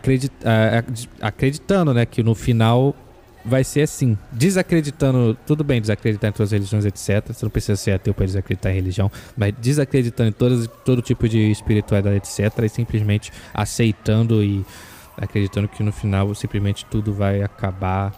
acreditando, 1.20 1.96
né, 1.96 2.06
que 2.06 2.22
no 2.22 2.36
final 2.36 2.96
vai 3.44 3.64
ser 3.64 3.82
assim. 3.82 4.18
Desacreditando, 4.32 5.38
tudo 5.46 5.64
bem 5.64 5.82
desacreditar 5.82 6.30
em 6.30 6.34
todas 6.34 6.50
as 6.50 6.52
religiões, 6.52 6.86
etc. 6.86 7.34
Você 7.34 7.46
não 7.46 7.50
precisa 7.50 7.76
ser 7.76 7.92
ateu 7.92 8.14
para 8.14 8.26
desacreditar 8.26 8.72
em 8.72 8.76
religião, 8.76 9.12
mas 9.36 9.54
desacreditando 9.60 10.30
em 10.30 10.34
todas, 10.34 10.68
todo 10.86 11.02
tipo 11.02 11.28
de 11.28 11.52
espiritualidade, 11.52 12.18
etc. 12.18 12.60
E 12.64 12.70
simplesmente 12.70 13.32
aceitando 13.54 14.44
e 14.44 14.66
acreditando 15.18 15.68
que 15.68 15.84
no 15.84 15.92
final 15.92 16.34
simplesmente 16.34 16.86
tudo 16.86 17.14
vai 17.14 17.42
acabar 17.42 18.14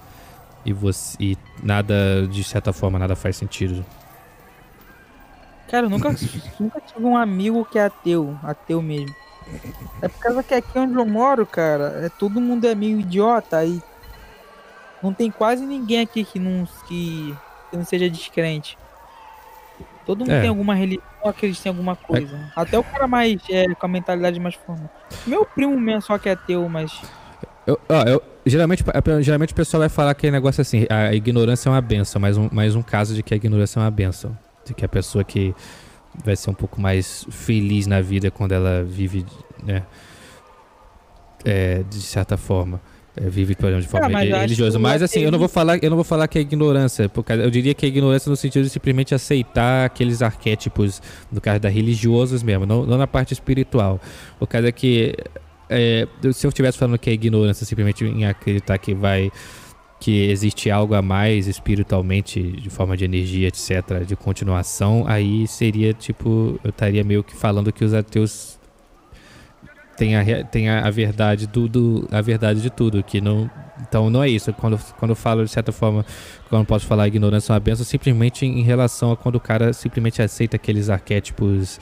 e 0.66 0.72
você 0.72 1.18
e 1.20 1.38
nada, 1.62 2.28
de 2.30 2.44
certa 2.44 2.72
forma, 2.72 2.98
nada 2.98 3.16
faz 3.16 3.36
sentido. 3.36 3.86
Cara, 5.70 5.88
eu 5.88 5.90
nunca, 5.90 6.10
nunca 6.60 6.80
tive 6.82 7.06
um 7.06 7.18
amigo 7.18 7.66
que 7.66 7.80
é 7.80 7.86
ateu, 7.86 8.38
ateu 8.44 8.82
mesmo. 8.82 9.14
É 10.02 10.08
por 10.08 10.20
causa 10.20 10.44
que 10.44 10.54
aqui 10.54 10.80
onde 10.80 10.96
eu 10.96 11.06
moro, 11.06 11.46
cara, 11.46 12.06
é, 12.06 12.10
todo 12.10 12.40
mundo 12.40 12.66
é 12.66 12.74
meio 12.74 13.00
idiota 13.00 13.58
aí. 13.58 13.82
Não 15.04 15.14
tem 15.14 15.30
quase 15.30 15.66
ninguém 15.66 16.00
aqui 16.00 16.24
que 16.24 16.40
não, 16.40 16.66
que, 16.88 17.36
que 17.70 17.78
não 17.78 17.84
seja 17.84 18.10
descrente. 18.10 18.78
Todo 20.06 20.20
mundo 20.20 20.32
é. 20.32 20.42
tem 20.42 20.50
alguma 20.50 20.74
religião, 20.74 21.04
acredita 21.26 21.68
em 21.68 21.72
alguma 21.72 21.96
coisa. 21.96 22.36
É. 22.36 22.52
Até 22.56 22.80
o 22.80 22.84
cara 22.84 23.08
mais 23.08 23.42
é, 23.50 23.74
com 23.76 23.86
a 23.86 23.90
mentalidade 23.90 24.40
mais 24.40 24.56
formal. 24.56 24.90
Meu 25.28 25.46
primo 25.46 25.78
mesmo 25.80 26.02
só 26.02 26.18
que 26.18 26.30
é 26.30 26.32
ateu, 26.32 26.68
mas. 26.70 27.02
Eu, 27.68 27.80
ó, 27.88 28.04
eu, 28.04 28.22
geralmente, 28.46 28.84
geralmente 29.22 29.54
o 29.54 29.56
pessoal 29.56 29.82
vai 29.82 29.90
falar 29.90 30.14
que 30.16 30.28
é 30.28 30.32
negócio 30.32 30.62
assim, 30.62 30.86
a 30.90 31.14
ignorância 31.14 31.70
é 31.70 31.72
uma 31.72 31.82
benção, 31.82 32.22
mais 32.22 32.38
um, 32.38 32.50
mais 32.52 32.76
um 32.76 32.82
caso 32.82 33.14
de 33.14 33.24
que 33.24 33.34
a 33.34 33.38
ignorância 33.38 33.80
é 33.80 33.84
uma 33.84 33.92
benção. 33.92 34.38
De 34.66 34.74
que 34.74 34.84
a 34.84 34.90
pessoa 34.90 35.24
que 35.24 35.54
vai 36.24 36.36
ser 36.36 36.50
um 36.50 36.54
pouco 36.54 36.80
mais 36.80 37.26
feliz 37.30 37.88
na 37.88 38.02
vida 38.02 38.30
quando 38.32 38.52
ela 38.54 38.84
vive, 38.84 39.26
né? 39.62 39.84
É, 41.44 41.84
de 41.90 42.02
certa 42.02 42.38
forma. 42.38 42.80
É, 43.16 43.30
vive, 43.30 43.54
por 43.56 43.68
exemplo, 43.68 43.84
de 43.84 43.88
forma 43.88 44.18
ah, 44.18 44.40
religiosa. 44.42 44.80
Mas 44.80 45.04
assim, 45.04 45.20
eu 45.20 45.32
não 45.32 45.38
vou 45.38 45.48
falar, 45.48 45.78
eu 45.84 45.90
não 45.90 45.98
vou 45.98 46.04
falar 46.04 46.28
que 46.28 46.40
é 46.40 46.42
ignorância, 46.42 47.08
porque 47.08 47.32
eu 47.32 47.50
diria 47.52 47.74
que 47.74 47.86
é 47.86 47.90
ignorância 47.90 48.28
no 48.30 48.36
sentido 48.36 48.64
de 48.64 48.70
simplesmente 48.70 49.14
aceitar 49.14 49.86
aqueles 49.86 50.24
arquétipos, 50.24 51.00
no 51.32 51.40
caso 51.40 51.60
da 51.60 51.70
religiosos 51.70 52.42
mesmo, 52.42 52.66
não, 52.66 52.86
não 52.86 52.98
na 52.98 53.06
parte 53.06 53.32
espiritual. 53.32 54.02
O 54.40 54.48
caso 54.48 54.66
é 54.66 54.72
que 54.72 55.16
é, 55.70 56.08
se 56.34 56.46
eu 56.46 56.50
estivesse 56.50 56.78
falando 56.78 56.98
que 56.98 57.10
é 57.10 57.14
ignorância 57.14 57.66
simplesmente 57.66 58.04
em 58.04 58.26
acreditar 58.26 58.78
que 58.80 58.94
vai 58.94 59.32
que 60.00 60.30
existe 60.30 60.70
algo 60.70 60.96
a 60.96 61.02
mais 61.02 61.48
espiritualmente, 61.48 62.42
de 62.42 62.70
forma 62.70 62.98
de 62.98 63.06
energia, 63.06 63.48
etc., 63.48 64.04
de 64.06 64.18
continuação, 64.18 65.06
aí 65.08 65.48
seria 65.48 65.94
tipo, 65.94 66.60
eu 66.62 66.72
estaria 66.72 67.06
meio 67.06 67.24
que 67.24 67.34
falando 67.34 67.72
que 67.72 67.86
os 67.86 67.94
ateus 67.94 68.60
têm 69.98 70.16
a, 70.16 70.44
têm 70.44 70.70
a, 70.70 70.90
verdade 70.90 71.48
do, 71.48 71.68
do, 71.68 72.08
a 72.12 72.22
verdade 72.22 72.62
de 72.62 72.70
tudo, 72.70 73.04
que 73.04 73.22
não, 73.22 73.50
então 73.82 74.10
não 74.10 74.24
é 74.24 74.30
isso. 74.30 74.52
Quando, 74.54 74.80
quando 74.98 75.12
eu 75.12 75.16
falo 75.16 75.44
de 75.44 75.52
certa 75.52 75.72
forma, 75.72 76.06
quando 76.50 76.66
posso 76.66 76.86
falar 76.86 77.08
ignorância 77.08 77.52
é 77.52 77.54
uma 77.54 77.60
benção, 77.60 77.86
simplesmente 77.86 78.46
em 78.46 78.64
relação 78.64 79.12
a 79.12 79.18
quando 79.18 79.36
o 79.36 79.40
cara 79.40 79.74
simplesmente 79.74 80.22
aceita 80.22 80.56
aqueles 80.56 80.90
arquétipos 80.90 81.80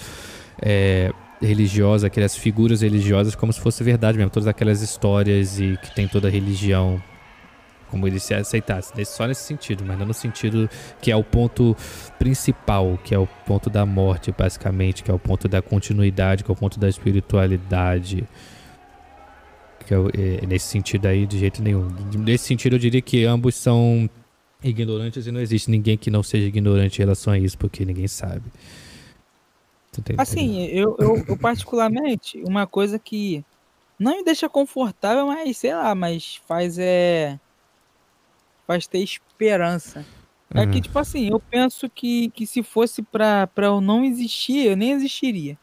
é, 0.61 1.11
religiosos, 1.41 2.03
aquelas 2.03 2.35
figuras 2.35 2.81
religiosas 2.81 3.35
como 3.35 3.51
se 3.51 3.59
fosse 3.59 3.83
verdade 3.83 4.17
mesmo, 4.17 4.29
todas 4.31 4.47
aquelas 4.47 4.81
histórias 4.81 5.59
e 5.59 5.77
que 5.81 5.93
tem 5.95 6.07
toda 6.07 6.27
a 6.27 6.31
religião 6.31 7.01
como 7.91 8.07
ele 8.07 8.19
se 8.19 8.33
aceitasse, 8.33 8.93
só 9.05 9.27
nesse 9.27 9.43
sentido, 9.43 9.83
mas 9.85 9.99
não 9.99 10.05
no 10.05 10.13
sentido 10.13 10.69
que 11.01 11.11
é 11.11 11.15
o 11.15 11.23
ponto 11.23 11.75
principal, 12.17 12.97
que 13.03 13.13
é 13.13 13.19
o 13.19 13.27
ponto 13.45 13.69
da 13.69 13.85
morte, 13.85 14.31
basicamente, 14.31 15.03
que 15.03 15.11
é 15.11 15.13
o 15.13 15.19
ponto 15.19 15.47
da 15.49 15.61
continuidade, 15.61 16.43
que 16.43 16.49
é 16.49 16.53
o 16.53 16.55
ponto 16.55 16.79
da 16.79 16.87
espiritualidade. 16.87 18.23
Que 19.85 19.93
é, 19.93 19.97
é, 19.97 20.45
nesse 20.47 20.67
sentido 20.67 21.07
aí, 21.07 21.27
de 21.27 21.37
jeito 21.37 21.61
nenhum. 21.61 21.89
Nesse 22.17 22.45
sentido, 22.45 22.77
eu 22.77 22.79
diria 22.79 23.01
que 23.01 23.25
ambos 23.25 23.55
são 23.55 24.09
ignorantes 24.63 25.27
e 25.27 25.31
não 25.31 25.41
existe 25.41 25.69
ninguém 25.69 25.97
que 25.97 26.09
não 26.09 26.23
seja 26.23 26.47
ignorante 26.47 26.99
em 26.99 27.03
relação 27.03 27.33
a 27.33 27.37
isso, 27.37 27.57
porque 27.57 27.83
ninguém 27.83 28.07
sabe. 28.07 28.43
Assim, 30.17 30.65
eu, 30.67 30.95
eu, 30.97 31.25
eu 31.27 31.37
particularmente, 31.37 32.41
uma 32.47 32.65
coisa 32.65 32.97
que 32.97 33.43
não 33.99 34.17
me 34.17 34.23
deixa 34.23 34.47
confortável, 34.47 35.27
mas 35.27 35.57
sei 35.57 35.73
lá, 35.73 35.93
mas 35.93 36.39
faz 36.47 36.79
é 36.79 37.37
faz 38.71 38.87
ter 38.87 38.99
esperança. 38.99 40.05
É 40.53 40.65
que, 40.65 40.75
uhum. 40.75 40.81
tipo 40.81 40.99
assim, 40.99 41.29
eu 41.29 41.39
penso 41.39 41.89
que, 41.89 42.29
que 42.29 42.45
se 42.45 42.63
fosse 42.63 43.01
pra, 43.01 43.47
pra 43.47 43.67
eu 43.67 43.81
não 43.81 44.03
existir, 44.03 44.65
eu 44.65 44.77
nem 44.77 44.91
existiria. 44.91 45.57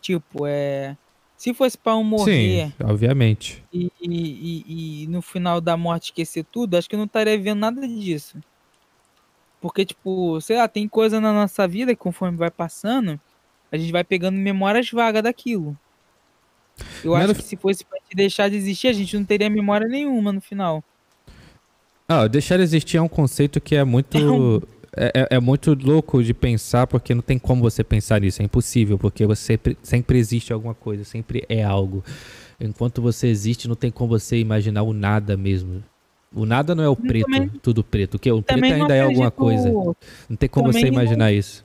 Tipo, 0.00 0.46
é. 0.46 0.96
Se 1.36 1.52
fosse 1.52 1.76
pra 1.76 1.92
eu 1.92 2.02
morrer. 2.02 2.68
Sim, 2.68 2.72
obviamente. 2.84 3.62
E, 3.72 3.90
e, 4.00 4.08
e, 4.10 5.02
e 5.02 5.06
no 5.08 5.20
final 5.20 5.60
da 5.60 5.76
morte 5.76 6.06
esquecer 6.06 6.44
tudo, 6.44 6.76
acho 6.76 6.88
que 6.88 6.94
eu 6.94 6.98
não 6.98 7.06
estaria 7.06 7.38
vendo 7.38 7.58
nada 7.58 7.86
disso. 7.86 8.38
Porque, 9.60 9.84
tipo, 9.84 10.40
sei 10.40 10.56
lá, 10.56 10.66
tem 10.66 10.88
coisa 10.88 11.20
na 11.20 11.32
nossa 11.32 11.66
vida 11.68 11.94
que 11.94 12.00
conforme 12.00 12.38
vai 12.38 12.50
passando, 12.50 13.20
a 13.70 13.76
gente 13.76 13.92
vai 13.92 14.02
pegando 14.02 14.36
memórias 14.36 14.90
vagas 14.90 15.22
daquilo. 15.22 15.76
Eu 17.04 17.14
acho 17.14 17.34
que 17.34 17.42
se 17.42 17.56
fosse 17.56 17.84
pra 17.84 17.98
gente 17.98 18.16
deixar 18.16 18.48
de 18.48 18.56
existir, 18.56 18.88
a 18.88 18.92
gente 18.92 19.16
não 19.16 19.24
teria 19.24 19.50
memória 19.50 19.88
nenhuma 19.88 20.32
no 20.32 20.40
final. 20.40 20.82
Ah, 22.08 22.28
deixar 22.28 22.60
existir 22.60 22.98
é 22.98 23.02
um 23.02 23.08
conceito 23.08 23.60
que 23.60 23.74
é 23.74 23.84
muito. 23.84 24.66
é, 24.96 25.12
é, 25.14 25.36
é 25.36 25.40
muito 25.40 25.74
louco 25.74 26.22
de 26.22 26.32
pensar, 26.32 26.86
porque 26.86 27.14
não 27.14 27.22
tem 27.22 27.38
como 27.38 27.62
você 27.62 27.82
pensar 27.82 28.20
nisso, 28.20 28.40
é 28.40 28.44
impossível, 28.44 28.96
porque 28.96 29.26
você 29.26 29.42
sempre, 29.42 29.78
sempre 29.82 30.18
existe 30.18 30.52
alguma 30.52 30.74
coisa, 30.74 31.04
sempre 31.04 31.44
é 31.48 31.62
algo. 31.62 32.04
Enquanto 32.58 33.02
você 33.02 33.26
existe, 33.26 33.68
não 33.68 33.74
tem 33.74 33.90
como 33.90 34.08
você 34.08 34.38
imaginar 34.38 34.82
o 34.82 34.92
nada 34.92 35.36
mesmo. 35.36 35.82
O 36.34 36.46
nada 36.46 36.74
não 36.74 36.82
é 36.82 36.88
o 36.88 36.96
preto, 36.96 37.30
também, 37.30 37.48
tudo 37.62 37.84
preto. 37.84 38.14
O 38.14 38.18
que? 38.18 38.30
O 38.30 38.42
preto 38.42 38.64
ainda 38.64 38.94
é 38.94 39.02
alguma 39.02 39.30
coisa. 39.30 39.70
Não 40.28 40.36
tem 40.36 40.48
como 40.48 40.72
você 40.72 40.86
imaginar 40.86 41.26
não, 41.26 41.32
isso. 41.32 41.64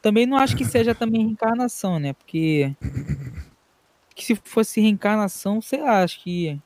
Também 0.00 0.26
não 0.26 0.36
acho 0.36 0.56
que 0.56 0.64
seja 0.64 0.94
também 0.94 1.22
reencarnação, 1.24 1.98
né? 1.98 2.12
Porque 2.12 2.74
que 4.14 4.24
se 4.24 4.38
fosse 4.44 4.80
reencarnação, 4.80 5.60
sei 5.60 5.80
lá, 5.80 6.02
acho 6.02 6.22
que 6.22 6.58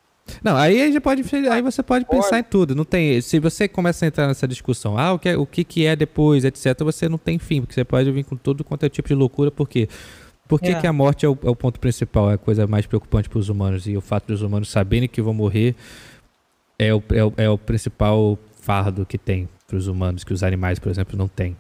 não, 0.43 0.57
aí, 0.57 0.93
já 0.93 1.01
pode, 1.01 1.23
aí 1.51 1.63
você 1.63 1.83
pode 1.83 2.05
pensar 2.05 2.39
em 2.39 2.45
tudo. 2.45 2.75
Não 2.75 2.85
tem, 2.85 3.21
se 3.21 3.39
você 3.39 3.69
começa 3.69 4.05
a 4.05 4.09
entrar 4.09 4.27
nessa 4.27 4.47
discussão, 4.47 4.99
ah, 4.99 5.13
o 5.13 5.19
que, 5.19 5.29
é, 5.29 5.37
o 5.37 5.47
que, 5.47 5.65
que 5.65 5.87
é 5.87 5.97
depois, 5.97 6.45
etc., 6.45 6.79
você 6.83 7.09
não 7.09 7.19
tem 7.19 7.39
fim, 7.39 7.61
porque 7.61 7.75
você 7.75 7.85
pode 7.85 8.11
vir 8.11 8.25
com 8.25 8.37
todo 8.37 8.65
quanto 8.65 8.85
é 8.85 8.89
tipo 8.89 9.09
de 9.09 9.15
loucura, 9.15 9.51
por 9.51 9.69
quê? 9.69 9.89
Por 10.49 10.61
que, 10.61 10.69
é. 10.69 10.81
que 10.81 10.87
a 10.87 10.93
morte 10.93 11.25
é 11.25 11.29
o, 11.29 11.39
é 11.43 11.49
o, 11.49 11.57
ponto 11.57 11.81
principal, 11.81 12.31
é 12.31 12.35
a 12.35 12.39
coisa 12.39 12.67
mais 12.67 12.87
preocupante 12.87 13.29
para 13.29 13.39
os 13.39 13.49
humanos? 13.49 13.87
E 13.87 13.97
o 13.97 14.01
fato 14.01 14.27
dos 14.27 14.43
humanos 14.43 14.71
saberem 14.71 15.09
que 15.09 15.23
vão 15.23 15.33
morrer 15.33 15.75
é 16.79 16.93
o, 16.93 17.03
é 17.11 17.25
o, 17.25 17.33
é 17.37 17.51
o 17.51 17.57
principal 17.57 18.39
fardo 18.61 19.07
que 19.07 19.17
tem 19.17 19.49
para 19.67 19.77
os 19.77 19.87
humanos, 19.87 20.25
que 20.25 20.33
os 20.33 20.43
animais, 20.43 20.79
por 20.79 20.91
exemplo, 20.91 21.17
não 21.17 21.29
têm. 21.29 21.57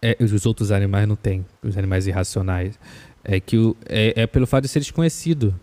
É, 0.00 0.16
os 0.20 0.46
outros 0.46 0.70
animais 0.70 1.08
não 1.08 1.16
têm, 1.16 1.44
os 1.62 1.76
animais 1.76 2.06
irracionais. 2.06 2.78
É 3.24 3.40
que 3.40 3.56
o, 3.56 3.76
é, 3.88 4.22
é 4.22 4.26
pelo 4.26 4.46
fato 4.46 4.62
de 4.62 4.68
ser 4.68 4.80
desconhecido. 4.80 5.58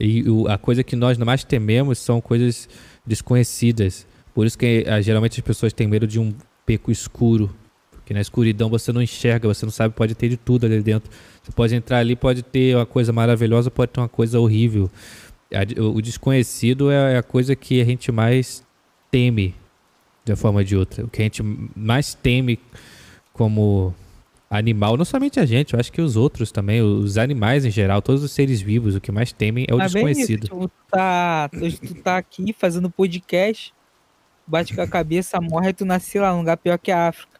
E 0.00 0.28
o, 0.28 0.46
a 0.46 0.56
coisa 0.56 0.84
que 0.84 0.94
nós 0.94 1.18
mais 1.18 1.42
tememos 1.42 1.98
são 1.98 2.20
coisas 2.20 2.68
desconhecidas. 3.04 4.06
Por 4.34 4.46
isso 4.46 4.56
que 4.56 4.84
a, 4.86 4.96
ah, 4.96 5.00
geralmente 5.00 5.40
as 5.40 5.44
pessoas 5.44 5.72
têm 5.72 5.88
medo 5.88 6.06
de 6.06 6.20
um 6.20 6.32
beco 6.66 6.90
escuro. 6.90 7.54
Porque 7.90 8.14
na 8.14 8.20
escuridão 8.20 8.70
você 8.70 8.92
não 8.92 9.02
enxerga, 9.02 9.48
você 9.48 9.66
não 9.66 9.72
sabe, 9.72 9.94
pode 9.94 10.14
ter 10.14 10.28
de 10.28 10.36
tudo 10.36 10.66
ali 10.66 10.80
dentro. 10.82 11.10
Você 11.42 11.50
pode 11.52 11.74
entrar 11.74 11.98
ali, 11.98 12.14
pode 12.14 12.42
ter 12.42 12.76
uma 12.76 12.86
coisa 12.86 13.12
maravilhosa, 13.12 13.70
pode 13.70 13.92
ter 13.92 14.00
uma 14.00 14.08
coisa 14.08 14.38
horrível. 14.38 14.90
A, 15.52 15.82
o 15.82 16.00
desconhecido 16.00 16.90
é 16.90 17.16
a 17.16 17.22
coisa 17.22 17.56
que 17.56 17.80
a 17.80 17.84
gente 17.84 18.12
mais 18.12 18.64
teme 19.10 19.54
de 20.24 20.32
uma 20.32 20.36
forma 20.36 20.60
ou 20.60 20.64
de 20.64 20.76
outra. 20.76 21.04
O 21.04 21.08
que 21.08 21.22
a 21.22 21.24
gente 21.24 21.42
mais 21.42 22.14
teme 22.14 22.60
como 23.32 23.94
animal, 24.50 24.96
não 24.96 25.04
somente 25.04 25.38
a 25.38 25.44
gente, 25.44 25.74
eu 25.74 25.80
acho 25.80 25.92
que 25.92 26.00
os 26.00 26.16
outros 26.16 26.50
também, 26.50 26.80
os 26.80 27.18
animais 27.18 27.64
em 27.64 27.70
geral, 27.70 28.00
todos 28.00 28.22
os 28.22 28.32
seres 28.32 28.60
vivos, 28.60 28.94
o 28.94 29.00
que 29.00 29.12
mais 29.12 29.32
temem 29.32 29.66
é 29.68 29.74
o 29.74 29.80
ah, 29.80 29.86
desconhecido. 29.86 30.44
Isso, 30.44 30.54
tu, 30.54 30.70
tá, 30.90 31.48
tu, 31.48 31.94
tá 32.02 32.16
aqui 32.16 32.54
fazendo 32.58 32.88
podcast, 32.88 33.74
bate 34.46 34.74
com 34.74 34.80
a 34.80 34.88
cabeça, 34.88 35.40
morre 35.40 35.70
e 35.70 35.72
tu 35.74 35.84
nasce 35.84 36.18
lá 36.18 36.32
num 36.32 36.38
lugar 36.38 36.56
pior 36.56 36.78
que 36.78 36.90
a 36.90 37.08
África. 37.08 37.38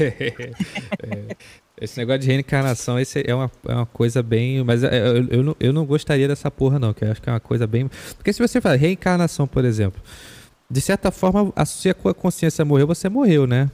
é, 0.00 1.36
esse 1.80 1.98
negócio 1.98 2.20
de 2.20 2.26
reencarnação 2.28 2.98
esse 2.98 3.22
é, 3.26 3.34
uma, 3.34 3.50
é 3.66 3.74
uma 3.74 3.86
coisa 3.86 4.22
bem. 4.22 4.62
Mas 4.64 4.82
é, 4.84 5.08
eu, 5.08 5.28
eu, 5.28 5.42
não, 5.42 5.56
eu 5.58 5.72
não 5.72 5.84
gostaria 5.84 6.28
dessa 6.28 6.50
porra, 6.50 6.78
não, 6.78 6.92
que 6.92 7.04
eu 7.04 7.10
acho 7.10 7.20
que 7.20 7.28
é 7.28 7.32
uma 7.32 7.40
coisa 7.40 7.66
bem. 7.66 7.88
Porque 8.16 8.32
se 8.32 8.40
você 8.40 8.60
fala 8.60 8.76
reencarnação, 8.76 9.46
por 9.46 9.64
exemplo, 9.64 10.00
de 10.70 10.80
certa 10.80 11.10
forma, 11.10 11.52
a 11.56 11.64
sua 11.64 11.94
consciência 11.94 12.64
morreu, 12.64 12.86
você 12.86 13.08
morreu, 13.08 13.46
né? 13.46 13.70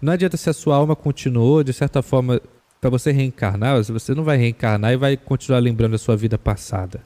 Não 0.00 0.12
adianta 0.12 0.36
se 0.36 0.50
a 0.50 0.52
sua 0.52 0.76
alma 0.76 0.94
continuou, 0.94 1.62
de 1.62 1.72
certa 1.72 2.02
forma, 2.02 2.40
para 2.80 2.90
você 2.90 3.12
reencarnar, 3.12 3.82
você 3.82 4.14
não 4.14 4.24
vai 4.24 4.36
reencarnar 4.36 4.92
e 4.92 4.96
vai 4.96 5.16
continuar 5.16 5.58
lembrando 5.60 5.94
a 5.94 5.98
sua 5.98 6.16
vida 6.16 6.36
passada. 6.36 7.00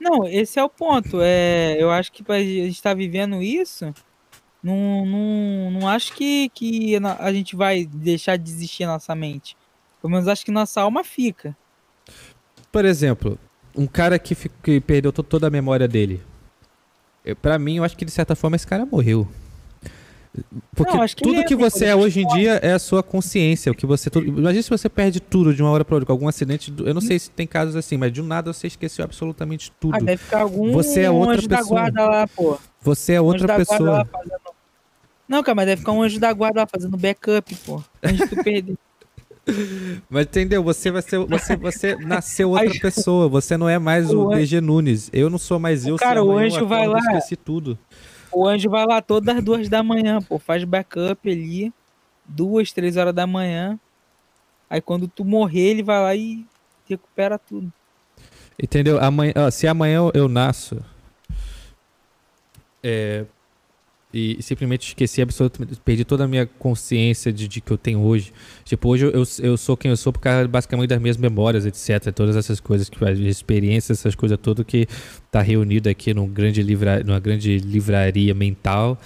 Não, 0.00 0.26
esse 0.26 0.58
é 0.58 0.64
o 0.64 0.68
ponto. 0.68 1.18
É, 1.20 1.76
eu 1.78 1.90
acho 1.90 2.12
que 2.12 2.24
a 2.30 2.38
gente 2.38 2.70
estar 2.70 2.90
tá 2.90 2.94
vivendo 2.94 3.42
isso, 3.42 3.92
não, 4.62 5.04
não, 5.04 5.70
não 5.72 5.88
acho 5.88 6.14
que, 6.14 6.48
que 6.48 6.96
a 6.96 7.32
gente 7.32 7.54
vai 7.54 7.84
deixar 7.84 8.36
de 8.36 8.50
existir 8.50 8.86
nossa 8.86 9.14
mente. 9.14 9.56
Pelo 10.00 10.10
menos 10.10 10.26
acho 10.26 10.42
que 10.42 10.50
nossa 10.50 10.80
alma 10.80 11.04
fica. 11.04 11.54
Por 12.72 12.86
exemplo, 12.86 13.38
um 13.76 13.86
cara 13.86 14.18
que, 14.18 14.34
que 14.62 14.80
perdeu 14.80 15.12
toda 15.12 15.48
a 15.48 15.50
memória 15.50 15.86
dele. 15.86 16.22
Para 17.42 17.58
mim, 17.58 17.76
eu 17.76 17.84
acho 17.84 17.96
que 17.96 18.06
de 18.06 18.10
certa 18.10 18.34
forma 18.34 18.56
esse 18.56 18.66
cara 18.66 18.86
morreu. 18.86 19.28
Porque 20.74 20.96
não, 20.96 21.06
que 21.06 21.22
tudo 21.22 21.44
que 21.44 21.54
você 21.54 21.86
é 21.86 21.94
hoje 21.94 22.22
em 22.22 22.26
dia 22.26 22.54
é 22.54 22.72
a 22.72 22.78
sua 22.78 23.02
consciência, 23.02 23.70
o 23.70 23.74
que 23.74 23.86
você 23.86 24.10
Imagina 24.16 24.62
se 24.62 24.70
você 24.70 24.88
perde 24.88 25.20
tudo 25.20 25.54
de 25.54 25.62
uma 25.62 25.70
hora 25.70 25.84
para 25.84 25.94
outra, 25.94 26.06
com 26.06 26.12
algum 26.12 26.26
acidente, 26.26 26.74
eu 26.84 26.92
não 26.92 27.00
sei 27.00 27.18
se 27.18 27.30
tem 27.30 27.46
casos 27.46 27.76
assim, 27.76 27.96
mas 27.96 28.12
de 28.12 28.20
um 28.20 28.26
nada 28.26 28.52
você 28.52 28.66
esqueceu 28.66 29.04
absolutamente 29.04 29.70
tudo. 29.78 29.94
Ah, 29.94 30.00
deve 30.00 30.16
ficar 30.16 30.40
algum 30.40 30.72
você 30.72 31.02
é 31.02 31.10
outra 31.10 31.36
anjo 31.36 31.48
pessoa. 31.48 31.62
da 31.62 31.68
guarda 31.68 32.04
lá, 32.06 32.26
pô. 32.26 32.58
Você 32.80 33.12
é 33.12 33.20
outra 33.20 33.56
pessoa. 33.56 34.04
Fazendo... 34.04 34.54
Não, 35.28 35.42
cara, 35.42 35.54
mas 35.54 35.66
deve 35.66 35.80
ficar 35.80 35.92
um 35.92 36.02
anjo 36.02 36.18
da 36.18 36.32
guarda 36.32 36.60
lá 36.62 36.66
fazendo 36.66 36.96
backup, 36.96 37.54
pô. 37.64 37.82
Antes 38.02 38.18
de 38.18 38.36
tu 38.36 38.42
perder. 38.42 38.76
Mas 40.08 40.24
entendeu? 40.24 40.62
Você 40.62 40.90
vai 40.90 41.02
ser. 41.02 41.18
Você, 41.18 41.54
você 41.54 41.96
nasceu 41.96 42.50
outra 42.50 42.72
pessoa. 42.80 43.28
Você 43.28 43.58
não 43.58 43.68
é 43.68 43.78
mais 43.78 44.10
o, 44.10 44.28
o 44.28 44.34
DG 44.34 44.58
Nunes. 44.58 45.10
Eu 45.12 45.28
não 45.28 45.36
sou 45.36 45.58
mais 45.58 45.86
eu. 45.86 45.96
Cara, 45.96 46.24
o 46.24 46.34
anjo 46.34 46.66
vai 46.66 46.86
lá. 46.86 46.98
Esqueci 46.98 47.36
tudo. 47.36 47.78
O 48.34 48.46
anjo 48.46 48.68
vai 48.68 48.84
lá 48.86 49.00
todas 49.00 49.36
as 49.36 49.42
duas 49.42 49.68
da 49.68 49.82
manhã, 49.82 50.20
pô. 50.20 50.38
Faz 50.38 50.64
backup 50.64 51.30
ali. 51.30 51.72
Duas, 52.26 52.72
três 52.72 52.96
horas 52.96 53.14
da 53.14 53.26
manhã. 53.26 53.78
Aí 54.68 54.80
quando 54.80 55.06
tu 55.06 55.24
morrer, 55.24 55.70
ele 55.70 55.82
vai 55.82 56.00
lá 56.00 56.14
e 56.14 56.44
recupera 56.88 57.38
tudo. 57.38 57.72
Entendeu? 58.60 59.00
Amanhã, 59.00 59.32
ó, 59.36 59.50
se 59.50 59.66
amanhã 59.66 60.10
eu 60.14 60.28
nasço. 60.28 60.84
É, 62.82 63.24
e 64.14 64.40
simplesmente 64.40 64.86
esqueci 64.86 65.20
absolutamente, 65.20 65.80
perdi 65.84 66.04
toda 66.04 66.22
a 66.22 66.28
minha 66.28 66.46
consciência 66.46 67.32
de, 67.32 67.48
de 67.48 67.60
que 67.60 67.72
eu 67.72 67.76
tenho 67.76 68.00
hoje. 68.00 68.32
Tipo, 68.64 68.90
hoje 68.90 69.06
eu, 69.06 69.24
eu 69.42 69.56
sou 69.56 69.76
quem 69.76 69.90
eu 69.90 69.96
sou 69.96 70.12
por 70.12 70.20
causa 70.20 70.46
basicamente 70.46 70.88
das 70.88 71.00
minhas 71.00 71.16
memórias, 71.16 71.66
etc. 71.66 72.12
Todas 72.12 72.36
essas 72.36 72.60
coisas, 72.60 72.88
que 72.88 73.04
as 73.04 73.18
experiências, 73.18 73.98
essas 73.98 74.14
coisas 74.14 74.38
tudo 74.40 74.64
que 74.64 74.86
tá 75.32 75.42
reunido 75.42 75.88
aqui 75.88 76.14
num 76.14 76.28
grande 76.28 76.62
livra, 76.62 77.02
numa 77.02 77.18
grande 77.18 77.58
livraria 77.58 78.32
mental, 78.32 78.96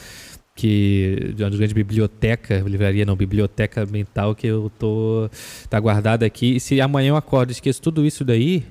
que 0.55 1.35
uma 1.39 1.49
grande 1.49 1.73
biblioteca, 1.73 2.59
livraria 2.67 3.07
não, 3.07 3.17
biblioteca 3.17 3.87
mental 3.87 4.35
que 4.35 4.47
eu 4.47 4.71
tô 4.79 5.31
tá 5.71 5.81
guardada 5.81 6.27
aqui. 6.27 6.57
E 6.57 6.61
se 6.61 6.81
amanhã 6.83 7.11
eu 7.11 7.17
acordo 7.17 7.51
e 7.51 7.53
esqueço 7.53 7.81
tudo 7.81 8.05
isso 8.05 8.27
daí, 8.27 8.63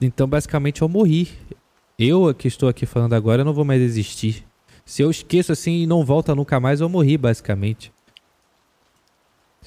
então 0.00 0.26
basicamente 0.26 0.80
eu 0.80 0.88
morri 0.88 1.28
eu 1.98 2.34
que 2.34 2.48
estou 2.48 2.68
aqui 2.68 2.84
falando 2.84 3.14
agora, 3.14 3.44
não 3.44 3.52
vou 3.52 3.64
mais 3.64 3.80
existir. 3.80 4.44
Se 4.84 5.02
eu 5.02 5.10
esqueço 5.10 5.52
assim 5.52 5.82
e 5.82 5.86
não 5.86 6.04
volta 6.04 6.34
nunca 6.34 6.60
mais, 6.60 6.80
eu 6.80 6.88
morri, 6.88 7.16
basicamente. 7.18 7.92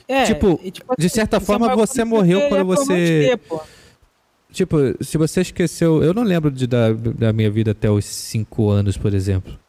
É, 0.08 0.24
tipo, 0.26 0.60
e, 0.64 0.72
tipo 0.72 0.92
assim, 0.92 1.02
de 1.02 1.10
certa 1.10 1.40
forma 1.40 1.76
você 1.76 2.04
morreu 2.04 2.48
quando 2.50 2.66
você. 2.66 3.38
Ter, 3.38 3.62
tipo, 4.52 4.78
se 5.04 5.18
você 5.18 5.42
esqueceu. 5.42 6.02
Eu 6.02 6.14
não 6.14 6.24
lembro 6.24 6.50
de, 6.50 6.66
da, 6.66 6.92
da 6.94 7.34
minha 7.34 7.52
vida 7.52 7.72
até 7.72 7.90
os 7.92 8.06
5 8.06 8.70
anos, 8.70 8.98
por 8.98 9.14
exemplo. 9.14 9.60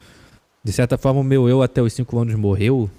De 0.63 0.73
certa 0.73 0.97
forma, 0.97 1.21
o 1.21 1.25
meu 1.25 1.49
eu 1.49 1.63
até 1.63 1.83
os 1.83 1.93
5 1.93 2.19
anos 2.19 2.35
morreu. 2.37 2.91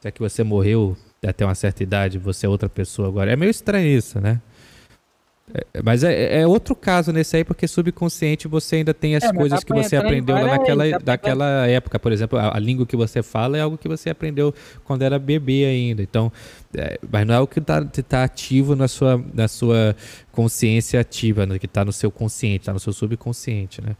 Será 0.00 0.10
que 0.12 0.20
você 0.20 0.42
morreu 0.42 0.96
até 1.24 1.44
uma 1.44 1.54
certa 1.54 1.82
idade, 1.82 2.18
você 2.18 2.46
é 2.46 2.48
outra 2.48 2.68
pessoa 2.68 3.08
agora? 3.08 3.32
É 3.32 3.36
meio 3.36 3.50
estranho 3.50 3.86
isso, 3.86 4.20
né? 4.20 4.40
É, 5.54 5.82
mas 5.82 6.04
é, 6.04 6.40
é, 6.40 6.46
outro 6.46 6.74
caso 6.74 7.10
nesse 7.10 7.36
aí, 7.36 7.44
porque 7.44 7.66
subconsciente 7.66 8.46
você 8.46 8.76
ainda 8.76 8.92
tem 8.92 9.16
as 9.16 9.24
é, 9.24 9.32
coisas 9.32 9.64
que 9.64 9.72
você 9.72 9.96
aprendeu 9.96 10.34
lá 10.34 10.58
naquela 10.58 10.84
aí, 10.84 10.98
daquela 10.98 11.66
época. 11.66 11.98
Por 11.98 12.12
exemplo, 12.12 12.38
a, 12.38 12.56
a, 12.56 12.60
língua 12.60 12.84
que 12.86 12.96
você 12.96 13.22
fala 13.22 13.56
é 13.56 13.60
algo 13.60 13.78
que 13.78 13.88
você 13.88 14.10
aprendeu 14.10 14.54
quando 14.84 15.02
era 15.02 15.18
bebê 15.18 15.64
ainda. 15.64 16.02
Então, 16.02 16.30
é, 16.76 16.98
mas 17.10 17.26
não 17.26 17.34
é 17.34 17.38
algo 17.38 17.50
que 17.50 17.60
está 17.60 17.84
tá 17.84 18.24
ativo 18.24 18.76
na 18.76 18.88
sua, 18.88 19.22
na 19.32 19.48
sua 19.48 19.96
consciência 20.30 21.00
ativa, 21.00 21.46
né? 21.46 21.58
que 21.58 21.66
está 21.66 21.84
no 21.84 21.92
seu 21.92 22.10
consciente, 22.10 22.62
está 22.62 22.72
no 22.72 22.80
seu 22.80 22.92
subconsciente, 22.92 23.80
né? 23.80 23.96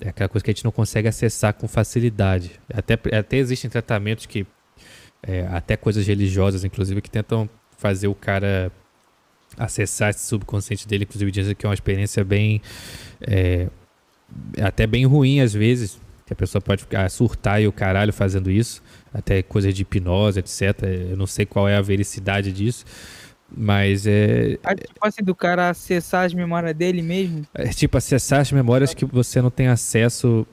É 0.00 0.08
aquela 0.08 0.28
coisa 0.28 0.44
que 0.44 0.50
a 0.50 0.54
gente 0.54 0.64
não 0.64 0.72
consegue 0.72 1.06
acessar 1.06 1.54
com 1.54 1.68
facilidade. 1.68 2.60
Até, 2.72 2.98
até 3.16 3.36
existem 3.36 3.70
tratamentos 3.70 4.26
que, 4.26 4.44
é, 5.22 5.46
até 5.46 5.76
coisas 5.76 6.04
religiosas, 6.04 6.64
inclusive, 6.64 7.00
que 7.00 7.08
tentam 7.08 7.48
fazer 7.78 8.08
o 8.08 8.14
cara 8.14 8.72
acessar 9.56 10.10
esse 10.10 10.26
subconsciente 10.26 10.86
dele, 10.86 11.04
inclusive 11.04 11.30
dizem 11.30 11.54
que 11.54 11.64
é 11.64 11.68
uma 11.68 11.74
experiência 11.74 12.24
bem 12.24 12.60
é, 13.20 13.68
até 14.60 14.86
bem 14.86 15.04
ruim 15.06 15.40
às 15.40 15.52
vezes, 15.52 15.98
que 16.26 16.32
a 16.32 16.36
pessoa 16.36 16.60
pode 16.60 16.82
ficar 16.82 17.08
surtar 17.10 17.60
e 17.60 17.66
o 17.66 17.72
caralho 17.72 18.12
fazendo 18.12 18.50
isso, 18.50 18.82
até 19.12 19.42
coisas 19.42 19.74
de 19.74 19.82
hipnose, 19.82 20.38
etc. 20.38 20.82
Eu 21.10 21.16
não 21.16 21.26
sei 21.26 21.44
qual 21.44 21.68
é 21.68 21.76
a 21.76 21.82
vericidade 21.82 22.50
disso. 22.52 22.84
Mas 23.56 24.06
é. 24.06 24.58
Ah, 24.64 24.74
tipo 24.74 24.98
assim, 25.06 25.22
do 25.22 25.34
cara 25.34 25.68
acessar 25.70 26.24
as 26.24 26.34
memórias 26.34 26.74
dele 26.74 27.02
mesmo? 27.02 27.46
É 27.54 27.68
tipo, 27.68 27.96
acessar 27.96 28.40
as 28.40 28.50
memórias 28.50 28.94
que 28.94 29.04
você 29.04 29.40
não 29.40 29.50
tem 29.50 29.68
acesso. 29.68 30.46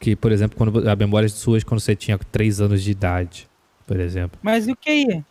Que, 0.00 0.14
por 0.14 0.32
exemplo, 0.32 0.56
quando 0.56 0.88
a 0.88 0.96
memórias 0.96 1.32
suas 1.32 1.64
quando 1.64 1.80
você 1.80 1.96
tinha 1.96 2.18
3 2.18 2.60
anos 2.60 2.82
de 2.82 2.90
idade, 2.90 3.48
por 3.86 3.98
exemplo. 3.98 4.38
Mas 4.42 4.66
o 4.68 4.76
QI? 4.76 5.24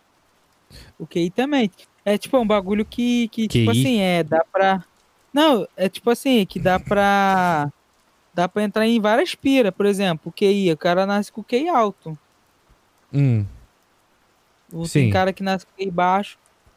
O 0.98 1.06
QI 1.06 1.30
também. 1.30 1.70
É 2.04 2.18
tipo 2.18 2.36
é 2.36 2.40
um 2.40 2.46
bagulho 2.46 2.84
que, 2.84 3.28
que, 3.28 3.48
que 3.48 3.58
tipo 3.60 3.70
assim, 3.70 4.00
é, 4.00 4.22
dá 4.22 4.44
pra. 4.52 4.84
Não, 5.32 5.66
é 5.76 5.88
tipo 5.88 6.10
assim, 6.10 6.44
que 6.44 6.58
dá 6.60 6.78
pra. 6.78 7.70
dá 8.34 8.48
pra 8.48 8.62
entrar 8.62 8.86
em 8.86 9.00
várias 9.00 9.34
piras. 9.34 9.72
Por 9.74 9.86
exemplo, 9.86 10.28
o 10.30 10.32
QI, 10.32 10.72
o 10.72 10.76
cara 10.76 11.06
nasce 11.06 11.32
com 11.32 11.40
o 11.40 11.44
QI 11.44 11.68
alto. 11.68 12.16
Hum. 13.12 13.44
Tem 14.70 14.84
Sim. 14.86 15.10
cara 15.10 15.32
que 15.32 15.42
nasce 15.42 15.64
com 15.66 15.72
o 15.72 15.76
QI 15.76 15.90
baixo. 15.90 16.36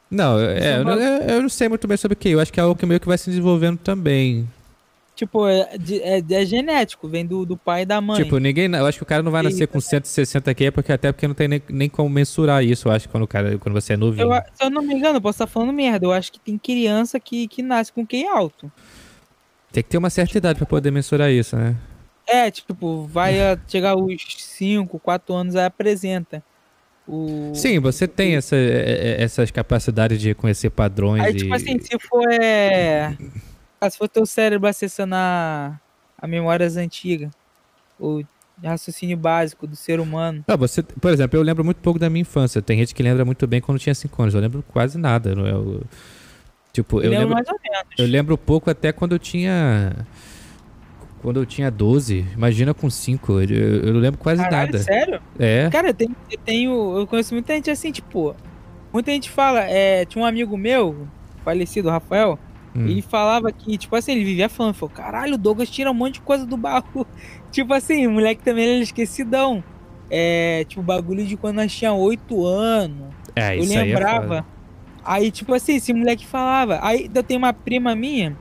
Não, 0.10 0.40
é, 0.40 0.78
eu, 0.80 0.86
não- 0.86 0.94
eu- 0.94 1.22
eu 1.36 1.41
não 1.41 1.49
sei 1.49 1.68
muito 1.68 1.86
bem 1.88 1.98
sobre 1.98 2.14
o 2.14 2.18
que. 2.18 2.30
Eu 2.30 2.40
acho 2.40 2.54
que 2.54 2.60
é 2.60 2.64
algo 2.64 2.76
que 2.80 2.86
meio 2.86 2.99
que 2.99 3.08
vai 3.08 3.18
se 3.18 3.30
desenvolvendo 3.30 3.78
também. 3.80 4.48
Tipo, 5.18 5.48
é, 5.48 5.68
é- 6.03 6.23
é 6.30 6.45
genético, 6.45 7.07
vem 7.07 7.26
do, 7.26 7.44
do 7.44 7.57
pai 7.57 7.81
e 7.81 7.85
da 7.88 7.99
mãe. 7.99 8.22
Tipo, 8.22 8.38
ninguém. 8.38 8.72
Eu 8.72 8.85
acho 8.85 8.99
que 8.99 9.03
o 9.03 9.06
cara 9.07 9.23
não 9.23 9.31
vai 9.31 9.41
nascer 9.41 9.68
com 9.68 9.81
160 9.81 10.53
QI, 10.53 10.69
porque 10.69 10.91
até 10.94 11.11
porque 11.11 11.27
não 11.27 11.34
tem 11.34 11.48
nem, 11.48 11.61
nem 11.68 11.89
como 11.89 12.07
mensurar 12.07 12.64
isso, 12.64 12.88
eu 12.88 12.91
acho, 12.91 13.10
quando, 13.10 13.23
o 13.23 13.27
cara, 13.27 13.57
quando 13.57 13.73
você 13.73 13.94
é 13.94 13.98
novinho. 13.98 14.31
Eu 14.31 14.41
se 14.53 14.64
eu 14.64 14.69
não 14.69 14.84
me 14.84 14.94
engano, 14.94 15.18
eu 15.18 15.22
posso 15.22 15.38
estar 15.38 15.48
falando 15.48 15.73
merda. 15.73 16.06
Eu 16.06 16.11
acho 16.11 16.31
que 16.31 16.39
tem 16.39 16.56
criança 16.56 17.19
que, 17.19 17.48
que 17.48 17.64
nasce 17.64 17.91
com 17.91 18.06
QI 18.06 18.27
alto. 18.27 18.72
Tem 19.72 19.81
que 19.81 19.89
ter 19.89 19.98
uma 19.98 20.11
certa 20.11 20.38
idade 20.38 20.60
pra 20.60 20.68
poder 20.68 20.91
mensurar 20.91 21.31
isso, 21.31 21.56
né? 21.56 21.76
É, 22.27 22.52
tipo, 22.52 23.07
vai 23.07 23.34
chegar 23.68 23.98
os 23.98 24.23
5, 24.38 24.99
4 24.99 25.34
anos, 25.34 25.56
aí 25.56 25.65
apresenta. 25.65 26.44
O... 27.07 27.53
Sim, 27.56 27.80
você 27.80 28.07
tem 28.07 28.35
essa, 28.35 28.56
é, 28.56 28.60
é, 28.60 29.23
essas 29.23 29.49
capacidades 29.49 30.22
de 30.22 30.27
reconhecer 30.27 30.69
padrões 30.69 31.23
Aí, 31.23 31.31
e. 31.34 31.38
tipo 31.38 31.56
assim, 31.56 31.80
se 31.80 31.98
for 32.07 32.31
é. 32.31 33.18
Ah, 33.80 33.90
se 33.90 33.98
for 33.98 34.10
teu 34.10 34.26
cérebro 34.26 34.68
acessando 34.68 35.16
a, 35.16 35.80
a 36.18 36.28
memórias 36.28 36.78
antigas, 36.78 37.32
o 37.99 38.24
raciocínio 38.64 39.16
básico 39.18 39.68
do 39.68 39.76
ser 39.76 39.99
humano. 39.99 40.44
Ah, 40.48 40.56
você, 40.56 40.82
por 40.82 41.12
exemplo, 41.12 41.38
eu 41.38 41.44
lembro 41.44 41.64
muito 41.64 41.78
pouco 41.78 41.99
da 41.99 42.10
minha 42.10 42.22
infância. 42.22 42.62
Tem 42.62 42.80
gente 42.80 42.95
que 42.95 43.04
lembra 43.04 43.24
muito 43.24 43.45
bem 43.45 43.62
quando 43.62 43.80
tinha 43.80 43.94
5 43.94 44.22
anos. 44.22 44.34
Eu 44.34 44.41
lembro 44.41 44.64
quase 44.72 44.98
nada. 44.98 45.36
Não 45.36 45.45
é? 45.45 45.52
Eu, 45.52 45.84
tipo, 46.74 46.98
eu 46.98 47.12
lembro 47.12 47.20
lembro, 47.20 47.36
mais 47.36 47.48
ou 47.48 47.60
menos. 47.64 47.88
eu 47.98 48.08
lembro 48.08 48.38
pouco 48.38 48.70
até 48.70 48.91
quando 48.91 49.14
eu 49.14 49.20
tinha. 49.20 49.94
Quando 51.22 51.40
eu 51.40 51.45
tinha 51.45 51.70
12. 51.70 52.26
Imagina 52.34 52.74
com 52.74 52.90
5. 52.90 53.41
Eu, 53.41 53.49
eu 53.49 53.94
não 53.94 53.99
lembro 53.99 54.20
quase 54.20 54.41
Caralho, 54.41 54.72
nada. 54.72 54.84
sério? 54.84 55.22
É. 55.38 55.70
Cara, 55.70 55.90
eu 55.90 55.94
tenho, 55.94 56.16
eu 56.32 56.38
tenho. 56.40 56.98
Eu 56.98 57.08
conheço 57.08 57.34
muita 57.34 57.54
gente 57.54 57.70
assim, 57.70 57.91
tipo. 57.91 58.36
Muita 58.91 59.12
gente 59.12 59.30
fala. 59.30 59.62
É, 59.62 60.06
tinha 60.06 60.24
um 60.24 60.26
amigo 60.26 60.58
meu, 60.58 61.08
falecido, 61.44 61.90
Rafael. 61.90 62.40
Hum. 62.78 62.88
Ele 62.88 63.02
falava 63.02 63.52
que, 63.52 63.76
tipo 63.76 63.95
assim, 63.95 64.12
ele 64.12 64.24
vivia 64.24 64.48
falando, 64.48 64.76
falou, 64.76 64.94
caralho, 64.94 65.34
o 65.34 65.38
Douglas 65.38 65.68
tira 65.68 65.90
um 65.90 65.95
monte 65.95 66.16
de 66.16 66.22
coisa 66.22 66.45
do 66.45 66.56
baú. 66.56 67.08
tipo 67.52 67.74
assim, 67.74 68.06
o 68.06 68.12
moleque 68.12 68.44
também 68.44 68.66
era 68.66 68.84
esquecidão. 68.84 69.64
É, 70.12 70.64
tipo, 70.66 70.84
bagulho 70.84 71.26
de 71.26 71.36
quando 71.36 71.56
nós 71.56 71.76
tinha 71.76 71.91
8 71.91 72.45
anos. 72.45 73.08
É, 73.36 73.58
eu 73.58 73.64
isso 73.64 73.74
aí 73.74 73.80
é 73.80 73.84
lembrava. 73.84 74.45
Aí, 75.04 75.32
tipo 75.32 75.56
assim, 75.56 75.78
esse 75.78 75.91
moleque 75.91 76.26
falava. 76.26 76.80
Aí 76.84 77.10
eu 77.14 77.24
tenho 77.24 77.40
uma 77.40 77.52
prima 77.52 77.95
minha, 77.95 78.38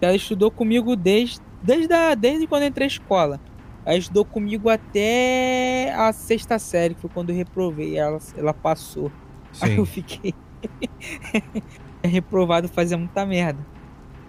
que 0.00 0.04
ela 0.04 0.16
estudou 0.16 0.50
comigo 0.50 0.96
desde, 0.96 1.38
desde, 1.62 1.92
a, 1.92 2.16
desde 2.16 2.48
quando 2.48 2.62
eu 2.62 2.68
entrei 2.68 2.86
na 2.86 2.92
escola. 2.92 3.40
Ela 3.84 3.98
estudou 3.98 4.24
comigo 4.24 4.68
até 4.68 5.94
a 5.96 6.12
sexta 6.12 6.58
série, 6.58 6.94
que 6.94 7.02
foi 7.02 7.10
quando 7.10 7.30
eu 7.30 7.36
reprovei. 7.36 7.96
Ela, 7.96 8.18
ela 8.36 8.52
passou. 8.52 9.12
Aí 9.62 9.70
Sim. 9.70 9.76
eu 9.76 9.86
fiquei 9.86 10.34
reprovado, 12.02 12.68
fazia 12.68 12.98
muita 12.98 13.24
merda. 13.24 13.75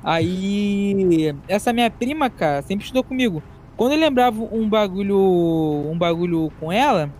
Aí, 0.10 1.36
essa 1.50 1.74
minha 1.74 1.90
prima, 1.92 2.30
cara, 2.30 2.62
sempre 2.62 2.86
estudou 2.86 3.04
comigo. 3.04 3.44
Quando 3.76 3.92
eu 3.92 4.00
lembrava 4.00 4.42
um 4.42 4.68
bagulho, 4.70 5.20
um 5.20 5.98
bagulho 5.98 6.50
com 6.62 6.72
ela, 6.72 7.14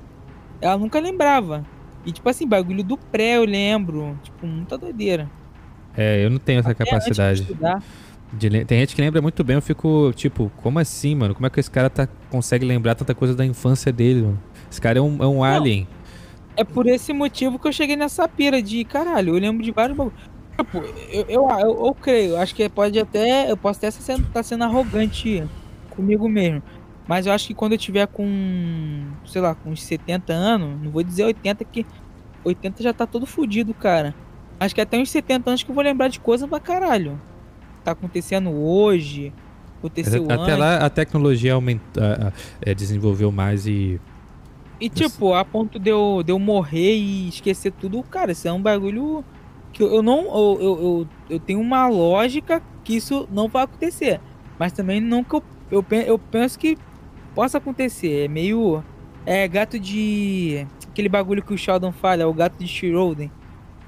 ela 0.62 0.78
nunca 0.78 0.98
lembrava. 0.98 1.66
E 2.06 2.14
tipo 2.14 2.30
assim, 2.30 2.48
bagulho 2.48 2.86
do 2.86 2.98
pré 2.98 3.36
eu 3.36 3.44
lembro, 3.44 4.18
tipo, 4.24 4.48
muita 4.48 4.78
doideira. 4.78 5.30
É, 5.98 6.24
eu 6.24 6.30
não 6.30 6.38
tenho 6.40 6.60
essa 6.62 6.72
Até 6.72 6.86
de 6.86 6.90
capacidade. 6.90 7.58
de 8.32 8.48
le- 8.48 8.64
Tem 8.64 8.80
gente 8.80 8.96
que 8.96 9.02
lembra 9.02 9.22
muito 9.22 9.44
bem, 9.44 9.58
eu 9.58 9.62
fico 9.62 10.14
tipo, 10.16 10.50
como 10.64 10.80
assim, 10.80 11.14
mano? 11.14 11.36
Como 11.36 11.46
é 11.46 11.50
que 11.50 11.60
esse 11.60 11.70
cara 11.70 11.90
tá, 11.90 12.08
consegue 12.30 12.66
lembrar 12.66 12.96
tanta 12.96 13.14
coisa 13.14 13.36
da 13.36 13.46
infância 13.46 13.92
dele, 13.92 14.22
mano? 14.22 14.40
Esse 14.72 14.80
cara 14.80 14.98
é 14.98 15.02
um, 15.02 15.22
é 15.22 15.28
um 15.28 15.44
alien. 15.44 15.86
É 16.56 16.64
por 16.64 16.88
esse 16.88 17.12
motivo 17.12 17.60
que 17.60 17.68
eu 17.68 17.74
cheguei 17.74 17.98
nessa 17.98 18.30
pira 18.30 18.62
de 18.62 18.86
caralho, 18.86 19.36
eu 19.36 19.40
lembro 19.42 19.62
de 19.62 19.72
vários 19.72 19.98
bagulhos. 19.98 20.37
Tipo, 20.58 20.78
eu, 21.12 21.26
eu, 21.30 21.50
eu, 21.50 21.86
eu 21.86 21.94
creio, 21.94 22.38
acho 22.38 22.56
que 22.56 22.68
pode 22.68 23.00
até. 23.00 23.50
Eu 23.50 23.56
posso 23.56 23.78
até 23.78 23.88
estar 23.88 24.02
sendo, 24.02 24.28
tá 24.32 24.42
sendo 24.42 24.64
arrogante 24.64 25.44
comigo 25.92 26.28
mesmo. 26.28 26.64
Mas 27.08 27.26
eu 27.26 27.32
acho 27.32 27.48
que 27.48 27.54
quando 27.54 27.74
eu 27.74 27.78
tiver 27.78 28.06
com, 28.08 29.06
sei 29.26 29.42
lá, 29.42 29.56
com 29.56 29.70
uns 29.70 29.82
70 29.84 30.34
anos, 30.34 30.82
não 30.82 30.92
vou 30.92 31.04
dizer 31.04 31.24
80, 31.24 31.64
que 31.64 31.86
80 32.44 32.84
já 32.84 32.94
tá 32.94 33.06
todo 33.06 33.26
fudido, 33.26 33.74
cara. 33.74 34.14
Acho 34.60 34.76
que 34.76 34.82
até 34.82 34.98
uns 34.98 35.10
70 35.10 35.50
anos 35.50 35.64
que 35.64 35.70
eu 35.70 35.76
vou 35.76 35.84
lembrar 35.84 36.08
de 36.10 36.20
coisa 36.20 36.48
pra 36.48 36.60
caralho. 36.60 37.20
Tá 37.84 37.92
acontecendo 37.92 38.50
hoje, 38.50 39.32
aconteceu 39.78 40.26
Até 40.26 40.34
antes. 40.34 40.58
lá 40.58 40.78
a 40.78 40.90
tecnologia 40.90 41.54
aumenta, 41.54 42.34
é, 42.62 42.74
desenvolveu 42.74 43.32
mais 43.32 43.66
e. 43.66 44.02
E 44.80 44.90
tipo, 44.90 45.34
a 45.34 45.44
ponto 45.44 45.80
de 45.80 45.90
eu, 45.90 46.22
de 46.24 46.32
eu 46.32 46.38
morrer 46.38 46.96
e 46.96 47.30
esquecer 47.30 47.72
tudo, 47.72 48.04
cara, 48.04 48.34
isso 48.34 48.48
é 48.48 48.54
um 48.54 48.62
bagulho 48.62 49.24
que 49.78 49.84
eu 49.84 50.02
não. 50.02 50.22
Eu, 50.26 50.58
eu, 50.60 50.80
eu, 50.82 51.08
eu 51.30 51.40
tenho 51.40 51.60
uma 51.62 51.88
lógica 51.88 52.62
que 52.84 52.96
isso 52.96 53.28
não 53.32 53.48
vai 53.48 53.64
acontecer. 53.64 54.20
Mas 54.60 54.72
também 54.74 55.00
não 55.00 55.24
que 55.24 55.36
eu, 55.36 55.44
eu, 55.72 55.86
eu 56.06 56.18
penso 56.20 56.58
que 56.58 56.78
possa 57.36 57.58
acontecer. 57.60 58.26
É 58.26 58.28
meio. 58.28 58.84
É 59.26 59.48
gato 59.48 59.80
de. 59.80 60.66
Aquele 60.90 61.10
bagulho 61.10 61.44
que 61.44 61.54
o 61.54 61.58
Sheldon 61.58 61.92
fala, 61.92 62.24
é 62.24 62.26
o 62.26 62.34
gato 62.34 62.58
de 62.58 62.68
Schroeder. 62.68 63.30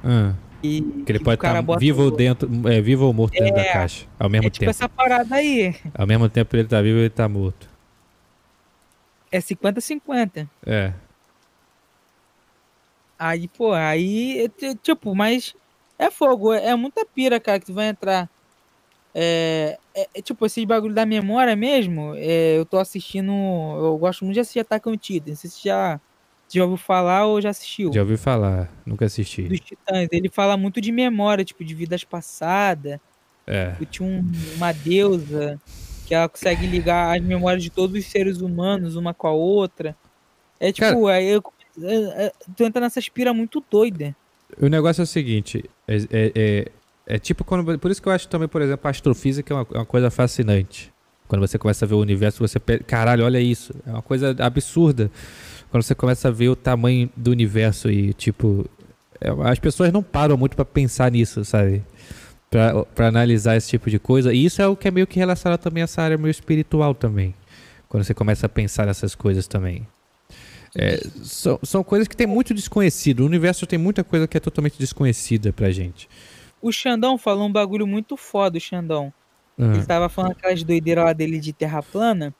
Ah, 0.03 0.33
E, 0.61 0.81
que 1.05 1.11
ele 1.11 1.19
pode 1.19 1.35
estar 1.35 1.61
bota 1.63 1.79
vivo 1.79 2.03
ou 2.03 2.11
dentro, 2.11 2.47
é, 2.69 2.79
vivo 2.81 3.05
ou 3.05 3.13
morto 3.13 3.33
dentro 3.33 3.55
da 3.55 3.61
É, 3.61 3.73
caixa. 3.73 4.05
Ao 4.19 4.29
mesmo 4.29 4.47
É 4.47 4.49
tipo 4.49 4.59
tempo. 4.59 4.69
essa 4.69 4.87
parada 4.87 5.35
aí. 5.35 5.75
Ao 5.97 6.05
mesmo 6.05 6.29
tempo 6.29 6.55
ele 6.55 6.67
tá 6.67 6.81
vivo 6.81 6.97
e 6.99 7.01
ele 7.01 7.09
tá 7.09 7.27
morto. 7.27 7.67
É 9.31 9.39
50-50. 9.39 10.47
É. 10.65 10.93
Aí, 13.17 13.47
pô, 13.47 13.73
aí, 13.73 14.39
é 14.45 14.47
ti- 14.49 14.75
tipo, 14.81 15.13
mas 15.13 15.53
é 15.99 16.09
fogo, 16.09 16.53
é, 16.53 16.67
é 16.67 16.75
muita 16.75 17.05
pira, 17.05 17.39
cara, 17.39 17.59
que 17.59 17.65
tu 17.67 17.73
vai 17.73 17.89
entrar. 17.89 18.29
É, 19.13 19.77
é- 19.95 20.07
é 20.15 20.21
tipo, 20.21 20.45
esses 20.45 20.63
bagulho 20.65 20.93
da 20.93 21.05
memória 21.05 21.55
mesmo, 21.55 22.13
é, 22.15 22.57
eu 22.57 22.65
tô 22.65 22.77
assistindo, 22.77 23.31
eu 23.31 23.97
gosto 23.97 24.23
muito 24.23 24.35
de 24.35 24.39
assistir 24.41 24.59
Attack 24.59 24.87
on 24.87 24.95
Titan, 24.97 25.31
não 25.31 25.35
sei 25.35 25.49
se 25.49 25.63
já, 25.63 25.99
já 26.51 26.63
ouviu 26.63 26.77
falar 26.77 27.25
ou 27.25 27.41
já 27.41 27.49
assistiu. 27.49 27.91
Já 27.93 28.01
ouvi 28.01 28.17
falar, 28.17 28.71
nunca 28.85 29.05
assisti. 29.05 29.43
Dos 29.43 29.59
Titãs, 29.59 30.07
ele 30.11 30.29
fala 30.29 30.55
muito 30.55 30.79
de 30.79 30.91
memória, 30.91 31.43
tipo, 31.43 31.63
de 31.65 31.73
vidas 31.73 32.03
passadas, 32.03 32.99
É. 33.47 33.75
eu 33.79 33.85
tinha 33.87 34.07
um- 34.07 34.23
uma 34.55 34.71
deusa 34.71 35.59
que 36.05 36.13
ela 36.13 36.29
consegue 36.29 36.67
ligar 36.67 37.15
as 37.17 37.23
memórias 37.23 37.63
de 37.63 37.69
todos 37.71 37.95
os 37.99 38.05
seres 38.05 38.41
humanos 38.41 38.95
uma 38.95 39.13
com 39.13 39.27
a 39.27 39.31
outra. 39.31 39.95
É 40.59 40.71
tipo, 40.71 41.07
aí 41.07 41.27
eu, 41.27 41.41
é, 41.81 42.25
é, 42.27 42.31
tu 42.55 42.63
entra 42.63 42.81
nessa 42.81 42.99
pira 43.13 43.33
muito 43.33 43.63
doida. 43.71 44.15
O 44.61 44.67
negócio 44.67 45.01
é 45.01 45.03
o 45.03 45.07
seguinte, 45.07 45.63
é, 45.87 45.95
é, 45.97 46.31
é- 46.35 46.67
é 47.07 47.19
tipo 47.19 47.43
quando. 47.43 47.77
Por 47.79 47.89
isso 47.91 48.01
que 48.01 48.07
eu 48.07 48.11
acho 48.13 48.27
também, 48.27 48.47
por 48.47 48.61
exemplo, 48.61 48.87
a 48.87 48.91
astrofísica 48.91 49.53
é 49.53 49.57
uma, 49.57 49.67
é 49.73 49.77
uma 49.79 49.85
coisa 49.85 50.09
fascinante. 50.11 50.91
Quando 51.27 51.41
você 51.41 51.57
começa 51.57 51.85
a 51.85 51.87
ver 51.87 51.95
o 51.95 51.99
universo, 51.99 52.39
você 52.39 52.59
caralho, 52.59 53.23
olha 53.25 53.39
isso. 53.39 53.73
É 53.85 53.91
uma 53.91 54.01
coisa 54.01 54.35
absurda. 54.39 55.09
Quando 55.69 55.83
você 55.83 55.93
começa 55.95 56.27
a 56.27 56.31
ver 56.31 56.49
o 56.49 56.55
tamanho 56.55 57.09
do 57.15 57.31
universo 57.31 57.89
e, 57.91 58.13
tipo. 58.13 58.65
é, 59.21 59.29
as 59.49 59.59
pessoas 59.59 59.91
não 59.91 60.01
param 60.03 60.35
muito 60.37 60.55
pra 60.55 60.65
pensar 60.65 61.11
nisso, 61.11 61.43
sabe? 61.45 61.83
Pra 62.49 63.07
analisar 63.07 63.55
esse 63.55 63.69
tipo 63.69 63.89
de 63.89 63.99
coisa. 63.99 64.33
E 64.33 64.43
isso 64.45 64.61
é 64.61 64.67
o 64.67 64.75
que 64.75 64.87
é 64.87 64.91
meio 64.91 65.05
que 65.05 65.19
relacionado 65.19 65.59
também 65.59 65.81
a 65.81 65.85
essa 65.85 66.01
área 66.01 66.17
meio 66.17 66.31
espiritual 66.31 66.95
também. 66.95 67.33
Quando 67.87 68.03
você 68.03 68.13
começa 68.13 68.45
a 68.47 68.49
pensar 68.49 68.87
nessas 68.87 69.13
coisas 69.13 69.47
também. 69.47 69.85
É, 70.75 70.97
são, 71.23 71.59
são 71.63 71.83
coisas 71.83 72.07
que 72.07 72.15
tem 72.15 72.27
muito 72.27 72.53
desconhecido. 72.53 73.21
O 73.21 73.25
universo 73.25 73.65
tem 73.65 73.79
muita 73.79 74.03
coisa 74.03 74.27
que 74.27 74.37
é 74.37 74.39
totalmente 74.39 74.77
desconhecida 74.77 75.51
pra 75.51 75.71
gente. 75.71 76.07
O 76.61 76.71
Xandão 76.71 77.17
falou 77.17 77.47
um 77.47 77.51
bagulho 77.51 77.87
muito 77.87 78.17
foda, 78.17 78.57
o 78.57 78.61
Xandão. 78.61 79.13
Ah, 79.57 79.73
Ele 79.73 79.85
tava 79.85 80.09
falando 80.09 80.31
aquelas 80.31 80.63
doideiras 80.63 81.05
lá 81.05 81.13
dele 81.13 81.39
de 81.39 81.53
terra 81.53 81.81
plana. 81.81 82.33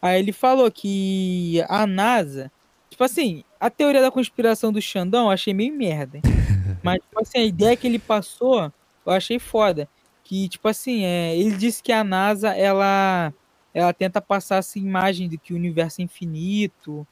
Aí 0.00 0.18
ele 0.18 0.32
falou 0.32 0.70
que 0.70 1.62
a 1.68 1.86
NASA. 1.86 2.50
Tipo 2.90 3.04
assim, 3.04 3.44
a 3.60 3.68
teoria 3.68 4.00
da 4.00 4.10
conspiração 4.10 4.72
do 4.72 4.80
Xandão 4.80 5.26
eu 5.26 5.30
achei 5.30 5.52
meio 5.52 5.74
merda. 5.74 6.20
Mas, 6.82 7.00
tipo 7.00 7.20
assim, 7.20 7.38
a 7.38 7.44
ideia 7.44 7.76
que 7.76 7.86
ele 7.86 7.98
passou, 7.98 8.72
eu 9.04 9.12
achei 9.12 9.38
foda. 9.38 9.88
Que, 10.22 10.48
tipo 10.48 10.68
assim, 10.68 11.04
é, 11.04 11.36
ele 11.36 11.56
disse 11.56 11.82
que 11.82 11.90
a 11.90 12.04
NASA, 12.04 12.50
ela, 12.54 13.32
ela 13.74 13.92
tenta 13.92 14.20
passar 14.20 14.56
essa 14.56 14.78
imagem 14.78 15.28
de 15.28 15.38
que 15.38 15.52
o 15.52 15.56
universo 15.56 16.00
é 16.00 16.04
infinito. 16.04 17.06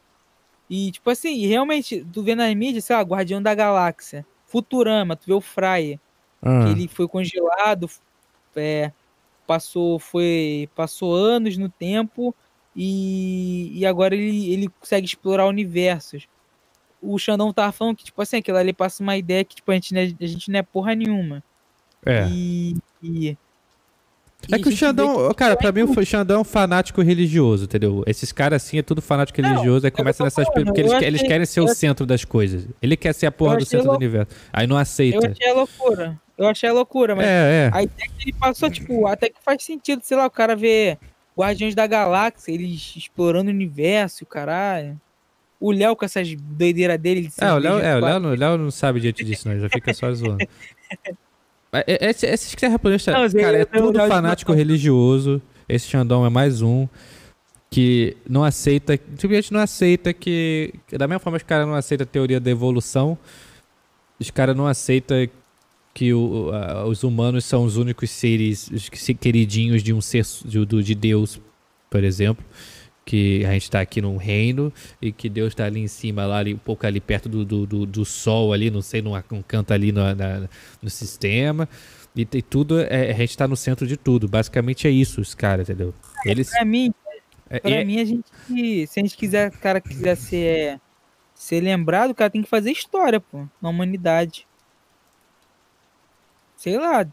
E, 0.68 0.90
tipo 0.90 1.08
assim, 1.10 1.46
realmente, 1.46 2.04
tu 2.12 2.22
vê 2.22 2.34
nas 2.34 2.52
mídias, 2.54 2.84
sei 2.84 2.96
lá, 2.96 3.02
Guardião 3.02 3.40
da 3.40 3.54
Galáxia, 3.54 4.26
Futurama, 4.46 5.16
tu 5.16 5.26
vê 5.26 5.32
o 5.32 5.40
Fryer 5.40 5.98
ah, 6.42 6.64
que 6.64 6.70
ele 6.70 6.88
foi 6.88 7.06
congelado, 7.08 7.88
é, 8.56 8.90
passou, 9.46 9.98
foi, 9.98 10.68
passou 10.74 11.14
anos 11.14 11.56
no 11.56 11.68
tempo 11.68 12.34
e, 12.74 13.70
e 13.78 13.86
agora 13.86 14.14
ele, 14.14 14.50
ele 14.52 14.68
consegue 14.68 15.06
explorar 15.06 15.46
universos. 15.46 16.26
O 17.00 17.18
Xandão 17.18 17.52
tava 17.52 17.72
falando 17.72 17.96
que, 17.96 18.04
tipo 18.04 18.20
assim, 18.20 18.38
aquilo 18.38 18.56
ali 18.58 18.72
passa 18.72 19.02
uma 19.02 19.16
ideia 19.16 19.44
que, 19.44 19.56
tipo, 19.56 19.70
a 19.70 19.74
gente, 19.74 19.94
não 19.94 20.00
é- 20.00 20.14
a 20.20 20.26
gente 20.26 20.50
não 20.50 20.58
é 20.58 20.62
porra 20.62 20.94
nenhuma. 20.94 21.42
é. 22.04 22.26
E, 22.28 22.76
e, 23.02 23.36
É 24.50 24.58
que 24.58 24.68
o 24.68 24.72
Xandão, 24.72 25.32
cara, 25.34 25.56
pra 25.56 25.72
mim 25.72 25.82
o 25.82 26.04
Xandão 26.04 26.38
é 26.38 26.40
um 26.40 26.44
fanático 26.44 27.02
religioso, 27.02 27.64
entendeu? 27.64 28.02
Esses 28.06 28.32
caras 28.32 28.62
assim 28.62 28.78
é 28.78 28.82
tudo 28.82 29.02
fanático 29.02 29.40
não, 29.40 29.48
religioso, 29.50 29.86
aí 29.86 29.90
começa 29.90 30.22
nessas 30.22 30.46
falando, 30.46 30.66
porque 30.66 30.80
eles, 30.80 30.92
achei, 30.92 31.08
eles, 31.08 31.22
querem 31.22 31.46
ser 31.46 31.60
o 31.60 31.68
centro 31.68 32.06
das 32.06 32.24
coisas. 32.24 32.68
Ele 32.80 32.96
quer 32.96 33.12
ser 33.12 33.26
a 33.26 33.32
porra 33.32 33.56
do 33.56 33.64
centro 33.64 33.88
do 33.88 33.96
universo. 33.96 34.34
Aí 34.52 34.66
não 34.66 34.76
aceita. 34.76 35.26
Eu 35.26 35.32
achei 35.32 35.50
a 35.50 35.54
loucura. 35.54 36.20
Eu 36.38 36.48
achei 36.48 36.68
a 36.68 36.72
loucura, 36.72 37.16
mas 37.16 37.26
é, 37.26 37.30
é. 37.30 37.70
aí 37.72 37.86
até 37.86 38.06
que 38.06 38.24
ele 38.24 38.32
passou, 38.34 38.70
tipo, 38.70 39.06
até 39.06 39.30
que 39.30 39.36
faz 39.42 39.62
sentido, 39.62 40.02
sei 40.02 40.16
lá, 40.16 40.26
o 40.26 40.30
cara 40.30 40.54
vê 40.54 40.98
Guardiões 41.36 41.74
da 41.74 41.86
Galáxia, 41.86 42.52
eles 42.52 42.94
explorando 42.96 43.50
o 43.50 43.54
universo, 43.54 44.26
caralho. 44.26 45.00
O 45.58 45.72
Léo 45.72 45.96
com 45.96 46.04
essas 46.04 46.34
doideiras 46.34 46.98
dele. 46.98 47.30
é, 47.40 47.52
o 47.52 47.58
Léo, 47.58 47.78
é, 47.78 47.96
o 47.96 48.00
Léo, 48.00 48.20
não, 48.20 48.30
o 48.30 48.34
Léo 48.34 48.58
não 48.58 48.70
sabe 48.70 49.00
diante 49.00 49.24
disso, 49.24 49.48
não. 49.48 49.54
Ele 49.54 49.62
já 49.62 49.68
fica 49.70 49.94
só 49.94 50.12
zoando. 50.12 50.46
É, 51.86 52.10
esse, 52.10 52.26
esses 52.26 52.54
terraplanistas, 52.54 53.32
cara, 53.32 53.58
é 53.58 53.64
tudo 53.64 53.98
fanático 54.06 54.52
religioso. 54.52 55.40
Esse 55.68 55.88
Xandão 55.88 56.24
é 56.24 56.30
mais 56.30 56.62
um 56.62 56.86
que 57.68 58.16
não 58.28 58.44
aceita, 58.44 58.98
simplesmente 59.16 59.52
não 59.52 59.60
aceita 59.60 60.12
que, 60.12 60.72
da 60.92 61.08
mesma 61.08 61.18
forma 61.18 61.38
que 61.38 61.44
os 61.44 61.48
caras 61.48 61.66
não 61.66 61.74
aceitam 61.74 62.04
a 62.04 62.06
teoria 62.06 62.38
da 62.38 62.50
evolução, 62.50 63.18
os 64.18 64.30
caras 64.30 64.56
não 64.56 64.66
aceitam 64.66 65.28
que 65.92 66.14
o, 66.14 66.50
uh, 66.50 66.86
os 66.86 67.02
humanos 67.02 67.44
são 67.44 67.64
os 67.64 67.76
únicos 67.76 68.10
seres 68.10 68.70
os 68.70 68.88
queridinhos 68.88 69.82
de 69.82 69.92
um 69.92 70.00
ser 70.00 70.24
de, 70.44 70.64
de 70.64 70.94
Deus, 70.94 71.40
por 71.90 72.04
exemplo 72.04 72.44
que 73.06 73.44
a 73.46 73.52
gente 73.52 73.62
está 73.62 73.80
aqui 73.80 74.02
num 74.02 74.16
reino 74.16 74.72
e 75.00 75.12
que 75.12 75.28
Deus 75.28 75.52
está 75.52 75.64
ali 75.64 75.80
em 75.80 75.86
cima, 75.86 76.26
lá 76.26 76.38
ali, 76.38 76.52
um 76.52 76.58
pouco 76.58 76.84
ali 76.84 77.00
perto 77.00 77.28
do, 77.28 77.44
do, 77.44 77.64
do, 77.64 77.86
do 77.86 78.04
sol 78.04 78.52
ali, 78.52 78.68
não 78.68 78.82
sei, 78.82 79.00
num, 79.00 79.12
num 79.30 79.42
canto 79.42 79.72
ali 79.72 79.92
no, 79.92 80.12
na, 80.12 80.48
no 80.82 80.90
sistema. 80.90 81.68
E, 82.16 82.22
e 82.22 82.42
tudo, 82.42 82.80
é, 82.80 83.12
a 83.12 83.14
gente 83.14 83.30
está 83.30 83.46
no 83.46 83.56
centro 83.56 83.86
de 83.86 83.96
tudo. 83.96 84.26
Basicamente 84.26 84.88
é 84.88 84.90
isso, 84.90 85.20
os 85.20 85.34
caras, 85.34 85.70
entendeu? 85.70 85.94
Eles... 86.24 86.50
Pra 86.50 86.64
mim, 86.64 86.92
é, 87.48 87.60
pra 87.60 87.70
é, 87.70 87.84
mim, 87.84 88.00
a 88.00 88.04
gente, 88.04 88.86
se 88.88 88.98
a 88.98 89.02
gente 89.02 89.16
quiser, 89.16 89.50
o 89.50 89.58
cara 89.58 89.80
quiser 89.80 90.16
ser, 90.16 90.80
ser 91.32 91.60
lembrado, 91.60 92.10
o 92.10 92.14
cara 92.14 92.28
tem 92.28 92.42
que 92.42 92.48
fazer 92.48 92.72
história, 92.72 93.20
pô, 93.20 93.46
na 93.62 93.68
humanidade. 93.68 94.48
Sei 96.56 96.76
lá. 96.76 97.06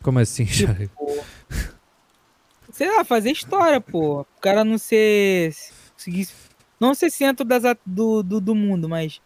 Como 0.00 0.20
assim, 0.20 0.44
tipo, 0.44 0.72
sei 2.72 2.90
lá, 2.90 3.04
fazer 3.04 3.30
história, 3.30 3.80
pô. 3.80 4.22
O 4.22 4.40
cara 4.40 4.64
não 4.64 4.78
ser. 4.78 5.54
Conseguir, 5.94 6.28
não 6.80 6.94
ser 6.94 7.10
centro 7.10 7.44
das, 7.44 7.62
do, 7.86 8.22
do, 8.24 8.40
do 8.40 8.54
mundo, 8.54 8.88
mas 8.88 9.20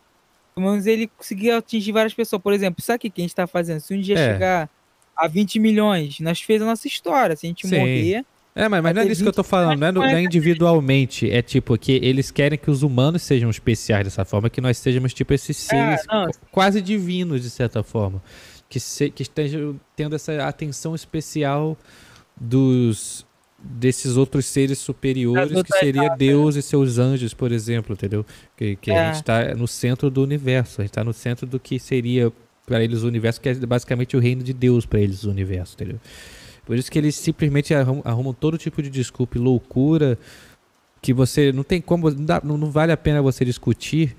pelo 0.54 0.70
menos 0.70 0.86
ele 0.86 1.06
conseguir 1.06 1.52
atingir 1.52 1.92
várias 1.92 2.12
pessoas. 2.12 2.42
Por 2.42 2.52
exemplo, 2.52 2.80
isso 2.80 2.92
aqui 2.92 3.08
que 3.08 3.22
a 3.22 3.24
gente 3.24 3.34
tá 3.34 3.46
fazendo. 3.46 3.80
Se 3.80 3.94
um 3.94 4.00
dia 4.00 4.18
é. 4.18 4.32
chegar 4.32 4.70
a 5.16 5.26
20 5.26 5.58
milhões, 5.58 6.20
nós 6.20 6.40
fez 6.40 6.60
a 6.60 6.66
nossa 6.66 6.86
história. 6.86 7.34
Se 7.36 7.46
a 7.46 7.48
gente 7.48 7.66
Sim. 7.66 7.78
morrer. 7.78 8.24
É, 8.54 8.70
mas, 8.70 8.82
mas 8.82 8.94
não 8.94 9.02
é 9.02 9.04
disso 9.04 9.22
que 9.22 9.28
eu 9.28 9.34
tô 9.34 9.44
falando, 9.44 9.78
não 9.78 9.86
é, 9.86 9.92
não 9.92 10.02
é, 10.02 10.22
individualmente. 10.22 11.30
É 11.30 11.42
tipo 11.42 11.76
que 11.76 11.92
eles 12.02 12.30
querem 12.30 12.58
que 12.58 12.70
os 12.70 12.82
humanos 12.82 13.20
sejam 13.20 13.50
especiais 13.50 14.04
dessa 14.04 14.24
forma, 14.24 14.48
que 14.48 14.62
nós 14.62 14.78
sejamos 14.78 15.12
tipo 15.12 15.34
esses 15.34 15.70
é, 15.70 15.98
seres 15.98 16.06
quase 16.50 16.80
divinos, 16.80 17.42
de 17.42 17.50
certa 17.50 17.82
forma. 17.82 18.22
Que, 18.66 18.80
se, 18.80 19.10
que 19.10 19.22
estejam 19.22 19.78
tendo 19.94 20.16
essa 20.16 20.48
atenção 20.48 20.94
especial 20.94 21.76
dos, 22.34 23.25
desses 23.58 24.16
outros 24.16 24.46
seres 24.46 24.78
superiores, 24.78 25.62
que 25.62 25.78
seria 25.78 26.08
Deus 26.10 26.56
e 26.56 26.62
seus 26.62 26.98
anjos, 26.98 27.34
por 27.34 27.52
exemplo, 27.52 27.94
entendeu? 27.94 28.24
Que, 28.56 28.76
que 28.76 28.90
é. 28.90 28.98
a 28.98 29.06
gente 29.06 29.22
está 29.22 29.54
no 29.54 29.66
centro 29.66 30.10
do 30.10 30.22
universo, 30.22 30.80
a 30.80 30.84
gente 30.84 30.90
está 30.90 31.02
no 31.02 31.12
centro 31.12 31.46
do 31.46 31.58
que 31.58 31.78
seria 31.78 32.32
para 32.66 32.82
eles 32.82 33.02
o 33.02 33.06
universo, 33.06 33.40
que 33.40 33.48
é 33.48 33.54
basicamente 33.54 34.16
o 34.16 34.20
reino 34.20 34.42
de 34.42 34.52
Deus 34.52 34.84
para 34.84 35.00
eles 35.00 35.24
o 35.24 35.30
universo, 35.30 35.74
entendeu? 35.74 36.00
Por 36.64 36.76
isso 36.76 36.90
que 36.90 36.98
eles 36.98 37.14
simplesmente 37.14 37.72
arrumam, 37.72 38.02
arrumam 38.04 38.34
todo 38.34 38.58
tipo 38.58 38.82
de 38.82 38.90
desculpa 38.90 39.38
e 39.38 39.40
loucura 39.40 40.18
que 41.00 41.14
você 41.14 41.52
não 41.52 41.62
tem 41.62 41.80
como, 41.80 42.10
não, 42.10 42.24
dá, 42.24 42.40
não, 42.42 42.58
não 42.58 42.70
vale 42.70 42.90
a 42.90 42.96
pena 42.96 43.22
você 43.22 43.44
discutir 43.44 44.16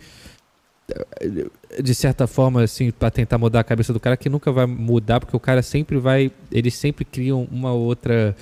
de 1.82 1.94
certa 1.94 2.28
forma, 2.28 2.64
assim, 2.64 2.92
para 2.92 3.12
tentar 3.12 3.38
mudar 3.38 3.60
a 3.60 3.64
cabeça 3.64 3.92
do 3.92 4.00
cara, 4.00 4.16
que 4.16 4.30
nunca 4.30 4.52
vai 4.52 4.66
mudar, 4.66 5.20
porque 5.20 5.36
o 5.36 5.40
cara 5.40 5.62
sempre 5.62 5.98
vai. 5.98 6.32
Eles 6.52 6.76
sempre 6.76 7.04
criam 7.04 7.48
uma 7.52 7.74
outra 7.74 8.36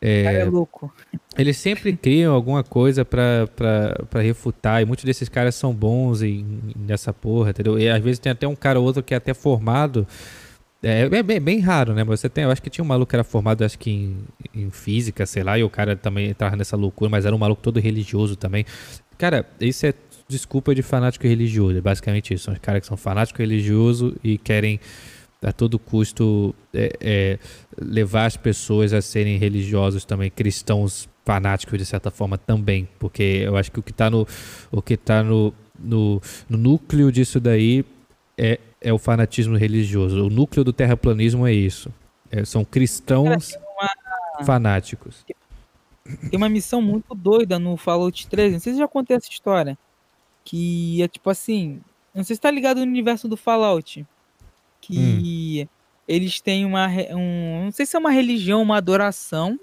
é, 0.00 0.22
cara 0.24 0.38
é 0.38 0.44
louco. 0.44 0.92
Eles 1.36 1.56
sempre 1.56 1.94
criam 1.94 2.34
alguma 2.34 2.64
coisa 2.64 3.04
pra 3.04 3.46
refutar, 4.14 4.80
e 4.82 4.84
muitos 4.84 5.04
desses 5.04 5.28
caras 5.28 5.54
são 5.54 5.74
bons 5.74 6.22
em, 6.22 6.60
nessa 6.76 7.12
porra, 7.12 7.50
entendeu? 7.50 7.78
E 7.78 7.88
às 7.88 8.02
vezes 8.02 8.18
tem 8.18 8.32
até 8.32 8.48
um 8.48 8.56
cara 8.56 8.80
ou 8.80 8.86
outro 8.86 9.02
que 9.02 9.14
é 9.14 9.16
até 9.16 9.34
formado. 9.34 10.06
É, 10.82 11.02
é 11.02 11.22
bem, 11.22 11.40
bem, 11.40 11.60
raro, 11.60 11.92
né? 11.92 12.02
Mas 12.02 12.20
você 12.20 12.28
tem, 12.28 12.44
eu 12.44 12.50
acho 12.50 12.62
que 12.62 12.70
tinha 12.70 12.82
um 12.82 12.88
maluco 12.88 13.10
que 13.10 13.16
era 13.16 13.24
formado, 13.24 13.62
acho 13.62 13.78
que 13.78 13.90
em, 13.90 14.16
em 14.54 14.70
física, 14.70 15.26
sei 15.26 15.42
lá, 15.42 15.58
e 15.58 15.62
o 15.62 15.68
cara 15.68 15.94
também 15.94 16.30
entrava 16.30 16.56
nessa 16.56 16.76
loucura, 16.76 17.10
mas 17.10 17.26
era 17.26 17.36
um 17.36 17.38
maluco 17.38 17.60
todo 17.60 17.78
religioso 17.78 18.36
também. 18.36 18.64
Cara, 19.18 19.46
isso 19.60 19.84
é 19.84 19.92
desculpa 20.26 20.74
de 20.74 20.82
fanático 20.82 21.26
religioso, 21.26 21.76
é 21.76 21.80
basicamente 21.80 22.32
isso. 22.32 22.44
São 22.44 22.54
os 22.54 22.60
caras 22.60 22.80
que 22.80 22.86
são 22.86 22.96
fanáticos 22.96 23.38
religiosos 23.38 24.14
e 24.24 24.38
querem 24.38 24.80
a 25.42 25.52
todo 25.52 25.78
custo 25.78 26.54
é, 26.72 26.96
é, 27.00 27.38
levar 27.80 28.26
as 28.26 28.36
pessoas 28.36 28.92
a 28.92 29.00
serem 29.00 29.38
religiosos 29.38 30.04
também, 30.04 30.30
cristãos 30.30 31.08
fanáticos 31.24 31.78
de 31.78 31.86
certa 31.86 32.10
forma 32.10 32.36
também, 32.36 32.88
porque 32.98 33.42
eu 33.44 33.56
acho 33.56 33.72
que 33.72 33.80
o 33.80 33.82
que 33.82 33.90
está 33.90 34.10
no 34.10 34.26
o 34.70 34.82
que 34.82 34.96
tá 34.96 35.22
no, 35.22 35.54
no, 35.78 36.20
no, 36.48 36.58
núcleo 36.58 37.10
disso 37.10 37.40
daí 37.40 37.84
é, 38.36 38.58
é 38.80 38.92
o 38.92 38.98
fanatismo 38.98 39.56
religioso. 39.56 40.26
O 40.26 40.30
núcleo 40.30 40.64
do 40.64 40.72
terraplanismo 40.72 41.46
é 41.46 41.52
isso. 41.52 41.92
É, 42.30 42.44
são 42.44 42.64
cristãos 42.64 43.54
uma... 43.54 44.44
fanáticos. 44.44 45.24
Tem 46.30 46.36
uma 46.36 46.48
missão 46.48 46.82
muito 46.82 47.14
doida 47.14 47.58
no 47.58 47.76
Fallout 47.76 48.26
3. 48.26 48.52
Não 48.52 48.60
sei 48.60 48.72
se 48.72 48.78
já 48.78 48.88
contei 48.88 49.16
essa 49.16 49.28
história. 49.28 49.78
Que 50.44 51.02
é 51.02 51.08
tipo 51.08 51.28
assim. 51.30 51.80
Não 52.14 52.24
sei 52.24 52.34
se 52.34 52.42
tá 52.42 52.50
ligado 52.50 52.78
no 52.78 52.84
universo 52.84 53.28
do 53.28 53.36
Fallout 53.36 54.04
que 54.90 55.62
hum. 55.64 55.68
eles 56.06 56.40
têm 56.40 56.64
uma. 56.64 56.88
Um, 56.88 57.64
não 57.64 57.72
sei 57.72 57.86
se 57.86 57.96
é 57.96 57.98
uma 57.98 58.10
religião, 58.10 58.62
uma 58.62 58.76
adoração, 58.76 59.58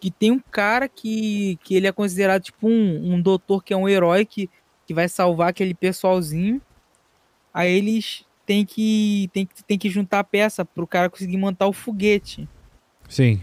que 0.00 0.10
tem 0.10 0.30
um 0.30 0.40
cara 0.40 0.88
que, 0.88 1.58
que 1.62 1.74
ele 1.74 1.86
é 1.86 1.92
considerado 1.92 2.42
tipo 2.42 2.68
um, 2.68 3.14
um 3.14 3.20
doutor 3.20 3.62
que 3.62 3.72
é 3.72 3.76
um 3.76 3.88
herói 3.88 4.24
que, 4.24 4.50
que 4.86 4.94
vai 4.94 5.08
salvar 5.08 5.48
aquele 5.48 5.74
pessoalzinho. 5.74 6.60
Aí 7.52 7.72
eles 7.72 8.24
têm 8.44 8.64
que, 8.64 9.30
têm, 9.32 9.48
têm 9.66 9.78
que 9.78 9.88
juntar 9.88 10.20
a 10.20 10.24
peça 10.24 10.64
pro 10.64 10.86
cara 10.86 11.08
conseguir 11.08 11.36
montar 11.36 11.66
o 11.66 11.72
foguete. 11.72 12.48
Sim. 13.08 13.40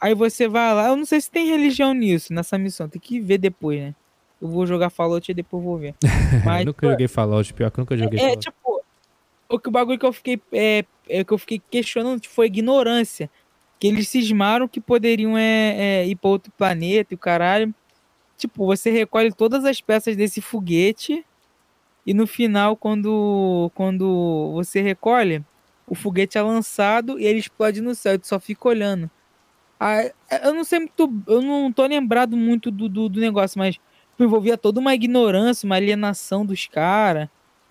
Aí 0.00 0.14
você 0.14 0.46
vai 0.46 0.74
lá, 0.74 0.88
eu 0.88 0.96
não 0.96 1.04
sei 1.04 1.20
se 1.20 1.30
tem 1.30 1.48
religião 1.48 1.92
nisso, 1.92 2.32
nessa 2.32 2.56
missão, 2.56 2.88
tem 2.88 3.00
que 3.00 3.20
ver 3.20 3.38
depois, 3.38 3.80
né? 3.80 3.94
Eu 4.40 4.46
vou 4.48 4.64
jogar 4.64 4.90
Fallout 4.90 5.28
e 5.28 5.34
depois 5.34 5.64
vou 5.64 5.76
ver. 5.76 5.94
Mas, 6.44 6.64
nunca 6.64 6.88
joguei 6.88 7.08
Fallout, 7.08 7.52
pior 7.52 7.70
que 7.70 7.78
nunca 7.78 7.96
joguei 7.96 8.18
é, 8.18 8.22
Fallout. 8.22 8.38
É, 8.38 8.50
tipo, 8.50 8.57
o 9.48 9.58
que 9.58 9.68
o 9.68 9.72
bagulho 9.72 9.98
que 9.98 10.06
eu 10.06 10.12
fiquei 10.12 10.40
é, 10.52 10.84
é, 11.08 11.24
que 11.24 11.32
eu 11.32 11.38
fiquei 11.38 11.60
questionando 11.70 12.24
foi 12.26 12.46
ignorância. 12.46 13.30
Que 13.78 13.86
eles 13.86 14.08
cismaram 14.08 14.68
que 14.68 14.80
poderiam 14.80 15.38
é, 15.38 16.02
é, 16.02 16.06
ir 16.06 16.16
para 16.16 16.30
outro 16.30 16.52
planeta 16.56 17.14
e 17.14 17.16
o 17.16 17.18
caralho. 17.18 17.74
Tipo, 18.36 18.66
você 18.66 18.90
recolhe 18.90 19.32
todas 19.32 19.64
as 19.64 19.80
peças 19.80 20.16
desse 20.16 20.40
foguete 20.40 21.24
e 22.08 22.14
no 22.14 22.26
final, 22.26 22.74
quando, 22.74 23.70
quando 23.74 24.52
você 24.54 24.80
recolhe, 24.80 25.44
o 25.86 25.94
foguete 25.94 26.38
é 26.38 26.42
lançado 26.42 27.20
e 27.20 27.26
ele 27.26 27.38
explode 27.38 27.82
no 27.82 27.94
céu, 27.94 28.18
tu 28.18 28.26
só 28.26 28.40
fica 28.40 28.66
olhando. 28.66 29.10
Ah, 29.78 30.10
eu 30.42 30.54
não 30.54 30.64
sei 30.64 30.78
muito, 30.78 31.22
eu 31.26 31.42
não 31.42 31.70
tô 31.70 31.86
lembrado 31.86 32.34
muito 32.34 32.70
do, 32.70 32.88
do, 32.88 33.10
do 33.10 33.20
negócio, 33.20 33.58
mas 33.58 33.78
envolvia 34.18 34.56
toda 34.56 34.80
uma 34.80 34.94
ignorância, 34.94 35.66
uma 35.66 35.76
alienação 35.76 36.46
dos 36.46 36.66
caras. 36.66 37.28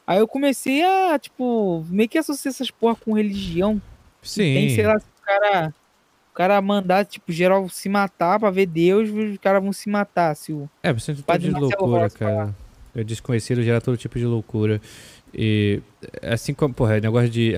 Aí 0.08 0.20
eu 0.20 0.28
comecei 0.28 0.82
a, 0.84 1.20
tipo, 1.20 1.86
meio 1.90 2.08
que 2.08 2.18
associar 2.18 2.54
essas 2.54 2.72
porra 2.72 2.96
com 2.96 3.12
religião. 3.12 3.82
Sim. 4.24 4.54
Tem, 4.54 4.70
sei 4.70 4.88
lá, 4.88 4.98
se 4.98 5.06
o 5.06 5.26
cara, 5.26 5.74
o 6.32 6.34
cara 6.34 6.62
mandar, 6.62 7.06
tipo, 7.06 7.30
geral 7.30 7.68
se 7.68 7.90
matar 7.90 8.40
pra 8.40 8.50
ver 8.50 8.68
Deus, 8.68 9.10
os 9.10 9.38
caras 9.40 9.62
vão 9.62 9.74
se 9.74 9.90
matar. 9.90 10.34
Se 10.34 10.54
o 10.54 10.70
é, 10.82 10.94
você 10.94 11.14
todo 11.14 11.40
tipo 11.40 11.40
de 11.40 11.60
loucura, 11.60 12.10
cara. 12.10 12.56
É 12.96 13.04
desconhecido 13.04 13.62
gera 13.62 13.82
todo 13.82 13.98
tipo 13.98 14.18
de 14.18 14.26
loucura. 14.26 14.82
E 15.34 15.82
assim 16.22 16.54
como, 16.54 16.74
porra, 16.74 17.00
negócio 17.00 17.30
de 17.30 17.54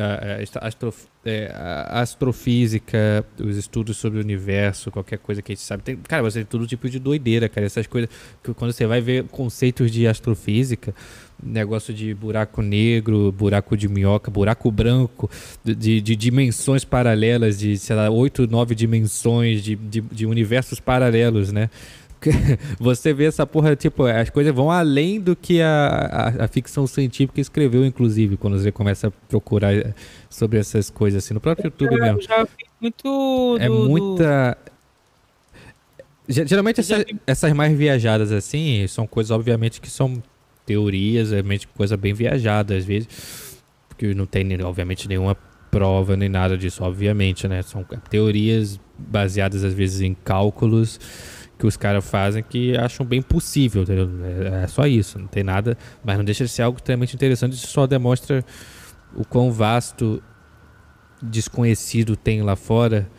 astro, 0.60 0.94
é, 1.24 1.52
astrofísica, 1.90 3.26
os 3.40 3.58
estudos 3.58 3.98
sobre 3.98 4.20
o 4.20 4.22
universo, 4.22 4.92
qualquer 4.92 5.20
coisa 5.20 5.42
que 5.42 5.52
a 5.52 5.56
gente 5.56 5.64
sabe. 5.64 5.84
Tem, 5.84 5.96
cara, 5.96 6.24
você 6.24 6.40
tem 6.40 6.46
todo 6.46 6.66
tipo 6.66 6.90
de 6.90 7.00
doideira, 7.00 7.48
cara. 7.48 7.66
Essas 7.66 7.88
coisas. 7.88 8.10
Que 8.44 8.54
quando 8.54 8.72
você 8.72 8.86
vai 8.86 9.02
ver 9.02 9.26
conceitos 9.26 9.92
de 9.92 10.08
astrofísica, 10.08 10.94
negócio 11.42 11.94
de 11.94 12.14
buraco 12.14 12.62
negro, 12.62 13.32
buraco 13.32 13.78
de 13.78 13.88
minhoca, 13.88 14.32
buraco 14.32 14.72
branco, 14.72 15.30
de, 15.64 16.02
de 16.02 16.16
dimensões 16.16 16.84
paralelas, 16.84 17.60
de, 17.60 17.78
sei 17.78 17.96
lá, 17.96 18.10
oito, 18.10 18.48
nove 18.48 18.76
dimensões, 18.76 19.64
de, 19.64 19.76
de, 19.76 20.02
de 20.02 20.26
universos 20.26 20.80
paralelos, 20.80 21.52
né? 21.52 21.70
Você 22.80 23.14
vê 23.14 23.26
essa 23.26 23.46
porra, 23.46 23.76
tipo, 23.76 24.04
as 24.06 24.30
coisas 24.30 24.54
vão 24.54 24.70
além 24.70 25.20
do 25.20 25.36
que 25.36 25.62
a, 25.62 26.34
a, 26.40 26.46
a, 26.46 26.48
ficção 26.48 26.86
científica 26.86 27.40
escreveu, 27.40 27.86
inclusive, 27.86 28.36
quando 28.38 28.60
você 28.60 28.72
começa 28.72 29.08
a 29.08 29.12
procurar 29.12 29.74
sobre 30.30 30.60
essas 30.60 30.90
coisas, 30.90 31.24
assim, 31.24 31.34
no 31.34 31.40
próprio 31.40 31.68
YouTube 31.68 31.94
eu 31.94 32.00
mesmo. 32.02 32.22
Já 32.22 32.48
muito. 32.82 33.58
É 33.60 33.68
do- 33.68 33.88
muita. 33.90 34.58
Ge- 36.28 36.46
Geralmente 36.46 36.80
essa- 36.82 36.98
vi- 36.98 37.16
essas 37.26 37.54
mais 37.54 37.76
viajadas 37.78 38.32
assim 38.32 38.86
são 38.88 39.08
coisas, 39.08 39.32
obviamente, 39.32 39.82
que 39.82 39.90
são 39.90 40.22
teorias, 40.66 41.30
obviamente, 41.32 41.68
coisa 41.70 41.98
bem 41.98 42.14
viajada 42.14 42.76
às 42.76 42.86
vezes. 42.86 43.08
Porque 43.88 44.14
não 44.14 44.26
tem, 44.26 44.62
obviamente, 44.62 45.08
nenhuma 45.08 45.36
prova 45.72 46.16
nem 46.16 46.30
nada 46.30 46.58
disso, 46.58 46.84
obviamente, 46.84 47.48
né? 47.48 47.62
São 47.62 47.84
teorias 48.10 48.80
baseadas 48.98 49.64
às 49.64 49.74
vezes 49.74 50.02
em 50.02 50.14
cálculos 50.14 51.00
que 51.60 51.68
os 51.68 51.76
caras 51.76 52.10
fazem 52.10 52.42
que 52.42 52.76
acham 52.78 53.06
bem 53.06 53.22
possível, 53.22 53.84
entendeu? 53.84 54.10
É, 54.24 54.64
é 54.64 54.68
só 54.68 54.88
isso, 54.88 55.20
não 55.20 55.28
tem 55.28 55.44
nada, 55.44 55.78
mas 56.04 56.18
não 56.18 56.24
deixa 56.24 56.46
de 56.46 56.50
ser 56.50 56.64
algo 56.64 56.78
extremamente 56.78 57.14
interessante, 57.14 57.54
isso 57.54 57.68
só 57.68 57.86
demonstra 57.86 58.44
o 59.14 59.26
quão 59.26 59.52
vasto 59.52 60.24
desconhecido 61.22 62.16
tem 62.16 62.42
lá 62.42 62.56
fora 62.56 63.10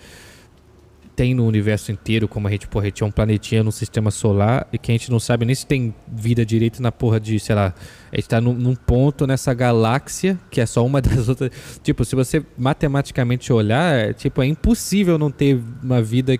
tem 1.20 1.34
no 1.34 1.46
universo 1.46 1.92
inteiro, 1.92 2.26
como 2.26 2.48
a 2.48 2.50
gente, 2.50 2.66
porra, 2.66 2.84
a 2.84 2.88
gente 2.88 3.02
é 3.02 3.06
um 3.06 3.10
planetinha 3.10 3.62
no 3.62 3.70
sistema 3.70 4.10
solar 4.10 4.66
e 4.72 4.78
que 4.78 4.90
a 4.90 4.94
gente 4.94 5.10
não 5.10 5.20
sabe 5.20 5.44
nem 5.44 5.54
se 5.54 5.66
tem 5.66 5.94
vida 6.10 6.46
direito 6.46 6.80
na 6.80 6.90
porra 6.90 7.20
de, 7.20 7.38
sei 7.38 7.54
lá, 7.54 7.74
a 8.10 8.16
gente 8.16 8.26
tá 8.26 8.40
num, 8.40 8.54
num 8.54 8.74
ponto 8.74 9.26
nessa 9.26 9.52
galáxia, 9.52 10.40
que 10.50 10.62
é 10.62 10.64
só 10.64 10.82
uma 10.82 10.98
das 11.02 11.28
outras. 11.28 11.50
Tipo, 11.82 12.06
se 12.06 12.16
você 12.16 12.42
matematicamente 12.56 13.52
olhar, 13.52 13.94
é, 13.94 14.12
tipo, 14.14 14.40
é 14.40 14.46
impossível 14.46 15.18
não 15.18 15.30
ter 15.30 15.60
uma 15.82 16.00
vida. 16.00 16.38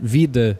Vida 0.00 0.58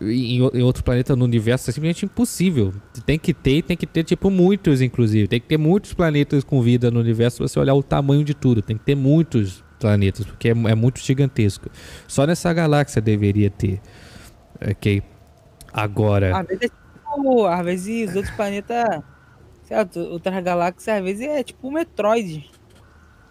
em, 0.00 0.38
em 0.38 0.62
outro 0.62 0.82
planeta 0.82 1.14
no 1.14 1.24
universo 1.24 1.68
é 1.68 1.72
simplesmente 1.72 2.04
impossível. 2.04 2.72
Tem 3.04 3.18
que 3.18 3.34
ter, 3.34 3.62
tem 3.62 3.76
que 3.76 3.86
ter, 3.86 4.04
tipo, 4.04 4.30
muitos, 4.30 4.80
inclusive. 4.80 5.28
Tem 5.28 5.40
que 5.40 5.46
ter 5.46 5.58
muitos 5.58 5.92
planetas 5.92 6.42
com 6.42 6.62
vida 6.62 6.90
no 6.90 7.00
universo 7.00 7.36
se 7.36 7.42
você 7.42 7.58
olhar 7.58 7.74
o 7.74 7.82
tamanho 7.82 8.24
de 8.24 8.34
tudo. 8.34 8.62
Tem 8.62 8.76
que 8.76 8.84
ter 8.84 8.94
muitos 8.94 9.62
planetas, 9.78 10.24
porque 10.24 10.48
é, 10.48 10.52
é 10.52 10.74
muito 10.74 11.00
gigantesco. 11.00 11.68
Só 12.08 12.26
nessa 12.26 12.52
galáxia 12.52 13.00
deveria 13.00 13.50
ter. 13.50 13.80
Ok. 14.70 15.02
Agora. 15.72 16.38
Às 16.38 16.46
vezes, 16.46 16.62
é 16.64 16.68
tipo, 16.68 17.46
às 17.46 17.64
vezes 17.64 18.10
os 18.10 18.16
outros 18.16 18.34
planetas. 18.34 19.02
Certo? 19.64 20.00
Outras 20.00 20.42
galáxias, 20.42 20.96
às 20.96 21.04
vezes 21.04 21.26
é 21.26 21.42
tipo 21.44 21.68
o 21.68 21.72
Metroid. 21.72 22.50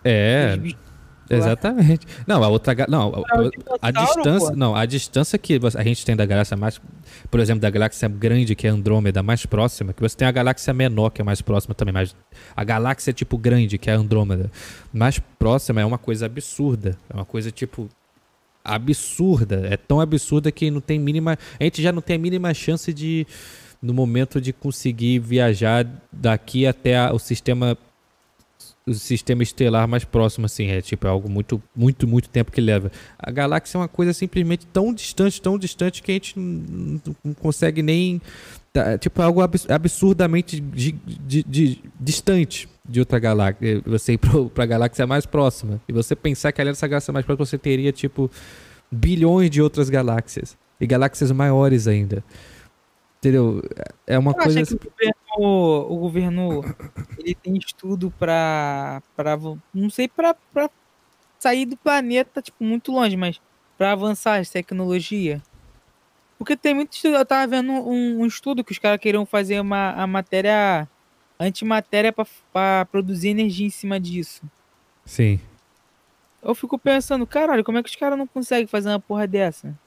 é. 0.06 0.54
Os 0.54 0.58
bichos 0.60 0.89
Exatamente. 1.30 2.07
Não, 2.26 2.43
a 2.43 2.47
outra. 2.47 2.76
Não, 2.88 3.14
a, 3.14 3.35
É 3.38 3.41
o 3.41 3.51
a 3.81 3.91
dinossauro, 3.91 4.22
distância. 4.23 4.56
Não, 4.56 4.76
a 4.76 4.85
distância 4.85 5.38
que 5.38 5.60
a 5.76 5.84
gente 5.84 6.06
tem 6.06 6.15
da 6.15 6.26
galáxia 6.26 6.57
mais. 6.57 6.81
Por 7.30 7.39
exemplo, 7.39 7.61
da 7.61 7.69
galáxia 7.69 8.07
grande, 8.10 8.56
que 8.56 8.65
é 8.68 8.69
Andrômeda, 8.69 9.22
mais 9.22 9.45
próxima, 9.45 9.93
que 9.93 10.01
você 10.01 10.15
tem 10.18 10.27
a 10.27 10.31
galáxia 10.31 10.73
menor, 10.73 11.10
que 11.11 11.22
é 11.22 11.23
mais 11.23 11.41
próxima 11.41 11.76
também. 11.76 11.93
Mas 11.93 12.15
a 12.56 12.64
galáxia 12.64 13.14
tipo 13.14 13.38
grande, 13.38 13.77
que 13.77 13.89
é 13.89 13.93
a 13.93 13.97
Andrômeda, 13.97 14.51
mais 14.91 15.19
próxima 15.38 15.81
é 15.81 15.85
uma 15.85 15.97
coisa 15.97 16.26
absurda. 16.26 16.97
É 17.10 17.14
uma 17.15 17.26
coisa 17.26 17.51
tipo. 17.51 17.89
Absurda. 18.64 19.68
É 19.69 19.77
tão 19.77 19.99
absurda 19.99 20.51
que 20.51 20.69
não 20.69 20.81
tem 20.81 20.99
mínima. 20.99 21.38
A 21.60 21.64
gente 21.64 21.81
já 21.81 21.91
não 21.91 22.01
tem 22.01 22.15
a 22.15 22.19
mínima 22.19 22.53
chance 22.53 22.91
de. 22.93 23.26
No 23.81 23.93
momento 23.93 24.41
de 24.41 24.51
conseguir 24.51 25.19
viajar 25.19 25.88
daqui 26.11 26.68
até 26.68 26.97
a- 26.97 27.14
o 27.14 27.18
sistema 27.19 27.77
o 28.88 28.93
sistema 28.93 29.43
estelar 29.43 29.88
mais 29.88 30.03
próximo, 30.03 30.45
assim. 30.45 30.68
É 30.68 30.81
tipo, 30.81 31.06
é 31.06 31.10
algo 31.10 31.30
muito, 31.30 31.61
muito, 31.76 32.07
muito 32.07 32.27
tempo 32.30 32.51
que 32.51 32.60
leva. 32.61 32.91
A 33.18 33.30
galáxia 33.31 33.77
é 33.77 33.81
uma 33.81 33.88
coisa 33.88 34.14
simplesmente 34.14 34.65
tão 34.68 34.93
distante, 34.93 35.41
tão 35.41 35.57
distante 35.57 36.01
que 36.01 36.11
a 36.11 36.14
gente 36.15 36.39
não, 36.39 36.99
consegue 37.35 37.81
nem. 37.84 38.22
tá, 38.73 38.97
Tipo, 38.97 39.22
é 39.22 39.26
algo 39.26 39.41
abs- 39.41 39.69
absurdamente 39.69 40.60
di- 40.60 40.95
di- 41.07 41.43
di- 41.47 41.81
distante 41.99 42.68
de 42.88 42.99
outra 42.99 43.19
galáxia. 43.19 43.81
Você 43.85 44.14
ir 44.14 44.18
pro, 44.18 44.49
pra 44.49 44.65
galáxia 44.65 45.06
mais 45.06 45.26
próxima. 45.26 45.80
E 45.88 45.93
você 45.93 46.15
pensar 46.15 46.51
que 46.51 46.60
ali 46.61 46.69
nessa 46.72 46.88
galáxia 46.88 47.11
mais 47.14 47.26
próxima 47.26 47.45
você 47.45 47.57
teria, 47.57 47.91
tipo, 47.91 48.31
bilhões 48.91 49.49
de 49.51 49.61
outras 49.61 49.89
galáxias. 49.89 50.57
E 50.81 50.88
galáxias 50.88 51.31
maiores 51.31 51.88
ainda. 51.88 52.23
Entendeu? 53.20 53.62
É 54.08 54.18
uma 54.18 54.32
Eu 54.32 54.36
coisa. 54.36 54.66
que 54.66 54.74
o 54.74 54.80
governo, 54.90 55.94
o 55.94 55.98
governo 55.98 56.62
ele 57.18 57.36
tem 57.36 57.58
estudo 57.58 58.12
pra, 58.18 59.04
pra 59.16 59.36
vo- 59.36 59.60
não 59.74 59.90
sei, 59.90 60.08
pra, 60.08 60.34
pra 60.54 60.70
sair 61.38 61.66
do 61.66 61.76
planeta, 61.76 62.41
tipo, 62.41 62.64
muito 62.64 62.91
longe, 62.94 63.18
mas 63.18 63.41
pra 63.78 63.91
avançar 63.91 64.40
as 64.40 64.50
tecnologias. 64.50 65.41
Porque 66.38 66.56
tem 66.56 66.74
muito 66.74 66.94
estudo, 66.94 67.16
eu 67.18 67.26
tava 67.26 67.46
vendo 67.48 67.72
um, 67.74 68.22
um 68.22 68.26
estudo 68.26 68.64
que 68.64 68.72
os 68.72 68.80
caras 68.80 69.02
queriam 69.02 69.26
fazer 69.26 69.60
uma 69.60 69.91
a 69.91 70.08
matéria, 70.08 70.88
antimatéria 71.38 72.14
pra 72.54 72.86
produzir 72.86 73.30
energia 73.30 73.68
em 73.68 73.70
cima 73.70 74.00
disso. 74.00 74.44
Sim. 75.04 75.41
Eu 76.41 76.56
fico 76.56 76.80
pensando, 76.80 77.28
caralho, 77.28 77.66
como 77.66 77.78
é 77.80 77.84
que 77.84 77.90
os 77.90 77.96
caras 77.98 78.18
não 78.18 78.26
conseguem 78.26 78.66
fazer 78.68 78.88
uma 78.88 79.00
porra 79.02 79.28
dessa? 79.28 79.78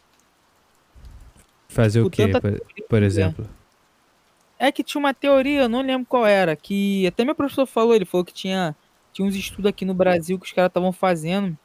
Fazer 1.73 2.01
o 2.01 2.11
quê, 2.11 2.29
por, 2.41 2.61
por 2.89 3.03
exemplo? 3.03 3.47
É 4.59 4.71
que 4.71 4.85
tinha 4.85 4.99
uma 5.01 5.13
teoria, 5.13 5.63
eu 5.63 5.69
não 5.69 5.83
lembro 5.83 6.07
qual 6.07 6.25
era, 6.27 6.55
que 6.55 7.07
até 7.07 7.25
meu 7.25 7.35
professor 7.35 7.67
falou, 7.67 7.95
ele 7.95 8.05
falou 8.05 8.25
que 8.25 8.33
tinha, 8.33 8.77
tinha 9.13 9.27
uns 9.27 9.35
estudos 9.35 9.67
aqui 9.69 9.85
no 9.85 9.93
Brasil 9.95 10.39
que 10.39 10.47
os 10.47 10.53
caras 10.53 10.69
estavam 10.71 10.93
fazendo. 10.93 11.57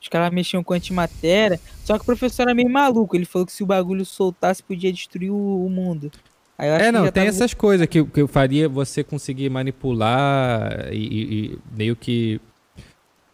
Os 0.00 0.08
caras 0.08 0.32
mexiam 0.32 0.62
com 0.64 0.72
antimatéria, 0.72 1.60
só 1.84 1.96
que 1.96 2.02
o 2.02 2.06
professor 2.06 2.42
era 2.44 2.54
meio 2.54 2.70
maluco, 2.70 3.14
ele 3.16 3.24
falou 3.26 3.44
que 3.44 3.52
se 3.52 3.62
o 3.62 3.66
bagulho 3.66 4.04
soltasse 4.04 4.62
podia 4.62 4.90
destruir 4.92 5.30
o, 5.30 5.66
o 5.66 5.68
mundo. 5.68 6.10
É, 6.58 6.92
não, 6.92 7.02
tem 7.04 7.12
tava- 7.12 7.26
essas 7.26 7.52
coisas 7.54 7.86
que, 7.86 8.02
que 8.04 8.26
faria 8.26 8.68
você 8.68 9.02
conseguir 9.04 9.50
manipular 9.50 10.88
e, 10.92 10.96
e- 10.96 11.44
e 11.54 11.58
meio 11.76 11.96
que. 11.96 12.40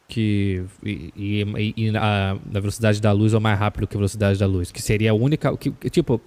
Que 0.09 0.63
e, 0.85 1.13
e- 1.17 1.75
e 1.77 1.91
na, 1.91 2.39
na 2.51 2.61
velocidade 2.61 3.01
da 3.01 3.13
luz 3.13 3.35
ou 3.35 3.41
mais 3.41 3.59
rápido 3.59 3.87
que 3.87 3.97
a 3.97 3.99
velocidade 3.99 4.39
da 4.39 4.47
luz. 4.47 4.71
Que 4.71 4.81
seria 4.83 5.11
a 5.11 5.15
única. 5.15 5.57
Que, 5.57 5.71
que, 5.71 5.91
tipo, 5.91 6.21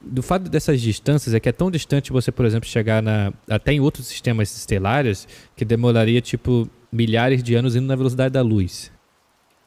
do 0.00 0.22
fato 0.22 0.48
dessas 0.50 0.80
distâncias 0.80 1.34
é 1.34 1.40
que 1.40 1.48
é 1.48 1.52
tão 1.52 1.70
distante 1.70 2.12
você, 2.12 2.30
por 2.30 2.44
exemplo, 2.44 2.68
chegar 2.68 3.02
na, 3.02 3.32
até 3.48 3.72
em 3.72 3.80
outros 3.80 4.06
sistemas 4.06 4.54
estelares 4.56 5.26
que 5.56 5.64
demoraria, 5.64 6.20
tipo, 6.20 6.68
milhares 6.92 7.42
de 7.42 7.54
anos 7.54 7.74
indo 7.74 7.86
na 7.86 7.96
velocidade 7.96 8.32
da 8.32 8.42
luz. 8.42 8.92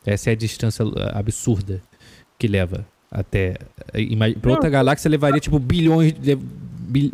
Essa 0.05 0.29
é 0.29 0.33
a 0.33 0.35
distância 0.35 0.85
uh, 0.85 0.93
absurda 1.13 1.81
que 2.37 2.47
leva 2.47 2.85
até. 3.11 3.57
Para 4.41 4.51
outra 4.51 4.69
galáxia 4.69 5.09
levaria, 5.09 5.39
tipo, 5.39 5.59
bilhões, 5.59 6.13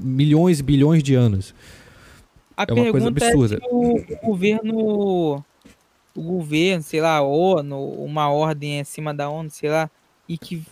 milhões 0.03 0.59
e 0.59 0.63
bilhões 0.63 1.01
de 1.01 1.15
anos. 1.15 1.55
A 2.55 2.65
é 2.67 2.73
uma 2.73 2.91
coisa 2.91 3.11
pergunta 3.11 3.25
absurda. 3.25 3.59
é 3.61 3.67
o 3.73 4.27
governo, 4.27 5.43
o 6.15 6.21
governo, 6.21 6.81
sei 6.83 7.01
lá, 7.01 7.17
a 7.17 7.21
ONU, 7.21 7.77
uma 8.03 8.29
ordem 8.29 8.79
acima 8.79 9.13
da 9.13 9.29
ONU, 9.29 9.49
sei 9.49 9.69
lá, 9.69 9.89
e 10.27 10.37
que 10.37 10.63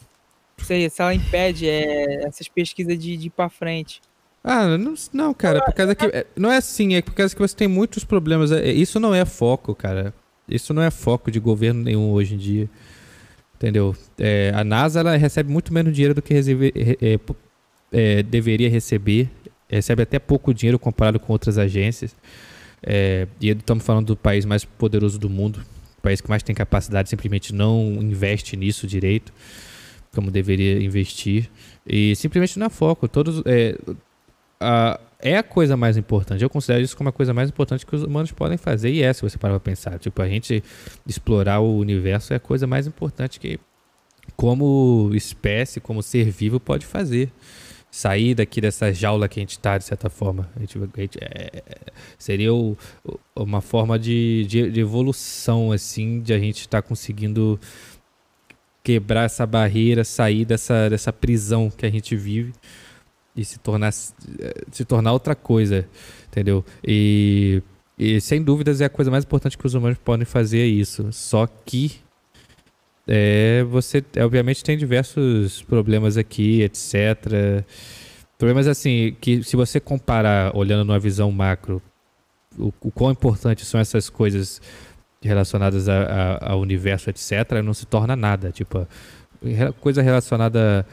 se, 0.57 0.89
se 0.89 1.01
ela 1.01 1.13
impede 1.13 1.67
é, 1.67 2.25
essas 2.25 2.47
pesquisas 2.47 2.97
de, 2.97 3.17
de 3.17 3.27
ir 3.27 3.29
pra 3.29 3.49
frente. 3.49 4.01
Ah, 4.43 4.77
não, 4.77 4.93
não 5.13 5.33
cara, 5.33 5.61
por 5.63 5.73
causa 5.73 5.95
que. 5.95 6.05
é, 6.05 6.25
Não 6.35 6.51
é 6.51 6.57
assim, 6.57 6.95
é 6.95 7.01
por 7.01 7.13
causa 7.13 7.33
que 7.35 7.41
você 7.41 7.55
tem 7.55 7.67
muitos 7.67 8.03
problemas. 8.03 8.51
é, 8.51 8.71
Isso 8.71 8.99
não 8.99 9.13
é 9.15 9.23
foco, 9.25 9.73
cara. 9.73 10.13
Isso 10.47 10.73
não 10.73 10.81
é 10.81 10.91
foco 10.91 11.31
de 11.31 11.39
governo 11.39 11.81
nenhum 11.83 12.11
hoje 12.11 12.35
em 12.35 12.37
dia. 12.37 12.69
Entendeu? 13.55 13.95
É, 14.17 14.51
a 14.53 14.63
NASA 14.63 14.99
ela 14.99 15.15
recebe 15.15 15.49
muito 15.49 15.73
menos 15.73 15.93
dinheiro 15.93 16.13
do 16.13 16.21
que 16.21 16.33
recebe- 16.33 16.73
é, 17.01 17.17
é, 17.91 18.23
deveria 18.23 18.69
receber. 18.69 19.29
Recebe 19.69 20.03
até 20.03 20.19
pouco 20.19 20.53
dinheiro 20.53 20.77
comparado 20.77 21.19
com 21.19 21.31
outras 21.31 21.57
agências. 21.57 22.13
É, 22.85 23.27
e 23.39 23.49
estamos 23.49 23.83
falando 23.85 24.07
do 24.07 24.15
país 24.17 24.45
mais 24.45 24.65
poderoso 24.65 25.17
do 25.17 25.29
mundo. 25.29 25.63
O 25.97 26.01
país 26.01 26.19
que 26.19 26.29
mais 26.29 26.43
tem 26.43 26.53
capacidade 26.53 27.09
simplesmente 27.09 27.53
não 27.53 27.93
investe 28.01 28.57
nisso 28.57 28.85
direito, 28.85 29.31
como 30.13 30.29
deveria 30.29 30.83
investir. 30.83 31.49
E 31.87 32.15
simplesmente 32.15 32.59
não 32.59 32.67
é 32.67 32.69
foco. 32.69 33.07
Todos, 33.07 33.41
é, 33.45 33.77
a- 34.59 34.99
é 35.19 35.37
a 35.37 35.43
coisa 35.43 35.77
mais 35.77 35.95
importante. 35.95 36.43
Eu 36.43 36.49
considero 36.49 36.81
isso 36.83 36.97
como 36.97 37.07
a 37.07 37.13
coisa 37.13 37.33
mais 37.33 37.49
importante 37.49 37.85
que 37.85 37.95
os 37.95 38.03
humanos 38.03 38.31
podem 38.33 38.57
fazer. 38.57 38.91
E 38.91 39.01
é, 39.01 39.13
se 39.13 39.21
você 39.21 39.37
parar 39.37 39.53
pra 39.53 39.59
pensar. 39.71 39.97
Tipo, 39.97 40.21
a 40.21 40.27
gente 40.27 40.61
explorar 41.07 41.61
o 41.61 41.77
universo 41.77 42.33
é 42.33 42.35
a 42.35 42.39
coisa 42.39 42.67
mais 42.67 42.85
importante 42.85 43.39
que, 43.39 43.57
como 44.35 45.09
espécie, 45.13 45.79
como 45.79 46.03
ser 46.03 46.29
vivo, 46.29 46.59
pode 46.59 46.85
fazer. 46.85 47.31
Sair 47.95 48.33
daqui 48.33 48.59
dessa 48.59 48.91
jaula 48.91 49.27
que 49.29 49.39
a 49.39 49.43
gente 49.43 49.59
tá, 49.59 49.77
de 49.77 49.83
certa 49.83 50.09
forma. 50.09 50.49
A 50.55 50.59
gente, 50.61 50.79
a 50.79 50.99
gente- 50.99 51.19
é- 51.21 51.51
é- 51.57 51.63
seria 52.17 52.51
o- 52.51 52.75
uma 53.35 53.61
forma 53.61 53.99
de, 53.99 54.45
de, 54.47 54.71
de 54.71 54.79
evolução, 54.79 55.71
assim, 55.71 56.19
de 56.19 56.33
a 56.33 56.39
gente 56.39 56.61
estar 56.61 56.81
conseguindo 56.81 57.59
quebrar 58.83 59.25
essa 59.25 59.45
barreira, 59.45 60.03
sair 60.03 60.43
dessa, 60.43 60.89
dessa 60.89 61.13
prisão 61.13 61.69
que 61.69 61.85
a 61.85 61.89
gente 61.91 62.15
vive 62.15 62.51
e 63.35 63.45
se 63.45 63.59
tornar 63.59 63.91
se 63.91 64.85
tornar 64.87 65.13
outra 65.13 65.35
coisa, 65.35 65.87
entendeu? 66.27 66.65
E, 66.83 67.61
e 67.95 68.19
sem 68.19 68.41
dúvidas 68.41 68.81
é 68.81 68.85
a 68.85 68.89
coisa 68.89 69.11
mais 69.11 69.23
importante 69.23 69.55
que 69.55 69.67
os 69.67 69.75
humanos 69.75 69.99
podem 70.03 70.25
fazer 70.25 70.61
é 70.61 70.65
isso. 70.65 71.11
Só 71.11 71.45
que 71.45 71.91
é, 73.07 73.63
você 73.63 74.03
obviamente 74.23 74.63
tem 74.63 74.77
diversos 74.77 75.61
problemas 75.63 76.17
aqui, 76.17 76.61
etc. 76.61 77.65
Problemas 78.37 78.67
assim, 78.67 79.15
que 79.19 79.43
se 79.43 79.55
você 79.55 79.79
comparar, 79.79 80.55
olhando 80.55 80.85
numa 80.85 80.99
visão 80.99 81.31
macro, 81.31 81.81
o, 82.57 82.73
o 82.81 82.91
quão 82.91 83.11
importantes 83.11 83.67
são 83.67 83.79
essas 83.79 84.09
coisas 84.09 84.61
relacionadas 85.21 85.87
a, 85.89 86.03
a, 86.03 86.51
ao 86.51 86.59
universo, 86.59 87.09
etc., 87.09 87.61
não 87.63 87.73
se 87.73 87.85
torna 87.85 88.15
nada. 88.15 88.51
Tipo, 88.51 88.87
coisa 89.79 90.01
relacionada 90.01 90.85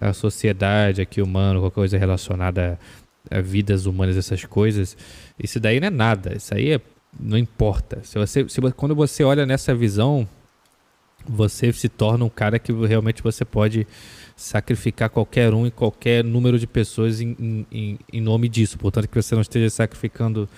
à 0.00 0.12
sociedade 0.12 1.02
aqui 1.02 1.20
humana, 1.20 1.58
qualquer 1.60 1.74
coisa 1.74 1.98
relacionada 1.98 2.78
a, 3.30 3.38
a 3.38 3.40
vidas 3.40 3.86
humanas, 3.86 4.16
essas 4.16 4.44
coisas, 4.44 4.96
isso 5.42 5.60
daí 5.60 5.80
não 5.80 5.88
é 5.88 5.90
nada. 5.90 6.34
Isso 6.36 6.54
aí 6.54 6.72
é, 6.72 6.80
não 7.18 7.36
importa. 7.36 8.00
Se 8.04 8.18
você, 8.18 8.48
se, 8.48 8.60
quando 8.72 8.94
você 8.94 9.24
olha 9.24 9.44
nessa 9.44 9.74
visão, 9.74 10.28
você 11.28 11.72
se 11.72 11.88
torna 11.88 12.24
um 12.24 12.28
cara 12.28 12.58
que 12.58 12.72
realmente 12.72 13.22
você 13.22 13.44
pode 13.44 13.86
sacrificar 14.36 15.10
qualquer 15.10 15.52
um 15.52 15.66
e 15.66 15.70
qualquer 15.70 16.24
número 16.24 16.58
de 16.58 16.66
pessoas 16.66 17.20
em, 17.20 17.66
em, 17.70 17.98
em 18.12 18.20
nome 18.20 18.48
disso. 18.48 18.78
Portanto, 18.78 19.08
que 19.08 19.20
você 19.20 19.34
não 19.34 19.42
esteja 19.42 19.68
sacrificando 19.68 20.48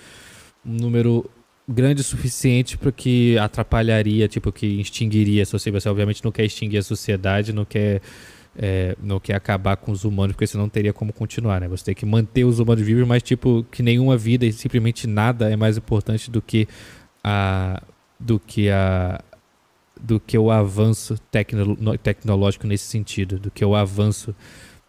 um 0.65 0.73
número 0.73 1.29
grande 1.67 2.01
o 2.01 2.03
suficiente 2.03 2.77
para 2.77 2.91
que 2.91 3.37
atrapalharia, 3.37 4.27
tipo, 4.27 4.51
que 4.51 4.65
extinguiria 4.65 5.43
a 5.43 5.45
sociedade. 5.45 5.83
Você 5.83 5.89
obviamente 5.89 6.23
não 6.23 6.31
quer 6.31 6.45
extinguir 6.45 6.77
a 6.77 6.83
sociedade, 6.83 7.53
não 7.53 7.65
quer, 7.65 8.01
é, 8.55 8.95
não 9.01 9.19
quer 9.19 9.35
acabar 9.35 9.77
com 9.77 9.91
os 9.91 10.03
humanos, 10.03 10.33
porque 10.33 10.47
senão 10.47 10.65
não 10.65 10.69
teria 10.69 10.93
como 10.93 11.11
continuar, 11.11 11.59
né? 11.61 11.67
Você 11.67 11.85
tem 11.85 11.95
que 11.95 12.05
manter 12.05 12.43
os 12.43 12.59
humanos 12.59 12.85
vivos, 12.85 13.07
mas 13.07 13.23
tipo, 13.23 13.65
que 13.71 13.81
nenhuma 13.81 14.17
vida 14.17 14.45
e 14.45 14.51
simplesmente 14.53 15.07
nada 15.07 15.49
é 15.49 15.55
mais 15.55 15.77
importante 15.77 16.29
do 16.29 16.41
que 16.41 16.67
a 17.23 17.81
do 18.19 18.39
que 18.39 18.69
a 18.69 19.19
do 20.01 20.19
que 20.19 20.37
o 20.37 20.49
avanço 20.49 21.17
tecno, 21.29 21.97
tecnológico 21.97 22.65
nesse 22.65 22.85
sentido, 22.85 23.39
do 23.39 23.51
que 23.51 23.63
o 23.63 23.75
avanço 23.75 24.35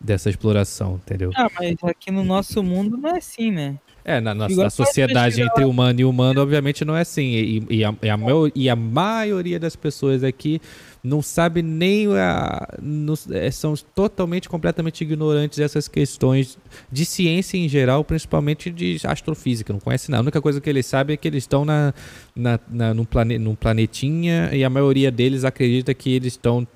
dessa 0.00 0.28
exploração, 0.28 1.00
entendeu? 1.04 1.30
Ah, 1.36 1.48
mas 1.58 1.76
aqui 1.84 2.10
no 2.10 2.24
nosso 2.24 2.62
mundo 2.62 2.96
não 2.96 3.10
é 3.10 3.18
assim, 3.18 3.50
né? 3.50 3.78
É, 4.04 4.20
na, 4.20 4.34
na, 4.34 4.48
na 4.48 4.68
sociedade 4.68 5.40
entre 5.40 5.64
humano 5.64 6.00
e 6.00 6.04
humano, 6.04 6.40
obviamente 6.40 6.84
não 6.84 6.96
é 6.96 7.02
assim. 7.02 7.22
E, 7.22 7.66
e, 7.70 7.84
a, 7.84 7.94
e, 8.02 8.10
a, 8.10 8.16
e 8.54 8.68
a 8.68 8.74
maioria 8.74 9.60
das 9.60 9.76
pessoas 9.76 10.24
aqui 10.24 10.60
não 11.04 11.22
sabe 11.22 11.62
nem 11.62 12.08
a. 12.16 12.66
Não, 12.80 13.14
é, 13.30 13.50
são 13.50 13.74
totalmente, 13.94 14.48
completamente 14.48 15.02
ignorantes 15.02 15.58
dessas 15.58 15.86
questões 15.86 16.58
de 16.90 17.04
ciência 17.04 17.56
em 17.56 17.68
geral, 17.68 18.02
principalmente 18.04 18.70
de 18.70 18.98
astrofísica. 19.04 19.72
Não 19.72 19.80
conhece 19.80 20.10
nada. 20.10 20.20
A 20.20 20.24
única 20.24 20.40
coisa 20.40 20.60
que 20.60 20.68
eles 20.68 20.86
sabem 20.86 21.14
é 21.14 21.16
que 21.16 21.28
eles 21.28 21.44
estão 21.44 21.64
na, 21.64 21.94
na, 22.34 22.58
na, 22.68 22.94
num, 22.94 23.04
plane, 23.04 23.38
num 23.38 23.54
planetinha 23.54 24.50
e 24.52 24.64
a 24.64 24.70
maioria 24.70 25.10
deles 25.10 25.44
acredita 25.44 25.92
que 25.94 26.10
eles 26.10 26.34
estão. 26.34 26.66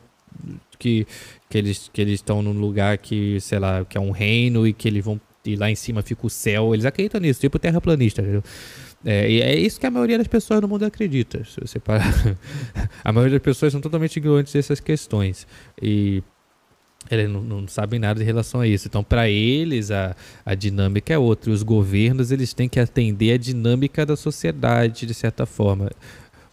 Que, 0.78 1.06
que 1.48 1.56
eles 1.56 1.90
que 1.90 2.00
eles 2.02 2.14
estão 2.14 2.42
num 2.42 2.52
lugar 2.52 2.98
que, 2.98 3.40
sei 3.40 3.58
lá, 3.58 3.84
que 3.84 3.96
é 3.96 4.00
um 4.00 4.10
reino 4.10 4.66
e 4.66 4.74
que 4.74 4.86
eles 4.86 5.02
vão 5.02 5.18
e 5.46 5.56
lá 5.56 5.70
em 5.70 5.74
cima 5.74 6.02
fica 6.02 6.26
o 6.26 6.30
céu. 6.30 6.74
Eles 6.74 6.84
acreditam 6.84 7.20
nisso, 7.20 7.40
tipo 7.40 7.58
terraplanista? 7.58 8.22
É, 9.04 9.30
e 9.30 9.40
é 9.40 9.56
isso 9.56 9.78
que 9.78 9.86
a 9.86 9.90
maioria 9.90 10.18
das 10.18 10.26
pessoas 10.26 10.60
no 10.60 10.68
mundo 10.68 10.84
acredita. 10.84 11.44
Se 11.44 11.60
você 11.60 11.78
parar. 11.78 12.12
a 13.04 13.12
maioria 13.12 13.38
das 13.38 13.44
pessoas 13.44 13.72
são 13.72 13.80
totalmente 13.80 14.16
ignorantes 14.16 14.52
dessas 14.52 14.80
questões. 14.80 15.46
E 15.80 16.22
eles 17.10 17.30
não, 17.30 17.42
não 17.42 17.68
sabem 17.68 17.98
nada 17.98 18.22
em 18.22 18.24
relação 18.24 18.60
a 18.60 18.66
isso. 18.66 18.88
Então, 18.88 19.02
para 19.02 19.28
eles, 19.28 19.90
a, 19.90 20.16
a 20.44 20.54
dinâmica 20.54 21.12
é 21.12 21.18
outra. 21.18 21.50
E 21.50 21.52
os 21.52 21.62
governos, 21.62 22.30
eles 22.30 22.52
têm 22.52 22.68
que 22.68 22.80
atender 22.80 23.32
a 23.32 23.36
dinâmica 23.36 24.04
da 24.04 24.16
sociedade, 24.16 25.06
de 25.06 25.14
certa 25.14 25.46
forma. 25.46 25.90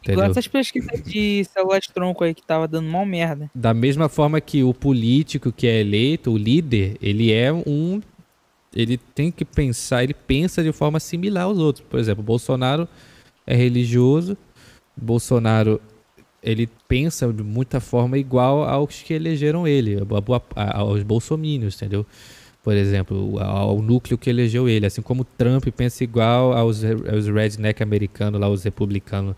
Igual 0.08 0.30
essas 0.30 0.48
pesquisas 0.48 1.02
de 1.02 1.46
celular 1.46 1.80
de 1.80 1.90
tronco 1.90 2.24
aí 2.24 2.34
que 2.34 2.44
tava 2.44 2.68
dando 2.68 2.90
mal 2.90 3.06
merda. 3.06 3.50
Da 3.56 3.74
mesma 3.74 4.10
forma 4.10 4.42
que 4.42 4.64
o 4.64 4.74
político 4.74 5.52
que 5.52 5.66
é 5.66 5.80
eleito, 5.80 6.32
o 6.32 6.38
líder, 6.38 6.98
ele 7.02 7.32
é 7.32 7.54
um 7.54 8.02
ele 8.76 8.98
tem 8.98 9.32
que 9.32 9.46
pensar, 9.46 10.04
ele 10.04 10.16
pensa 10.16 10.64
de 10.64 10.72
forma 10.72 11.00
similar 11.00 11.44
aos 11.44 11.60
outros. 11.60 11.86
Por 11.88 12.00
exemplo, 12.00 12.24
Bolsonaro 12.24 12.88
é 13.46 13.56
religioso, 13.56 14.36
Bolsonaro 14.98 15.80
ele 16.44 16.70
pensa 16.88 17.32
de 17.32 17.42
muita 17.42 17.80
forma 17.80 18.18
igual 18.18 18.64
aos 18.64 19.02
que 19.02 19.14
elegeram 19.14 19.68
ele, 19.68 19.98
aos 20.56 21.02
bolsomínios, 21.02 21.76
entendeu? 21.76 22.06
Por 22.62 22.76
exemplo, 22.76 23.40
ao 23.40 23.82
núcleo 23.82 24.18
que 24.18 24.30
elegeu 24.30 24.70
ele, 24.70 24.86
assim 24.86 25.02
como 25.02 25.24
Trump 25.24 25.66
pensa 25.76 26.04
igual 26.04 26.54
aos, 26.54 26.84
aos 26.84 27.28
redneck 27.28 27.82
americanos, 27.82 28.40
lá 28.40 28.50
os 28.50 28.64
republicanos 28.64 29.36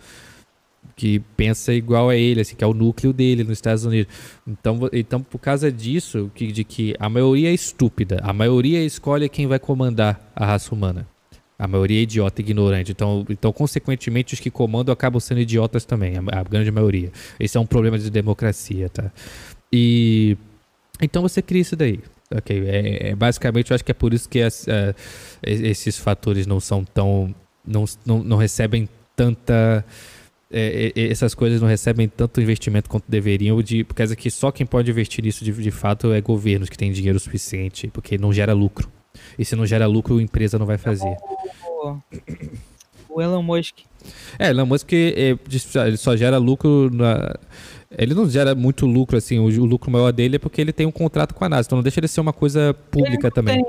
que 0.95 1.19
pensa 1.36 1.73
igual 1.73 2.10
a 2.10 2.15
ele, 2.15 2.41
assim, 2.41 2.56
que 2.56 2.64
é 2.64 2.68
o 2.68 2.73
núcleo 2.73 3.11
dele 3.11 3.44
nos 3.44 3.53
Estados 3.53 3.84
Unidos. 3.84 4.14
Então, 4.48 4.80
então 4.94 5.22
por 5.22 5.40
causa 5.40 5.72
disso, 5.72 6.32
que, 6.34 6.52
de 6.52 6.64
que 6.64 6.95
a 6.99 7.10
maioria 7.10 7.49
é 7.49 7.53
estúpida, 7.53 8.19
a 8.23 8.32
maioria 8.32 8.84
escolhe 8.84 9.27
quem 9.27 9.48
vai 9.48 9.60
comandar 9.60 10.32
a 10.36 10.45
raça 10.45 10.73
humana. 10.73 11.07
A 11.57 11.68
maioria 11.68 11.99
é 11.99 12.03
idiota, 12.03 12.41
ignorante. 12.41 12.91
Então, 12.91 13.26
então, 13.30 13.52
consequentemente, 13.53 14.34
os 14.34 14.40
que 14.40 14.52
comandam 14.52 14.91
acabam 14.91 15.19
sendo 15.19 15.40
idiotas 15.40 15.86
também, 15.86 16.15
a, 16.18 16.40
a 16.40 16.44
grande 16.44 16.72
maioria. 16.72 17.11
Esse 17.40 17.57
é 17.57 17.60
um 17.60 17.65
problema 17.65 17.98
de 17.98 18.10
democracia, 18.10 18.90
tá? 18.90 19.11
E 19.72 20.38
então 21.02 21.22
você 21.22 21.41
cria 21.41 21.61
isso 21.61 21.76
daí. 21.76 21.99
Ok, 22.34 22.64
é, 22.68 23.10
é 23.10 23.15
basicamente, 23.15 23.72
eu 23.72 23.76
acho 23.76 23.86
que 23.86 23.91
é 23.91 23.94
por 23.94 24.14
isso 24.14 24.27
que 24.27 24.41
as, 24.41 24.65
uh, 24.65 24.95
esses 25.44 25.98
fatores 25.98 26.48
não 26.48 26.60
são 26.60 26.84
tão. 26.84 27.34
não, 27.65 27.86
não, 28.06 28.23
não 28.23 28.38
recebem 28.38 28.90
tanta 29.15 29.86
é, 30.52 30.94
é, 30.95 31.11
essas 31.11 31.34
coisas 31.34 31.60
não 31.60 31.68
recebem 31.68 32.07
tanto 32.07 32.40
investimento 32.40 32.90
quanto 32.90 33.06
deveriam, 33.10 33.61
de, 33.61 33.84
por 33.84 33.94
causa 33.94 34.15
que 34.15 34.30
só 34.30 34.52
quem 34.52 34.65
pode 34.65 34.90
investir 34.90 35.23
nisso 35.23 35.44
de, 35.44 35.52
de 35.52 35.72
fato 35.72 36.14
é 36.14 36.22
governos 36.22 36.69
que 36.69 36.77
têm 36.77 36.91
dinheiro 36.91 37.19
suficiente, 37.19 37.88
porque 37.88 38.18
não 38.18 38.32
gera 38.32 38.53
lucro. 38.53 38.90
E 39.38 39.45
se 39.45 39.56
não 39.56 39.66
gera 39.66 39.86
lucro, 39.86 40.18
a 40.18 40.22
empresa 40.22 40.57
não 40.57 40.66
vai 40.66 40.78
fazer. 40.78 41.16
O 43.10 43.22
Elon 43.22 43.44
Musk. 43.44 43.80
É, 44.38 44.49
Elon 44.49 44.66
Musk 44.66 44.91
é, 44.94 45.38
ele 45.88 45.98
só 45.98 46.16
gera 46.16 46.38
lucro 46.38 46.90
na, 46.91 47.36
ele 47.98 48.14
não 48.14 48.30
gera 48.30 48.53
muito 48.53 48.86
lucro, 48.86 49.18
assim, 49.18 49.40
o, 49.40 49.45
o, 49.45 49.66
lucro 49.66 49.90
maior 49.90 50.12
dele 50.12 50.36
é 50.36 50.40
porque 50.40 50.60
ele 50.60 50.74
tem 50.74 50.86
um 50.86 50.91
contrato 50.91 51.34
com 51.34 51.45
a 51.45 51.49
NASA, 51.49 51.68
então 51.68 51.78
não 51.78 51.84
deixa 51.84 51.99
ele 51.99 52.07
ser 52.07 52.20
uma 52.20 52.34
coisa 52.34 52.74
pública 52.91 53.32
também. 53.32 53.64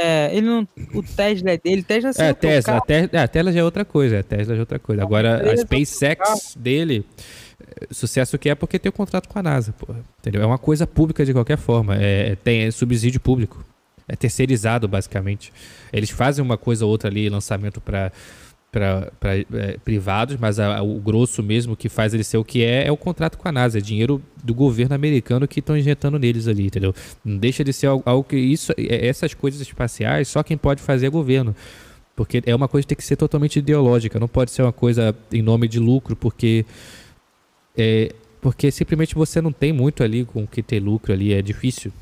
É, 0.00 0.36
ele 0.36 0.46
não, 0.46 0.68
o 0.94 1.02
Tesla 1.02 1.50
é 1.50 1.56
dele, 1.56 1.82
Tesla 1.82 2.10
é, 2.18 2.28
é 2.28 2.34
Tesla, 2.34 2.74
a, 2.76 2.92
é, 2.92 3.18
a 3.18 3.28
Tesla 3.28 3.52
já 3.52 3.60
é 3.60 3.64
outra 3.64 3.84
coisa, 3.84 4.20
a 4.20 4.22
Tesla 4.22 4.54
já 4.54 4.58
é 4.58 4.60
outra 4.60 4.78
coisa. 4.78 5.02
Agora, 5.02 5.52
a 5.52 5.56
SpaceX 5.56 6.54
dele, 6.56 7.04
sucesso 7.90 8.38
que 8.38 8.50
é 8.50 8.54
porque 8.54 8.78
tem 8.78 8.90
o 8.90 8.92
um 8.92 8.96
contrato 8.96 9.28
com 9.28 9.38
a 9.38 9.42
NASA, 9.42 9.72
porra, 9.72 10.00
entendeu? 10.20 10.42
É 10.42 10.46
uma 10.46 10.58
coisa 10.58 10.86
pública 10.86 11.24
de 11.24 11.32
qualquer 11.32 11.56
forma, 11.56 11.96
é, 11.96 12.36
tem 12.36 12.64
é 12.64 12.70
subsídio 12.70 13.20
público, 13.20 13.64
é 14.08 14.16
terceirizado, 14.16 14.88
basicamente. 14.88 15.52
Eles 15.92 16.10
fazem 16.10 16.44
uma 16.44 16.56
coisa 16.56 16.84
ou 16.84 16.90
outra 16.90 17.08
ali, 17.08 17.28
lançamento 17.28 17.80
para 17.80 18.12
para 18.72 19.12
é, 19.52 19.76
privados, 19.84 20.38
mas 20.38 20.58
a, 20.58 20.82
o 20.82 20.98
grosso 20.98 21.42
mesmo 21.42 21.76
que 21.76 21.90
faz 21.90 22.14
ele 22.14 22.24
ser 22.24 22.38
o 22.38 22.44
que 22.44 22.64
é 22.64 22.86
é 22.86 22.90
o 22.90 22.96
contrato 22.96 23.36
com 23.36 23.46
a 23.46 23.52
NASA, 23.52 23.76
é 23.76 23.82
dinheiro 23.82 24.22
do 24.42 24.54
governo 24.54 24.94
americano 24.94 25.46
que 25.46 25.60
estão 25.60 25.76
injetando 25.76 26.18
neles 26.18 26.48
ali, 26.48 26.66
entendeu? 26.66 26.94
Não 27.22 27.36
deixa 27.36 27.62
de 27.62 27.70
ser 27.70 27.88
algo, 27.88 28.02
algo, 28.06 28.24
que 28.24 28.34
isso, 28.34 28.72
é, 28.78 29.06
essas 29.06 29.34
coisas 29.34 29.60
espaciais 29.60 30.28
só 30.28 30.42
quem 30.42 30.56
pode 30.56 30.80
fazer 30.80 31.06
é 31.06 31.10
governo, 31.10 31.54
porque 32.16 32.42
é 32.46 32.54
uma 32.54 32.66
coisa 32.66 32.86
que 32.86 32.94
tem 32.94 32.96
que 32.96 33.04
ser 33.04 33.16
totalmente 33.16 33.58
ideológica, 33.58 34.18
não 34.18 34.28
pode 34.28 34.50
ser 34.50 34.62
uma 34.62 34.72
coisa 34.72 35.14
em 35.30 35.42
nome 35.42 35.68
de 35.68 35.78
lucro, 35.78 36.16
porque 36.16 36.64
é, 37.76 38.14
porque 38.40 38.70
simplesmente 38.70 39.14
você 39.14 39.40
não 39.42 39.52
tem 39.52 39.72
muito 39.72 40.02
ali 40.02 40.24
com 40.24 40.44
o 40.44 40.46
que 40.46 40.62
ter 40.62 40.80
lucro 40.80 41.12
ali, 41.12 41.34
é 41.34 41.42
difícil, 41.42 41.92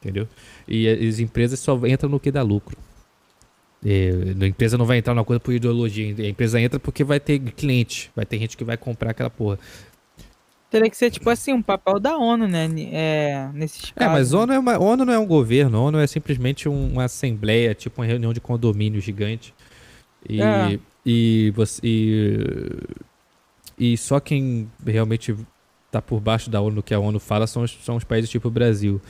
entendeu? 0.00 0.26
E 0.66 0.88
as 0.88 1.18
empresas 1.18 1.60
só 1.60 1.78
entram 1.86 2.08
no 2.08 2.18
que 2.18 2.30
dá 2.30 2.42
lucro. 2.42 2.76
É, 3.84 4.10
a 4.40 4.46
empresa 4.46 4.76
não 4.76 4.84
vai 4.84 4.98
entrar 4.98 5.14
numa 5.14 5.24
coisa 5.24 5.40
por 5.40 5.54
ideologia. 5.54 6.14
A 6.18 6.28
empresa 6.28 6.60
entra 6.60 6.78
porque 6.78 7.02
vai 7.02 7.18
ter 7.18 7.38
cliente. 7.38 8.10
Vai 8.14 8.26
ter 8.26 8.38
gente 8.38 8.56
que 8.56 8.64
vai 8.64 8.76
comprar 8.76 9.10
aquela 9.10 9.30
porra. 9.30 9.58
Teria 10.70 10.88
que 10.88 10.96
ser 10.96 11.10
tipo 11.10 11.28
assim, 11.28 11.52
um 11.52 11.62
papel 11.62 11.98
da 11.98 12.16
ONU, 12.16 12.46
né? 12.46 12.68
É, 12.92 13.48
nesses 13.52 13.90
casos. 13.90 13.96
É, 13.96 14.06
mas 14.06 14.32
ONU, 14.32 14.52
é 14.52 14.58
uma, 14.58 14.78
ONU 14.78 15.04
não 15.04 15.12
é 15.12 15.18
um 15.18 15.26
governo, 15.26 15.82
ONU 15.82 15.98
é 15.98 16.06
simplesmente 16.06 16.68
um, 16.68 16.92
uma 16.92 17.04
assembleia, 17.04 17.74
tipo 17.74 18.00
uma 18.00 18.06
reunião 18.06 18.32
de 18.32 18.40
condomínio 18.40 19.00
gigante. 19.00 19.52
E, 20.28 20.40
é. 20.40 20.78
e, 21.04 21.52
você, 21.56 21.80
e, 21.82 22.76
e 23.76 23.96
só 23.96 24.20
quem 24.20 24.70
realmente 24.86 25.34
tá 25.90 26.00
por 26.00 26.20
baixo 26.20 26.48
da 26.48 26.60
ONU, 26.60 26.84
que 26.84 26.94
a 26.94 27.00
ONU 27.00 27.18
fala, 27.18 27.48
são 27.48 27.62
os, 27.62 27.76
são 27.82 27.96
os 27.96 28.04
países 28.04 28.30
tipo 28.30 28.46
o 28.46 28.50
Brasil. 28.50 29.00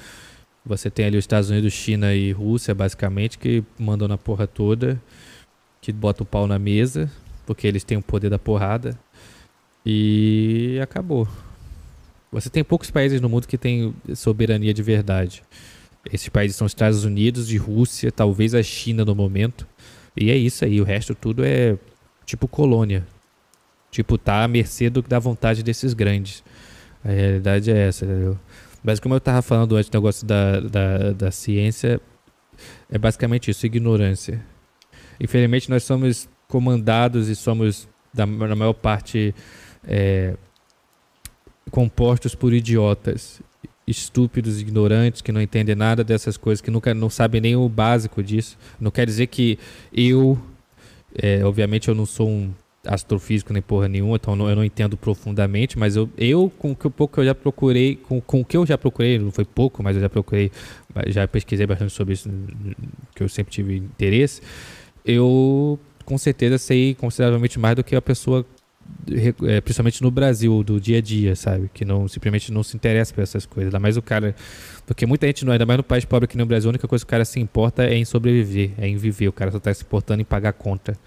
Você 0.65 0.91
tem 0.91 1.07
ali 1.07 1.17
os 1.17 1.25
Estados 1.25 1.51
Unidos, 1.51 1.73
China 1.73 2.15
e 2.15 2.33
Rússia, 2.33 2.75
basicamente, 2.75 3.39
que 3.39 3.65
mandam 3.79 4.07
na 4.07 4.19
porra 4.19 4.47
toda, 4.47 5.01
que 5.81 5.93
botam 5.93 6.25
o 6.25 6.27
pau 6.27 6.47
na 6.47 6.59
mesa, 6.59 7.11
porque 7.47 7.67
eles 7.67 7.83
têm 7.83 7.97
o 7.99 8.03
poder 8.03 8.29
da 8.29 8.39
porrada. 8.39 8.99
E 9.85 10.79
acabou. 10.83 11.27
Você 12.31 12.51
tem 12.51 12.63
poucos 12.63 12.91
países 12.91 13.21
no 13.21 13.29
mundo 13.29 13.49
que 13.49 13.59
têm 13.59 13.95
soberania 14.15 14.73
de 14.73 14.83
verdade. 14.83 15.43
Esses 16.13 16.29
países 16.29 16.57
são 16.57 16.67
os 16.67 16.71
Estados 16.71 17.05
Unidos 17.05 17.51
e 17.51 17.57
Rússia, 17.57 18.13
talvez 18.13 18.55
a 18.55 18.63
China 18.63 19.05
no 19.05 19.15
momento. 19.15 19.67
E 20.17 20.31
é 20.31 20.37
isso 20.37 20.65
aí, 20.65 20.81
o 20.81 20.85
resto 20.85 21.15
tudo 21.15 21.45
é 21.45 21.77
tipo 22.25 22.47
colônia. 22.47 23.07
Tipo, 23.91 24.17
tá 24.17 24.45
à 24.45 24.49
mercê 24.49 24.89
do, 24.89 25.03
da 25.03 25.19
vontade 25.19 25.63
desses 25.63 25.95
grandes. 25.95 26.45
A 27.05 27.09
realidade 27.09 27.71
é 27.71 27.89
essa, 27.89 28.05
entendeu? 28.05 28.39
Mas 28.83 28.99
como 28.99 29.15
eu 29.15 29.21
tava 29.21 29.43
falando 29.43 29.77
antes 29.77 29.91
do 29.91 29.95
negócio 29.95 30.27
da, 30.27 30.61
da, 30.61 31.13
da 31.13 31.31
ciência, 31.31 32.01
é 32.91 32.99
basicamente 32.99 33.51
isso, 33.51 33.67
ignorância. 33.67 34.45
Infelizmente 35.21 35.69
nós 35.69 35.85
somos 35.85 36.29
comandados 36.49 37.29
e 37.29 37.37
somos, 37.37 37.89
da, 38.13 38.27
na 38.27 38.57
maior 38.57 38.73
parte, 38.73 39.35
é, 39.85 40.35
compostos 41.71 42.35
por 42.35 42.53
idiotas, 42.53 43.41
estúpidos, 43.87 44.61
ignorantes, 44.61 45.21
que 45.21 45.33
não 45.33 45.41
entendem 45.41 45.75
nada 45.75 46.03
dessas 46.03 46.37
coisas, 46.37 46.61
que 46.61 46.71
nunca 46.71 46.95
não 46.95 47.11
sabem 47.11 47.41
nem 47.41 47.57
o 47.57 47.69
básico 47.69 48.23
disso. 48.23 48.59
Não 48.81 48.91
quer 48.91 49.07
dizer 49.07 49.27
que 49.27 49.59
eu, 49.93 50.39
é, 51.15 51.45
obviamente 51.45 51.89
eu 51.89 51.95
não 51.95 52.07
sou 52.07 52.29
um 52.29 52.53
astrofísico 52.87 53.53
nem 53.53 53.61
porra 53.61 53.89
nenhuma, 53.89 54.17
então 54.17 54.35
não, 54.35 54.49
eu 54.49 54.57
não 54.57 54.65
entendo 54.65 54.97
profundamente, 54.97 55.79
mas 55.79 55.97
eu, 55.97 56.09
eu 56.17 56.51
com 56.59 56.73
o 56.73 56.77
pouco 56.77 57.15
que 57.15 57.21
eu 57.21 57.25
já 57.25 57.35
procurei, 57.35 57.97
com, 57.97 58.21
com 58.21 58.41
o 58.41 58.45
que 58.45 58.57
eu 58.57 58.65
já 58.65 58.79
procurei, 58.79 59.19
não 59.19 59.31
foi 59.31 59.45
pouco, 59.45 59.83
mas 59.83 59.97
eu 59.97 60.03
já 60.03 60.09
procurei, 60.09 60.51
já 61.09 61.29
pesquisei 61.29 61.67
bastante 61.67 61.93
sobre 61.93 62.15
isso, 62.15 62.31
que 63.15 63.23
eu 63.23 63.29
sempre 63.29 63.53
tive 63.53 63.77
interesse, 63.77 64.41
eu 65.05 65.79
com 66.05 66.17
certeza 66.17 66.59
sei 66.59 66.95
consideravelmente 66.95 67.59
mais 67.59 67.77
do 67.77 67.85
que 67.85 67.95
a 67.95 68.03
pessoa 68.03 68.47
é, 69.47 69.61
principalmente 69.61 70.03
no 70.03 70.11
Brasil, 70.11 70.63
do 70.63 70.81
dia 70.81 70.99
a 70.99 71.01
dia, 71.01 71.37
sabe? 71.37 71.71
Que 71.73 71.85
não 71.85 72.09
simplesmente 72.09 72.53
não 72.53 72.63
se 72.63 72.77
interessa 72.77 73.15
por 73.15 73.23
essas 73.23 73.47
coisas. 73.47 73.69
Ainda 73.69 73.81
mais 73.81 73.97
o 73.97 74.03
cara. 74.03 74.35
Porque 74.87 75.07
muita 75.07 75.27
gente, 75.27 75.45
não, 75.45 75.53
ainda 75.53 75.65
mais 75.65 75.77
no 75.77 75.85
país 75.85 76.05
pobre 76.05 76.25
aqui 76.25 76.37
no 76.37 76.47
Brasil, 76.47 76.69
a 76.69 76.73
única 76.73 76.89
coisa 76.89 77.05
que 77.05 77.09
o 77.09 77.11
cara 77.11 77.25
se 77.25 77.39
importa 77.41 77.85
é 77.85 77.95
em 77.95 78.05
sobreviver, 78.05 78.73
é 78.79 78.89
em 78.89 78.97
viver. 78.97 79.29
O 79.29 79.33
cara 79.33 79.51
só 79.51 79.59
tá 79.59 79.73
se 79.73 79.85
importando 79.85 80.21
em 80.21 80.25
pagar 80.25 80.53
conta. 80.53 80.99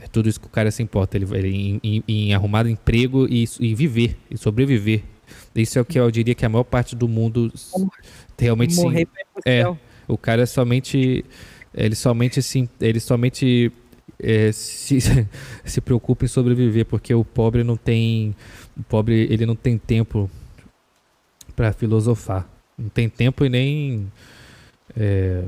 É 0.00 0.06
tudo 0.06 0.28
isso 0.28 0.40
que 0.40 0.46
o 0.46 0.50
cara 0.50 0.70
se 0.70 0.82
importa. 0.82 1.16
Ele, 1.16 1.26
ele 1.36 1.48
em, 1.48 1.80
em, 1.82 2.04
em 2.06 2.34
arrumar 2.34 2.66
um 2.66 2.68
emprego 2.68 3.26
e, 3.28 3.44
e 3.60 3.74
viver, 3.74 4.16
e 4.30 4.36
sobreviver. 4.36 5.02
Isso 5.54 5.78
é 5.78 5.82
o 5.82 5.84
que 5.84 5.98
eu 5.98 6.10
diria 6.10 6.34
que 6.34 6.46
a 6.46 6.48
maior 6.48 6.64
parte 6.64 6.94
do 6.94 7.08
mundo 7.08 7.52
realmente 8.38 8.76
Morrer 8.76 9.06
sim. 9.06 9.40
É, 9.44 9.62
céu. 9.62 9.78
o 10.06 10.16
cara 10.16 10.46
somente. 10.46 11.24
Ele 11.74 11.94
somente 11.94 12.40
sim. 12.42 12.68
Ele 12.80 13.00
somente 13.00 13.72
é, 14.18 14.52
se, 14.52 14.98
se 15.64 15.80
preocupa 15.80 16.24
em 16.24 16.28
sobreviver, 16.28 16.86
porque 16.86 17.12
o 17.12 17.24
pobre 17.24 17.64
não 17.64 17.76
tem. 17.76 18.34
O 18.76 18.82
pobre 18.82 19.26
ele 19.30 19.44
não 19.44 19.56
tem 19.56 19.76
tempo 19.76 20.30
para 21.56 21.72
filosofar. 21.72 22.48
Não 22.76 22.88
tem 22.88 23.08
tempo 23.08 23.44
e 23.44 23.48
nem. 23.48 24.12
É, 24.96 25.44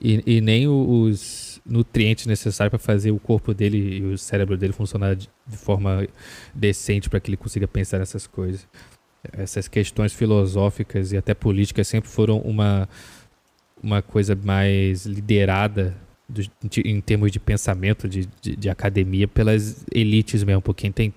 e, 0.00 0.36
e, 0.36 0.40
nem 0.40 0.68
os 0.68 1.47
nutrientes 1.68 2.26
necessários 2.26 2.70
para 2.70 2.78
fazer 2.78 3.10
o 3.10 3.18
corpo 3.18 3.52
dele 3.52 3.98
e 3.98 4.04
o 4.04 4.18
cérebro 4.18 4.56
dele 4.56 4.72
funcionar 4.72 5.14
de, 5.14 5.28
forma 5.52 6.06
decente 6.54 7.10
para 7.10 7.20
que 7.20 7.30
ele 7.30 7.36
consiga 7.36 7.68
pensar 7.68 7.98
nessas 7.98 8.26
coisas. 8.26 8.66
Essas 9.32 9.68
questões 9.68 10.12
filosóficas 10.12 11.12
e 11.12 11.16
até 11.16 11.34
políticas 11.34 11.86
sempre 11.86 12.08
foram 12.08 12.38
uma, 12.38 12.88
uma 13.82 14.00
coisa 14.00 14.34
mais 14.34 15.04
liderada 15.04 15.94
do, 16.28 16.42
de, 16.42 16.80
em 16.84 17.00
termos 17.00 17.30
de 17.30 17.38
pensamento, 17.38 18.08
de, 18.08 18.28
de, 18.40 18.56
de, 18.56 18.70
academia, 18.70 19.26
pelas 19.28 19.84
elites 19.92 20.44
mesmo, 20.44 20.62
por 20.62 20.74
quem 20.74 20.92
tem, 20.92 21.12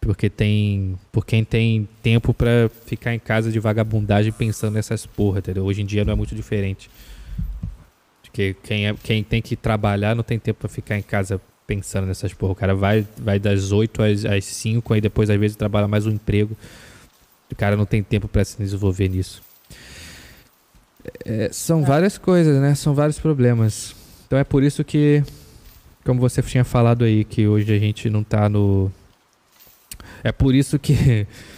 porque 0.00 0.30
tem, 0.30 0.98
por 1.10 1.26
quem 1.26 1.44
tem 1.44 1.88
tempo 2.02 2.32
para 2.32 2.70
ficar 2.86 3.14
em 3.14 3.18
casa 3.18 3.50
de 3.50 3.58
vagabundagem 3.58 4.32
pensando 4.32 4.74
nessas 4.74 5.04
porra, 5.04 5.40
entendeu? 5.40 5.64
Hoje 5.64 5.82
em 5.82 5.86
dia 5.86 6.04
não 6.04 6.12
é 6.12 6.16
muito 6.16 6.34
diferente. 6.34 6.88
Porque 8.38 8.54
quem, 8.62 8.86
é, 8.86 8.94
quem 9.02 9.24
tem 9.24 9.42
que 9.42 9.56
trabalhar 9.56 10.14
não 10.14 10.22
tem 10.22 10.38
tempo 10.38 10.60
para 10.60 10.68
ficar 10.68 10.96
em 10.96 11.02
casa 11.02 11.40
pensando 11.66 12.06
nessas 12.06 12.32
porra. 12.32 12.52
O 12.52 12.54
cara 12.54 12.72
vai, 12.72 13.04
vai 13.16 13.36
das 13.36 13.72
8 13.72 14.00
às, 14.00 14.24
às 14.24 14.44
5, 14.44 14.94
aí 14.94 15.00
depois 15.00 15.28
às 15.28 15.36
vezes 15.36 15.56
trabalha 15.56 15.88
mais 15.88 16.06
um 16.06 16.12
emprego. 16.12 16.56
O 17.50 17.56
cara 17.56 17.76
não 17.76 17.84
tem 17.84 18.00
tempo 18.00 18.28
para 18.28 18.44
se 18.44 18.56
desenvolver 18.56 19.08
nisso. 19.08 19.42
É, 21.24 21.48
são 21.50 21.82
é. 21.82 21.84
várias 21.84 22.16
coisas, 22.16 22.60
né? 22.60 22.76
São 22.76 22.94
vários 22.94 23.18
problemas. 23.18 23.96
Então 24.28 24.38
é 24.38 24.44
por 24.44 24.62
isso 24.62 24.84
que, 24.84 25.24
como 26.04 26.20
você 26.20 26.40
tinha 26.40 26.62
falado 26.62 27.02
aí, 27.04 27.24
que 27.24 27.48
hoje 27.48 27.74
a 27.74 27.78
gente 27.80 28.08
não 28.08 28.22
tá 28.22 28.48
no. 28.48 28.88
É 30.22 30.30
por 30.30 30.54
isso 30.54 30.78
que, 30.78 31.26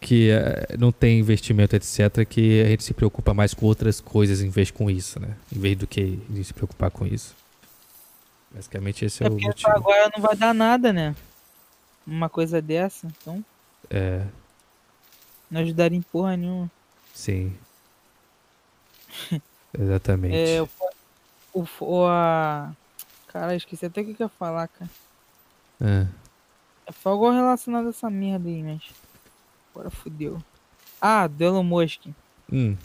que 0.00 0.30
uh, 0.30 0.78
não 0.78 0.92
tem 0.92 1.18
investimento, 1.18 1.74
etc., 1.74 2.24
que 2.28 2.62
a 2.62 2.68
gente 2.68 2.84
se 2.84 2.94
preocupa 2.94 3.34
mais 3.34 3.52
com 3.54 3.66
outras 3.66 4.00
coisas 4.00 4.40
em 4.40 4.48
vez 4.48 4.70
com 4.70 4.90
isso, 4.90 5.18
né? 5.18 5.36
Em 5.54 5.58
vez 5.58 5.76
do 5.76 5.86
que 5.86 6.20
se 6.44 6.54
preocupar 6.54 6.90
com 6.90 7.06
isso. 7.06 7.34
Basicamente 8.50 9.04
esse 9.04 9.24
é, 9.24 9.26
é 9.26 9.30
o 9.30 9.40
motivo. 9.40 9.70
agora 9.70 10.10
não 10.14 10.22
vai 10.22 10.36
dar 10.36 10.54
nada, 10.54 10.92
né? 10.92 11.16
Uma 12.06 12.28
coisa 12.28 12.60
dessa, 12.60 13.06
então. 13.06 13.44
É. 13.90 14.24
Não 15.50 15.60
ajudaria 15.60 15.98
em 15.98 16.02
porra 16.02 16.36
nenhuma. 16.36 16.70
Sim. 17.14 17.56
Exatamente. 19.78 20.34
É, 20.34 20.58
eu 20.58 20.68
o, 21.52 21.66
o 21.80 22.06
a... 22.06 22.72
Cara, 23.28 23.54
esqueci 23.54 23.86
até 23.86 24.00
o 24.00 24.04
que, 24.04 24.14
que 24.14 24.22
eu 24.22 24.26
ia 24.26 24.28
falar, 24.28 24.68
cara. 24.68 24.90
É. 25.80 26.06
É 26.86 26.92
algo 27.04 27.30
relacionado 27.30 27.86
a 27.86 27.90
essa 27.90 28.10
merda 28.10 28.48
aí, 28.48 28.62
mas. 28.62 28.82
Agora 29.74 29.90
fudeu. 29.90 30.42
Ah, 31.00 31.26
do 31.26 31.42
Elon 31.42 31.62
Musk. 31.62 32.06
Hum. 32.52 32.76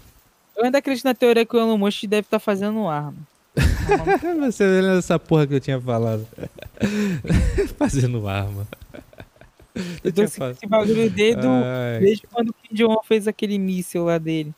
Eu 0.56 0.66
ainda 0.66 0.80
acredito 0.80 1.06
na 1.06 1.14
teoria 1.14 1.46
que 1.46 1.56
o 1.56 1.60
Elon 1.60 1.78
Musk 1.78 2.04
deve 2.04 2.22
estar 2.22 2.40
tá 2.40 2.40
fazendo 2.40 2.88
arma. 2.88 3.18
Você 4.46 4.66
lembra 4.66 4.96
dessa 4.96 5.20
porra 5.20 5.46
que 5.46 5.56
eu 5.56 5.60
tinha 5.60 5.80
falado? 5.80 6.28
fazendo 7.78 8.28
arma. 8.28 8.68
Eu 10.04 10.12
tô 10.12 10.28
sentindo 10.28 10.52
esse 10.52 10.68
bagulho 10.68 11.10
desde, 11.10 11.42
desde 12.00 12.28
quando 12.28 12.50
o 12.50 12.54
Kim 12.54 12.76
Jong 12.76 13.00
fez 13.06 13.28
aquele 13.28 13.60
míssil 13.60 14.06
lá 14.06 14.18
dele. 14.18 14.54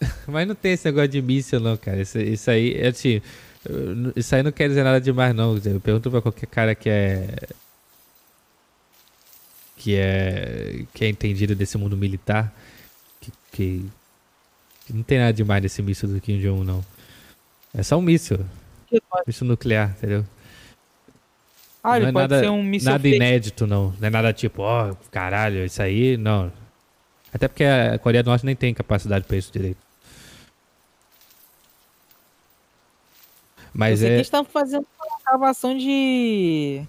Mas 0.26 0.46
não 0.46 0.54
tem 0.54 0.72
esse 0.72 0.86
negócio 0.86 1.08
de 1.08 1.22
míssil, 1.22 1.60
não, 1.60 1.76
cara. 1.76 2.00
Isso, 2.00 2.18
isso 2.18 2.50
aí, 2.50 2.74
é 2.74 2.88
assim, 2.88 3.20
isso 4.16 4.34
aí 4.34 4.42
não 4.42 4.52
quer 4.52 4.68
dizer 4.68 4.82
nada 4.82 5.00
demais, 5.00 5.34
não. 5.34 5.56
Eu 5.56 5.80
pergunto 5.80 6.10
pra 6.10 6.22
qualquer 6.22 6.46
cara 6.46 6.74
que 6.74 6.88
é. 6.88 7.48
Que 9.80 9.96
é. 9.96 10.84
que 10.92 11.06
é 11.06 11.08
entendido 11.08 11.54
desse 11.54 11.78
mundo 11.78 11.96
militar, 11.96 12.52
que, 13.18 13.32
que, 13.50 13.90
que 14.84 14.92
não 14.92 15.02
tem 15.02 15.18
nada 15.18 15.32
demais 15.32 15.62
desse 15.62 15.80
míssil 15.80 16.06
do 16.06 16.20
Kim 16.20 16.38
Jong-un, 16.38 16.64
não. 16.64 16.84
É 17.72 17.82
só 17.82 17.96
um 17.96 18.02
míssil. 18.02 18.44
Míssil 19.26 19.46
nuclear, 19.46 19.94
entendeu? 19.96 20.26
Ah, 21.82 21.98
não 21.98 22.08
é 22.08 22.12
nada, 22.12 22.52
um 22.52 22.78
nada 22.82 23.08
inédito, 23.08 23.66
não. 23.66 23.94
Não 23.98 24.06
é 24.06 24.10
nada 24.10 24.34
tipo, 24.34 24.60
ó, 24.60 24.90
oh, 24.90 24.96
caralho, 25.10 25.64
isso 25.64 25.80
aí, 25.80 26.18
não. 26.18 26.52
Até 27.32 27.48
porque 27.48 27.64
a 27.64 27.98
Coreia 27.98 28.22
do 28.22 28.28
Norte 28.28 28.44
nem 28.44 28.54
tem 28.54 28.74
capacidade 28.74 29.24
para 29.24 29.38
isso 29.38 29.50
direito. 29.50 29.78
Mas 33.72 34.02
eu 34.02 34.10
é. 34.10 34.16
Que 34.16 34.22
estão 34.22 34.44
fazendo 34.44 34.86
uma 34.98 35.16
escavação 35.16 35.74
de. 35.74 36.82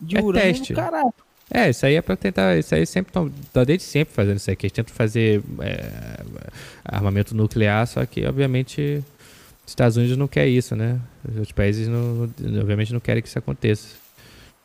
de 0.00 0.16
é 0.16 0.20
urânio 0.20 0.54
teste. 0.54 0.74
caralho. 0.74 1.14
É, 1.54 1.68
isso 1.68 1.84
aí 1.84 1.96
é 1.96 2.02
pra 2.02 2.16
tentar. 2.16 2.56
Isso 2.56 2.74
aí 2.74 2.86
sempre 2.86 3.10
estão. 3.10 3.30
Tá 3.52 3.62
desde 3.62 3.84
sempre 3.84 4.14
fazendo 4.14 4.38
isso 4.38 4.50
aqui. 4.50 4.66
Eles 4.66 4.72
tentam 4.72 4.94
fazer 4.94 5.42
é, 5.60 6.20
armamento 6.82 7.36
nuclear, 7.36 7.86
só 7.86 8.06
que, 8.06 8.24
obviamente, 8.24 9.04
os 9.64 9.70
Estados 9.70 9.98
Unidos 9.98 10.16
não 10.16 10.26
quer 10.26 10.48
isso, 10.48 10.74
né? 10.74 10.98
Os 11.28 11.36
outros 11.36 11.52
países, 11.52 11.88
não, 11.88 12.22
obviamente, 12.58 12.92
não 12.92 13.00
querem 13.00 13.22
que 13.22 13.28
isso 13.28 13.38
aconteça. 13.38 13.88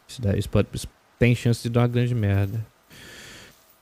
Isso, 0.07 0.21
dá, 0.21 0.37
isso, 0.37 0.49
pode, 0.49 0.69
isso 0.73 0.87
tem 1.19 1.35
chance 1.35 1.61
de 1.61 1.69
dar 1.69 1.81
uma 1.81 1.87
grande 1.87 2.15
merda. 2.15 2.65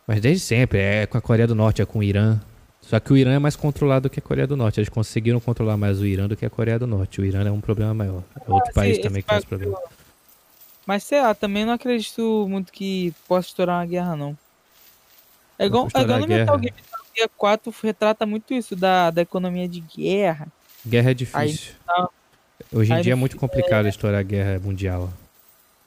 Mas 0.07 0.19
desde 0.19 0.43
sempre, 0.43 0.79
é 0.79 1.05
com 1.05 1.17
a 1.17 1.21
Coreia 1.21 1.47
do 1.47 1.53
Norte, 1.53 1.83
é 1.83 1.85
com 1.85 1.99
o 1.99 2.03
Irã. 2.03 2.39
Só 2.81 2.99
que 2.99 3.13
o 3.13 3.17
Irã 3.17 3.33
é 3.33 3.39
mais 3.39 3.55
controlado 3.55 4.09
do 4.09 4.11
que 4.11 4.19
a 4.19 4.21
Coreia 4.21 4.47
do 4.47 4.57
Norte. 4.57 4.79
Eles 4.79 4.89
conseguiram 4.89 5.39
controlar 5.39 5.77
mais 5.77 5.99
o 5.99 6.05
Irã 6.05 6.27
do 6.27 6.35
que 6.35 6.45
a 6.45 6.49
Coreia 6.49 6.79
do 6.79 6.87
Norte. 6.87 7.21
O 7.21 7.25
Irã 7.25 7.43
é 7.43 7.51
um 7.51 7.61
problema 7.61 7.93
maior. 7.93 8.23
É 8.35 8.51
outro 8.51 8.71
ah, 8.71 8.73
país 8.73 8.97
também 8.99 9.21
que 9.21 9.27
tem 9.27 9.37
esse 9.37 9.47
problema. 9.47 9.77
Mas 10.85 11.03
sei 11.03 11.21
lá, 11.21 11.33
também 11.33 11.65
não 11.65 11.73
acredito 11.73 12.45
muito 12.47 12.71
que 12.71 13.13
possa 13.27 13.47
estourar 13.47 13.79
uma 13.79 13.85
guerra, 13.85 14.15
não. 14.15 14.37
É 15.57 15.65
igual, 15.65 15.87
é 15.93 16.01
igual 16.01 16.19
no 16.19 16.27
Metal 16.27 16.59
Gear. 16.59 16.75
Metal 16.75 17.05
Gear 17.15 17.29
4 17.35 17.73
retrata 17.81 18.25
muito 18.25 18.53
isso 18.53 18.75
da, 18.75 19.09
da 19.09 19.21
economia 19.21 19.67
de 19.67 19.79
guerra. 19.79 20.47
Guerra 20.85 21.11
é 21.11 21.13
difícil. 21.13 21.39
Aí, 21.39 21.57
tá, 21.85 22.09
Hoje 22.71 22.93
em 22.93 23.01
dia 23.01 23.13
é 23.13 23.15
muito 23.15 23.37
complicado 23.37 23.85
é... 23.85 23.89
estourar 23.89 24.19
a 24.19 24.23
guerra 24.23 24.59
mundial. 24.59 25.11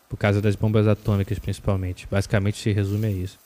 Por 0.09 0.17
causa 0.17 0.41
das 0.41 0.57
bombas 0.57 0.89
atômicas, 0.89 1.39
principalmente. 1.39 2.09
Basicamente 2.11 2.59
se 2.59 2.73
resume 2.73 3.07
a 3.07 3.11
isso. 3.11 3.39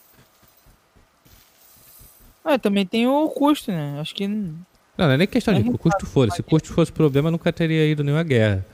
Ah, 2.43 2.57
também 2.57 2.85
tem 2.85 3.07
o 3.07 3.29
custo, 3.29 3.71
né? 3.71 3.99
Acho 3.99 4.15
que. 4.15 4.27
Não, 4.27 4.55
não 4.97 5.11
é 5.11 5.17
nem 5.17 5.27
questão 5.27 5.53
de 5.53 5.77
custo 5.77 6.05
fosse. 6.05 6.37
Se 6.37 6.43
custo 6.43 6.73
fosse 6.73 6.91
problema, 6.91 7.29
nunca 7.29 7.51
teria 7.51 7.85
ido 7.85 8.03
nenhuma 8.03 8.23
guerra. 8.23 8.65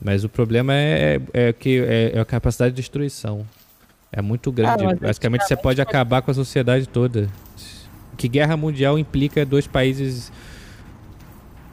Mas 0.00 0.24
o 0.24 0.28
problema 0.28 0.72
é, 0.74 1.20
é, 1.32 1.48
é 1.48 1.52
que 1.52 1.80
é, 1.80 2.12
é, 2.14 2.20
a 2.20 2.24
capacidade 2.24 2.74
de 2.74 2.80
destruição. 2.80 3.44
É 4.12 4.22
muito 4.22 4.50
grande. 4.50 4.84
Ah, 4.84 4.94
Basicamente, 4.94 5.46
você 5.46 5.56
pode 5.56 5.80
acabar 5.80 6.22
com 6.22 6.30
a 6.30 6.34
sociedade 6.34 6.88
toda. 6.88 7.28
Que 8.16 8.28
guerra 8.28 8.56
mundial 8.56 8.98
implica 8.98 9.44
dois 9.44 9.66
países. 9.66 10.32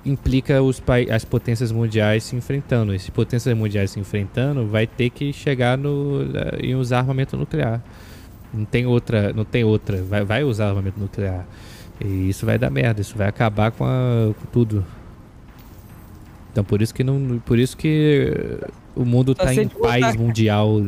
Implica 0.05 0.61
os 0.61 0.79
pa 0.79 0.95
as 1.11 1.23
potências 1.23 1.71
mundiais 1.71 2.23
se 2.23 2.35
enfrentando. 2.35 2.93
E 2.93 2.99
se 2.99 3.11
potências 3.11 3.55
mundiais 3.55 3.91
se 3.91 3.99
enfrentando, 3.99 4.67
vai 4.67 4.85
ter 4.85 5.09
que 5.09 5.31
chegar 5.31 5.77
no, 5.77 6.21
em 6.61 6.75
usar 6.75 6.99
armamento 6.99 7.37
nuclear. 7.37 7.81
Não 8.53 8.65
tem 8.65 8.85
outra, 8.85 9.31
não 9.33 9.45
tem 9.45 9.63
outra. 9.63 10.01
Vai, 10.03 10.23
vai 10.23 10.43
usar 10.43 10.69
armamento 10.69 10.99
nuclear. 10.99 11.45
E 12.03 12.29
isso 12.29 12.45
vai 12.45 12.57
dar 12.57 12.69
merda, 12.69 13.01
isso 13.01 13.17
vai 13.17 13.27
acabar 13.27 13.71
com, 13.71 13.85
a, 13.85 14.33
com 14.33 14.45
tudo. 14.51 14.85
Então 16.55 16.63
por 16.63 16.81
isso 16.81 16.93
que 16.93 17.03
não, 17.03 17.37
por 17.45 17.59
isso 17.59 17.75
que 17.75 18.31
o 18.95 19.03
mundo 19.03 19.33
está 19.33 19.53
em 19.53 19.67
paz 19.67 20.15
mundial 20.15 20.87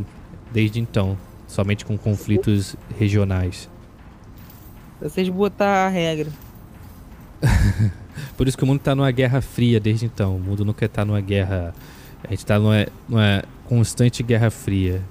desde 0.49 0.79
então, 0.79 1.17
somente 1.45 1.83
com 1.83 1.97
conflitos 1.97 2.77
regionais. 2.97 3.69
Vocês 5.01 5.27
botar 5.27 5.87
a 5.87 5.89
regra. 5.89 6.31
por 8.37 8.47
isso 8.47 8.57
que 8.57 8.63
o 8.63 8.67
mundo 8.67 8.79
está 8.79 8.95
numa 8.95 9.11
guerra 9.11 9.41
fria 9.41 9.77
desde 9.77 10.05
então. 10.05 10.37
O 10.37 10.39
mundo 10.39 10.63
nunca 10.63 10.85
está 10.85 11.03
numa 11.03 11.19
guerra. 11.19 11.75
A 12.23 12.29
gente 12.29 12.39
está 12.39 12.57
numa, 12.57 12.87
numa 13.05 13.43
constante 13.65 14.23
guerra 14.23 14.49
fria 14.49 15.01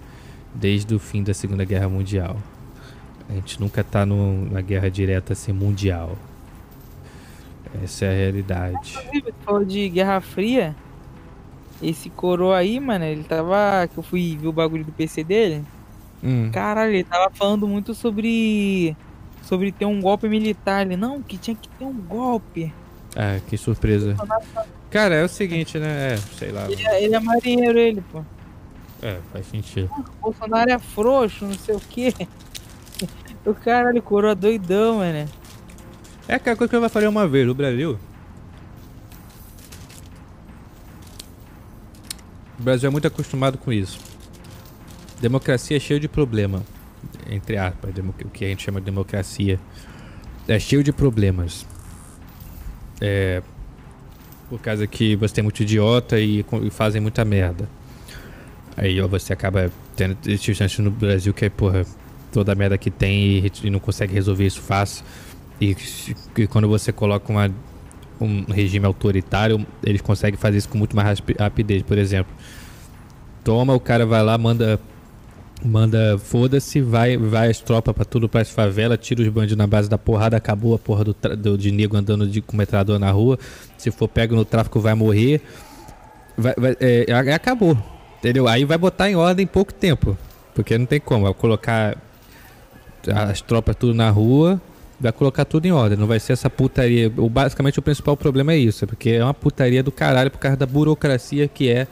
desde 0.55 0.95
o 0.95 0.99
fim 0.99 1.23
da 1.23 1.35
Segunda 1.35 1.67
Guerra 1.67 1.91
Mundial. 1.91 2.39
A 3.29 3.35
gente 3.35 3.61
nunca 3.61 3.85
tá 3.85 4.07
numa 4.07 4.63
guerra 4.63 4.91
direta 4.91 5.35
assim 5.35 5.53
mundial. 5.53 6.17
Essa 7.83 8.07
é 8.07 8.11
a 8.11 8.13
realidade. 8.13 8.99
Falou 9.45 9.65
de 9.65 9.89
Guerra 9.89 10.21
Fria. 10.21 10.75
Esse 11.83 12.09
coroa 12.09 12.57
aí, 12.57 12.81
mano, 12.81 13.05
ele 13.05 13.25
tava. 13.25 13.87
Que 13.93 13.99
eu 13.99 14.03
fui 14.03 14.37
ver 14.41 14.49
o 14.49 14.53
bagulho 14.53 14.85
do 14.85 14.93
PC 14.93 15.23
dele. 15.23 15.65
Hum. 16.23 16.51
Caralho, 16.51 16.93
ele 16.93 17.05
tava 17.05 17.31
falando 17.35 17.69
muito 17.69 17.95
sobre. 17.95 18.97
Sobre 19.43 19.71
ter 19.71 19.85
um 19.85 20.01
golpe 20.01 20.29
militar. 20.29 20.87
Ele, 20.87 20.97
não, 20.97 21.23
que 21.23 21.37
tinha 21.37 21.55
que 21.55 21.69
ter 21.69 21.85
um 21.85 21.93
golpe. 21.93 22.73
Ah, 23.15 23.41
que 23.47 23.57
surpresa. 23.57 24.17
Cara, 24.91 25.15
é 25.15 25.25
o 25.25 25.29
seguinte, 25.29 25.79
né? 25.79 26.15
É, 26.15 26.17
sei 26.17 26.51
lá. 26.51 26.71
Ele, 26.71 26.87
é, 26.87 27.05
ele 27.05 27.15
é 27.15 27.21
marinheiro, 27.21 27.79
ele, 27.79 28.01
pô. 28.13 28.23
É, 29.03 29.19
faz 29.33 29.47
sentido. 29.47 29.91
O 29.95 30.23
Bolsonaro 30.23 30.71
é 30.71 30.79
frouxo, 30.79 31.45
não 31.45 31.55
sei 31.55 31.75
o 31.75 31.81
quê. 31.81 32.13
O 33.45 33.55
caralho, 33.55 34.03
coroa 34.03 34.35
doidão, 34.35 34.97
mano. 34.97 35.29
É 36.29 36.35
aquela 36.35 36.57
coisa 36.57 36.69
que 36.69 36.77
eu 36.77 36.81
vou 36.81 36.89
fazer 36.89 37.07
uma 37.07 37.27
vez 37.29 37.47
no 37.47 37.55
Brasil. 37.55 37.99
O 42.59 42.63
Brasil 42.63 42.89
é 42.89 42.91
muito 42.91 43.07
acostumado 43.07 43.59
com 43.59 43.73
isso. 43.73 43.99
Democracia 45.21 45.77
é 45.77 45.81
cheio 45.81 46.01
de 46.01 46.09
problema. 46.09 46.63
Entre 47.31 47.57
aspas, 47.57 47.93
o 47.97 48.29
que 48.29 48.45
a 48.45 48.49
gente 48.49 48.65
chama 48.65 48.81
de 48.81 48.87
democracia. 48.87 49.61
É 50.49 50.59
cheio 50.59 50.83
de 50.83 50.93
problemas. 50.93 51.65
É. 53.01 53.43
Por 54.49 54.61
causa 54.61 54.87
que 54.87 55.17
você 55.17 55.35
tem 55.35 55.43
muito 55.43 55.61
idiota 55.63 56.19
e, 56.19 56.45
e 56.63 56.71
fazem 56.71 57.01
muita 57.01 57.25
merda. 57.25 57.69
Aí 58.77 59.01
ó, 59.01 59.09
você 59.09 59.33
acaba 59.33 59.71
tendo 59.97 60.17
instâncias 60.27 60.79
no 60.79 60.91
Brasil 60.91 61.33
que 61.35 61.47
é, 61.47 61.51
porra, 61.51 61.85
toda 62.33 62.53
a 62.53 62.55
merda 62.55 62.79
que 62.79 62.91
tem 62.91 63.39
e, 63.39 63.53
e 63.65 63.71
não 63.71 63.81
consegue 63.81 64.15
resolver 64.15 64.47
isso 64.47 64.61
fácil. 64.61 65.05
E, 65.61 65.77
quando 66.49 66.69
você 66.69 66.93
coloca 66.93 67.33
uma, 67.33 67.51
um 68.21 68.45
regime 68.45 68.87
autoritário, 68.87 69.67
eles 69.83 70.01
conseguem 70.01 70.39
fazer 70.39 70.59
isso 70.59 70.69
com 70.69 70.79
muito 70.79 70.95
mais 70.95 71.21
rapidez. 71.39 71.83
Por 71.83 71.99
exemplo, 71.99 72.35
toma, 73.43 73.75
o 73.75 73.81
cara 73.81 74.05
vai 74.07 74.23
lá, 74.23 74.37
manda. 74.37 74.81
Manda, 75.65 76.19
foda-se, 76.19 76.83
vai, 76.83 77.17
vai 77.17 77.49
as 77.49 77.59
tropas 77.59 77.95
pra 77.95 78.05
tudo, 78.05 78.31
as 78.35 78.51
favelas, 78.51 78.99
tira 79.01 79.23
os 79.23 79.29
bandidos 79.29 79.57
na 79.57 79.67
base 79.67 79.89
da 79.89 79.97
porrada, 79.97 80.37
acabou 80.37 80.75
a 80.75 80.79
porra 80.79 81.03
do, 81.03 81.17
do 81.35 81.57
de 81.57 81.73
nego 81.73 81.97
andando 81.97 82.27
de, 82.29 82.43
com 82.43 82.55
metralhador 82.55 82.99
na 82.99 83.11
rua. 83.11 83.39
Se 83.79 83.91
for 83.91 84.07
pego 84.07 84.37
no 84.37 84.45
tráfico, 84.45 84.79
vai 84.79 84.95
morrer. 84.95 85.41
Vai, 86.37 86.55
vai, 86.59 86.77
é, 86.79 87.11
acabou. 87.35 87.77
Entendeu? 88.19 88.47
Aí 88.47 88.67
vai 88.67 88.77
botar 88.77 89.11
em 89.11 89.17
ordem 89.17 89.45
em 89.45 89.47
pouco 89.47 89.73
tempo. 89.73 90.17
Porque 90.55 90.77
não 90.77 90.85
tem 90.85 91.01
como. 91.01 91.25
Vai 91.25 91.33
colocar 91.33 91.97
as 93.09 93.41
tropas 93.41 93.77
tudo 93.77 93.95
na 93.95 94.11
rua, 94.11 94.61
vai 94.99 95.13
colocar 95.13 95.45
tudo 95.45 95.67
em 95.67 95.73
ordem. 95.73 95.99
Não 95.99 96.07
vai 96.07 96.19
ser 96.19 96.33
essa 96.33 96.49
putaria. 96.49 97.13
O, 97.17 97.29
basicamente 97.29 97.79
o 97.79 97.83
principal 97.83 98.17
problema 98.17 98.53
é 98.53 98.59
isso. 98.59 98.85
É 98.85 98.87
porque 98.87 99.11
é 99.11 99.25
uma 99.25 99.35
putaria 99.35 99.83
do 99.83 99.93
caralho 99.93 100.31
por 100.31 100.39
causa 100.39 100.57
da 100.57 100.67
burocracia 100.67 101.47
que 101.49 101.71
é 101.71 101.87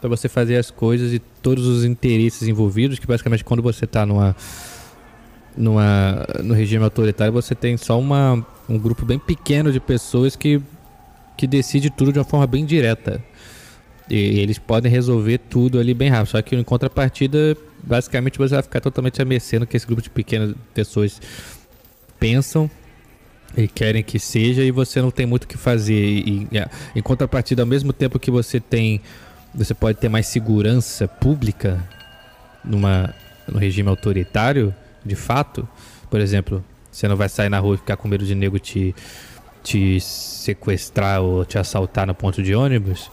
para 0.00 0.08
você 0.08 0.28
fazer 0.28 0.56
as 0.56 0.70
coisas 0.70 1.12
e 1.12 1.18
todos 1.18 1.66
os 1.66 1.84
interesses 1.84 2.48
envolvidos. 2.48 2.98
Que 2.98 3.06
basicamente 3.06 3.44
quando 3.44 3.62
você 3.62 3.86
tá 3.86 4.04
numa. 4.04 4.36
Numa, 5.56 6.26
no 6.44 6.54
regime 6.54 6.84
autoritário 6.84 7.32
você 7.32 7.56
tem 7.56 7.76
só 7.76 7.98
uma, 7.98 8.46
um 8.68 8.78
grupo 8.78 9.04
bem 9.04 9.18
pequeno 9.18 9.72
de 9.72 9.80
pessoas 9.80 10.36
que, 10.36 10.62
que 11.36 11.44
decide 11.44 11.90
tudo 11.90 12.12
de 12.12 12.20
uma 12.20 12.24
forma 12.24 12.46
bem 12.46 12.64
direta. 12.64 13.22
E 14.08 14.38
eles 14.38 14.58
podem 14.58 14.90
resolver 14.90 15.38
tudo 15.38 15.80
ali 15.80 15.92
bem 15.92 16.08
rápido. 16.08 16.28
Só 16.30 16.40
que 16.40 16.54
em 16.54 16.62
contrapartida, 16.62 17.56
basicamente 17.82 18.38
você 18.38 18.54
vai 18.54 18.62
ficar 18.62 18.80
totalmente 18.80 19.20
a 19.20 19.24
mercê 19.24 19.58
no 19.58 19.66
que 19.66 19.76
esse 19.76 19.86
grupo 19.86 20.00
de 20.00 20.10
pequenas 20.10 20.54
pessoas 20.72 21.20
pensam 22.20 22.70
e 23.56 23.66
querem 23.66 24.02
que 24.02 24.18
seja 24.18 24.62
e 24.62 24.70
você 24.70 25.02
não 25.02 25.10
tem 25.10 25.26
muito 25.26 25.44
o 25.44 25.48
que 25.48 25.56
fazer. 25.56 25.94
E, 25.94 26.46
e, 26.52 26.64
em 26.94 27.02
contrapartida, 27.02 27.62
ao 27.62 27.66
mesmo 27.66 27.92
tempo 27.92 28.18
que 28.18 28.30
você 28.30 28.60
tem. 28.60 29.00
Você 29.52 29.74
pode 29.74 29.98
ter 29.98 30.08
mais 30.08 30.28
segurança 30.28 31.08
pública 31.08 31.82
numa, 32.64 33.12
no 33.48 33.58
regime 33.58 33.88
autoritário, 33.88 34.72
de 35.04 35.16
fato. 35.16 35.68
Por 36.08 36.20
exemplo, 36.20 36.64
você 36.88 37.08
não 37.08 37.16
vai 37.16 37.28
sair 37.28 37.48
na 37.48 37.58
rua 37.58 37.74
e 37.74 37.78
ficar 37.78 37.96
com 37.96 38.06
medo 38.06 38.24
de 38.24 38.36
nego 38.36 38.60
te, 38.60 38.94
te 39.64 39.98
sequestrar 40.00 41.20
ou 41.20 41.44
te 41.44 41.58
assaltar 41.58 42.06
no 42.06 42.14
ponto 42.14 42.40
de 42.44 42.54
ônibus 42.54 43.10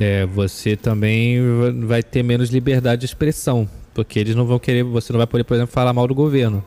é, 0.00 0.24
você 0.24 0.76
também 0.76 1.38
vai 1.86 2.02
ter 2.02 2.22
menos 2.22 2.48
liberdade 2.48 3.00
de 3.00 3.06
expressão, 3.06 3.68
porque 3.94 4.18
eles 4.18 4.34
não 4.34 4.46
vão 4.46 4.58
querer, 4.58 4.82
você 4.82 5.12
não 5.12 5.18
vai 5.18 5.26
poder, 5.26 5.44
por 5.44 5.54
exemplo, 5.54 5.72
falar 5.72 5.92
mal 5.92 6.08
do 6.08 6.14
governo. 6.14 6.64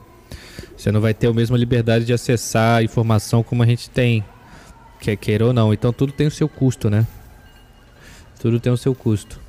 Você 0.84 0.92
não 0.92 1.00
vai 1.00 1.14
ter 1.14 1.28
a 1.28 1.34
mesma 1.34 1.58
liberdade 1.58 2.04
de 2.04 2.12
acessar 2.12 2.80
a 2.80 2.84
informação 2.84 3.42
como 3.42 3.64
a 3.64 3.66
gente 3.66 3.90
tem, 3.90 4.22
quer 5.00 5.16
queira 5.16 5.46
ou 5.46 5.54
não. 5.54 5.74
Então 5.74 5.94
tudo 5.94 6.12
tem 6.12 6.28
o 6.28 6.32
seu 6.32 6.50
custo, 6.50 6.90
né? 6.90 7.08
Tudo 8.42 8.60
tem 8.60 8.70
o 8.70 8.76
seu 8.76 8.94
custo. 8.94 9.40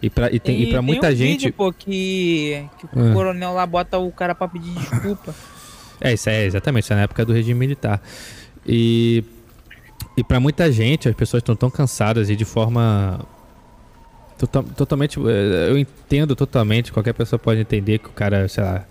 E 0.00 0.08
pra, 0.08 0.32
e 0.32 0.40
tem, 0.40 0.58
e, 0.58 0.62
e 0.64 0.70
pra 0.70 0.80
muita 0.80 1.08
um 1.08 1.14
gente. 1.14 1.40
Vídeo, 1.40 1.52
pô, 1.52 1.70
que, 1.70 2.66
que 2.78 2.86
o 2.86 3.10
ah. 3.10 3.12
coronel 3.12 3.52
lá 3.52 3.66
bota 3.66 3.98
o 3.98 4.10
cara 4.10 4.34
pra 4.34 4.48
pedir 4.48 4.72
desculpa. 4.72 5.34
É, 6.00 6.14
isso 6.14 6.30
é 6.30 6.46
exatamente, 6.46 6.84
isso 6.84 6.94
é 6.94 6.96
na 6.96 7.02
época 7.02 7.26
do 7.26 7.34
regime 7.34 7.60
militar. 7.60 8.00
E 8.66 9.22
e 10.16 10.24
para 10.24 10.40
muita 10.40 10.72
gente, 10.72 11.10
as 11.10 11.14
pessoas 11.14 11.42
estão 11.42 11.54
tão 11.54 11.68
cansadas 11.68 12.30
e 12.30 12.36
de 12.36 12.46
forma 12.46 13.20
total, 14.38 14.62
totalmente. 14.62 15.20
Eh, 15.20 15.68
eu 15.68 15.76
entendo 15.76 16.34
totalmente, 16.34 16.90
qualquer 16.90 17.12
pessoa 17.12 17.38
pode 17.38 17.60
entender 17.60 17.98
que 17.98 18.08
o 18.08 18.12
cara, 18.12 18.48
sei 18.48 18.64
lá, 18.64 18.86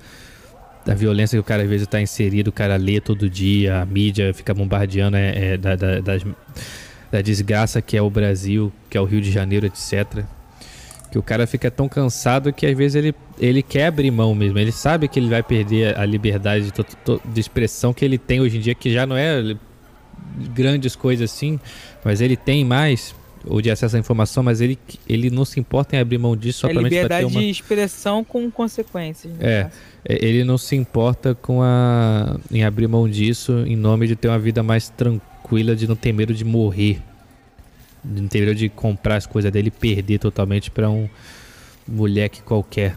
da 0.86 0.94
violência 0.94 1.36
que 1.36 1.42
o 1.42 1.44
cara 1.44 1.64
às 1.64 1.70
vezes 1.70 1.86
está 1.86 2.02
inserido, 2.02 2.50
o 2.50 2.52
cara 2.52 2.76
lê 2.76 3.00
todo 3.00 3.30
dia, 3.30 3.82
a 3.82 3.86
mídia 3.86 4.34
fica 4.34 4.54
bombardeando 4.54 5.18
é, 5.18 5.54
é 5.54 5.58
da, 5.58 5.76
da, 5.76 6.00
das, 6.00 6.24
da 7.12 7.22
desgraça 7.22 7.82
que 7.82 7.98
é 7.98 8.02
o 8.02 8.10
Brasil, 8.10 8.72
que 8.90 8.98
é 8.98 9.02
o 9.02 9.06
Rio 9.06 9.22
de 9.22 9.32
Janeiro, 9.32 9.66
etc. 9.66 10.24
Que 11.12 11.18
o 11.18 11.24
cara 11.24 11.48
fica 11.48 11.72
tão 11.72 11.90
cansado 11.90 12.54
que 12.54 12.66
às 12.66 12.78
vezes 12.78 12.96
ele, 12.96 13.16
ele 13.40 13.64
quer 13.64 13.88
abrir 13.88 14.12
mão 14.12 14.36
mesmo. 14.36 14.60
Ele 14.60 14.72
sabe 14.72 15.08
que 15.08 15.20
ele 15.20 15.30
vai 15.30 15.42
perder 15.42 15.98
a 15.98 16.06
liberdade 16.06 16.72
de, 16.72 17.32
de 17.34 17.40
expressão 17.40 17.94
que 17.94 18.06
ele 18.06 18.18
tem 18.18 18.40
hoje 18.40 18.58
em 18.58 18.62
dia, 18.62 18.76
que 18.76 18.94
já 18.94 19.06
não 19.06 19.18
é 19.18 19.56
grandes 20.54 20.96
coisas 20.96 21.32
assim, 21.32 21.60
mas 22.04 22.22
ele 22.22 22.36
tem 22.36 22.64
mais 22.64 23.16
ou 23.46 23.62
de 23.62 23.70
acesso 23.70 23.96
à 23.96 24.00
informação, 24.00 24.44
mas 24.44 24.62
ele, 24.62 24.78
ele 25.08 25.30
não 25.30 25.46
se 25.46 25.60
importa 25.60 25.96
em 25.96 26.00
abrir 26.00 26.18
mão 26.18 26.36
disso 26.36 26.68
é 26.68 26.74
somente 26.74 27.00
para 27.00 27.20
ter 27.20 27.26
uma... 27.26 27.40
de 27.40 27.50
expressão 27.50 28.24
com 28.24 28.50
consequências. 28.52 29.34
É, 29.40 29.70
é, 30.06 30.26
ele 30.26 30.44
não 30.44 30.58
se 30.58 30.76
importa 30.76 31.36
com 31.36 31.62
a 31.62 32.38
em 32.52 32.64
abrir 32.64 32.88
mão 32.88 33.08
disso 33.08 33.64
em 33.66 33.76
nome 33.76 34.08
de 34.08 34.16
ter 34.16 34.28
uma 34.28 34.40
vida 34.40 34.62
mais 34.62 34.90
tranquila, 34.90 35.76
de 35.76 35.88
não 35.88 35.96
ter 35.96 36.12
medo 36.12 36.34
de 36.34 36.44
morrer, 36.44 37.02
de 38.04 38.22
não 38.22 38.28
ter 38.28 38.42
medo 38.42 38.56
de 38.56 38.70
comprar 38.70 39.16
as 39.16 39.26
coisas 39.26 39.52
dele 39.52 39.70
e 39.70 39.72
perder 39.72 40.20
totalmente 40.20 40.70
para 40.70 40.90
um 40.90 41.10
moleque 41.88 42.42
qualquer, 42.42 42.96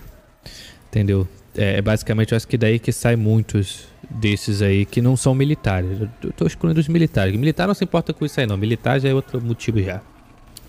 entendeu? 0.89 1.27
É, 1.57 1.79
é, 1.79 1.83
basicamente, 1.83 2.33
eu 2.33 2.37
acho 2.37 2.49
que 2.49 2.57
daí 2.57 2.79
que 2.79 2.93
sai 2.93 3.15
muitos 3.15 3.87
desses 4.09 4.63
aí 4.63 4.85
que 4.85 5.01
não 5.01 5.17
são 5.17 5.35
militares. 5.35 6.01
Eu 6.23 6.33
tô 6.33 6.47
excluindo 6.47 6.81
os 6.81 6.89
militares. 6.89 7.35
Militar 7.37 7.67
não 7.67 7.75
se 7.75 7.85
importa 7.85 8.13
com 8.13 8.25
isso 8.25 8.41
aí, 8.41 8.47
não. 8.47 8.57
Militar 8.57 8.99
já 8.99 9.09
é 9.09 9.15
outro 9.15 9.41
motivo 9.41 9.81
já. 9.83 10.01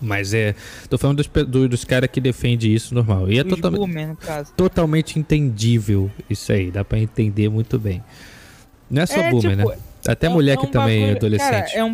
Mas 0.01 0.33
é. 0.33 0.55
Tô 0.89 0.97
falando 0.97 1.17
dos, 1.17 1.27
dos, 1.27 1.69
dos 1.69 1.85
caras 1.85 2.09
que 2.09 2.19
defendem 2.19 2.73
isso 2.73 2.93
normal. 2.93 3.31
E 3.31 3.39
é 3.39 3.43
totalmente, 3.43 3.79
boomer, 3.79 4.17
totalmente 4.55 5.19
entendível 5.19 6.11
isso 6.29 6.51
aí. 6.51 6.71
Dá 6.71 6.83
pra 6.83 6.99
entender 6.99 7.49
muito 7.49 7.79
bem. 7.79 8.03
Não 8.89 9.01
é 9.01 9.05
só 9.05 9.19
é, 9.19 9.29
boomer, 9.31 9.57
tipo, 9.57 9.69
né? 9.69 9.77
Até 10.07 10.27
é, 10.27 10.29
mulher 10.29 10.55
é 10.55 10.59
um 10.59 10.61
que 10.61 10.71
também 10.71 10.99
bagulho, 10.99 11.13
é 11.13 11.17
adolescente. 11.17 11.49
Cara, 11.51 11.71
é 11.71 11.83
um. 11.83 11.93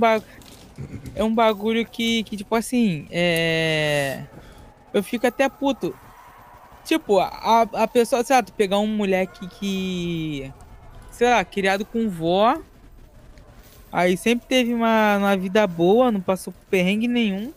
É 1.14 1.24
um 1.24 1.36
bagulho 1.36 1.86
que, 1.86 2.24
que, 2.24 2.38
tipo 2.38 2.56
assim, 2.56 3.06
é. 3.12 4.24
Eu 4.94 5.04
fico 5.04 5.28
até 5.28 5.48
puto. 5.48 5.94
Tipo, 6.86 7.20
a, 7.20 7.68
a 7.74 7.88
pessoa, 7.88 8.24
sei 8.24 8.36
lá, 8.36 8.42
tu 8.42 8.54
pegar 8.54 8.80
um 8.80 8.88
moleque 8.88 9.48
que. 9.48 10.52
Sei 11.12 11.30
lá, 11.30 11.44
criado 11.44 11.86
com 11.86 12.10
vó. 12.10 12.58
Aí 13.92 14.16
sempre 14.18 14.48
teve 14.48 14.74
uma, 14.74 15.18
uma 15.18 15.38
vida 15.38 15.66
boa, 15.66 16.12
não 16.12 16.22
passou 16.22 16.54
por 16.54 16.66
perrengue 16.70 17.08
nenhum. 17.08 17.52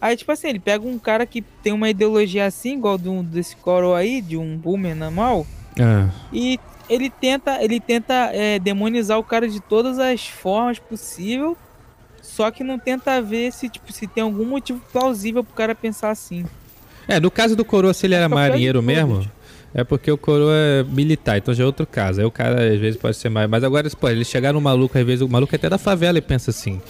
Aí, 0.00 0.16
tipo 0.16 0.30
assim, 0.30 0.48
ele 0.48 0.60
pega 0.60 0.86
um 0.86 0.98
cara 0.98 1.26
que 1.26 1.42
tem 1.42 1.72
uma 1.72 1.90
ideologia 1.90 2.46
assim, 2.46 2.74
igual 2.74 2.96
do, 2.96 3.22
desse 3.22 3.56
coro 3.56 3.94
aí, 3.94 4.20
de 4.20 4.36
um 4.36 4.56
boomer 4.56 4.94
normal. 4.94 5.46
Ah, 5.80 6.08
E 6.32 6.58
ele 6.88 7.10
tenta, 7.10 7.62
ele 7.62 7.80
tenta 7.80 8.14
é, 8.32 8.58
demonizar 8.58 9.18
o 9.18 9.24
cara 9.24 9.48
de 9.48 9.60
todas 9.60 9.98
as 9.98 10.26
formas 10.26 10.78
possível, 10.78 11.56
só 12.22 12.50
que 12.50 12.62
não 12.62 12.78
tenta 12.78 13.20
ver 13.20 13.52
se, 13.52 13.68
tipo, 13.68 13.92
se 13.92 14.06
tem 14.06 14.22
algum 14.22 14.44
motivo 14.44 14.80
plausível 14.92 15.42
pro 15.42 15.54
cara 15.54 15.74
pensar 15.74 16.10
assim. 16.10 16.44
É, 17.08 17.18
no 17.18 17.30
caso 17.30 17.56
do 17.56 17.64
Coroa, 17.64 17.92
se 17.94 18.06
ele 18.06 18.14
era 18.14 18.26
é 18.26 18.28
marinheiro 18.28 18.80
todos. 18.80 18.94
mesmo, 18.94 19.30
é 19.74 19.82
porque 19.82 20.10
o 20.12 20.18
Coroa 20.18 20.54
é 20.54 20.82
militar, 20.84 21.38
então 21.38 21.52
já 21.54 21.64
é 21.64 21.66
outro 21.66 21.86
caso. 21.86 22.20
Aí 22.20 22.26
o 22.26 22.30
cara 22.30 22.72
às 22.72 22.78
vezes 22.78 23.00
pode 23.00 23.16
ser 23.16 23.28
mais. 23.30 23.48
Mas 23.48 23.64
agora, 23.64 23.88
pô, 23.90 24.08
ele 24.08 24.24
chegar 24.24 24.52
no 24.52 24.60
maluco, 24.60 24.96
às 24.96 25.04
vezes 25.04 25.22
o 25.22 25.28
maluco 25.28 25.54
é 25.54 25.56
até 25.56 25.68
da 25.68 25.78
favela 25.78 26.18
e 26.18 26.22
pensa 26.22 26.50
assim. 26.50 26.80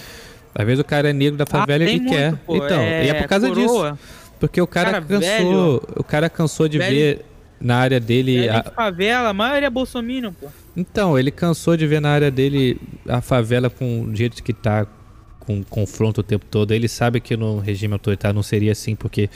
Às 0.54 0.66
vezes 0.66 0.80
o 0.80 0.84
cara 0.84 1.10
é 1.10 1.12
negro 1.12 1.36
da 1.36 1.46
favela 1.46 1.84
Ah, 1.84 1.88
e 1.90 2.00
quer. 2.00 2.28
muito, 2.30 2.44
pô, 2.44 2.56
então, 2.56 2.82
e 2.82 3.08
é 3.08 3.14
por 3.14 3.28
causa 3.28 3.50
disso. 3.50 3.66
coroa, 3.68 3.98
Porque 4.40 4.60
o 4.60 4.66
cara, 4.66 4.90
Cara 4.92 5.04
cansou. 5.04 5.20
velho. 5.20 5.82
o 5.96 6.04
cara 6.04 6.30
cansou 6.30 6.68
de 6.68 6.78
Velho. 6.78 6.94
ver 6.94 7.24
na 7.60 7.76
área 7.76 7.98
dele. 8.00 8.48
a- 8.48 8.60
de 8.60 8.70
favela, 8.70 9.28
a 9.30 9.34
maioria 9.34 9.66
é 9.66 9.70
bolsominion, 9.70 10.32
pô. 10.32 10.46
Então, 10.76 11.18
ele 11.18 11.30
cansou 11.32 11.76
de 11.76 11.86
ver 11.86 12.00
na 12.00 12.10
área 12.10 12.30
dele 12.30 12.80
a 13.08 13.20
favela 13.20 13.68
com 13.68 14.02
o 14.02 14.14
jeito 14.14 14.40
que 14.42 14.52
tá, 14.52 14.86
com 15.40 15.62
confronto 15.64 16.20
o 16.20 16.24
tempo 16.24 16.44
todo. 16.48 16.72
Ele 16.72 16.86
sabe 16.88 17.20
que 17.20 17.36
no 17.36 17.58
regime 17.58 17.94
autoritário 17.94 18.34
não 18.36 18.42
seria 18.44 18.70
assim, 18.72 18.94
porque 18.94 19.28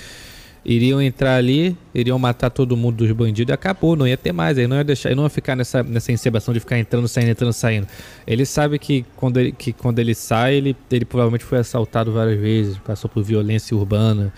iriam 0.64 1.02
entrar 1.02 1.36
ali, 1.36 1.76
iriam 1.94 2.18
matar 2.18 2.48
todo 2.50 2.76
mundo 2.76 2.96
dos 2.98 3.10
bandidos 3.12 3.50
e 3.50 3.54
acabou, 3.54 3.96
não 3.96 4.06
ia 4.06 4.16
ter 4.16 4.32
mais. 4.32 4.56
Aí 4.58 4.66
não 4.66 4.76
ia 4.76 4.84
deixar, 4.84 5.14
não 5.16 5.24
ia 5.24 5.28
ficar 5.28 5.56
nessa, 5.56 5.82
nessa 5.82 6.12
encebação 6.12 6.54
de 6.54 6.60
ficar 6.60 6.78
entrando, 6.78 7.08
saindo, 7.08 7.30
entrando, 7.30 7.52
saindo. 7.52 7.86
Ele 8.26 8.44
sabe 8.46 8.78
que 8.78 9.04
quando 9.16 9.38
ele, 9.40 9.52
que 9.52 9.72
quando 9.72 9.98
ele 9.98 10.14
sai, 10.14 10.54
ele, 10.54 10.76
ele 10.90 11.04
provavelmente 11.04 11.44
foi 11.44 11.58
assaltado 11.58 12.12
várias 12.12 12.38
vezes, 12.38 12.78
passou 12.78 13.10
por 13.10 13.22
violência 13.22 13.76
urbana. 13.76 14.32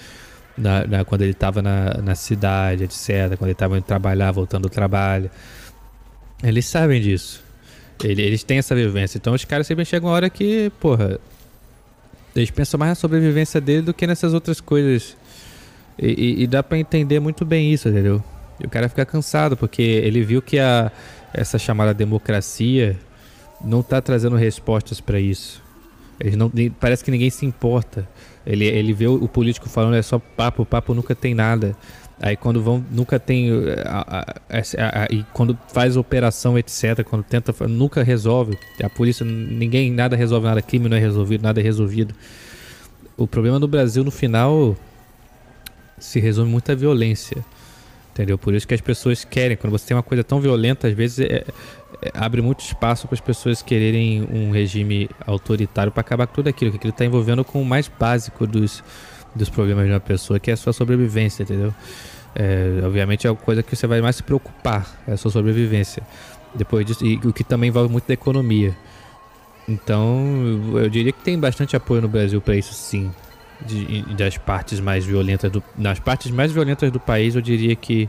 Na, 0.57 0.87
na- 0.87 1.05
quando 1.05 1.23
ele 1.23 1.33
estava 1.33 1.61
na, 1.61 1.95
na 2.01 2.15
cidade, 2.15 2.85
etc. 2.85 3.37
Quando 3.37 3.45
ele 3.47 3.53
estava 3.53 3.77
indo 3.77 3.83
trabalhar, 3.85 4.31
voltando 4.31 4.63
do 4.63 4.71
trabalho. 4.71 5.29
Eles 6.43 6.65
sabem 6.67 7.01
disso. 7.01 7.43
Ele- 8.03 8.23
Eles 8.23 8.43
têm 8.45 8.59
essa 8.59 8.75
vivência. 8.75 9.19
Então 9.19 9.35
os 9.35 9.45
caras 9.45 9.67
sempre 9.67 9.85
chegam 9.85 10.09
uma 10.09 10.15
hora 10.15 10.31
que, 10.31 10.71
porra. 10.81 11.19
Eles 12.37 12.51
pensam 12.51 12.79
mais 12.79 12.91
na 12.91 12.95
sobrevivência 12.95 13.61
dele 13.61 13.83
do 13.83 13.95
que 13.95 14.07
nessas 14.07 14.33
outras 14.35 14.61
coisas. 14.61 15.17
E, 15.99 16.07
e- 16.09 16.43
e 16.43 16.47
dá 16.47 16.63
pra 16.63 16.79
entender 16.79 17.21
muito 17.21 17.45
bem 17.45 17.73
isso, 17.73 17.89
entendeu? 17.89 18.23
E 18.61 18.67
o 18.67 18.71
cara 18.71 18.89
fica 18.89 19.05
cansado, 19.05 19.57
porque 19.57 19.83
ele 19.83 20.23
viu 20.23 20.41
que 20.43 20.59
a, 20.59 20.91
essa 21.33 21.59
chamada 21.59 21.93
democracia 21.95 22.97
não 23.65 23.83
tá 23.83 24.01
trazendo 24.01 24.37
respostas 24.37 25.01
pra 25.01 25.19
isso. 25.21 25.63
Não, 26.37 26.51
parece 26.79 27.03
que 27.05 27.11
ninguém 27.11 27.31
se 27.31 27.45
importa. 27.45 28.09
Ele, 28.47 28.65
ele 28.67 28.93
vê 28.93 29.07
o, 29.07 29.27
político 29.27 29.69
falando 29.69 29.97
é 29.97 30.03
só 30.03 30.19
papo, 30.19 30.65
papo 30.65 30.95
nunca 30.95 31.15
tem 31.15 31.35
nada. 31.35 31.77
Aí 32.21 32.37
quando 32.37 32.63
vão, 32.63 32.85
nunca 32.93 33.19
tem. 33.19 33.51
a- 33.85 34.25
a- 34.49 35.03
a- 35.03 35.09
e 35.11 35.25
quando 35.33 35.59
faz 35.73 35.97
operação, 35.97 36.57
etc., 36.57 37.03
quando 37.03 37.25
tenta, 37.25 37.53
nunca 37.67 38.03
resolve. 38.05 38.57
A 38.83 38.89
polícia, 38.89 39.25
ninguém, 39.27 39.91
nada 39.91 40.15
resolve 40.15 40.47
nada, 40.47 40.63
crime 40.63 40.89
não 40.89 40.97
é 40.97 41.01
resolvido, 41.01 41.43
nada 41.43 41.61
é 41.61 41.65
resolvido. 41.65 42.15
O 43.17 43.27
problema 43.27 43.59
no 43.59 43.67
Brasil, 43.67 44.05
no 44.05 44.11
final, 44.13 44.77
se 45.99 46.21
resume 46.21 46.51
muito 46.51 46.71
à 46.71 46.75
violência. 46.75 47.45
Entendeu? 48.13 48.39
Por 48.39 48.55
isso 48.55 48.67
que 48.67 48.75
as 48.75 48.81
pessoas 48.81 49.25
querem. 49.25 49.57
Quando 49.57 49.73
você 49.73 49.89
tem 49.89 49.97
uma 49.97 50.03
coisa 50.03 50.23
tão 50.23 50.41
violenta, 50.41 50.87
às 50.87 50.95
vezes 50.95 51.19
é- 51.19 51.45
é- 52.03 52.11
abre 52.15 52.41
muito 52.41 52.61
espaço 52.61 53.09
para 53.09 53.15
as 53.15 53.21
pessoas 53.21 53.61
quererem 53.61 54.23
um 54.23 54.53
regime 54.53 55.11
autoritário 55.27 55.91
para 55.91 56.01
acabar 56.01 56.27
com 56.29 56.35
tudo 56.35 56.49
aquilo, 56.49 56.71
que 56.71 56.77
aquilo 56.77 56.93
está 56.93 57.05
envolvendo 57.05 57.45
com 57.45 57.61
o 57.61 57.65
mais 57.65 57.89
básico 57.89 58.47
dos, 58.47 58.85
dos 59.35 59.49
problemas 59.49 59.87
de 59.87 59.93
uma 59.93 59.99
pessoa, 60.01 60.39
que 60.39 60.49
é 60.51 60.55
a 60.55 60.57
sua 60.57 60.73
sobrevivência, 60.73 61.43
entendeu? 61.43 61.75
É, 62.37 62.81
obviamente 62.85 63.27
é 63.27 63.31
a 63.31 63.35
coisa 63.35 63.63
que 63.65 63.75
você 63.75 63.87
vai 63.87 64.01
mais 64.01 64.17
se 64.17 64.23
preocupar, 64.23 65.03
é 65.09 65.13
a 65.13 65.17
sua 65.17 65.33
sobrevivência. 65.33 66.03
Depois 66.55 66.87
disso, 66.87 67.05
e 67.05 67.17
o 67.17 67.33
que 67.33 67.43
também 67.43 67.69
envolve 67.69 67.91
muito 67.91 68.07
da 68.07 68.15
economia. 68.15 68.77
Então, 69.69 70.71
eu 70.75 70.89
diria 70.89 71.11
que 71.11 71.23
tem 71.23 71.39
bastante 71.39 71.75
apoio 71.75 72.03
no 72.03 72.09
Brasil 72.09 72.41
para 72.41 72.55
isso, 72.55 72.75
sim. 72.75 73.11
De- 73.67 74.03
das 74.15 74.37
partes 74.37 74.79
mais 74.81 75.05
violentas 75.05 75.51
do, 75.51 75.63
nas 75.77 75.99
partes 75.99 76.31
mais 76.31 76.53
violentas 76.53 76.91
do 76.93 77.01
país, 77.01 77.35
eu 77.35 77.41
diria 77.41 77.75
que 77.75 78.09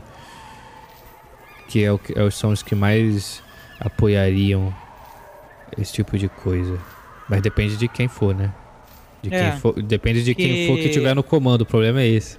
que 1.68 1.82
é 1.82 1.90
o 1.90 1.98
que 1.98 2.16
é- 2.18 2.30
são 2.30 2.50
os 2.50 2.62
que 2.62 2.74
mais 2.74 3.42
apoiariam 3.80 4.72
esse 5.76 5.92
tipo 5.92 6.16
de 6.18 6.28
coisa. 6.28 6.78
Mas 7.28 7.40
depende 7.42 7.76
de 7.76 7.88
quem 7.88 8.06
for, 8.06 8.34
né? 8.34 8.52
De 9.22 9.34
É. 9.34 9.50
quem 9.50 9.60
for, 9.60 9.82
depende 9.82 10.22
de 10.22 10.34
quem 10.34 10.66
for 10.68 10.76
que 10.76 10.84
Que- 10.84 10.88
tiver 10.90 11.14
no 11.14 11.22
comando. 11.24 11.62
O 11.62 11.66
problema 11.66 12.00
é 12.02 12.06
esse. 12.06 12.38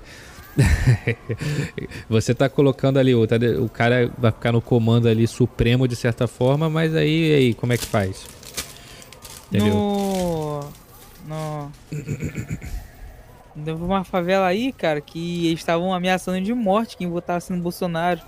Você 2.09 2.33
tá 2.33 2.47
colocando 2.49 2.97
ali, 2.97 3.13
o, 3.13 3.27
tá 3.27 3.35
o 3.61 3.67
cara 3.69 4.11
vai 4.17 4.31
ficar 4.31 4.51
no 4.51 4.61
comando 4.61 5.07
ali 5.07 5.27
supremo 5.27 5.87
de 5.87 5.95
certa 5.95 6.27
forma, 6.27 6.69
mas 6.69 6.95
aí, 6.95 7.33
aí 7.35 7.53
como 7.53 7.73
é 7.73 7.77
que 7.77 7.85
faz? 7.85 8.25
Entendeu? 9.51 9.73
No. 9.73 10.59
No. 11.27 11.71
Teve 13.63 13.83
uma 13.83 14.03
favela 14.03 14.45
aí, 14.45 14.71
cara, 14.71 15.01
que 15.01 15.47
eles 15.47 15.59
estavam 15.59 15.93
ameaçando 15.93 16.41
de 16.41 16.53
morte 16.53 16.97
quem 16.97 17.09
votasse 17.09 17.51
no 17.51 17.61
Bolsonaro. 17.61 18.21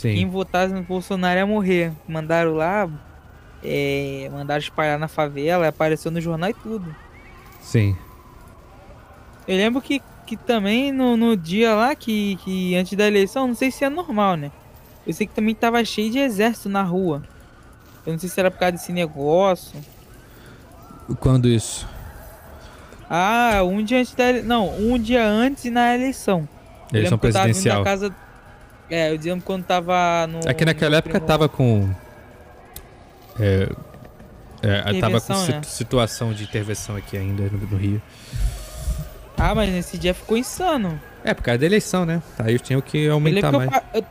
Quem 0.00 0.16
Sim. 0.16 0.28
votasse 0.28 0.72
no 0.72 0.82
Bolsonaro 0.82 1.38
ia 1.38 1.46
morrer. 1.46 1.92
Mandaram 2.06 2.54
lá, 2.54 2.88
é, 3.62 4.28
mandaram 4.32 4.60
espalhar 4.60 4.98
na 4.98 5.08
favela, 5.08 5.68
apareceu 5.68 6.10
no 6.10 6.20
jornal 6.20 6.50
e 6.50 6.54
tudo. 6.54 6.94
Sim. 7.60 7.96
Eu 9.46 9.56
lembro 9.56 9.80
que, 9.80 10.02
que 10.26 10.36
também 10.36 10.92
no, 10.92 11.16
no 11.16 11.36
dia 11.36 11.74
lá, 11.74 11.94
que, 11.94 12.36
que 12.36 12.76
antes 12.76 12.96
da 12.96 13.06
eleição, 13.06 13.48
não 13.48 13.54
sei 13.54 13.70
se 13.70 13.84
é 13.84 13.88
normal, 13.88 14.36
né? 14.36 14.52
Eu 15.06 15.12
sei 15.14 15.26
que 15.26 15.34
também 15.34 15.54
tava 15.54 15.82
cheio 15.84 16.10
de 16.10 16.18
exército 16.18 16.68
na 16.68 16.82
rua. 16.82 17.22
Eu 18.04 18.12
não 18.12 18.18
sei 18.18 18.28
se 18.28 18.38
era 18.38 18.50
por 18.50 18.58
causa 18.58 18.72
desse 18.72 18.92
negócio. 18.92 19.80
Quando 21.18 21.48
isso? 21.48 21.88
Ah, 23.08 23.62
um 23.64 23.82
dia 23.82 23.98
antes 24.00 24.14
da 24.14 24.32
Não, 24.42 24.68
um 24.78 24.98
dia 24.98 25.24
antes 25.26 25.70
na 25.70 25.94
eleição. 25.94 26.48
Eleição 26.92 27.12
lembro 27.12 27.18
que 27.18 27.26
eu 27.26 27.32
tava 27.32 27.44
vindo 27.46 27.54
presidencial. 27.54 27.84
casa. 27.84 28.14
É, 28.90 29.10
eu 29.10 29.18
dizendo 29.18 29.42
quando 29.42 29.64
tava 29.64 30.26
no. 30.26 30.40
Aqui 30.48 30.64
naquela 30.64 30.92
no 30.92 30.96
época 30.96 31.12
primo- 31.14 31.26
tava 31.26 31.48
com. 31.48 31.88
É, 33.40 33.68
é, 34.62 35.00
tava 35.00 35.20
com 35.20 35.32
né? 35.46 35.62
situação 35.62 36.32
de 36.32 36.42
intervenção 36.44 36.96
aqui 36.96 37.16
ainda 37.16 37.44
no, 37.44 37.58
no 37.58 37.76
Rio. 37.76 38.02
Ah, 39.36 39.54
mas 39.54 39.70
nesse 39.70 39.96
dia 39.96 40.12
ficou 40.12 40.36
insano. 40.36 41.00
É, 41.24 41.32
por 41.32 41.42
causa 41.42 41.58
da 41.58 41.66
eleição, 41.66 42.04
né? 42.04 42.22
Aí 42.38 42.54
eu 42.54 42.58
tinha 42.60 42.80
que 42.82 43.08
aumentar 43.08 43.50
lembro 43.50 43.60
que 43.60 43.66
mais. 43.70 43.84
eu, 43.94 44.00
eu 44.00 44.06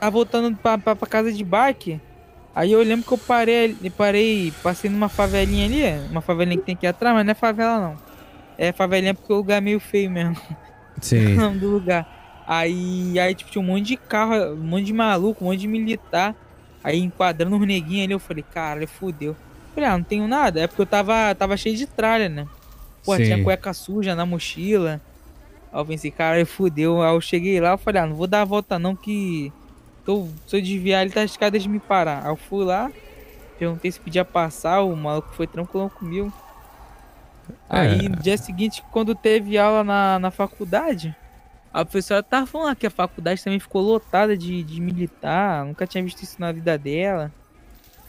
tava 0.00 0.10
voltando 0.10 0.56
pra, 0.56 0.78
pra, 0.78 0.96
pra 0.96 1.06
casa 1.08 1.32
de 1.32 1.44
bike. 1.44 2.00
Aí 2.54 2.72
eu 2.72 2.82
lembro 2.82 3.06
que 3.06 3.12
eu 3.12 3.18
parei, 3.18 3.76
parei, 3.96 4.52
passei 4.62 4.90
numa 4.90 5.08
favelinha 5.08 5.66
ali, 5.66 6.08
uma 6.10 6.20
favelinha 6.20 6.56
que 6.58 6.64
tem 6.64 6.74
aqui 6.74 6.86
atrás, 6.86 7.14
mas 7.14 7.24
não 7.24 7.30
é 7.32 7.34
favela 7.34 7.78
não. 7.78 8.09
É 8.60 8.72
favelinha 8.72 9.14
porque 9.14 9.32
o 9.32 9.36
lugar 9.36 9.56
é 9.56 9.60
meio 9.62 9.80
feio 9.80 10.10
mesmo, 10.10 10.36
o 11.00 11.00
Sim. 11.00 11.34
nome 11.34 11.58
do 11.58 11.70
lugar. 11.70 12.06
Aí, 12.46 13.18
aí 13.18 13.34
tipo, 13.34 13.50
tinha 13.50 13.62
um 13.62 13.64
monte 13.64 13.86
de 13.86 13.96
carro, 13.96 14.52
um 14.52 14.56
monte 14.56 14.84
de 14.84 14.92
maluco, 14.92 15.42
um 15.42 15.48
monte 15.48 15.60
de 15.60 15.66
militar. 15.66 16.36
Aí 16.84 17.00
enquadrando 17.00 17.56
os 17.56 17.66
neguinhos 17.66 18.04
ali, 18.04 18.12
eu 18.12 18.18
falei, 18.18 18.44
cara, 18.52 18.86
fudeu. 18.86 19.34
Falei, 19.74 19.88
ah, 19.88 19.96
não 19.96 20.04
tenho 20.04 20.28
nada. 20.28 20.60
É 20.60 20.66
porque 20.66 20.82
eu 20.82 20.86
tava, 20.86 21.34
tava 21.34 21.56
cheio 21.56 21.74
de 21.74 21.86
tralha, 21.86 22.28
né? 22.28 22.46
Pô, 23.02 23.16
Sim. 23.16 23.24
tinha 23.24 23.42
cueca 23.42 23.72
suja 23.72 24.14
na 24.14 24.26
mochila. 24.26 25.00
Aí 25.72 25.80
eu 25.80 25.86
pensei, 25.86 26.10
cara, 26.10 26.44
fudeu. 26.44 27.00
Aí 27.00 27.14
eu 27.14 27.20
cheguei 27.22 27.58
lá, 27.60 27.70
eu 27.70 27.78
falei, 27.78 28.02
ah, 28.02 28.06
não 28.06 28.14
vou 28.14 28.26
dar 28.26 28.42
a 28.42 28.44
volta 28.44 28.78
não, 28.78 28.94
que 28.94 29.50
tô, 30.04 30.28
se 30.46 30.56
eu 30.56 30.60
desviar 30.60 31.00
ele 31.00 31.12
tá 31.12 31.24
escada 31.24 31.58
de 31.58 31.66
me 31.66 31.80
parar. 31.80 32.24
Aí 32.26 32.30
eu 32.30 32.36
fui 32.36 32.62
lá, 32.62 32.92
perguntei 33.58 33.90
se 33.90 33.98
podia 33.98 34.24
passar, 34.24 34.82
o 34.82 34.94
maluco 34.94 35.34
foi 35.34 35.46
tranquilo 35.46 35.88
comigo. 35.88 36.30
Aí 37.68 38.06
É. 38.06 38.08
no 38.08 38.16
dia 38.16 38.36
seguinte, 38.38 38.82
quando 38.90 39.14
teve 39.14 39.56
aula 39.58 39.84
na, 39.84 40.18
na 40.18 40.30
faculdade, 40.30 41.14
a 41.72 41.84
professora 41.84 42.22
tava 42.22 42.46
falando 42.46 42.76
que 42.76 42.86
a 42.86 42.90
faculdade 42.90 43.42
também 43.42 43.60
ficou 43.60 43.82
lotada 43.82 44.36
de, 44.36 44.62
de 44.62 44.80
militar, 44.80 45.64
nunca 45.64 45.86
tinha 45.86 46.02
visto 46.02 46.22
isso 46.22 46.36
na 46.38 46.50
vida 46.52 46.76
dela. 46.76 47.32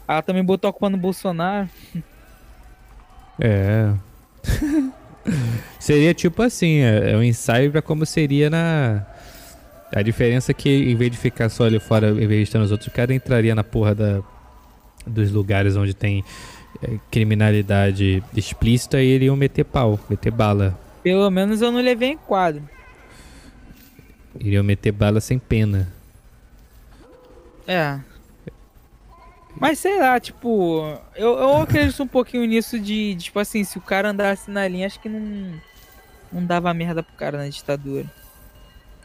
Ela 0.07 0.21
também 0.21 0.43
botou 0.43 0.69
a 0.69 0.73
culpa 0.73 0.89
no 0.89 0.97
Bolsonaro. 0.97 1.69
É. 3.39 3.93
seria 5.79 6.13
tipo 6.13 6.41
assim, 6.41 6.79
é, 6.79 7.11
é 7.11 7.17
um 7.17 7.23
ensaio 7.23 7.71
pra 7.71 7.81
como 7.81 8.05
seria 8.05 8.49
na. 8.49 9.05
A 9.93 10.01
diferença 10.01 10.51
é 10.51 10.53
que 10.53 10.69
em 10.69 10.95
vez 10.95 11.11
de 11.11 11.17
ficar 11.17 11.49
só 11.49 11.65
ali 11.65 11.79
fora, 11.79 12.09
em 12.09 12.27
vez 12.27 12.29
de 12.39 12.43
estar 12.43 12.59
nos 12.59 12.71
outros, 12.71 12.87
o 12.87 12.91
cara 12.91 13.13
entraria 13.13 13.53
na 13.53 13.63
porra 13.63 13.93
da, 13.93 14.21
dos 15.05 15.31
lugares 15.31 15.75
onde 15.75 15.93
tem 15.93 16.23
é, 16.23 16.23
criminalidade 17.09 18.23
explícita 18.35 19.01
e 19.01 19.07
iriam 19.15 19.35
meter 19.35 19.63
pau, 19.63 19.99
meter 20.09 20.31
bala. 20.31 20.77
Pelo 21.03 21.29
menos 21.29 21.61
eu 21.61 21.71
não 21.71 21.81
levei 21.81 22.09
em 22.09 22.17
quadro. 22.17 22.61
Iriam 24.39 24.63
meter 24.63 24.91
bala 24.91 25.19
sem 25.19 25.37
pena. 25.37 25.91
É. 27.67 27.99
Mas 29.59 29.79
sei 29.79 29.99
lá, 29.99 30.19
tipo, 30.19 30.97
eu, 31.15 31.37
eu 31.37 31.57
acredito 31.57 32.01
um 32.01 32.07
pouquinho 32.07 32.45
nisso 32.45 32.79
de, 32.79 33.15
tipo 33.15 33.37
assim, 33.37 33.63
se 33.63 33.77
o 33.77 33.81
cara 33.81 34.09
andasse 34.09 34.49
na 34.49 34.67
linha, 34.67 34.87
acho 34.87 34.99
que 34.99 35.09
não, 35.09 35.53
não 36.31 36.45
dava 36.45 36.73
merda 36.73 37.03
pro 37.03 37.13
cara 37.15 37.37
na 37.37 37.47
ditadura. 37.49 38.05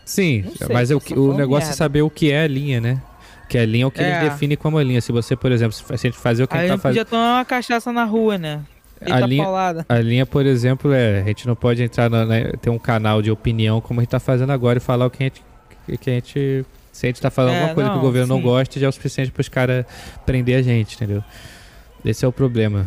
Sim, 0.05 0.45
sei, 0.57 0.69
mas 0.73 0.91
o, 0.93 1.01
que- 1.01 1.15
falando 1.15 1.33
o 1.33 1.37
negócio 1.37 1.65
é 1.65 1.67
merda. 1.67 1.77
saber 1.77 2.03
o 2.03 2.09
que 2.11 2.31
é 2.31 2.43
a 2.43 2.47
linha, 2.47 2.81
né? 2.81 3.03
Que 3.49 3.59
a 3.59 3.65
linha 3.65 3.85
é 3.85 3.87
o 3.87 3.91
que 3.91 4.03
É. 4.03 4.21
ele 4.21 4.31
define 4.31 4.57
como 4.57 4.77
a 4.79 4.83
linha. 4.85 5.01
Se 5.01 5.13
você, 5.13 5.37
por 5.37 5.53
exemplo, 5.53 5.73
se 5.73 5.85
a 5.93 5.97
gente 5.97 6.17
fazer 6.19 6.43
o 6.45 6.49
que 6.49 6.57
a 6.57 6.61
gente 6.61 6.69
não 6.71 6.77
tá 6.77 6.83
fazendo. 6.83 7.05
podia 7.05 7.05
tomar 7.19 7.39
uma 7.39 7.45
cachaça 7.45 7.93
na 7.93 8.05
rua, 8.05 8.37
né? 8.39 8.61
A 9.01 9.21
linha- 9.21 9.45
paulada. 9.45 9.85
A 9.89 9.99
linha, 9.99 10.25
por 10.27 10.45
exemplo, 10.47 10.93
é. 10.93 11.21
A 11.21 11.25
gente 11.25 11.47
não 11.47 11.55
pode 11.55 11.83
entrar 11.83 12.09
na, 12.11 12.25
na- 12.25 12.53
ter 12.61 12.71
um 12.71 12.79
canal 12.79 13.21
de 13.23 13.31
opinião 13.31 13.81
como 13.81 14.01
a 14.01 14.03
gente 14.03 14.11
tá 14.11 14.19
fazendo 14.19 14.51
agora 14.53 14.79
e 14.79 14.81
falar 14.81 15.07
o 15.07 15.11
que 15.11 15.23
a 15.23 15.27
gente. 15.27 15.43
Que 16.01 16.11
a 16.11 16.15
gente 16.15 16.65
se 16.93 17.07
a 17.07 17.09
gente 17.11 17.21
tá 17.21 17.31
falando 17.31 17.53
É, 17.53 17.59
alguma 17.59 17.75
coisa 17.75 17.91
que 17.91 17.95
o 17.95 17.97
não, 17.99 18.03
governo 18.05 18.29
não 18.29 18.37
sim. 18.39 18.43
gosta, 18.43 18.81
já 18.81 18.87
é 18.87 18.89
o 18.89 18.93
suficiente 18.93 19.31
para 19.31 19.43
os 19.43 19.49
caras 19.51 19.85
prender 20.25 20.59
a 20.59 20.63
gente, 20.63 20.97
entendeu? 20.97 21.23
Esse 22.03 22.25
é 22.25 22.29
o 22.29 22.33
problema. 22.33 22.87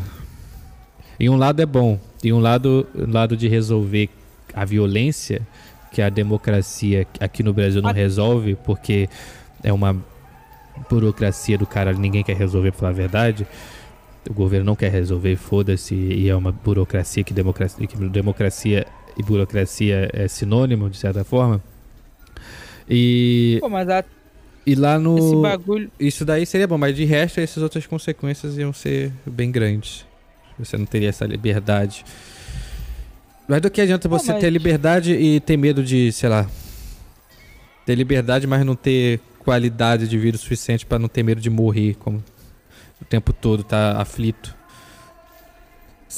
E 1.19 1.29
um 1.29 1.37
lado 1.37 1.61
é 1.61 1.65
bom. 1.65 1.99
E 2.23 2.33
um 2.33 2.39
lado, 2.39 2.87
um 2.95 3.11
lado 3.11 3.37
de 3.37 3.47
resolver 3.47 4.09
a 4.53 4.65
violência 4.65 5.41
que 5.91 6.01
a 6.01 6.09
democracia 6.09 7.05
aqui 7.19 7.43
no 7.43 7.53
Brasil 7.53 7.81
não 7.83 7.91
resolve, 7.93 8.55
porque 8.65 9.07
é 9.63 9.71
uma 9.71 9.95
burocracia 10.89 11.57
do 11.57 11.65
caralho, 11.65 11.97
ninguém 11.99 12.23
quer 12.23 12.35
resolver, 12.35 12.71
pra 12.71 12.79
falar 12.81 12.91
a 12.91 12.95
verdade. 12.95 13.47
O 14.29 14.33
governo 14.33 14.65
não 14.65 14.75
quer 14.75 14.91
resolver, 14.91 15.35
foda-se, 15.37 15.95
e 15.95 16.29
é 16.29 16.35
uma 16.35 16.51
burocracia 16.51 17.23
que 17.23 17.33
democracia, 17.33 17.87
que 17.87 17.97
democracia 18.09 18.85
e 19.17 19.23
burocracia 19.23 20.09
é 20.13 20.27
sinônimo, 20.27 20.89
de 20.89 20.97
certa 20.97 21.23
forma. 21.23 21.61
E, 22.89 23.57
Pô, 23.61 23.69
mas 23.69 23.87
a- 23.89 24.03
e 24.65 24.75
lá 24.75 24.99
no. 24.99 25.41
bagulho. 25.41 25.89
Isso 25.99 26.25
daí 26.25 26.45
seria 26.45 26.67
bom, 26.67 26.77
mas 26.77 26.95
de 26.95 27.05
resto, 27.05 27.39
essas 27.39 27.61
outras 27.63 27.85
consequências 27.87 28.57
iam 28.57 28.73
ser 28.73 29.11
bem 29.25 29.51
grandes. 29.51 30.05
Você 30.57 30.77
não 30.77 30.85
teria 30.85 31.09
essa 31.09 31.25
liberdade. 31.25 32.03
Mas 33.47 33.61
do 33.61 33.69
que 33.71 33.81
adianta 33.81 34.07
você 34.07 34.31
mas- 34.31 34.41
ter 34.41 34.49
liberdade 34.49 35.13
e 35.13 35.39
ter 35.39 35.57
medo 35.57 35.83
de, 35.83 36.11
sei 36.11 36.29
lá. 36.29 36.47
Ter 37.85 37.95
liberdade, 37.95 38.45
mas 38.45 38.63
não 38.65 38.75
ter 38.75 39.19
qualidade 39.49 40.07
de 40.07 40.15
vida 40.15 40.37
suficiente 40.37 40.85
pra 40.85 40.99
não 40.99 41.07
ter 41.07 41.23
medo 41.23 41.41
de 41.41 41.49
morrer 41.49 41.95
como 41.95 42.23
o 43.01 43.05
tempo 43.05 43.33
todo, 43.33 43.63
tá 43.63 43.99
aflito. 43.99 44.55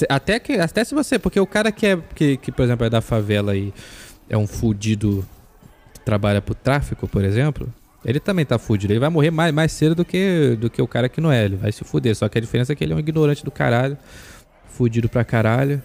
Até, 0.10 0.38
que, 0.38 0.54
até 0.54 0.84
se 0.84 0.94
você. 0.94 1.18
Porque 1.18 1.40
o 1.40 1.48
cara 1.48 1.72
que 1.72 1.86
é. 1.88 1.98
Que, 2.14 2.36
que, 2.36 2.52
por 2.52 2.64
exemplo, 2.64 2.86
é 2.86 2.90
da 2.90 3.00
favela 3.00 3.56
e 3.56 3.74
é 4.30 4.38
um 4.38 4.46
fudido 4.46 5.26
que 5.94 6.02
trabalha 6.02 6.42
pro 6.42 6.54
tráfico, 6.54 7.08
por 7.08 7.24
exemplo. 7.24 7.74
Ele 8.04 8.20
também 8.20 8.46
tá 8.46 8.60
fudido. 8.60 8.92
Ele 8.92 9.00
vai 9.00 9.10
morrer 9.10 9.32
mais, 9.32 9.54
mais 9.54 9.72
cedo 9.72 9.96
do 9.96 10.04
que, 10.04 10.58
do 10.60 10.70
que 10.70 10.82
o 10.82 10.88
cara 10.88 11.08
que 11.08 11.22
não 11.22 11.32
é. 11.32 11.46
Ele 11.46 11.56
vai 11.56 11.72
se 11.72 11.86
fuder. 11.86 12.14
Só 12.18 12.28
que 12.28 12.38
a 12.38 12.42
diferença 12.42 12.74
é 12.74 12.76
que 12.76 12.84
ele 12.84 12.92
é 12.92 12.96
um 12.98 13.00
ignorante 13.00 13.46
do 13.46 13.52
caralho. 13.52 13.98
Fudido 14.66 15.08
pra 15.08 15.24
caralho. 15.24 15.82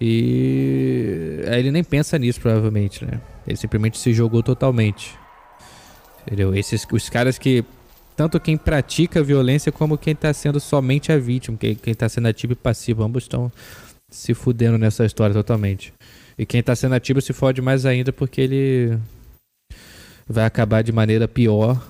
E. 0.00 1.40
aí 1.48 1.58
Ele 1.58 1.72
nem 1.72 1.82
pensa 1.82 2.16
nisso, 2.16 2.40
provavelmente, 2.40 3.04
né? 3.04 3.20
Ele 3.48 3.56
simplesmente 3.56 3.98
se 3.98 4.12
jogou 4.12 4.44
totalmente. 4.44 5.25
Entendeu? 6.26 6.54
Esses, 6.54 6.86
os 6.90 7.08
caras 7.08 7.38
que. 7.38 7.64
Tanto 8.16 8.40
quem 8.40 8.56
pratica 8.56 9.20
a 9.20 9.22
violência 9.22 9.70
como 9.70 9.98
quem 9.98 10.16
tá 10.16 10.32
sendo 10.32 10.58
somente 10.58 11.12
a 11.12 11.18
vítima. 11.18 11.56
Quem, 11.58 11.74
quem 11.74 11.94
tá 11.94 12.08
sendo 12.08 12.28
ativo 12.28 12.54
e 12.54 12.56
passivo. 12.56 13.02
Ambos 13.02 13.24
estão 13.24 13.52
se 14.10 14.34
fudendo 14.34 14.78
nessa 14.78 15.04
história 15.04 15.34
totalmente. 15.34 15.92
E 16.38 16.46
quem 16.46 16.62
tá 16.62 16.74
sendo 16.74 16.94
ativo 16.94 17.20
se 17.20 17.32
fode 17.32 17.60
mais 17.60 17.84
ainda 17.86 18.12
porque 18.12 18.40
ele 18.40 18.98
vai 20.26 20.44
acabar 20.44 20.82
de 20.82 20.92
maneira 20.92 21.28
pior 21.28 21.80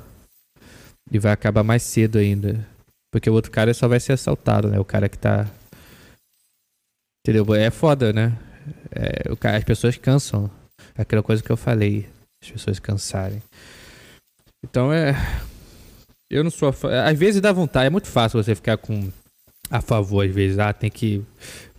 e 1.11 1.19
vai 1.19 1.33
acabar 1.33 1.63
mais 1.63 1.83
cedo 1.83 2.19
ainda. 2.19 2.67
Porque 3.13 3.31
o 3.31 3.33
outro 3.33 3.51
cara 3.51 3.73
só 3.73 3.89
vai 3.89 4.01
ser 4.01 4.13
assaltado, 4.13 4.69
né? 4.69 4.79
O 4.79 4.85
cara 4.85 5.09
que 5.09 5.19
tá. 5.19 5.49
Entendeu? 7.25 7.55
É 7.55 7.71
foda, 7.71 8.13
né? 8.13 8.37
É, 8.91 9.33
o 9.33 9.37
cara, 9.37 9.57
as 9.57 9.65
pessoas 9.65 9.97
cansam. 9.97 10.51
É 10.97 11.03
Aquela 11.03 11.23
coisa 11.23 11.43
que 11.43 11.51
eu 11.51 11.57
falei. 11.57 12.09
As 12.43 12.51
pessoas 12.51 12.79
cansarem. 12.79 13.43
Então 14.69 14.93
é. 14.93 15.15
Eu 16.31 16.43
não 16.43 16.51
sou. 16.51 16.69
a 16.85 17.09
Às 17.09 17.19
vezes 17.19 17.41
dá 17.41 17.53
vontade. 17.53 17.87
É 17.87 17.91
muito 17.91 18.09
fácil 18.09 18.43
você 18.43 18.55
ficar 18.55 18.77
com. 18.77 19.11
A 19.71 19.81
favor, 19.81 20.25
às 20.27 20.35
vezes. 20.35 20.59
Ah, 20.59 20.73
tem 20.73 20.91
que. 20.91 21.23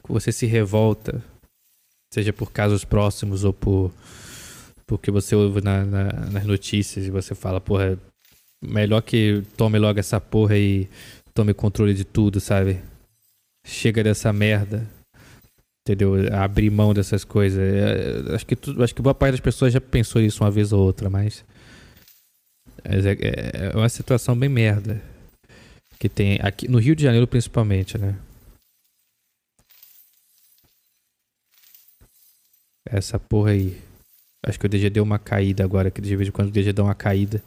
Você 0.08 0.32
se 0.32 0.46
revolta. 0.46 1.22
Seja 2.14 2.32
por 2.32 2.52
casos 2.52 2.86
próximos 2.86 3.44
ou 3.44 3.54
por. 3.54 3.92
Porque 4.86 5.12
você 5.12 5.36
ouve 5.36 5.62
na- 5.62 5.84
na- 5.84 6.30
nas 6.32 6.46
notícias 6.46 7.06
e 7.06 7.10
você 7.10 7.36
fala, 7.36 7.60
porra, 7.60 8.00
melhor 8.64 9.02
que 9.02 9.44
tome 9.58 9.78
logo 9.78 10.00
essa 10.00 10.22
porra 10.22 10.58
e 10.58 10.88
tome 11.34 11.54
controle 11.54 11.94
de 11.94 12.06
tudo, 12.06 12.40
sabe? 12.40 12.80
Chega 13.66 14.02
dessa 14.02 14.32
merda. 14.32 14.88
Entendeu? 15.86 16.14
Abrir 16.34 16.70
mão 16.70 16.94
dessas 16.94 17.26
coisas. 17.26 17.60
É, 17.60 18.34
acho, 18.34 18.46
que 18.46 18.56
tu- 18.56 18.82
acho 18.82 18.96
que 18.96 19.02
boa 19.02 19.14
parte 19.14 19.32
das 19.34 19.42
pessoas 19.42 19.74
já 19.74 19.82
pensou 19.82 20.22
isso 20.22 20.42
uma 20.44 20.52
vez 20.52 20.72
ou 20.72 20.80
outra, 20.82 21.10
mas. 21.10 21.44
É, 22.84 22.98
é- 23.12 23.72
é 23.74 23.76
uma 23.76 23.90
situação 23.90 24.38
bem 24.38 24.50
merda. 24.50 25.02
Que 26.00 26.08
tem 26.08 26.40
aqui 26.42 26.68
no 26.68 26.78
Rio 26.78 26.96
de 26.96 27.04
Janeiro, 27.04 27.28
principalmente, 27.28 27.98
né? 27.98 28.16
Essa 32.90 33.20
porra 33.20 33.52
aí. 33.52 33.82
Acho 34.46 34.60
que 34.60 34.66
o 34.66 34.70
DG 34.70 34.90
deu 34.90 35.04
uma 35.04 35.20
caída 35.20 35.64
agora, 35.64 35.92
que 35.92 36.00
de 36.00 36.16
vez 36.16 36.30
em 36.30 36.32
quando 36.32 36.50
o 36.50 36.52
DG 36.52 36.72
dá 36.72 36.84
uma 36.84 36.96
caída. 36.96 37.44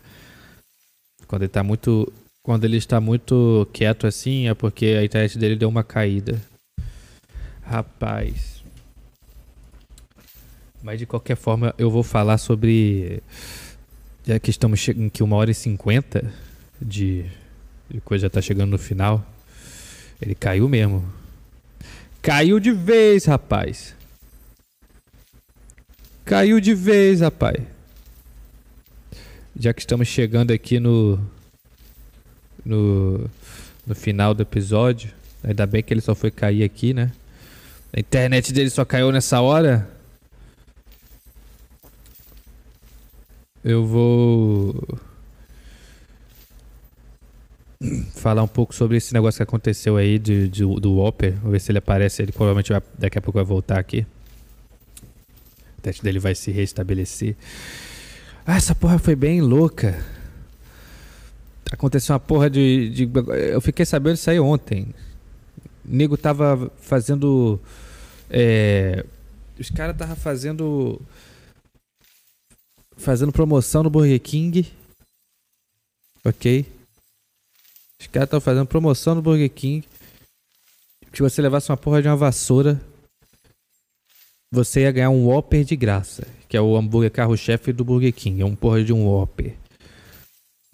Quando 1.27 1.43
ele 1.43 1.49
tá 1.49 1.63
muito. 1.63 2.13
Quando 2.43 2.65
ele 2.65 2.77
está 2.77 3.01
muito 3.01 3.69
quieto 3.73 4.07
assim, 4.07 4.49
é 4.49 4.55
porque 4.55 4.87
a 4.87 5.05
internet 5.05 5.39
dele 5.39 5.57
deu 5.57 5.69
uma 5.69 5.85
caída. 5.85 6.41
Rapaz. 7.63 8.63
Mas 10.83 10.99
de 10.99 11.07
qualquer 11.07 11.37
forma, 11.37 11.75
eu 11.79 11.91
vou 11.91 12.03
falar 12.03 12.39
sobre. 12.39 13.23
Já 14.27 14.39
que 14.39 14.51
estamos 14.51 14.79
chegando 14.79 15.07
em 15.07 15.09
que 15.09 15.23
uma 15.23 15.37
hora 15.37 15.51
e 15.51 15.55
cinquenta 15.55 16.33
de, 16.81 17.25
de 17.89 18.01
coisa 18.01 18.23
já 18.27 18.31
tá 18.31 18.41
chegando 18.41 18.71
no 18.71 18.79
final. 18.79 19.27
Ele 20.21 20.35
caiu 20.35 20.69
mesmo. 20.69 21.05
Caiu 22.23 22.61
de 22.61 22.71
vez, 22.71 23.25
rapaz. 23.25 23.95
Caiu 26.25 26.61
de 26.61 26.75
vez, 26.75 27.21
rapaz. 27.21 27.61
Já 29.59 29.73
que 29.73 29.81
estamos 29.81 30.07
chegando 30.07 30.53
aqui 30.53 30.79
no. 30.79 31.19
No. 32.65 33.31
No 33.87 33.95
final 33.95 34.35
do 34.35 34.43
episódio. 34.43 35.11
Ainda 35.43 35.67
bem 35.67 35.83
que 35.83 35.93
ele 35.93 36.03
só 36.03 36.15
foi 36.15 36.31
cair 36.31 36.63
aqui, 36.63 36.93
né? 36.93 37.11
A 37.93 37.99
internet 37.99 38.53
dele 38.53 38.71
só 38.71 38.85
caiu 38.85 39.11
nessa 39.11 39.41
hora. 39.41 39.89
Eu 43.65 43.85
vou. 43.87 44.75
Falar 48.15 48.43
um 48.43 48.49
pouco 48.49 48.75
sobre 48.75 48.99
esse 48.99 49.15
negócio 49.15 49.39
que 49.39 49.43
aconteceu 49.43 49.97
aí 49.97 50.19
de, 50.19 50.49
de- 50.49 50.63
do 50.81 50.97
Whopper. 50.97 51.35
Vou 51.41 51.51
ver 51.53 51.61
se 51.61 51.71
ele 51.73 51.79
aparece. 51.79 52.21
Ele 52.23 52.31
provavelmente 52.33 52.71
vai, 52.73 52.83
daqui 52.99 53.19
a 53.19 53.23
pouco 53.23 53.39
vai 53.39 53.45
voltar 53.45 53.79
aqui. 53.79 54.07
O 55.79 55.81
teste 55.83 56.03
dele 56.03 56.19
vai 56.19 56.35
se 56.35 56.51
restabelecer. 56.51 57.37
Ah, 58.47 58.57
essa 58.57 58.75
porra 58.75 58.99
foi 58.99 59.17
bem 59.17 59.41
louca. 59.41 59.99
Aconteceu 61.73 62.13
uma 62.13 62.21
porra 62.21 62.51
de. 62.51 62.91
de- 62.91 63.11
eu 63.51 63.61
fiquei 63.63 63.87
sabendo 63.87 64.15
disso 64.15 64.29
aí 64.31 64.39
ontem. 64.39 64.95
O 65.87 65.97
nego 65.97 66.19
tava 66.19 66.71
fazendo. 66.83 67.59
é, 68.29 69.07
os 69.59 69.71
caras 69.71 69.97
tava 69.97 70.15
fazendo. 70.17 71.01
Fazendo 73.01 73.33
promoção 73.33 73.83
no 73.83 73.91
Burger 73.91 74.21
King. 74.21 74.71
Ok? 76.25 76.67
Os 77.99 78.07
caras 78.07 78.27
estavam 78.27 78.41
fazendo 78.41 78.67
promoção 78.67 79.15
no 79.15 79.23
Burger 79.23 79.51
King. 79.51 79.87
Se 81.13 81.23
você 81.23 81.41
levasse 81.41 81.71
uma 81.71 81.77
porra 81.77 82.03
de 82.03 82.09
uma 82.09 82.17
vassoura, 82.17 82.81
você 84.53 84.83
ia 84.83 84.93
ganhar 84.93 85.11
um 85.11 85.27
Whopper 85.27 85.65
de 85.65 85.77
graça. 85.77 86.27
Que 86.47 86.57
é 86.57 86.61
o 86.61 86.77
hambúrguer 86.77 87.11
carro-chefe 87.11 87.73
do 87.73 87.85
Burger 87.85 88.13
King. 88.13 88.43
É 88.43 88.45
um 88.45 88.55
porra 88.55 88.85
de 88.85 88.93
um 88.93 89.07
Whopper. 89.07 89.57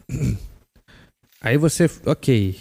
Aí 1.41 1.57
você. 1.57 1.89
Ok. 2.05 2.59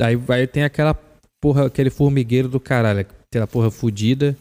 Aí 0.00 0.16
vai, 0.16 0.46
tem 0.46 0.64
aquela 0.64 0.94
porra, 1.40 1.66
aquele 1.66 1.90
formigueiro 1.90 2.48
do 2.48 2.58
caralho. 2.58 3.06
Aquela 3.28 3.46
porra 3.46 3.70
fudida. 3.70 4.36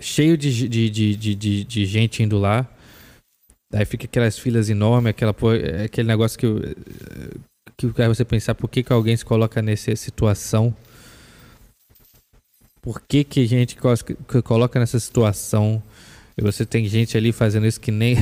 Cheio 0.00 0.36
de, 0.36 0.68
de, 0.68 0.90
de, 0.90 1.16
de, 1.34 1.64
de, 1.64 1.86
gente 1.86 2.22
indo 2.22 2.38
lá. 2.38 2.66
Aí 3.72 3.84
fica 3.84 4.04
aquelas 4.04 4.38
filas 4.38 4.68
enormes, 4.68 5.10
aquela 5.10 5.34
é 5.60 5.84
aquele 5.84 6.06
negócio 6.06 6.38
que, 6.38 6.46
que 7.76 7.88
faz 7.90 8.08
você 8.08 8.24
pensar 8.24 8.54
por 8.54 8.68
que, 8.68 8.82
que 8.82 8.92
alguém 8.92 9.16
se 9.16 9.24
coloca 9.24 9.60
nessa 9.62 9.94
situação. 9.96 10.74
Por 12.80 13.00
que, 13.00 13.24
que 13.24 13.46
gente 13.46 13.74
cos- 13.76 14.02
que 14.02 14.42
coloca 14.42 14.78
nessa 14.78 15.00
situação 15.00 15.82
e 16.38 16.42
você 16.42 16.66
tem 16.66 16.86
gente 16.86 17.16
ali 17.16 17.32
fazendo 17.32 17.66
isso 17.66 17.80
que 17.80 17.90
nem. 17.90 18.16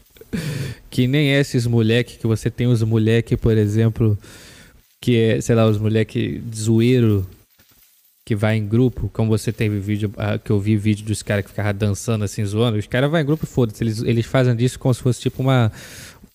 que 0.90 1.06
nem 1.06 1.32
esses 1.32 1.66
moleque 1.66 2.18
que 2.18 2.26
você 2.26 2.50
tem 2.50 2.66
os 2.66 2.82
moleque, 2.82 3.36
por 3.36 3.56
exemplo, 3.56 4.18
que 5.00 5.16
é, 5.16 5.40
sei 5.40 5.54
lá, 5.54 5.66
os 5.66 5.78
moleque 5.78 6.42
zoeiro 6.54 7.28
que 8.26 8.34
vai 8.34 8.56
em 8.56 8.66
grupo, 8.66 9.08
como 9.12 9.30
você 9.30 9.52
teve 9.52 9.78
vídeo, 9.78 10.12
ah, 10.16 10.36
que 10.36 10.50
eu 10.50 10.58
vi 10.58 10.76
vídeo 10.76 11.06
dos 11.06 11.22
caras 11.22 11.44
que 11.44 11.50
ficavam 11.50 11.72
dançando 11.72 12.24
assim, 12.24 12.44
zoando, 12.44 12.76
os 12.76 12.86
caras 12.88 13.08
vão 13.08 13.20
em 13.20 13.24
grupo 13.24 13.44
e 13.44 13.46
foda-se, 13.46 13.84
eles, 13.84 14.02
eles 14.02 14.26
fazem 14.26 14.56
disso 14.56 14.80
como 14.80 14.92
se 14.92 15.00
fosse 15.00 15.20
tipo 15.20 15.40
uma, 15.40 15.70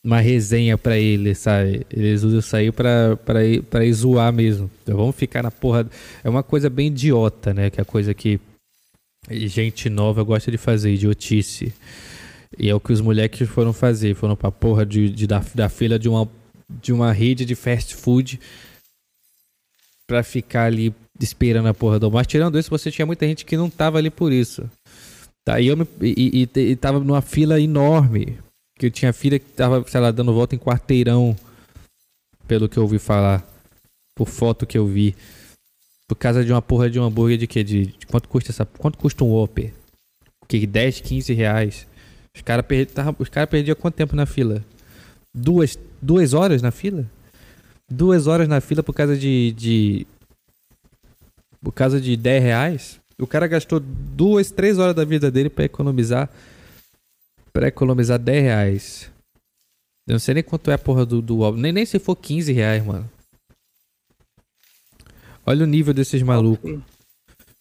uma 0.01 0.21
resenha 0.21 0.77
pra 0.77 0.97
eles, 0.97 1.39
sabe? 1.39 1.85
Eles 1.91 2.23
usam 2.23 2.39
isso 2.39 2.55
aí 2.55 2.71
pra, 2.71 3.17
pra, 3.17 3.43
ir, 3.43 3.61
pra 3.63 3.85
ir 3.85 3.91
zoar 3.91 4.31
mesmo. 4.31 4.71
Então 4.81 4.95
vamos 4.95 5.17
ficar 5.17 5.43
na 5.43 5.51
porra. 5.51 5.85
É 6.23 6.29
uma 6.29 6.41
coisa 6.41 6.69
bem 6.69 6.87
idiota, 6.87 7.53
né? 7.53 7.69
Que 7.69 7.81
é 7.81 7.83
a 7.83 7.85
coisa 7.85 8.13
que 8.13 8.39
gente 9.29 9.89
nova 9.89 10.23
gosta 10.23 10.49
de 10.49 10.57
fazer, 10.57 10.93
idiotice. 10.93 11.73
E 12.57 12.69
é 12.69 12.73
o 12.73 12.79
que 12.79 12.93
os 12.93 13.01
moleques 13.01 13.49
foram 13.49 13.73
fazer. 13.73 14.15
Foram 14.15 14.37
pra 14.37 14.49
porra 14.49 14.85
de, 14.85 15.09
de 15.09 15.27
da, 15.27 15.43
da 15.53 15.67
fila 15.67 15.99
de 15.99 16.07
uma, 16.07 16.27
de 16.69 16.93
uma 16.93 17.11
rede 17.11 17.43
de 17.43 17.53
fast 17.53 17.95
food 17.95 18.39
pra 20.07 20.23
ficar 20.23 20.65
ali 20.65 20.93
esperando 21.23 21.67
a 21.67 21.73
porra 21.73 21.99
do 21.99 22.05
almoço. 22.05 22.25
Tirando 22.25 22.57
isso, 22.57 22.69
você 22.69 22.91
tinha 22.91 23.05
muita 23.05 23.27
gente 23.27 23.45
que 23.45 23.57
não 23.57 23.69
tava 23.69 23.97
ali 23.97 24.09
por 24.09 24.31
isso. 24.31 24.69
Tá, 25.43 25.59
e 25.59 25.67
eu 25.67 25.77
me, 25.77 25.87
e, 26.01 26.47
e, 26.55 26.59
e 26.59 26.75
tava 26.75 26.99
numa 26.99 27.21
fila 27.21 27.59
enorme. 27.59 28.37
Que 28.77 28.87
eu 28.87 28.91
tinha 28.91 29.13
filha 29.13 29.39
que 29.39 29.45
tava, 29.45 29.83
sei 29.87 29.99
lá, 29.99 30.11
dando 30.11 30.33
volta 30.33 30.55
em 30.55 30.59
quarteirão. 30.59 31.35
Pelo 32.47 32.67
que 32.67 32.77
eu 32.77 32.83
ouvi 32.83 32.99
falar. 32.99 33.45
Por 34.15 34.27
foto 34.27 34.65
que 34.65 34.77
eu 34.77 34.85
vi. 34.85 35.15
Por 36.07 36.15
causa 36.15 36.43
de 36.43 36.51
uma 36.51 36.61
porra 36.61 36.89
de 36.89 36.99
um 36.99 37.03
hambúrguer 37.03 37.37
de 37.37 37.47
quê? 37.47 37.63
De, 37.63 37.87
de 37.87 38.05
quanto 38.07 38.27
custa 38.27 38.51
essa. 38.51 38.65
Quanto 38.65 38.97
custa 38.97 39.23
um 39.23 39.31
Whopper? 39.31 39.73
Que 40.47 40.67
10, 40.67 41.01
15 41.01 41.33
reais. 41.33 41.87
Os 42.35 42.41
caras 42.41 42.65
os 43.19 43.29
cara 43.29 43.47
perdiam 43.47 43.75
quanto 43.75 43.95
tempo 43.95 44.15
na 44.15 44.25
fila? 44.25 44.63
Duas, 45.33 45.77
duas 46.01 46.33
horas 46.33 46.61
na 46.61 46.71
fila? 46.71 47.05
Duas 47.89 48.27
horas 48.27 48.47
na 48.47 48.61
fila 48.61 48.83
por 48.83 48.93
causa 48.93 49.17
de, 49.17 49.51
de 49.51 50.07
por 51.63 51.71
causa 51.71 52.01
de 52.01 52.17
10 52.17 52.43
reais, 52.43 52.99
o 53.19 53.27
cara 53.27 53.47
gastou 53.47 53.79
duas, 53.79 54.51
três 54.51 54.79
horas 54.79 54.95
da 54.95 55.05
vida 55.05 55.29
dele 55.29 55.49
para 55.49 55.65
economizar 55.65 56.29
para 57.53 57.67
economizar 57.67 58.17
10 58.17 58.43
reais. 58.43 59.11
Eu 60.07 60.13
não 60.13 60.19
sei 60.19 60.35
nem 60.35 60.43
quanto 60.43 60.71
é 60.71 60.73
a 60.73 60.79
porra 60.79 61.05
do, 61.05 61.21
do 61.21 61.43
álbum. 61.43 61.59
Nem, 61.59 61.71
nem 61.71 61.85
se 61.85 61.99
for 61.99 62.15
15 62.15 62.51
reais, 62.51 62.83
mano. 62.83 63.09
Olha 65.45 65.63
o 65.63 65.67
nível 65.67 65.93
desses 65.93 66.21
malucos. 66.21 66.79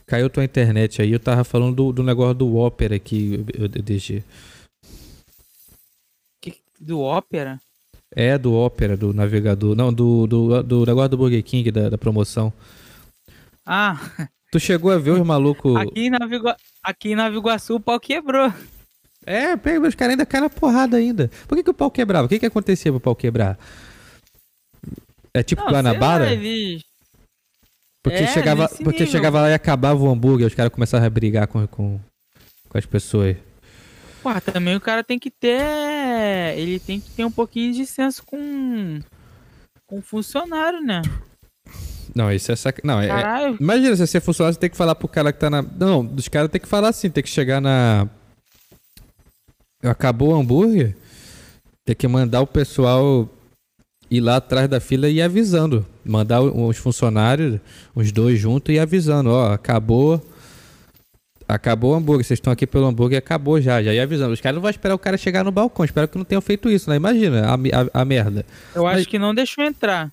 Caiu 0.07 0.31
tua 0.31 0.45
internet 0.45 1.03
aí. 1.03 1.13
Eu 1.13 1.21
tava 1.21 1.45
falando 1.45 1.75
do, 1.75 1.93
do 1.93 2.03
negócio 2.03 2.35
do 2.35 2.57
Opera 2.57 2.97
aqui, 2.97 3.45
eu, 3.55 3.65
eu 3.65 3.69
deixei. 3.69 4.25
Do 6.81 7.01
Opera? 7.01 7.61
É, 8.11 8.39
do 8.39 8.55
Opera, 8.55 8.97
do 8.97 9.13
navegador. 9.13 9.77
Não, 9.77 9.93
do, 9.93 10.27
do, 10.27 10.63
do 10.63 10.87
negócio 10.87 11.11
do 11.11 11.17
Burger 11.19 11.43
King, 11.43 11.71
da, 11.71 11.91
da 11.91 11.99
promoção. 11.99 12.53
Ah. 13.73 13.97
Tu 14.51 14.59
chegou 14.59 14.91
a 14.91 14.99
ver 14.99 15.13
os 15.13 15.25
malucos. 15.25 15.77
Aqui 15.77 16.07
em 16.07 16.11
Nova, 16.11 16.35
Igua... 16.35 16.57
Aqui 16.83 17.13
Iguaçu 17.13 17.77
o 17.77 17.81
pau 17.81 18.01
quebrou. 18.01 18.53
É, 19.25 19.57
pega, 19.57 19.87
os 19.87 19.95
caras 19.95 20.13
ainda 20.13 20.27
caem 20.27 20.43
na 20.43 20.51
porrada 20.51 20.97
ainda. 20.97 21.31
Por 21.47 21.55
que, 21.55 21.63
que 21.63 21.71
o 21.71 21.75
pau 21.75 21.89
quebrava? 21.89 22.27
O 22.27 22.29
que, 22.29 22.41
que 22.41 22.47
acontecia 22.47 22.91
pro 22.91 22.99
pau 22.99 23.15
quebrar? 23.15 23.57
É 25.33 25.45
tipo 25.45 25.63
Não, 25.63 25.71
Guanabara? 25.71 26.25
Lá, 26.25 26.33
eles... 26.33 26.83
Porque, 28.03 28.25
é, 28.25 28.27
chegava, 28.27 28.69
porque 28.83 29.07
chegava 29.07 29.43
lá 29.43 29.51
e 29.51 29.55
acabava 29.55 30.03
o 30.03 30.11
hambúrguer, 30.11 30.49
os 30.49 30.55
caras 30.55 30.73
começavam 30.73 31.07
a 31.07 31.11
brigar 31.11 31.47
com, 31.47 31.65
com, 31.69 32.01
com 32.69 32.79
as 32.79 32.87
pessoas. 32.87 33.37
Pô, 34.21 34.31
também 34.41 34.75
o 34.75 34.81
cara 34.81 35.05
tem 35.05 35.19
que 35.19 35.31
ter. 35.31 36.59
Ele 36.59 36.81
tem 36.81 36.99
que 36.99 37.11
ter 37.11 37.25
um 37.25 37.31
pouquinho 37.31 37.73
de 37.73 37.87
senso 37.87 38.25
com. 38.25 38.99
com 39.87 40.03
funcionário, 40.03 40.81
né? 40.81 41.03
Não, 42.15 42.33
isso 42.33 42.51
é 42.51 42.57
sac... 42.57 42.81
Não, 42.85 43.01
é, 43.01 43.09
é... 43.09 43.57
Imagina, 43.61 43.97
se 43.97 44.07
você 44.07 44.21
funcionário, 44.21 44.55
você 44.55 44.61
tem 44.61 44.71
que 44.71 44.77
falar 44.77 44.95
pro 44.95 45.09
cara 45.09 45.33
que 45.33 45.39
tá 45.39 45.49
na. 45.49 45.63
Não, 45.63 46.05
dos 46.05 46.29
caras 46.29 46.51
tem 46.51 46.61
que 46.61 46.69
falar 46.69 46.89
assim, 46.89 47.11
tem 47.11 47.23
que 47.23 47.31
chegar 47.31 47.61
na. 47.61 48.09
Acabou 49.83 50.31
o 50.31 50.35
hambúrguer. 50.35 50.97
Tem 51.85 51.97
que 51.97 52.07
mandar 52.07 52.41
o 52.41 52.47
pessoal 52.47 53.29
ir 54.11 54.21
lá 54.21 54.37
atrás 54.37 54.69
da 54.69 54.81
fila 54.81 55.09
e 55.09 55.17
ir 55.17 55.23
avisando. 55.23 55.87
Mandar 56.05 56.43
os 56.43 56.77
funcionários, 56.77 57.61
os 57.95 58.11
dois 58.11 58.39
juntos, 58.39 58.75
e 58.75 58.79
avisando, 58.79 59.31
ó, 59.31 59.53
acabou. 59.53 60.21
Acabou 61.47 61.93
o 61.93 61.95
hambúrguer, 61.95 62.25
vocês 62.25 62.39
estão 62.39 62.53
aqui 62.53 62.65
pelo 62.65 62.87
hambúrguer, 62.87 63.19
acabou 63.19 63.61
já, 63.61 63.83
já 63.83 63.93
ia 63.93 64.05
avisando. 64.05 64.33
Os 64.33 64.41
caras 64.41 64.55
não 64.55 64.63
vão 64.63 64.71
esperar 64.71 64.95
o 64.95 64.99
cara 64.99 65.17
chegar 65.17 65.45
no 65.45 65.51
balcão, 65.51 65.85
espero 65.85 66.07
que 66.07 66.17
não 66.17 66.25
tenham 66.25 66.41
feito 66.41 66.71
isso, 66.71 66.89
né? 66.89 66.95
Imagina 66.95 67.45
a, 67.47 67.55
a, 67.55 68.03
a 68.03 68.05
merda. 68.05 68.47
Eu 68.75 68.85
Mas... 68.85 68.99
acho 68.99 69.09
que 69.09 69.19
não 69.19 69.35
deixou 69.35 69.65
entrar. 69.65 70.13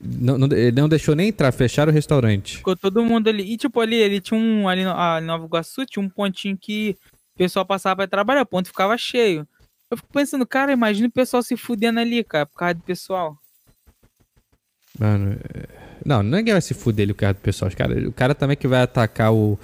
Não, 0.00 0.36
não, 0.36 0.48
ele 0.56 0.80
não 0.80 0.88
deixou 0.88 1.14
nem 1.14 1.28
entrar, 1.28 1.52
fecharam 1.52 1.90
o 1.90 1.94
restaurante. 1.94 2.58
Ficou 2.58 2.76
todo 2.76 3.04
mundo 3.04 3.28
ali. 3.28 3.52
E 3.52 3.56
tipo, 3.56 3.80
ali, 3.80 3.96
ele 3.96 4.20
tinha 4.20 4.38
um. 4.38 4.68
Ali 4.68 4.84
no 4.84 4.90
a 4.90 5.20
Nova 5.20 5.46
Iguaçu, 5.46 5.86
tinha 5.86 6.04
um 6.04 6.08
pontinho 6.08 6.56
que 6.56 6.96
o 7.34 7.38
pessoal 7.38 7.64
passava 7.64 7.96
pra 7.96 8.06
trabalhar, 8.06 8.42
o 8.42 8.46
ponto 8.46 8.68
ficava 8.68 8.96
cheio. 8.96 9.46
Eu 9.90 9.96
fico 9.96 10.08
pensando, 10.12 10.46
cara, 10.46 10.72
imagina 10.72 11.08
o 11.08 11.12
pessoal 11.12 11.42
se 11.42 11.56
fudendo 11.56 12.00
ali, 12.00 12.24
cara, 12.24 12.46
por 12.46 12.56
causa 12.56 12.74
do 12.74 12.82
pessoal. 12.82 13.38
Mano, 14.98 15.38
é, 15.54 15.68
não, 16.04 16.22
ninguém 16.22 16.54
vai 16.54 16.60
se 16.60 16.74
fuder 16.74 17.04
ali 17.04 17.12
por 17.12 17.20
causa 17.20 17.34
do 17.34 17.40
pessoal. 17.40 17.70
Cara, 17.76 18.08
o 18.08 18.12
cara 18.12 18.34
também 18.34 18.56
que 18.56 18.66
vai 18.66 18.82
atacar 18.82 19.32
o, 19.32 19.58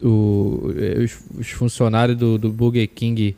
o, 0.00 0.72
os, 1.02 1.18
os 1.38 1.50
funcionários 1.50 2.16
do, 2.16 2.38
do 2.38 2.50
Burger 2.52 2.88
King 2.88 3.36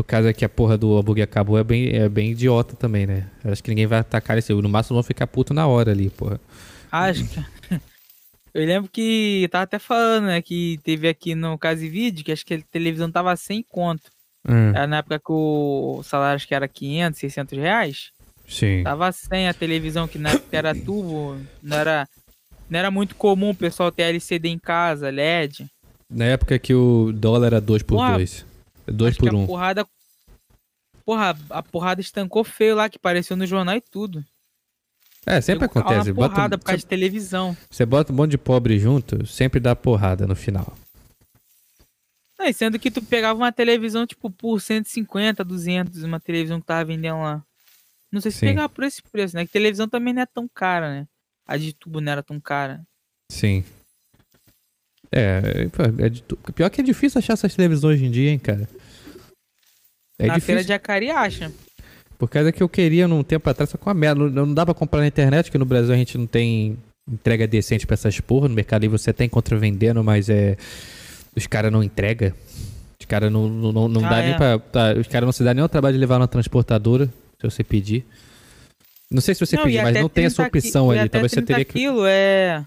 por 0.00 0.04
causa 0.04 0.32
que 0.32 0.44
a 0.44 0.48
porra 0.48 0.78
do 0.78 0.96
hambúrguer 0.96 1.24
acabou, 1.24 1.58
é 1.58 1.64
bem, 1.64 1.94
é 1.94 2.08
bem 2.08 2.30
idiota 2.30 2.74
também, 2.74 3.06
né? 3.06 3.26
Acho 3.44 3.62
que 3.62 3.68
ninguém 3.68 3.86
vai 3.86 3.98
atacar 3.98 4.38
esse. 4.38 4.50
No 4.52 4.68
máximo 4.68 4.96
vão 4.96 5.02
ficar 5.02 5.26
puto 5.26 5.52
na 5.52 5.66
hora 5.66 5.90
ali, 5.92 6.08
porra. 6.08 6.40
Acho 6.90 7.24
que. 7.28 7.44
Eu 8.52 8.66
lembro 8.66 8.90
que 8.90 9.46
tava 9.52 9.64
até 9.64 9.78
falando, 9.78 10.24
né? 10.24 10.42
Que 10.42 10.80
teve 10.82 11.06
aqui 11.06 11.34
no 11.34 11.56
Caso 11.58 11.82
Vídeo, 11.82 12.24
que 12.24 12.32
acho 12.32 12.44
que 12.44 12.54
a 12.54 12.60
televisão 12.72 13.10
tava 13.10 13.36
sem 13.36 13.62
conto. 13.62 14.10
Hum. 14.48 14.70
Era 14.70 14.86
na 14.86 14.96
época 14.96 15.18
que 15.18 15.30
o 15.32 16.02
salário 16.02 16.36
acho 16.36 16.48
que 16.48 16.54
era 16.54 16.66
500, 16.66 17.20
600 17.20 17.58
reais. 17.58 18.10
Sim. 18.48 18.82
Tava 18.82 19.12
sem 19.12 19.48
a 19.48 19.54
televisão, 19.54 20.08
que 20.08 20.18
na 20.18 20.30
época 20.30 20.56
era 20.56 20.74
tubo, 20.74 21.36
não 21.62 21.76
era, 21.76 22.08
não 22.68 22.78
era 22.78 22.90
muito 22.90 23.14
comum 23.14 23.50
o 23.50 23.54
pessoal 23.54 23.92
ter 23.92 24.04
LCD 24.04 24.48
em 24.48 24.58
casa, 24.58 25.10
LED. 25.10 25.66
Na 26.10 26.24
época 26.24 26.58
que 26.58 26.74
o 26.74 27.12
dólar 27.12 27.48
era 27.48 27.60
2 27.60 27.82
por 27.84 27.98
2 28.16 28.49
Dois 28.90 29.14
Acho 29.14 29.20
por 29.20 29.34
um. 29.34 29.44
A 29.44 29.46
porrada. 29.46 29.86
Porra, 31.04 31.38
a 31.50 31.62
porrada 31.62 32.00
estancou 32.00 32.44
feio 32.44 32.76
lá, 32.76 32.88
que 32.88 32.96
apareceu 32.96 33.36
no 33.36 33.46
jornal 33.46 33.76
e 33.76 33.80
tudo. 33.80 34.24
É, 35.26 35.40
sempre 35.40 35.66
acontece. 35.66 36.12
Uma 36.12 36.28
porrada 36.28 36.56
bota, 36.56 36.58
por 36.58 36.64
causa 36.66 36.78
de 36.78 36.86
televisão. 36.86 37.56
Você 37.70 37.84
bota 37.84 38.12
um 38.12 38.16
monte 38.16 38.32
de 38.32 38.38
pobre 38.38 38.78
junto, 38.78 39.26
sempre 39.26 39.60
dá 39.60 39.76
porrada 39.76 40.26
no 40.26 40.34
final. 40.34 40.76
Não, 42.38 42.50
sendo 42.52 42.78
que 42.78 42.90
tu 42.90 43.02
pegava 43.02 43.38
uma 43.38 43.52
televisão, 43.52 44.06
tipo, 44.06 44.30
por 44.30 44.60
150, 44.60 45.44
200, 45.44 46.02
uma 46.04 46.18
televisão 46.18 46.58
que 46.58 46.66
tava 46.66 46.84
vendendo 46.84 47.18
lá. 47.18 47.44
Não 48.10 48.20
sei 48.20 48.30
se 48.30 48.38
Sim. 48.38 48.46
pegava 48.46 48.68
por 48.68 48.82
esse 48.84 49.02
preço, 49.02 49.36
né? 49.36 49.44
Que 49.44 49.52
televisão 49.52 49.86
também 49.86 50.14
não 50.14 50.22
é 50.22 50.26
tão 50.26 50.48
cara, 50.48 50.90
né? 50.90 51.06
A 51.46 51.56
de 51.56 51.72
tubo 51.74 52.00
não 52.00 52.10
era 52.10 52.22
tão 52.22 52.40
cara. 52.40 52.82
Sim. 53.30 53.62
É, 55.12 55.68
é 55.98 56.08
de, 56.08 56.22
pior 56.54 56.70
que 56.70 56.80
é 56.80 56.84
difícil 56.84 57.18
achar 57.18 57.32
essas 57.32 57.54
televisões 57.54 57.96
hoje 57.96 58.06
em 58.06 58.10
dia, 58.10 58.30
hein, 58.30 58.38
cara. 58.38 58.68
É 60.18 60.26
na 60.26 60.34
difícil. 60.34 60.46
feira 60.46 60.64
de 60.64 60.72
Acari 60.72 61.10
acha. 61.10 61.50
Por 62.18 62.28
causa 62.28 62.52
que 62.52 62.62
eu 62.62 62.68
queria 62.68 63.08
num 63.08 63.22
tempo 63.22 63.48
atrás, 63.48 63.70
só 63.70 63.78
com 63.78 63.88
a 63.88 63.94
merda. 63.94 64.28
Não, 64.28 64.46
não 64.46 64.54
dá 64.54 64.64
pra 64.64 64.74
comprar 64.74 65.00
na 65.00 65.06
internet, 65.06 65.50
que 65.50 65.56
no 65.56 65.64
Brasil 65.64 65.92
a 65.92 65.96
gente 65.96 66.18
não 66.18 66.26
tem 66.26 66.78
entrega 67.10 67.46
decente 67.46 67.86
pra 67.86 67.94
essas 67.94 68.20
porra. 68.20 68.46
No 68.46 68.54
Mercado 68.54 68.82
Livre 68.82 68.98
você 68.98 69.12
tem 69.12 69.28
contravendendo, 69.28 70.04
mas 70.04 70.28
é. 70.28 70.56
Os 71.34 71.46
caras 71.46 71.72
não 71.72 71.82
entregam. 71.82 72.32
Os 73.00 73.06
caras 73.06 73.32
não, 73.32 73.48
não, 73.48 73.88
não 73.88 74.04
ah, 74.04 74.10
dá 74.10 74.18
é. 74.18 74.26
nem 74.28 74.36
pra. 74.36 74.58
Tá, 74.58 74.92
os 74.92 75.08
caras 75.08 75.26
não 75.26 75.32
se 75.32 75.42
dá 75.42 75.54
nem 75.54 75.64
o 75.64 75.68
trabalho 75.68 75.94
de 75.94 76.00
levar 76.00 76.18
na 76.18 76.26
transportadora, 76.26 77.06
se 77.40 77.50
você 77.50 77.64
pedir. 77.64 78.04
Não 79.10 79.22
sei 79.22 79.34
se 79.34 79.44
você 79.44 79.56
não, 79.56 79.64
pedir, 79.64 79.82
mas 79.82 79.94
não 79.94 80.08
tem 80.08 80.26
essa 80.26 80.46
opção 80.46 80.90
ali. 80.90 81.08
Talvez 81.08 81.32
você 81.32 81.42
teria 81.42 81.64
que. 81.64 81.72
Quilo 81.72 82.04
é. 82.04 82.62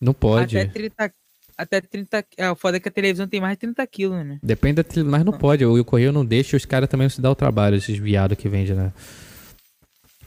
Não 0.00 0.12
pode. 0.12 0.58
Até 0.58 0.70
30, 0.70 1.12
até 1.60 1.80
30. 1.80 2.24
É, 2.36 2.50
o 2.50 2.56
foda 2.56 2.78
é 2.78 2.80
que 2.80 2.88
a 2.88 2.92
televisão 2.92 3.26
tem 3.28 3.40
mais 3.40 3.52
de 3.52 3.60
30 3.60 3.86
quilos, 3.86 4.24
né? 4.24 4.38
Depende 4.42 4.76
da 4.76 4.84
televisão, 4.84 5.10
mas 5.10 5.24
não, 5.24 5.32
não. 5.32 5.38
pode. 5.38 5.64
O, 5.64 5.84
correio 5.84 6.12
não 6.12 6.24
deixa 6.24 6.56
e 6.56 6.58
os 6.58 6.64
caras 6.64 6.88
também 6.88 7.04
não 7.04 7.10
se 7.10 7.20
dão 7.20 7.32
o 7.32 7.36
trabalho, 7.36 7.76
esses 7.76 7.98
viados 7.98 8.36
que 8.36 8.48
vendem, 8.48 8.74
né? 8.74 8.92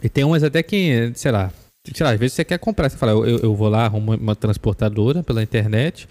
E 0.01 0.09
tem 0.09 0.23
umas 0.23 0.43
até 0.43 0.61
que, 0.61 1.11
sei 1.15 1.31
lá, 1.31 1.51
sei 1.93 2.05
lá, 2.05 2.11
às 2.11 2.19
vezes 2.19 2.33
você 2.33 2.43
quer 2.43 2.59
comprar, 2.59 2.89
você 2.89 2.97
fala, 2.97 3.13
eu, 3.13 3.39
eu 3.39 3.55
vou 3.55 3.69
lá, 3.69 3.85
arrumo 3.85 4.13
uma 4.15 4.35
transportadora 4.35 5.23
pela 5.23 5.41
internet, 5.41 6.09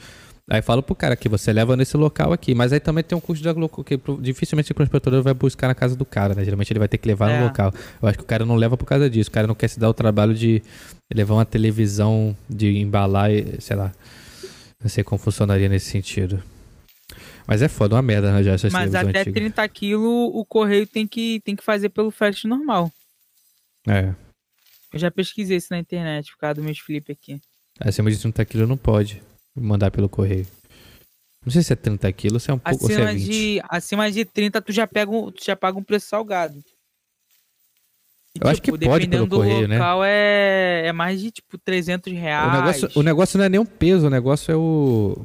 aí 0.49 0.62
falo 0.62 0.82
pro 0.82 0.94
cara 0.94 1.15
que 1.15 1.28
você 1.28 1.53
leva 1.53 1.77
nesse 1.77 1.97
local 1.97 2.32
aqui, 2.32 2.55
mas 2.55 2.73
aí 2.73 2.81
também 2.81 3.05
tem 3.05 3.16
um 3.16 3.20
custo 3.20 3.44
da 3.44 3.55
que 3.85 4.01
dificilmente 4.20 4.73
o 4.73 4.74
transportador 4.74 5.23
vai 5.23 5.35
buscar 5.35 5.69
na 5.69 5.74
casa 5.74 5.94
do 5.94 6.07
cara, 6.07 6.35
né? 6.35 6.43
Geralmente 6.43 6.73
ele 6.73 6.78
vai 6.78 6.89
ter 6.89 6.97
que 6.97 7.07
levar 7.07 7.31
é. 7.31 7.39
no 7.39 7.44
local. 7.44 7.73
Eu 8.01 8.09
acho 8.09 8.19
que 8.19 8.24
o 8.24 8.27
cara 8.27 8.47
não 8.47 8.57
leva 8.57 8.77
por 8.77 8.86
causa 8.86 9.11
disso, 9.11 9.28
o 9.28 9.32
cara 9.32 9.47
não 9.47 9.55
quer 9.55 9.69
se 9.69 9.78
dar 9.78 9.90
o 9.90 9.94
trabalho 9.94 10.35
de 10.35 10.62
levar 11.15 11.35
uma 11.35 11.44
televisão, 11.44 12.35
de 12.49 12.78
embalar, 12.78 13.31
sei 13.59 13.77
lá. 13.77 13.93
Não 14.82 14.88
sei 14.88 15.04
como 15.04 15.18
funcionaria 15.18 15.68
nesse 15.68 15.90
sentido. 15.90 16.42
Mas 17.46 17.62
é 17.62 17.68
foda, 17.68 17.94
uma 17.94 18.02
merda 18.02 18.32
né, 18.32 18.42
já 18.42 18.52
essas 18.52 18.72
Mas 18.72 18.94
até 18.94 19.20
antigas. 19.20 19.34
30 19.34 19.68
quilos 19.68 20.30
o 20.32 20.44
correio 20.44 20.86
tem 20.86 21.06
que, 21.06 21.40
tem 21.44 21.54
que 21.54 21.62
fazer 21.62 21.88
pelo 21.88 22.10
frete 22.10 22.46
normal. 22.46 22.90
É. 23.86 24.14
Eu 24.92 24.98
já 24.98 25.10
pesquisei 25.10 25.56
isso 25.56 25.68
na 25.70 25.78
internet 25.78 26.30
por 26.32 26.38
causa 26.38 26.54
do 26.54 26.62
meu 26.62 26.74
flip 26.74 27.10
aqui. 27.10 27.40
Acima 27.80 28.10
de 28.10 28.18
30 28.18 28.44
quilos 28.44 28.68
não 28.68 28.76
pode 28.76 29.22
mandar 29.54 29.90
pelo 29.90 30.09
correio. 30.09 30.46
Não 31.44 31.50
sei 31.52 31.62
se 31.62 31.72
é 31.72 31.76
30 31.76 32.12
quilos, 32.12 32.42
se 32.42 32.50
é 32.50 32.54
um 32.54 32.59
pouco, 32.59 32.84
ou 32.84 32.90
se 32.90 32.94
é 32.94 33.04
Acima 33.04 33.12
20. 33.12 33.24
de, 33.24 33.62
acima 33.68 34.10
de 34.12 34.24
30, 34.24 34.62
tu 34.62 34.72
já, 34.72 34.86
pega 34.86 35.10
um, 35.10 35.30
tu 35.30 35.44
já 35.44 35.56
paga 35.56 35.76
um 35.76 35.82
preço 35.82 36.06
salgado. 36.06 36.62
Eu 38.40 38.48
acho 38.48 38.62
que 38.62 38.72
pode 38.78 39.06
pelo 39.09 39.28
correio, 39.28 39.68
né? 39.68 39.76
local, 39.76 40.02
é, 40.04 40.86
é 40.86 40.92
mais 40.92 41.20
de, 41.20 41.30
tipo, 41.30 41.59
300 41.59 42.12
reais. 42.14 42.48
O 42.48 42.52
negócio, 42.56 42.90
o 42.94 43.02
negócio 43.02 43.38
não 43.38 43.44
é 43.44 43.48
nem 43.48 43.60
o 43.60 43.64
peso, 43.64 44.06
o 44.06 44.10
negócio 44.10 44.50
é 44.52 44.56
o. 44.56 45.18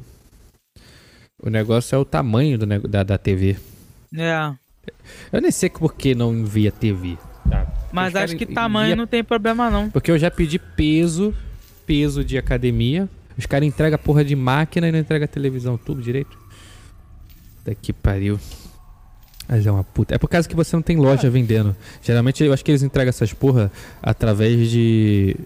O 1.42 1.48
negócio 1.50 1.94
é 1.94 1.98
o 1.98 2.04
tamanho 2.04 2.58
do, 2.58 2.66
da, 2.66 3.02
da 3.02 3.16
TV. 3.16 3.56
É, 4.14 4.52
Eu 5.32 5.40
nem 5.40 5.50
sei 5.50 5.70
por 5.70 5.94
que 5.94 6.14
não 6.14 6.34
envia 6.34 6.70
TV. 6.70 7.16
tá? 7.48 7.66
mas 7.92 8.14
acho 8.14 8.36
que 8.36 8.44
tamanho 8.44 8.86
envia- 8.86 8.96
não 8.96 9.06
tem 9.06 9.24
problema, 9.24 9.70
não. 9.70 9.88
Porque 9.90 10.10
eu 10.10 10.18
já 10.18 10.30
pedi 10.30 10.58
peso, 10.58 11.32
peso 11.86 12.22
de 12.24 12.36
academia. 12.36 13.08
Os 13.38 13.46
caras 13.46 13.66
entregam 13.68 13.98
porra 13.98 14.24
de 14.24 14.34
máquina 14.34 14.88
e 14.88 14.92
não 14.92 14.98
entregam 14.98 15.24
a 15.24 15.28
televisão, 15.28 15.78
tudo 15.78 16.02
direito. 16.02 16.36
Daqui 17.64 17.92
pariu. 17.92 18.38
Mas 19.48 19.66
é 19.66 19.72
uma 19.72 19.82
puta. 19.82 20.14
É 20.14 20.18
por 20.18 20.28
causa 20.28 20.46
que 20.46 20.54
você 20.54 20.76
não 20.76 20.82
tem 20.82 20.98
loja 20.98 21.30
vendendo. 21.30 21.74
Geralmente 22.02 22.44
eu 22.44 22.52
acho 22.52 22.62
que 22.62 22.70
eles 22.70 22.82
entregam 22.82 23.08
essas 23.08 23.32
porra 23.32 23.72
através 24.02 24.70
de. 24.70 25.36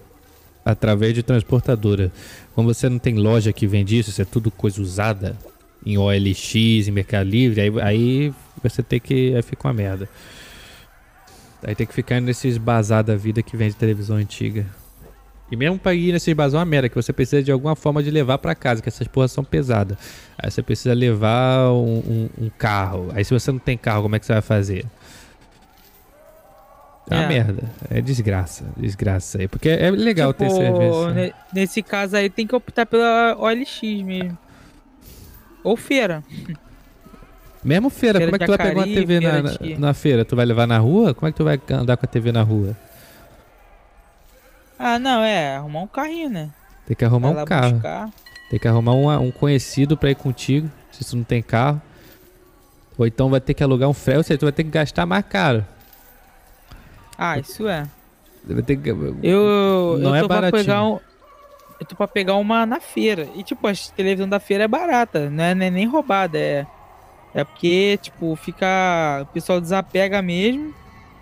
através 0.65 1.13
de 1.13 1.23
transportadora. 1.23 2.11
Como 2.53 2.73
você 2.73 2.89
não 2.89 2.99
tem 2.99 3.15
loja 3.15 3.53
que 3.53 3.65
vende 3.65 3.97
isso, 3.97 4.09
isso 4.09 4.21
é 4.21 4.25
tudo 4.25 4.51
coisa 4.51 4.81
usada 4.81 5.37
em 5.85 5.97
OLX, 5.97 6.55
em 6.87 6.91
Mercado 6.91 7.29
Livre, 7.29 7.61
aí, 7.61 7.81
aí 7.81 8.33
você 8.61 8.83
tem 8.83 8.99
que. 8.99 9.33
Aí 9.35 9.41
fica 9.41 9.67
uma 9.67 9.73
merda. 9.73 10.09
Aí 11.63 11.73
tem 11.73 11.87
que 11.87 11.93
ficar 11.93 12.19
nesses 12.19 12.57
bazar 12.57 13.05
da 13.05 13.15
vida 13.15 13.41
que 13.41 13.55
vende 13.55 13.73
televisão 13.75 14.17
antiga. 14.17 14.65
E 15.53 15.55
mesmo 15.55 15.77
pra 15.77 15.93
ir 15.93 16.11
nesses 16.11 16.33
bazar 16.33 16.57
é 16.57 16.63
uma 16.63 16.65
merda, 16.65 16.89
que 16.89 16.95
você 16.95 17.13
precisa 17.13 17.43
de 17.43 17.51
alguma 17.51 17.75
forma 17.75 18.01
de 18.01 18.09
levar 18.09 18.39
pra 18.39 18.55
casa, 18.55 18.81
que 18.81 18.89
essas 18.89 19.07
porras 19.07 19.31
são 19.31 19.43
pesadas. 19.43 19.95
Aí 20.35 20.49
você 20.49 20.63
precisa 20.63 20.95
levar 20.95 21.69
um, 21.71 21.99
um- 21.99 22.29
um 22.45 22.49
carro. 22.57 23.09
Aí 23.13 23.23
se 23.23 23.31
você 23.31 23.51
não 23.51 23.59
tem 23.59 23.77
carro, 23.77 24.01
como 24.01 24.15
é 24.15 24.19
que 24.19 24.25
você 24.25 24.33
vai 24.33 24.41
fazer? 24.41 24.83
É 27.07 27.15
uma 27.15 27.23
É. 27.25 27.27
merda. 27.27 27.63
É 27.91 28.01
desgraça. 28.01 28.65
Desgraça 28.75 29.37
aí. 29.37 29.47
Porque 29.47 29.69
é 29.69 29.91
legal 29.91 30.33
ter 30.33 30.47
Tipo, 30.47 30.57
serviço. 30.57 31.09
ne- 31.11 31.33
Nesse 31.53 31.83
caso 31.83 32.15
aí, 32.15 32.31
tem 32.31 32.47
que 32.47 32.55
optar 32.55 32.87
pela 32.87 33.35
OLX 33.37 33.81
mesmo. 34.03 34.35
Ou 35.63 35.77
feira. 35.77 36.23
Mesmo 37.63 37.91
feira, 37.91 38.17
Feira 38.19 38.31
como 38.31 38.35
é 38.35 38.39
que 38.39 38.45
tu 38.45 38.57
vai 38.57 38.67
pegar 38.69 38.79
uma 38.79 38.87
TV 38.87 39.19
na, 39.19 39.41
na, 39.43 39.51
na 39.79 39.93
feira? 39.93 40.25
Tu 40.25 40.35
vai 40.35 40.45
levar 40.45 40.65
na 40.65 40.79
rua? 40.79 41.13
Como 41.13 41.27
é 41.27 41.31
que 41.31 41.37
tu 41.37 41.43
vai 41.43 41.59
andar 41.71 41.95
com 41.95 42.05
a 42.05 42.09
TV 42.09 42.31
na 42.31 42.41
rua? 42.41 42.75
Ah, 44.85 44.99
não, 44.99 45.23
é. 45.23 45.55
Arrumar 45.55 45.81
um 45.81 45.87
carrinho, 45.87 46.29
né? 46.29 46.49
Tem 46.85 46.95
que 46.95 47.05
arrumar 47.05 47.31
Vai 47.31 47.43
um 47.43 47.45
carro. 47.45 47.71
buscar. 47.73 48.09
Tem 48.49 48.59
que 48.59 48.67
arrumar 48.67 48.91
uma- 48.93 49.19
um 49.19 49.31
conhecido 49.31 49.95
pra 49.95 50.11
ir 50.11 50.15
contigo, 50.15 50.69
se 50.91 51.05
tu 51.05 51.15
não 51.15 51.23
tem 51.23 51.41
carro. 51.41 51.81
Ou 52.97 53.07
então 53.07 53.29
vai 53.29 53.39
ter 53.39 53.53
que 53.53 53.63
alugar 53.63 53.87
um 53.89 53.93
freio, 53.93 54.17
ou 54.19 54.23
seja, 54.23 54.37
tu 54.37 54.45
vai 54.45 54.51
ter 54.51 54.63
que 54.65 54.69
gastar 54.69 55.05
mais 55.05 55.25
caro. 55.25 55.65
Ah, 57.17 57.39
isso 57.39 57.67
é. 57.67 57.87
Vai 58.43 58.61
ter 58.61 58.75
que... 58.75 58.89
Eu, 58.89 59.97
Não 59.99 60.09
eu 60.09 60.15
é 60.15 60.21
tô 60.21 60.27
pra 60.27 60.35
baratinho. 60.35 60.63
pegar 60.63 60.83
um. 60.83 60.99
Eu 61.79 61.85
tô 61.87 61.95
pra 61.95 62.07
pegar 62.07 62.35
uma 62.35 62.65
na 62.65 62.79
feira. 62.81 63.27
E 63.35 63.43
tipo, 63.43 63.65
a 63.67 63.71
televisão 63.95 64.27
da 64.27 64.39
feira 64.39 64.65
é 64.65 64.67
barata, 64.67 65.29
não 65.29 65.43
é, 65.43 65.55
não 65.55 65.65
é 65.65 65.69
nem 65.69 65.87
roubada, 65.87 66.37
é. 66.37 66.67
É 67.33 67.43
porque, 67.43 67.97
tipo, 68.01 68.35
fica. 68.35 69.21
O 69.23 69.25
pessoal 69.27 69.59
desapega 69.61 70.21
mesmo. 70.21 70.73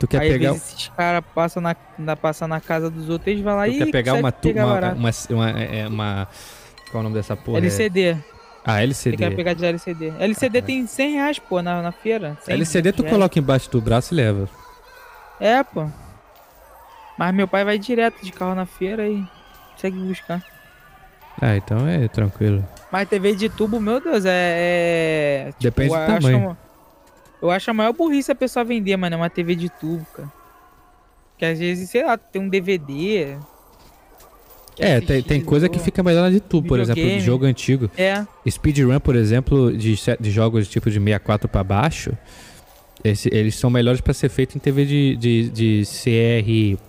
Tu 0.02 0.08
quer 0.08 0.22
aí 0.22 0.30
pegar, 0.32 0.50
às 0.50 0.56
vezes 0.56 0.74
esses 0.74 0.88
caras 0.90 1.24
passam 1.34 1.62
na, 1.62 1.76
na, 1.98 2.16
passam 2.16 2.48
na 2.48 2.60
casa 2.60 2.90
dos 2.90 3.08
outros, 3.08 3.28
eles 3.28 3.44
vão 3.44 3.56
lá 3.56 3.66
tu 3.66 3.72
e. 3.72 3.78
quer 3.78 3.92
pegar 3.92 4.14
uma, 4.16 4.32
pegar 4.32 4.66
uma, 4.66 4.74
barato. 4.74 4.96
uma, 4.98 5.12
uma, 5.30 5.50
é, 5.52 5.88
uma- 5.88 6.28
Qual 6.90 6.96
é 6.96 7.00
o 7.00 7.04
nome 7.04 7.16
dessa 7.16 7.36
porra? 7.38 7.60
LCD. 7.60 8.18
Ah, 8.66 8.78
Você 8.78 8.82
LCD. 8.84 9.18
quer 9.18 9.36
pegar 9.36 9.54
de 9.54 9.64
LCD. 9.66 10.08
LCD 10.20 10.62
Caralho. 10.62 10.66
tem 10.66 10.88
100 10.88 11.14
reais, 11.14 11.38
pô, 11.40 11.62
na, 11.62 11.82
na 11.84 11.92
feira. 11.92 12.36
100, 12.42 12.54
LCD 12.56 12.92
tu 12.92 12.96
200 12.98 13.04
reais. 13.04 13.16
coloca 13.16 13.40
embaixo 13.40 13.70
do 13.72 13.80
braço 13.82 14.14
e 14.14 14.18
leva. 14.18 14.50
É, 15.40 15.64
pô. 15.64 15.88
Mas 17.18 17.34
meu 17.36 17.48
pai 17.48 17.64
vai 17.64 17.78
direto 17.78 18.24
de 18.24 18.32
carro 18.32 18.56
na 18.56 18.66
feira 18.66 19.08
e 19.08 19.24
consegue 19.74 19.98
buscar. 20.00 20.44
Ah, 21.40 21.56
então 21.56 21.88
é 21.88 22.08
tranquilo. 22.08 22.68
Mas 22.92 23.08
TV 23.08 23.36
de 23.36 23.50
tubo, 23.50 23.80
meu 23.80 24.02
Deus, 24.02 24.26
é. 24.26 25.46
é 25.48 25.52
tipo, 25.60 25.64
Depende 25.64 25.90
do 25.90 26.06
tamanho. 26.06 26.38
uma- 26.40 26.58
eu 27.42 27.50
acho 27.52 27.72
a 27.72 27.74
maior 27.74 27.94
burrice 27.94 28.32
a 28.32 28.36
pessoa 28.36 28.64
vender, 28.64 28.96
mano, 28.98 29.18
uma 29.18 29.30
TV 29.30 29.56
de 29.56 29.70
tubo, 29.70 30.06
cara. 30.16 30.32
Que 31.38 31.46
às 31.46 31.58
vezes, 31.60 31.90
sei 31.90 32.04
lá, 32.06 32.18
tem 32.18 32.42
um 32.42 32.48
DVD. 32.50 33.38
É, 34.80 35.00
tem, 35.00 35.18
assistir 35.18 35.24
tem 35.24 35.40
de 35.40 35.46
coisa 35.46 35.68
que 35.68 35.76
boa. 35.76 35.86
fica 35.86 36.02
melhor 36.04 36.22
na 36.24 36.30
de 36.30 36.40
tu, 36.40 36.64
por 36.64 36.80
exemplo, 36.80 37.02
de 37.04 37.20
jogo 37.20 37.46
antigo. 37.46 37.90
É, 37.98 38.26
Speedrun, 38.50 39.00
por 39.00 39.16
exemplo, 39.16 39.76
de, 39.76 39.96
de 40.20 40.32
jogos 40.32 40.68
tipo 40.68 40.90
de 40.90 40.98
64 41.00 41.48
pra 41.50 41.64
baixo, 41.64 42.12
esse- 43.04 43.30
eles 43.34 43.56
são 43.56 43.70
melhores 43.70 44.02
pra 44.02 44.14
ser 44.14 44.30
feito 44.30 44.56
em 44.56 44.60
TV 44.60 44.86
de, 44.86 45.16
de, 45.18 45.50
de 45.50 45.84
CR. 45.86 46.80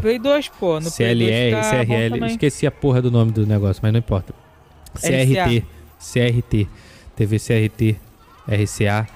Play 0.00 0.18
2, 0.18 0.48
pô. 0.48 0.78
No 0.80 0.90
Play 0.90 1.14
2 1.14 1.28
CLR, 1.30 1.54
bom 1.54 1.70
CRL, 1.86 2.26
esqueci 2.26 2.66
a 2.66 2.70
porra 2.70 3.00
do 3.00 3.10
nome 3.10 3.32
do 3.32 3.46
negócio, 3.46 3.80
mas 3.82 3.92
não 3.92 3.98
importa. 4.00 4.34
CRT, 4.94 5.64
CRT, 5.98 6.68
TV 7.16 7.38
CRT, 7.38 7.96
RCA, 8.46 9.06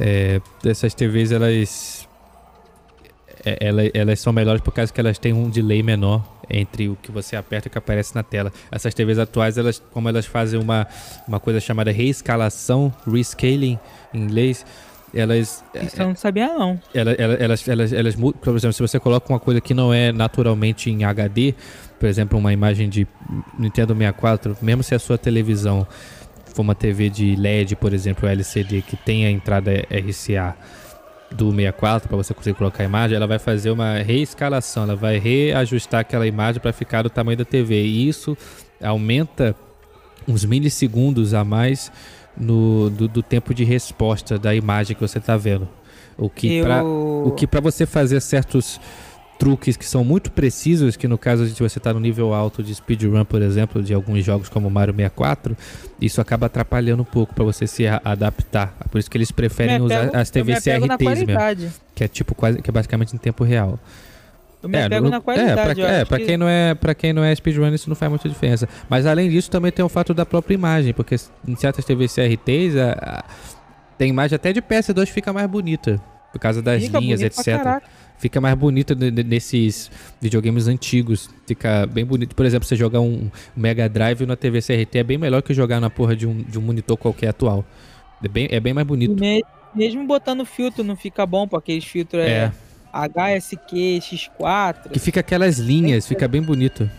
é, 0.00 0.40
essas 0.64 0.94
TVs 0.94 1.30
elas, 1.30 2.08
é, 3.44 3.58
ela- 3.68 3.82
elas 3.94 4.18
são 4.20 4.32
melhores 4.32 4.60
por 4.62 4.72
causa 4.72 4.92
que 4.92 5.00
elas 5.00 5.18
têm 5.18 5.32
um 5.32 5.48
delay 5.48 5.82
menor 5.82 6.24
entre 6.48 6.88
o 6.88 6.96
que 6.96 7.12
você 7.12 7.36
aperta 7.36 7.66
e 7.66 7.68
o 7.68 7.70
que 7.72 7.78
aparece 7.78 8.14
na 8.14 8.22
tela. 8.24 8.52
Essas 8.72 8.92
TVs 8.92 9.18
atuais, 9.18 9.56
elas, 9.56 9.80
como 9.92 10.08
elas 10.08 10.26
fazem 10.26 10.58
uma, 10.58 10.86
uma 11.28 11.38
coisa 11.38 11.60
chamada 11.60 11.92
reescalação, 11.92 12.92
rescaling 13.06 13.78
em 14.12 14.18
inglês, 14.22 14.66
elas 15.14 15.64
Isso 15.74 16.00
eu 16.00 16.08
não 16.08 16.16
sabia, 16.16 16.48
não. 16.56 16.80
ela- 16.94 17.12
ela- 17.12 17.34
elas, 17.34 17.68
elas, 17.68 17.92
elas 17.92 18.16
mudam. 18.16 18.40
Por 18.40 18.54
exemplo, 18.56 18.72
se 18.72 18.82
você 18.82 18.98
coloca 18.98 19.32
uma 19.32 19.40
coisa 19.40 19.60
que 19.60 19.74
não 19.74 19.92
é 19.94 20.10
naturalmente 20.12 20.90
em 20.90 21.04
HD, 21.04 21.54
por 21.98 22.08
exemplo, 22.08 22.38
uma 22.38 22.52
imagem 22.52 22.88
de 22.88 23.06
Nintendo 23.58 23.92
64, 23.94 24.56
mesmo 24.62 24.82
se 24.82 24.94
a 24.94 24.98
sua 24.98 25.18
televisão 25.18 25.86
for 26.54 26.62
uma 26.62 26.74
TV 26.74 27.08
de 27.08 27.34
LED, 27.36 27.76
por 27.76 27.92
exemplo, 27.92 28.28
LCD, 28.28 28.82
que 28.82 28.96
tem 28.96 29.26
a 29.26 29.30
entrada 29.30 29.70
RCA 29.90 30.56
do 31.30 31.50
64 31.50 32.08
para 32.08 32.16
você 32.16 32.34
conseguir 32.34 32.56
colocar 32.58 32.82
a 32.82 32.86
imagem, 32.86 33.16
ela 33.16 33.26
vai 33.26 33.38
fazer 33.38 33.70
uma 33.70 33.98
reescalação, 33.98 34.82
ela 34.82 34.96
vai 34.96 35.18
reajustar 35.18 36.00
aquela 36.00 36.26
imagem 36.26 36.60
para 36.60 36.72
ficar 36.72 37.02
do 37.02 37.10
tamanho 37.10 37.38
da 37.38 37.44
TV. 37.44 37.82
E 37.84 38.08
isso 38.08 38.36
aumenta 38.82 39.54
uns 40.26 40.44
milissegundos 40.44 41.32
a 41.34 41.44
mais 41.44 41.90
no, 42.36 42.90
do, 42.90 43.06
do 43.08 43.22
tempo 43.22 43.54
de 43.54 43.64
resposta 43.64 44.38
da 44.38 44.54
imagem 44.54 44.94
que 44.96 45.00
você 45.00 45.18
está 45.18 45.36
vendo. 45.36 45.68
O 46.18 46.28
que 46.28 46.56
eu... 46.56 46.64
pra- 46.64 46.84
o 46.84 47.32
que 47.36 47.46
para 47.46 47.60
você 47.60 47.86
fazer 47.86 48.20
certos 48.20 48.80
truques 49.40 49.74
que 49.76 49.86
são 49.86 50.04
muito 50.04 50.30
precisos, 50.30 50.96
que 50.96 51.08
no 51.08 51.16
caso 51.16 51.46
de 51.46 51.54
você 51.54 51.78
estar 51.78 51.94
no 51.94 51.98
nível 51.98 52.34
alto 52.34 52.62
de 52.62 52.74
speedrun, 52.74 53.24
por 53.24 53.40
exemplo, 53.40 53.82
de 53.82 53.94
alguns 53.94 54.22
jogos 54.24 54.48
como 54.50 54.68
Mario 54.70 54.94
64, 54.94 55.56
isso 56.00 56.20
acaba 56.20 56.44
atrapalhando 56.46 57.00
um 57.02 57.06
pouco 57.06 57.34
para 57.34 57.42
você 57.42 57.66
se 57.66 57.84
adaptar. 57.86 58.74
Por 58.90 58.98
isso 58.98 59.10
que 59.10 59.16
eles 59.16 59.32
preferem 59.32 59.78
me 59.78 59.86
usar 59.86 60.02
apego- 60.04 60.16
as 60.18 60.28
eu 60.36 60.44
me 60.44 60.52
TVs 60.52 60.68
apego 60.68 60.86
na 60.86 60.98
CRTs 60.98 61.08
mesmo, 61.26 61.72
que 61.94 62.04
é 62.04 62.08
tipo 62.08 62.34
quase 62.34 62.60
que 62.60 62.68
é 62.68 62.72
basicamente 62.72 63.14
em 63.14 63.18
tempo 63.18 63.42
real. 63.42 63.78
Eu 64.62 64.68
me 64.68 64.76
apego 64.82 65.04
no- 65.04 65.10
na 65.10 65.20
qualidade. 65.22 65.50
É, 65.50 65.74
pra, 65.74 65.82
é, 65.88 66.04
pra 66.04 66.18
que- 66.18 66.24
quem 66.26 66.36
não 66.36 66.46
é, 66.46 66.74
para 66.74 66.94
quem 66.94 67.12
não 67.14 67.24
é 67.24 67.34
speedrun, 67.34 67.72
isso 67.72 67.88
não 67.88 67.96
faz 67.96 68.10
muita 68.10 68.28
diferença. 68.28 68.68
Mas 68.90 69.06
além 69.06 69.30
disso, 69.30 69.50
também 69.50 69.72
tem 69.72 69.82
o 69.82 69.88
fato 69.88 70.12
da 70.12 70.26
própria 70.26 70.54
imagem, 70.54 70.92
porque 70.92 71.16
em 71.48 71.56
certas 71.56 71.82
TVs 71.82 72.12
CRTs, 72.12 72.76
a, 72.76 72.92
a, 72.92 73.24
tem 73.96 74.10
imagem 74.10 74.36
até 74.36 74.52
de 74.52 74.60
PS2 74.60 75.06
fica 75.08 75.32
mais 75.32 75.48
bonita, 75.48 75.98
por 76.30 76.38
causa 76.38 76.60
das 76.60 76.82
Fica 76.84 76.98
linhas, 77.00 77.22
etc. 77.22 77.82
Fica 78.20 78.40
mais 78.40 78.54
bonita 78.54 78.94
ne- 78.94 79.10
nesses 79.10 79.90
videogames 80.20 80.68
antigos. 80.68 81.28
Fica 81.46 81.86
bem 81.86 82.04
bonito. 82.04 82.36
Por 82.36 82.44
exemplo, 82.44 82.68
você 82.68 82.76
jogar 82.76 83.00
um 83.00 83.30
Mega 83.56 83.88
Drive 83.88 84.26
na 84.26 84.36
TV 84.36 84.60
CRT 84.60 84.98
é 84.98 85.02
bem 85.02 85.16
melhor 85.18 85.40
que 85.42 85.54
jogar 85.54 85.80
na 85.80 85.88
porra 85.88 86.14
de 86.14 86.26
um, 86.26 86.42
de 86.42 86.58
um 86.58 86.62
monitor 86.62 86.96
qualquer 86.98 87.28
atual. 87.28 87.64
É 88.22 88.28
bem, 88.28 88.46
é 88.50 88.60
bem 88.60 88.74
mais 88.74 88.86
bonito. 88.86 89.18
me- 89.18 89.42
Mesmo 89.74 90.04
botando 90.06 90.44
filtro, 90.44 90.82
não 90.84 90.96
fica 90.96 91.24
bom, 91.24 91.46
porque 91.48 91.72
aqueles 91.72 91.84
filtros 91.84 92.22
é, 92.22 92.28
É. 92.46 92.52
HSQ, 92.92 94.00
X4. 94.02 94.90
Que 94.92 94.98
fica 94.98 95.20
aquelas 95.20 95.58
linhas, 95.58 96.06
fica 96.06 96.26
bem 96.28 96.42
bonito. 96.42 96.90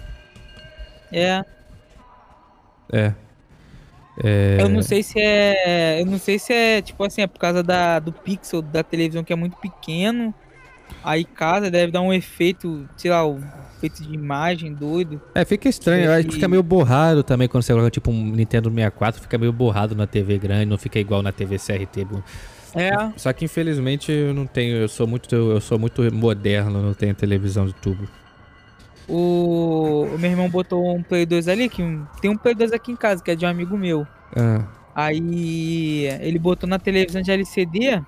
É. 1.11 1.43
É. 2.91 3.14
É. 4.23 4.57
Eu 4.60 4.69
não 4.69 4.81
sei 4.81 5.03
se 5.03 5.19
é. 5.19 6.02
Eu 6.02 6.06
não 6.06 6.18
sei 6.18 6.39
se 6.39 6.53
é, 6.53 6.81
tipo 6.81 7.03
assim, 7.03 7.22
é 7.22 7.27
por 7.27 7.39
causa 7.39 7.61
da, 7.61 7.99
do 7.99 8.11
pixel 8.11 8.61
da 8.61 8.84
televisão 8.84 9.23
que 9.23 9.34
é 9.34 9.35
muito 9.35 9.57
pequeno. 9.57 10.34
Aí 11.03 11.26
casa 11.26 11.72
deve 11.72 11.91
dar 11.91 12.01
um 12.01 12.13
efeito, 12.13 12.88
sei 12.95 13.09
lá, 13.11 13.26
um 13.27 13.39
efeito 13.77 14.03
de 14.03 14.13
imagem 14.13 14.73
doido. 14.73 15.19
É, 15.34 15.43
fica 15.43 15.68
estranho. 15.68 16.05
Eu 16.05 16.11
acho 16.13 16.23
que 16.27 16.31
E- 16.31 16.35
fica 16.35 16.47
meio 16.47 16.61
borrado 16.61 17.23
também 17.23 17.47
quando 17.47 17.63
você 17.63 17.73
coloca 17.73 17.89
tipo 17.89 18.11
um 18.11 18.31
Nintendo 18.31 18.69
64, 18.69 19.22
fica 19.22 19.38
meio 19.38 19.51
borrado 19.51 19.95
na 19.95 20.05
TV 20.05 20.38
grande, 20.38 20.65
não 20.65 20.77
fica 20.77 20.99
igual 20.99 21.23
na 21.23 21.31
TV 21.31 21.57
CRT. 21.57 22.07
É. 22.76 22.91
Só 23.18 23.34
que 23.34 23.45
infelizmente 23.45 24.11
eu 24.11 24.34
não 24.34 24.45
tenho, 24.45 24.77
eu 24.77 24.88
sou 24.88 25.05
muito, 25.07 25.34
eu 25.35 25.59
sou 25.59 25.77
muito 25.80 26.01
moderno, 26.13 26.81
não 26.81 26.93
tenho 26.93 27.13
televisão 27.15 27.65
de 27.65 27.73
tubo. 27.73 28.07
O, 29.07 30.05
o 30.13 30.18
meu 30.19 30.31
irmão 30.31 30.47
botou 30.49 30.95
um 30.95 31.03
Play 31.03 31.26
2 31.26 31.47
ali, 31.47 31.68
que 31.68 31.84
tem 32.22 32.31
um 32.31 32.38
Play 32.38 32.55
2 32.55 32.72
aqui 32.72 32.91
em 32.91 32.95
casa, 32.95 33.22
que 33.22 33.31
é 33.31 33.35
de 33.35 33.45
um 33.45 33.49
amigo 33.49 33.77
meu. 33.77 34.07
Ah, 34.35 34.63
Aí 34.95 36.05
ele 36.22 36.38
botou 36.39 36.68
na 36.69 36.77
televisão 36.80 37.22
de 37.22 37.31
LCD, 37.31 38.01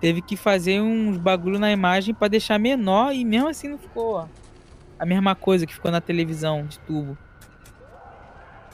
teve 0.00 0.22
que 0.22 0.36
fazer 0.36 0.80
uns 0.80 1.18
bagulho 1.18 1.58
na 1.58 1.70
imagem 1.70 2.14
pra 2.14 2.28
deixar 2.28 2.58
menor 2.58 3.12
e 3.14 3.24
mesmo 3.24 3.48
assim 3.48 3.68
não 3.68 3.78
ficou 3.78 4.14
ó, 4.14 4.26
a 4.98 5.06
mesma 5.06 5.34
coisa 5.34 5.66
que 5.66 5.74
ficou 5.74 5.90
na 5.90 6.00
televisão 6.00 6.66
de 6.66 6.78
tubo. 6.80 7.16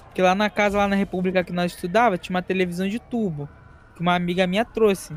Porque 0.06 0.22
lá 0.22 0.34
na 0.34 0.48
casa, 0.48 0.78
lá 0.78 0.86
na 0.86 0.96
República 0.96 1.42
que 1.42 1.52
nós 1.52 1.72
estudava, 1.72 2.16
tinha 2.16 2.34
uma 2.34 2.42
televisão 2.42 2.86
de 2.88 2.98
tubo 2.98 3.48
que 3.94 4.00
uma 4.00 4.14
amiga 4.14 4.46
minha 4.46 4.64
trouxe. 4.64 5.14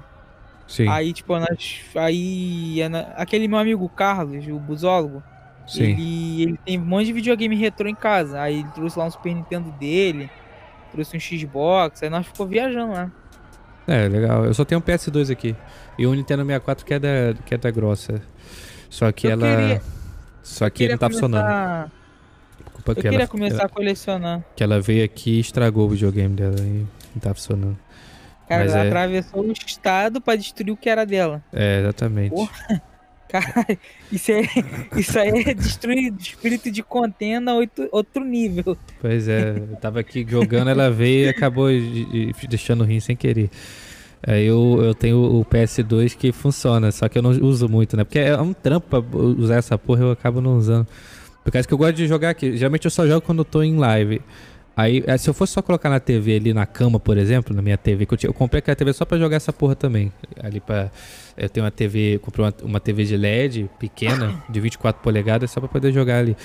sim, 0.67 0.87
Aí, 0.87 1.13
tipo, 1.13 1.37
nós, 1.37 1.85
aí 1.95 2.81
é 2.81 2.87
aquele 3.15 3.47
meu 3.47 3.59
amigo 3.59 3.87
Carlos, 3.89 4.47
o 4.47 4.59
busólogo, 4.59 5.23
sim. 5.67 5.83
ele, 5.83 6.41
ele 6.43 6.59
tem 6.65 6.79
um 6.79 6.85
monte 6.85 7.05
de 7.07 7.13
videogame 7.13 7.55
retrô 7.55 7.87
em 7.87 7.95
casa. 7.95 8.41
Aí 8.41 8.59
ele 8.59 8.69
trouxe 8.71 8.97
lá 8.97 9.05
um 9.05 9.11
Super 9.11 9.33
Nintendo 9.33 9.71
dele, 9.71 10.29
trouxe 10.91 11.15
um 11.15 11.19
Xbox, 11.19 12.01
aí 12.01 12.09
nós 12.09 12.25
ficou 12.25 12.47
viajando 12.47 12.93
lá. 12.93 13.11
É, 13.87 14.07
legal. 14.07 14.45
Eu 14.45 14.53
só 14.53 14.65
tenho 14.65 14.79
um 14.79 14.83
PS2 14.83 15.31
aqui. 15.31 15.55
E 15.97 16.05
o 16.05 16.13
Nintendo 16.13 16.43
64 16.43 16.85
que 16.85 16.93
é 16.93 16.99
da, 16.99 17.07
que 17.45 17.55
é 17.55 17.57
da 17.57 17.71
grossa. 17.71 18.21
Só 18.89 19.11
que 19.11 19.27
Eu 19.27 19.31
ela. 19.31 19.47
queria- 19.55 19.81
Só 20.43 20.69
que 20.69 20.83
ele 20.83 20.93
não 20.93 20.97
tá 20.99 21.09
funcionando. 21.09 21.41
começar- 21.41 21.91
Eu 22.87 22.95
que 22.95 23.01
queria 23.01 23.17
ela, 23.19 23.27
começar 23.27 23.65
a 23.65 23.69
colecionar. 23.69 24.43
que 24.55 24.63
ela 24.63 24.79
veio 24.79 25.03
aqui 25.03 25.31
e 25.37 25.39
estragou 25.41 25.85
o 25.87 25.89
videogame 25.89 26.35
dela 26.35 26.55
e 26.59 26.85
não 27.13 27.19
tá 27.21 27.33
funcionando. 27.33 27.77
Cara, 28.47 28.63
Mas 28.63 28.73
ela 28.73 28.83
é- 28.85 28.87
atravessou 28.87 29.41
o 29.45 29.51
estado 29.51 30.21
pra 30.21 30.35
destruir 30.37 30.71
o 30.71 30.77
que 30.77 30.89
era 30.89 31.05
dela. 31.05 31.43
É, 31.51 31.81
exatamente. 31.81 32.29
Porra. 32.29 32.81
Cara, 33.29 33.65
isso, 34.11 34.31
é, 34.31 34.41
isso 34.95 35.19
aí 35.19 35.43
é 35.47 35.53
destruir 35.53 36.13
espírito 36.17 36.71
de 36.71 36.81
contenda 36.81 37.53
outro, 37.53 37.89
outro 37.91 38.23
nível. 38.23 38.77
Pois 39.01 39.27
é, 39.27 39.51
eu 39.57 39.75
tava 39.77 39.99
aqui 39.99 40.25
jogando, 40.27 40.69
ela 40.69 40.89
veio 40.89 41.25
e 41.25 41.29
acabou 41.29 41.69
de- 41.69 42.31
de- 42.31 42.47
deixando 42.47 42.83
rir 42.83 43.01
sem 43.01 43.15
querer. 43.15 43.49
Aí 44.25 44.45
eu, 44.45 44.79
eu 44.81 44.95
tenho 44.95 45.17
o 45.17 45.45
PS2 45.45 46.15
que 46.15 46.31
funciona, 46.31 46.91
só 46.91 47.07
que 47.07 47.17
eu 47.17 47.21
não 47.21 47.31
uso 47.31 47.69
muito, 47.69 47.95
né? 47.95 48.03
Porque 48.03 48.19
é 48.19 48.39
um 48.41 48.53
trampo 48.53 48.87
pra 49.01 49.17
usar 49.19 49.55
essa 49.57 49.77
porra, 49.77 50.01
eu 50.01 50.11
acabo 50.11 50.41
não 50.41 50.57
usando. 50.57 50.87
Por 51.43 51.51
causa 51.51 51.67
que 51.67 51.73
eu 51.73 51.77
gosto 51.77 51.93
de 51.95 52.07
jogar 52.07 52.31
aqui. 52.31 52.57
Geralmente 52.57 52.85
eu 52.85 52.91
só 52.91 53.05
jogo 53.07 53.21
quando 53.21 53.39
eu 53.39 53.45
tô 53.45 53.61
em 53.61 53.77
live. 53.77 54.21
Aí, 54.77 55.03
eh, 55.07 55.17
se 55.17 55.27
eu 55.27 55.33
fosse 55.33 55.53
só 55.53 55.61
colocar 55.63 55.89
na 55.89 55.99
TV 55.99 56.35
ali 56.35 56.53
na 56.53 56.67
cama, 56.67 56.99
por 56.99 57.17
exemplo, 57.17 57.55
na 57.55 57.63
minha 57.63 57.77
TV, 57.77 58.05
que 58.05 58.13
eu, 58.13 58.17
tinha- 58.17 58.29
eu 58.29 58.33
comprei 58.33 58.59
aquela 58.59 58.75
TV 58.75 58.93
só 58.93 59.05
pra 59.05 59.17
jogar 59.17 59.35
essa 59.37 59.51
porra 59.51 59.75
também. 59.75 60.11
Ali 60.39 60.59
pra. 60.59 60.91
Eu 61.35 61.49
tenho 61.49 61.63
uma 61.65 61.71
TV, 61.71 62.19
comprei 62.21 62.45
uma, 62.45 62.53
uma 62.61 62.79
TV 62.79 63.03
de 63.03 63.17
LED 63.17 63.69
pequena, 63.79 64.43
de 64.47 64.59
24 64.59 65.01
polegadas, 65.01 65.49
só 65.49 65.59
pra 65.59 65.67
poder 65.67 65.91
jogar 65.91 66.19
ali. 66.19 66.37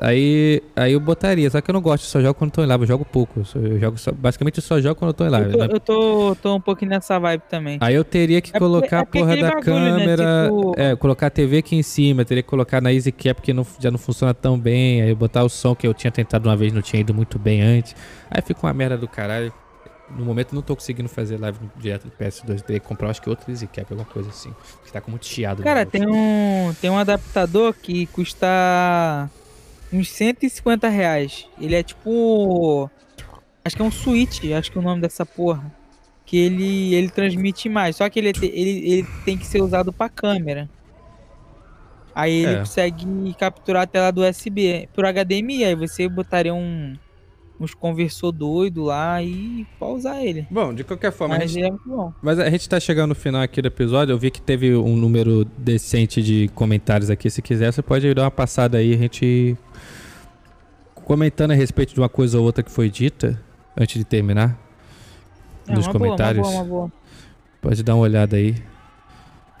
Aí, 0.00 0.60
aí 0.74 0.92
eu 0.92 1.00
botaria, 1.00 1.48
só 1.48 1.60
que 1.60 1.70
eu 1.70 1.72
não 1.72 1.80
gosto, 1.80 2.04
eu 2.04 2.08
só 2.10 2.20
jogo 2.20 2.34
quando 2.34 2.50
eu 2.50 2.54
tô 2.54 2.62
em 2.64 2.66
live, 2.66 2.82
eu 2.82 2.88
jogo 2.88 3.04
pouco. 3.04 3.42
Eu, 3.54 3.66
eu 3.66 3.78
jogo 3.78 3.96
só- 3.98 4.10
basicamente 4.12 4.58
eu 4.58 4.62
só 4.62 4.80
jogo 4.80 4.96
quando 4.96 5.10
eu 5.10 5.14
tô 5.14 5.24
em 5.24 5.28
live. 5.28 5.46
Eu 5.52 5.52
tô, 5.52 5.58
né? 5.66 5.68
eu 5.74 5.80
tô, 5.80 6.36
tô 6.42 6.56
um 6.56 6.60
pouquinho 6.60 6.90
nessa 6.90 7.18
vibe 7.18 7.42
também. 7.48 7.78
Aí 7.80 7.94
eu 7.94 8.02
teria 8.04 8.40
que 8.40 8.50
É 8.50 8.52
porque- 8.52 8.58
colocar 8.64 8.96
é 8.96 9.00
a 9.00 9.04
porque 9.04 9.18
porra 9.20 9.32
aquele 9.32 9.48
da 9.48 9.54
bagulho, 9.54 9.74
né, 9.74 9.90
câmera. 9.98 10.44
tipo- 10.50 10.74
É, 10.76 10.96
colocar 10.96 11.26
a 11.28 11.30
TV 11.30 11.58
aqui 11.58 11.76
em 11.76 11.82
cima, 11.82 12.24
teria 12.24 12.42
que 12.42 12.48
colocar 12.48 12.80
na 12.80 12.92
Easy 12.92 13.12
Cap 13.12 13.40
que 13.40 13.52
não, 13.52 13.64
já 13.78 13.90
não 13.90 13.98
funciona 13.98 14.34
tão 14.34 14.58
bem. 14.58 15.02
Aí 15.02 15.14
botar 15.14 15.44
o 15.44 15.48
som 15.48 15.74
que 15.74 15.86
eu 15.86 15.94
tinha 15.94 16.10
tentado 16.10 16.48
uma 16.48 16.56
vez, 16.56 16.72
não 16.72 16.82
tinha 16.82 17.00
ido 17.00 17.14
muito 17.14 17.38
bem 17.38 17.62
antes. 17.62 17.94
Aí 18.30 18.42
fica 18.42 18.66
uma 18.66 18.74
merda 18.74 18.96
do 18.98 19.06
caralho. 19.06 19.52
No 20.18 20.22
momento 20.22 20.52
eu 20.52 20.56
não 20.56 20.62
tô 20.62 20.76
conseguindo 20.76 21.08
fazer 21.08 21.40
live 21.40 21.58
direto 21.78 22.04
do 22.04 22.10
PS2. 22.10 22.60
Teria 22.60 22.78
que 22.78 22.86
comprar, 22.86 23.08
acho 23.08 23.22
que 23.22 23.30
outro 23.30 23.50
Easy 23.50 23.66
Cap, 23.66 23.86
alguma 23.90 24.04
coisa 24.04 24.28
assim. 24.28 24.52
Que 24.84 24.92
tá 24.92 25.00
com 25.00 25.10
muito 25.10 25.24
chiado. 25.24 25.62
Cara, 25.62 25.86
tem 25.86 26.06
um, 26.06 26.74
tem 26.78 26.90
um 26.90 26.98
adaptador 26.98 27.72
que 27.72 28.04
custa 28.08 29.30
uns 29.98 30.10
150 30.10 30.88
reais. 30.88 31.46
Ele 31.60 31.74
é 31.74 31.82
tipo. 31.82 32.90
Acho 33.64 33.76
que 33.76 33.82
é 33.82 33.84
um 33.84 33.90
switch, 33.90 34.44
acho 34.52 34.70
que 34.70 34.76
é 34.76 34.80
o 34.80 34.84
nome 34.84 35.00
dessa 35.00 35.24
porra. 35.24 35.72
Que 36.26 36.36
ele, 36.38 36.94
ele 36.94 37.08
transmite 37.10 37.68
imagem. 37.68 37.92
Só 37.94 38.08
que 38.08 38.18
ele, 38.18 38.32
te- 38.32 38.46
ele, 38.46 38.92
ele 38.92 39.06
tem 39.24 39.36
que 39.38 39.46
ser 39.46 39.62
usado 39.62 39.92
pra 39.92 40.08
câmera. 40.08 40.68
Aí 42.14 42.44
ele 42.44 42.54
É. 42.54 42.58
consegue 42.60 43.34
capturar 43.38 43.82
a 43.82 43.86
tela 43.86 44.10
do 44.10 44.22
USB 44.22 44.88
por 44.94 45.04
HDMI. 45.04 45.64
Aí 45.64 45.74
você 45.74 46.08
botaria 46.08 46.54
um, 46.54 46.94
uns 47.58 47.74
conversor 47.74 48.30
doido 48.32 48.84
lá 48.84 49.22
e 49.22 49.66
pode 49.78 49.98
usar 49.98 50.24
ele. 50.24 50.46
Bom, 50.50 50.72
de 50.72 50.84
qualquer 50.84 51.10
forma, 51.12 51.34
a 51.34 51.38
Mas 51.40 51.50
gente 51.50 51.64
é 51.66 51.70
muito 51.70 51.88
bom. 51.88 52.12
Mas 52.22 52.38
a 52.38 52.48
gente 52.48 52.68
tá 52.68 52.78
chegando 52.78 53.08
no 53.10 53.14
final 53.14 53.42
aqui 53.42 53.60
do 53.60 53.66
episódio. 53.68 54.12
Eu 54.12 54.18
vi 54.18 54.30
que 54.30 54.40
teve 54.40 54.74
um 54.76 54.96
número 54.96 55.44
decente 55.58 56.22
de 56.22 56.48
comentários 56.54 57.10
aqui. 57.10 57.28
Se 57.28 57.42
quiser, 57.42 57.72
você 57.72 57.82
pode 57.82 58.12
dar 58.14 58.22
uma 58.22 58.30
passada 58.30 58.78
aí, 58.78 58.94
a 58.94 58.96
gente 58.98 59.56
comentando 61.04 61.52
a 61.52 61.54
respeito 61.54 61.94
de 61.94 62.00
uma 62.00 62.08
coisa 62.08 62.38
ou 62.38 62.44
outra 62.44 62.62
que 62.62 62.70
foi 62.70 62.90
dita 62.90 63.40
antes 63.76 63.96
de 63.98 64.04
terminar. 64.04 64.56
É, 65.68 65.72
nos 65.74 65.86
uma 65.86 65.92
boa, 65.92 66.00
uma 66.02 66.06
comentários. 66.16 66.46
boa, 66.46 66.56
uma 66.60 66.64
boa. 66.64 66.92
Pode 67.60 67.82
dar 67.82 67.94
uma 67.94 68.02
olhada 68.02 68.36
aí. 68.36 68.56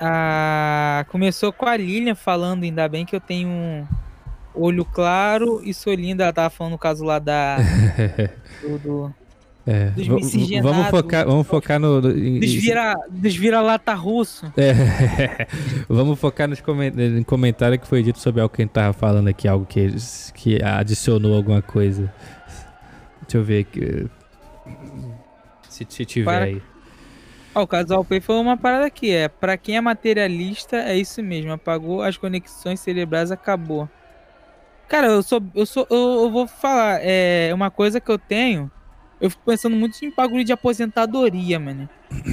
Ah, 0.00 1.06
começou 1.08 1.52
com 1.52 1.66
a 1.66 1.76
Lilian 1.76 2.14
falando, 2.14 2.64
ainda 2.64 2.88
bem 2.88 3.06
que 3.06 3.14
eu 3.14 3.20
tenho 3.20 3.48
um 3.48 3.86
olho 4.54 4.84
claro 4.84 5.60
e 5.64 5.72
sou 5.72 5.94
linda. 5.94 6.24
Ela 6.24 6.32
tava 6.32 6.50
falando 6.50 6.72
no 6.72 6.78
caso 6.78 7.04
lá 7.04 7.18
da. 7.18 7.56
do, 8.60 8.78
do- 8.78 9.14
É, 9.66 9.92
vamos 10.62 10.88
focar, 10.88 11.24
vamos 11.26 11.46
focar 11.46 11.80
no. 11.80 11.98
no- 12.00 12.10
em- 12.10 12.38
dos 12.38 12.50
em- 12.50 12.58
vira- 12.58 12.94
dos 13.10 13.34
vira-lata 13.34 13.94
russo. 13.94 14.52
É, 14.58 15.46
vamos 15.88 16.18
focar 16.20 16.46
nos 16.46 16.60
comen- 16.60 16.92
em 16.98 17.22
comentário 17.22 17.78
que 17.78 17.86
foi 17.86 18.02
dito 18.02 18.18
sobre 18.18 18.42
algo 18.42 18.54
que 18.54 18.60
a 18.60 18.64
gente 18.64 18.72
tava 18.72 18.92
falando 18.92 19.28
aqui, 19.28 19.48
algo 19.48 19.64
que, 19.64 19.88
que 20.34 20.62
adicionou 20.62 21.34
alguma 21.34 21.62
coisa. 21.62 22.12
Deixa 23.22 23.38
eu 23.38 23.42
ver 23.42 23.60
aqui. 23.60 24.06
Se, 25.68 25.86
se 25.88 26.04
tiver 26.04 26.24
Para- 26.26 26.44
aí. 26.44 26.62
O 27.54 27.66
Casal 27.68 28.04
Pay 28.04 28.20
falou 28.20 28.42
uma 28.42 28.56
parada 28.56 28.84
aqui, 28.86 29.12
é, 29.12 29.28
pra 29.28 29.56
quem 29.56 29.76
é 29.76 29.80
materialista, 29.80 30.76
é 30.76 30.96
isso 30.98 31.22
mesmo, 31.22 31.52
apagou 31.52 32.02
as 32.02 32.16
conexões 32.16 32.80
cerebrais, 32.80 33.30
acabou. 33.30 33.88
Cara, 34.88 35.06
eu 35.06 35.22
sou, 35.22 35.40
eu 35.54 35.64
sou, 35.64 35.86
eu, 35.88 36.24
eu 36.24 36.30
vou 36.32 36.48
falar, 36.48 36.98
é 37.00 37.52
uma 37.54 37.70
coisa 37.70 38.00
que 38.00 38.10
eu 38.10 38.18
tenho, 38.18 38.68
eu 39.20 39.30
fico 39.30 39.42
pensando 39.44 39.76
muito 39.76 40.02
em 40.04 40.10
bagulho 40.14 40.44
de 40.44 40.52
aposentadoria, 40.52 41.58
mano. 41.58 41.88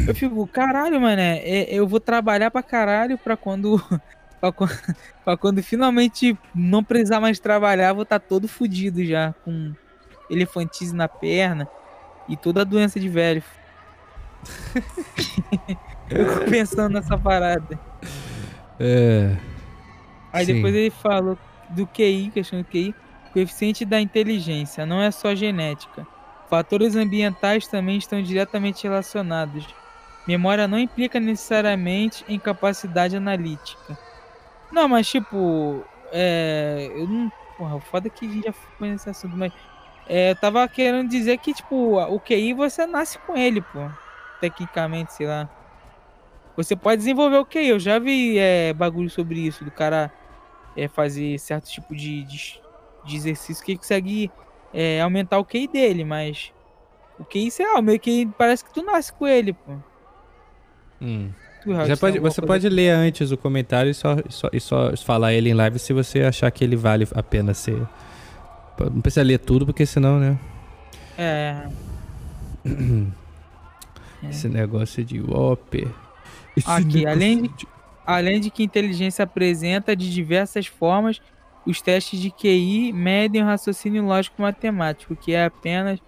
Eu 0.07 0.13
fico, 0.15 0.45
caralho, 0.47 0.99
mano, 0.99 1.21
é, 1.21 1.65
eu 1.69 1.87
vou 1.87 1.99
trabalhar 1.99 2.51
pra 2.51 2.61
caralho 2.63 3.17
pra 3.17 3.37
quando, 3.37 3.81
pra, 4.41 4.51
quan- 4.51 4.67
pra 5.23 5.37
quando 5.37 5.61
finalmente 5.63 6.37
não 6.53 6.83
precisar 6.83 7.19
mais 7.19 7.39
trabalhar, 7.39 7.93
vou 7.93 8.03
estar 8.03 8.19
todo 8.19 8.47
fudido 8.47 9.03
já, 9.05 9.33
com 9.45 9.73
elefantize 10.29 10.93
na 10.95 11.07
perna 11.07 11.67
e 12.27 12.35
toda 12.37 12.61
a 12.61 12.65
doença 12.65 12.99
de 12.99 13.09
velho. 13.09 13.43
Eu 16.09 16.27
fico 16.33 16.49
pensando 16.49 16.93
nessa 16.93 17.17
parada. 17.17 17.79
É, 18.79 19.35
Aí 20.33 20.45
Sim. 20.45 20.55
depois 20.55 20.73
ele 20.75 20.89
falou 20.89 21.37
do 21.69 21.85
QI, 21.87 22.31
questão 22.33 22.59
do 22.59 22.65
QI, 22.65 22.93
coeficiente 23.31 23.85
da 23.85 23.99
inteligência, 24.01 24.85
não 24.85 25.01
é 25.01 25.11
só 25.11 25.33
genética. 25.35 26.05
Fatores 26.51 26.97
ambientais 26.97 27.65
também 27.65 27.97
estão 27.97 28.21
diretamente 28.21 28.83
relacionados. 28.83 29.65
Memória 30.27 30.67
não 30.67 30.77
implica 30.77 31.17
necessariamente 31.17 32.25
em 32.27 32.37
capacidade 32.37 33.15
analítica. 33.15 33.97
Não, 34.69 34.85
mas 34.89 35.09
tipo, 35.09 35.81
é, 36.11 36.91
eu 36.93 37.07
não, 37.07 37.31
porra, 37.57 37.77
o 37.77 37.79
foda 37.79 38.07
é 38.07 38.09
que 38.09 38.25
a 38.25 38.29
gente 38.29 38.43
já 38.43 38.51
foi 38.51 38.89
nesse 38.89 39.09
assunto, 39.09 39.37
mas 39.37 39.53
é, 40.05 40.31
eu 40.31 40.35
tava 40.35 40.67
querendo 40.67 41.07
dizer 41.07 41.37
que 41.37 41.53
tipo, 41.53 41.97
o 41.97 42.19
QI 42.19 42.53
você 42.53 42.85
nasce 42.85 43.17
com 43.19 43.37
ele, 43.37 43.61
pô. 43.61 43.89
Tecnicamente, 44.41 45.13
sei 45.13 45.27
lá. 45.27 45.49
Você 46.57 46.75
pode 46.75 46.97
desenvolver 46.97 47.37
o 47.37 47.45
QI. 47.45 47.69
Eu 47.69 47.79
já 47.79 47.97
vi 47.97 48.37
é, 48.37 48.73
bagulho 48.73 49.09
sobre 49.09 49.39
isso, 49.39 49.63
do 49.63 49.71
cara 49.71 50.11
é, 50.75 50.89
fazer 50.89 51.39
certo 51.39 51.69
tipo 51.69 51.95
de, 51.95 52.25
de, 52.25 52.61
de 53.05 53.15
exercício 53.15 53.63
que 53.63 53.77
consegue 53.77 54.29
é, 54.73 55.01
aumentar 55.01 55.37
o 55.39 55.45
QI 55.45 55.67
dele, 55.67 56.03
mas 56.03 56.51
o 57.19 57.23
QI, 57.25 57.51
sei 57.51 57.65
lá, 57.65 57.79
o 57.79 57.81
meu 57.81 57.99
QI 57.99 58.27
parece 58.37 58.63
que 58.63 58.73
tu 58.73 58.83
nasce 58.83 59.11
com 59.13 59.27
ele, 59.27 59.53
pô. 59.53 59.73
hum. 61.01 61.29
Tu, 61.63 61.71
Raul, 61.71 61.95
pode, 61.97 62.17
você 62.19 62.41
pode 62.41 62.67
ler 62.69 62.89
antes 62.89 63.31
o 63.31 63.37
comentário 63.37 63.91
e 63.91 63.93
só, 63.93 64.15
e 64.27 64.31
só, 64.31 64.49
e 64.51 64.59
só 64.59 64.97
falar 64.97 65.33
ele 65.33 65.49
em 65.51 65.53
live 65.53 65.77
se 65.77 65.93
você 65.93 66.21
achar 66.23 66.49
que 66.49 66.63
ele 66.63 66.75
vale 66.75 67.07
a 67.13 67.21
pena 67.21 67.53
ser. 67.53 67.79
Não 68.79 68.99
precisa 68.99 69.21
ler 69.21 69.37
tudo, 69.37 69.63
porque 69.63 69.85
senão, 69.85 70.19
né? 70.19 70.39
É, 71.15 71.67
Esse 74.27 74.47
negócio 74.49 75.03
de 75.03 75.19
Whopper. 75.21 75.87
Esse 76.55 76.69
Aqui, 76.69 77.05
além 77.05 77.43
de- 77.43 77.67
Além 78.05 78.39
de 78.39 78.49
que 78.49 78.63
inteligência 78.63 79.23
apresenta 79.23 79.95
de 79.95 80.11
diversas 80.11 80.65
formas, 80.65 81.21
os 81.65 81.81
testes 81.81 82.19
de 82.19 82.31
QI 82.31 82.91
medem 82.93 83.41
o 83.43 83.45
raciocínio 83.45 84.03
lógico 84.03 84.41
matemático, 84.41 85.15
que 85.15 85.33
é 85.33 85.45
apenas 85.45 85.99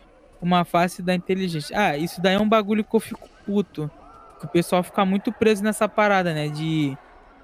uma 0.42 0.66
face 0.66 1.02
da 1.02 1.14
inteligência. 1.14 1.78
Ah, 1.80 1.98
isso 1.98 2.22
daí 2.22 2.36
é 2.36 2.40
um 2.40 2.50
bagulho 2.50 2.84
que 2.84 2.96
eu 2.96 3.00
fico 3.00 3.30
puto. 3.46 3.90
Que 4.40 4.46
o 4.46 4.50
pessoal 4.50 4.84
fica 4.84 5.06
muito 5.06 5.32
preso 5.32 5.64
nessa 5.64 5.88
parada, 5.88 6.34
né? 6.34 6.48
De 6.50 6.98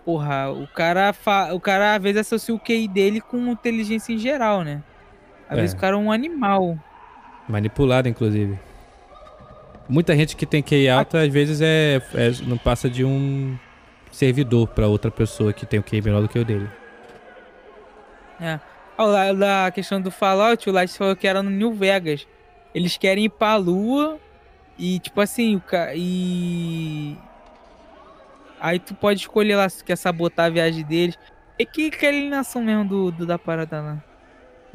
porra, 0.04 0.50
o 0.52 0.68
cara, 0.68 1.14
fa... 1.14 1.54
o 1.54 1.60
cara 1.60 1.96
às 1.96 2.02
vezes 2.02 2.22
associa 2.22 2.54
o 2.54 2.60
QI 2.60 2.88
dele 2.88 3.22
com 3.22 3.38
inteligência 3.52 4.12
em 4.12 4.18
geral, 4.18 4.64
né? 4.64 4.82
Às 5.48 5.58
É. 5.58 5.62
vezes 5.62 5.76
o 5.76 5.80
cara 5.80 5.96
é 5.96 6.00
um 6.00 6.12
animal. 6.12 6.78
Manipulado, 7.48 8.10
inclusive. 8.10 8.58
Muita 9.88 10.16
gente 10.16 10.36
que 10.36 10.46
tem 10.46 10.62
QI 10.62 10.90
alto, 10.90 11.16
às 11.18 11.32
vezes, 11.32 11.62
é, 11.62 12.02
é- 12.14 12.32
não 12.46 12.58
passa 12.58 12.90
de 12.90 13.04
um 13.06 13.58
servidor 14.12 14.68
pra 14.68 14.88
outra 14.88 15.10
pessoa 15.10 15.54
que 15.54 15.66
tem 15.66 15.80
o 15.80 15.84
QI 15.84 16.02
menor 16.02 16.22
do 16.22 16.28
que 16.28 16.38
o 16.38 16.46
dele. 16.46 16.70
É. 18.40 18.60
Da 19.38 19.72
questão 19.72 20.02
do 20.02 20.12
Fallout, 20.12 20.70
o 20.70 20.74
Light 20.74 20.98
falou 20.98 21.16
que 21.16 21.28
era 21.28 21.42
no 21.42 21.50
New 21.50 21.74
Vegas. 21.74 22.28
Eles 22.76 22.98
querem 22.98 23.26
ir 23.26 23.30
pra 23.30 23.56
lua 23.56 24.20
e, 24.78 25.00
tipo 25.00 25.20
assim, 25.22 25.56
o 25.56 25.62
ca... 25.62 25.92
e. 25.96 27.18
Aí 28.60 28.78
tu 28.78 28.94
pode 28.94 29.22
escolher 29.22 29.56
lá 29.56 29.70
se 29.70 29.80
tu 29.80 29.86
quer 29.86 29.96
sabotar 29.98 30.48
a 30.48 30.50
viagem 30.50 30.84
deles. 30.84 31.18
E 31.58 31.66
que, 31.66 31.90
que 31.92 32.06
alienação 32.06 32.62
mesmo 32.64 32.86
do, 32.86 33.12
do- 33.12 33.26
da 33.26 33.38
parada 33.40 33.82
lá. 33.82 33.98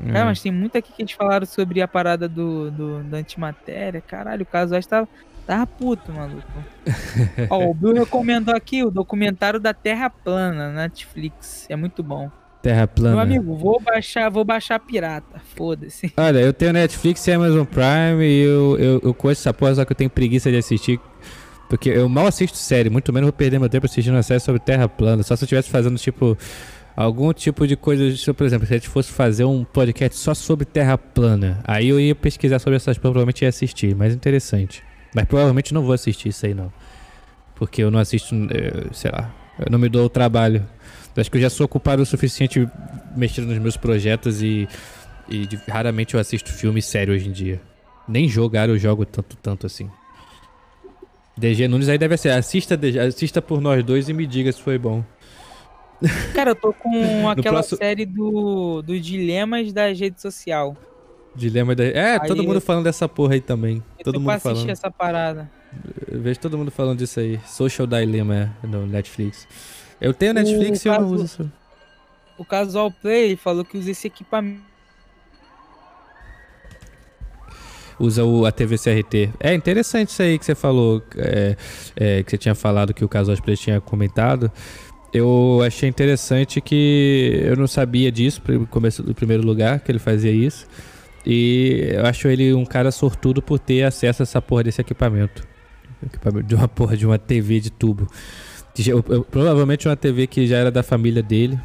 Cara, 0.07 0.23
Hum. 0.25 0.27
mas 0.27 0.41
tem 0.43 0.51
muito 0.51 0.77
aqui 0.77 0.93
que 0.93 1.03
eles 1.03 1.13
falaram 1.13 1.47
sobre 1.47 1.81
a 1.81 1.87
parada 1.87 2.29
do, 2.29 2.71
do 2.71 3.05
da 3.05 3.19
antimatéria. 3.19 4.01
Caralho, 4.01 4.43
o 4.43 4.47
caso 4.47 4.75
acho 4.75 4.87
que 4.89 4.91
tava, 4.91 5.09
tava 5.47 5.67
puto, 5.67 6.13
maluco. 6.13 6.43
Ó, 7.49 7.71
o 7.71 7.75
Bill 7.75 7.93
recomendou 7.95 8.57
aqui 8.57 8.83
o 8.83 8.91
documentário 8.91 9.61
da 9.61 9.73
Terra 9.73 10.11
Plana 10.11 10.73
na 10.73 10.83
Netflix. 10.83 11.67
É 11.71 11.77
muito 11.77 12.03
bom. 12.03 12.29
Terra 12.65 12.89
plana. 12.89 13.17
Meu 13.17 13.21
amigo, 13.23 13.55
vou 13.57 13.79
baixar, 13.79 14.31
vou 14.31 14.43
baixar 14.43 14.79
pirata. 14.79 15.39
Foda-se. 15.55 16.11
Olha, 16.17 16.39
eu 16.39 16.51
tenho 16.51 16.73
Netflix 16.73 17.27
e 17.27 17.33
Amazon 17.33 17.67
Prime 17.67 18.25
e 18.25 18.41
eu, 18.41 18.79
eu, 18.79 19.01
eu 19.05 19.13
conheço 19.13 19.43
essa 19.43 19.53
porra, 19.53 19.75
só 19.75 19.85
que 19.85 19.93
eu 19.93 19.97
tenho 19.97 20.09
preguiça 20.09 20.51
de 20.51 20.57
assistir. 20.57 20.99
Porque 21.69 21.91
eu 21.91 22.09
mal 22.09 22.27
assisto 22.27 22.57
série, 22.57 22.89
muito 22.89 23.13
menos 23.13 23.27
vou 23.27 23.35
perder 23.35 23.59
meu 23.59 23.69
tempo 23.69 23.85
assistindo 23.85 24.15
uma 24.15 24.23
série 24.23 24.41
sobre 24.41 24.63
Terra 24.63 24.89
plana. 24.89 25.23
Só 25.23 25.37
se 25.37 25.43
eu 25.43 25.45
estivesse 25.45 25.69
fazendo, 25.69 25.99
tipo, 25.99 26.39
algum 26.97 27.35
tipo 27.35 27.67
de 27.67 27.77
coisa. 27.77 28.11
tipo, 28.11 28.33
Por 28.33 28.47
exemplo, 28.47 28.67
se 28.67 28.73
a 28.73 28.77
gente 28.79 28.89
fosse 28.89 29.13
fazer 29.13 29.45
um 29.45 29.63
podcast 29.63 30.19
só 30.19 30.33
sobre 30.33 30.65
Terra 30.65 30.97
plana, 30.97 31.61
aí 31.65 31.91
eu 31.91 32.01
ia 32.01 32.15
pesquisar 32.15 32.59
sobre 32.61 32.77
essas 32.77 32.97
coisas, 32.97 32.99
provavelmente 32.99 33.43
ia 33.43 33.51
assistir. 33.51 33.95
Mais 33.95 34.15
interessante. 34.15 34.83
Mas 35.15 35.27
provavelmente 35.27 35.75
não 35.75 35.83
vou 35.83 35.93
assistir 35.93 36.31
isso 36.31 36.47
aí, 36.47 36.55
não. 36.55 36.73
Porque 37.57 37.83
eu 37.83 37.91
não 37.91 37.99
assisto, 37.99 38.35
eh, 38.35 38.87
sei 38.93 39.11
lá, 39.11 39.31
eu 39.59 39.67
não 39.71 39.79
me 39.79 39.91
dou 39.91 40.07
o 40.07 40.09
trabalho. 40.09 40.67
Eu 41.17 41.21
acho 41.21 41.31
que 41.31 41.37
eu 41.37 41.41
já 41.43 41.51
sou 41.51 41.65
ocupado 41.67 42.03
o 42.03 42.07
suficiente 42.07 42.69
mexendo 43.17 43.47
nos 43.47 43.59
meus 43.59 43.77
projetos 43.77 44.43
e 44.43 44.69
e 45.29 45.47
de- 45.47 45.57
raramente 45.69 46.13
eu 46.15 46.21
assisto 46.21 46.53
filme 46.53 46.83
sério 46.83 47.15
hoje 47.15 47.29
em 47.29 47.33
dia. 47.33 47.61
Nem 48.07 48.29
jogar 48.29 48.69
eu 48.69 48.77
jogo 48.79 49.07
tanto, 49.07 49.37
tanto 49.37 49.67
assim. 49.67 49.89
DG 51.37 51.67
Nunes 51.67 51.89
aí 51.89 51.99
deve 51.99 52.17
ser. 52.17 52.31
Assista, 52.31 52.77
DG, 52.77 52.99
assista 52.99 53.41
por 53.43 53.61
nós 53.61 53.83
dois 53.83 54.09
e 54.09 54.13
me 54.13 54.27
diga 54.27 54.53
se 54.53 54.61
foi 54.61 54.79
bom. 54.79 55.03
Cara, 56.35 56.51
eu 56.51 56.55
tô 56.55 56.73
com 56.73 57.29
aquela 57.31 57.55
próximo- 57.61 57.79
série 57.79 58.05
do, 58.07 58.83
do 58.83 59.01
Dilemas 59.01 59.73
da 59.73 59.87
rede 59.93 60.21
social. 60.21 60.77
Dilema 61.35 61.75
da. 61.75 61.85
É, 61.85 62.19
todo 62.21 62.41
Aí 62.41 62.47
mundo 62.47 62.57
eu- 62.57 62.61
falando 62.61 62.85
dessa 62.85 63.09
porra 63.09 63.35
aí 63.35 63.41
também. 63.41 63.83
Eu 63.99 64.05
todo 64.05 64.21
mundo 64.21 64.39
falando. 64.39 64.71
essa 64.71 64.91
parada. 64.91 65.51
Eu 66.07 66.21
vejo 66.21 66.39
todo 66.39 66.57
mundo 66.57 66.71
falando 66.71 66.99
disso 66.99 67.19
aí. 67.19 67.41
Social 67.47 67.87
Dilemma 67.87 68.55
é, 68.63 68.67
no 68.67 68.87
Netflix. 68.87 69.49
Eu 70.01 70.13
tenho 70.13 70.33
O 70.33 70.35
Netflix 70.35 70.85
e 70.85 70.89
eu 70.89 70.93
não 70.93 71.01
caso- 71.01 71.15
uso 71.15 71.25
isso. 71.25 71.53
O 72.37 72.45
Casual 72.45 72.91
Play 72.91 73.37
falou 73.37 73.65
que 73.65 73.79
usa 73.79 73.91
esse 73.93 74.07
equipamento. 74.09 74.63
Usa 77.99 78.25
o, 78.25 78.45
a 78.45 78.51
TV 78.51 78.77
CRT. 78.77 79.31
É 79.39 79.55
interessante 79.55 80.09
isso 80.09 80.21
aí 80.23 80.37
que 80.39 80.45
você 80.45 80.55
falou. 80.55 81.01
é, 81.17 81.57
é, 81.95 82.23
que 82.25 82.31
você 82.31 82.39
tinha 82.39 82.55
falado 82.55 82.93
que 82.93 83.05
o 83.05 83.09
Casal 83.09 83.37
Play 83.41 83.57
tinha 83.57 83.81
comentado. 83.81 84.51
Eu 85.13 85.61
achei 85.65 85.89
interessante 85.89 86.61
que 86.61 87.41
eu 87.45 87.55
não 87.57 87.69
sabia 87.69 88.11
disso 88.11 88.43
no 88.49 88.67
começo 88.67 89.01
do 89.01 89.15
primeiro 89.15 89.45
lugar, 89.47 89.79
que 89.79 89.93
ele 89.93 90.01
fazia 90.01 90.33
isso. 90.33 90.67
E 91.25 91.89
eu 91.93 92.05
acho 92.05 92.27
ele 92.27 92.53
um 92.53 92.65
cara 92.65 92.91
sortudo 92.91 93.41
por 93.41 93.61
ter 93.61 93.85
acesso 93.85 94.23
a 94.23 94.25
essa 94.25 94.43
porra 94.43 94.65
desse 94.65 94.81
equipamento. 94.81 95.47
Equipamento 96.05 96.49
de 96.49 96.55
uma 96.57 96.67
porra 96.67 96.97
de 96.97 97.07
uma 97.07 97.17
TV 97.17 97.61
de 97.61 97.71
tubo. 97.71 98.09
Provavelmente 99.31 99.89
uma 99.89 99.97
TV 99.97 100.27
que 100.27 100.47
já 100.47 100.57
era 100.57 100.71
da 100.71 100.83
família 100.83 101.23
dele. 101.23 101.59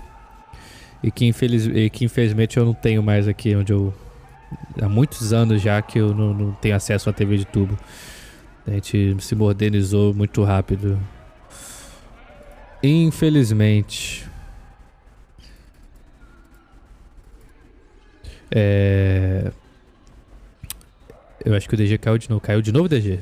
E 1.01 1.09
que, 1.09 1.25
infeliz, 1.25 1.65
e 1.65 1.89
que 1.89 2.05
infelizmente 2.05 2.57
eu 2.57 2.65
não 2.65 2.73
tenho 2.73 3.01
mais 3.01 3.27
aqui 3.27 3.55
onde 3.55 3.71
eu. 3.71 3.93
Há 4.81 4.89
muitos 4.89 5.31
anos 5.31 5.61
já 5.61 5.81
que 5.81 5.99
eu 5.99 6.13
não, 6.13 6.33
não 6.33 6.51
tenho 6.53 6.75
acesso 6.75 7.09
a 7.09 7.13
TV 7.13 7.37
de 7.37 7.45
tubo. 7.45 7.77
A 8.67 8.71
gente 8.71 9.15
se 9.19 9.35
modernizou 9.35 10.13
muito 10.13 10.43
rápido. 10.43 10.99
Infelizmente. 12.83 14.27
É... 18.51 19.51
Eu 21.45 21.55
acho 21.55 21.67
que 21.67 21.73
o 21.73 21.77
DG 21.77 21.97
caiu 21.97 22.17
de 22.17 22.29
novo. 22.29 22.41
Caiu 22.41 22.61
de 22.61 22.71
novo, 22.71 22.89
DG? 22.89 23.19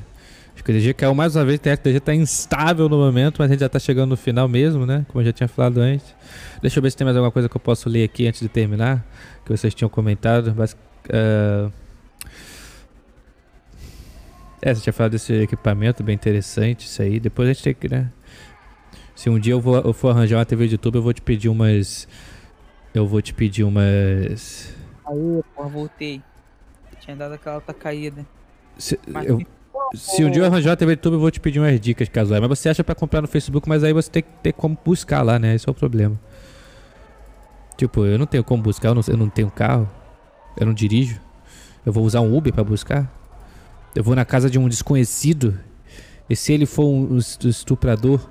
Acho 0.68 0.72
que 0.72 0.72
o 0.72 0.76
DG 0.76 0.94
caiu 0.94 1.16
mais 1.16 1.34
uma 1.36 1.46
vez. 1.46 1.60
O 1.60 1.64
DG 1.64 2.00
tá 2.02 2.14
instável 2.14 2.90
no 2.90 2.98
momento, 2.98 3.38
mas 3.40 3.50
a 3.50 3.54
gente 3.54 3.62
já 3.62 3.70
tá 3.70 3.80
chegando 3.80 4.10
no 4.10 4.18
final 4.18 4.50
mesmo, 4.50 4.86
né? 4.86 5.06
Como 5.08 5.22
eu 5.22 5.26
já 5.26 5.32
tinha 5.32 5.48
falado 5.48 5.78
antes. 5.80 6.14
Deixa 6.62 6.80
eu 6.80 6.84
ver 6.84 6.92
se 6.92 6.98
tem 6.98 7.06
mais 7.06 7.16
alguma 7.16 7.32
coisa 7.32 7.48
que 7.48 7.56
eu 7.56 7.62
posso 7.62 7.88
ler 7.88 8.04
aqui 8.04 8.28
antes 8.28 8.42
de 8.42 8.50
terminar. 8.50 9.06
Que 9.46 9.56
vocês 9.56 9.74
tinham 9.74 9.88
comentado. 9.90 10.54
Mas, 10.58 10.76
ah, 11.14 11.70
É, 14.62 14.74
você 14.74 14.82
tinha 14.82 14.92
falado 14.94 15.12
desse 15.12 15.32
equipamento 15.34 16.04
bem 16.04 16.16
interessante, 16.16 16.86
isso 16.86 17.02
aí. 17.02 17.20
Depois 17.20 17.48
a 17.48 17.54
gente 17.54 17.64
tem 17.64 17.74
que, 17.74 17.88
né? 17.88 18.12
Se 19.16 19.30
um 19.30 19.40
dia 19.40 19.54
eu, 19.54 19.62
vou, 19.62 19.78
eu 19.78 19.94
for 19.94 20.10
arranjar 20.10 20.38
uma 20.38 20.46
TV 20.46 20.68
de 20.68 20.74
YouTube, 20.74 20.96
eu 20.96 21.02
vou 21.02 21.14
te 21.14 21.22
pedir 21.22 21.48
umas. 21.48 22.08
Eu 22.94 23.08
vou 23.08 23.22
te 23.22 23.34
pedir 23.34 23.64
umas. 23.64 24.74
Aí, 25.06 25.42
porra, 25.56 25.70
voltei. 25.70 26.22
Tinha 27.00 27.16
dado 27.16 27.36
aquela 27.36 27.56
alta 27.56 27.74
caída. 27.74 28.26
Se, 28.78 29.00
eu- 29.24 29.42
se 29.94 30.24
um 30.24 30.30
dia 30.32 30.42
eu 30.42 30.46
arranjar 30.46 30.72
uma 30.72 30.78
TV 30.78 30.96
de 30.96 31.00
YouTube, 31.00 31.14
eu 31.14 31.20
vou 31.20 31.32
te 31.32 31.40
pedir 31.40 31.60
umas 31.60 31.80
dicas 31.80 32.10
casuais. 32.10 32.42
Mas 32.42 32.60
você 32.60 32.70
acha 32.70 32.84
pra 32.84 32.94
comprar 32.96 33.22
no 33.22 33.28
Facebook, 33.28 33.68
mas 33.70 33.84
aí 33.84 33.94
você 33.94 34.10
tem 34.10 34.24
que 34.24 34.30
ter 34.44 34.54
como 34.54 34.78
buscar 34.84 35.22
lá, 35.22 35.38
né? 35.40 35.56
Esse 35.56 35.68
é 35.68 35.72
o 35.72 35.76
problema. 35.76 36.20
Tipo, 37.78 38.06
eu 38.06 38.18
não 38.18 38.26
tenho 38.26 38.44
como 38.44 38.62
buscar, 38.64 38.90
eu 38.90 38.96
não, 38.96 39.02
eu 39.08 39.18
não 39.18 39.30
tenho 39.30 39.52
carro, 39.52 39.88
eu 40.60 40.66
não 40.66 40.74
dirijo. 40.74 41.20
Eu 41.86 41.94
vou 41.94 42.04
usar 42.04 42.22
um 42.22 42.36
Uber 42.36 42.52
pra 42.52 42.64
buscar. 42.64 43.12
Eu 43.96 44.04
vou 44.04 44.16
na 44.16 44.26
casa 44.26 44.50
de 44.50 44.58
um 44.60 44.68
desconhecido. 44.68 45.58
E 46.30 46.36
se 46.36 46.52
ele 46.54 46.66
for 46.66 46.86
um 46.86 47.18
es- 47.18 47.38
estuprador 47.44 48.28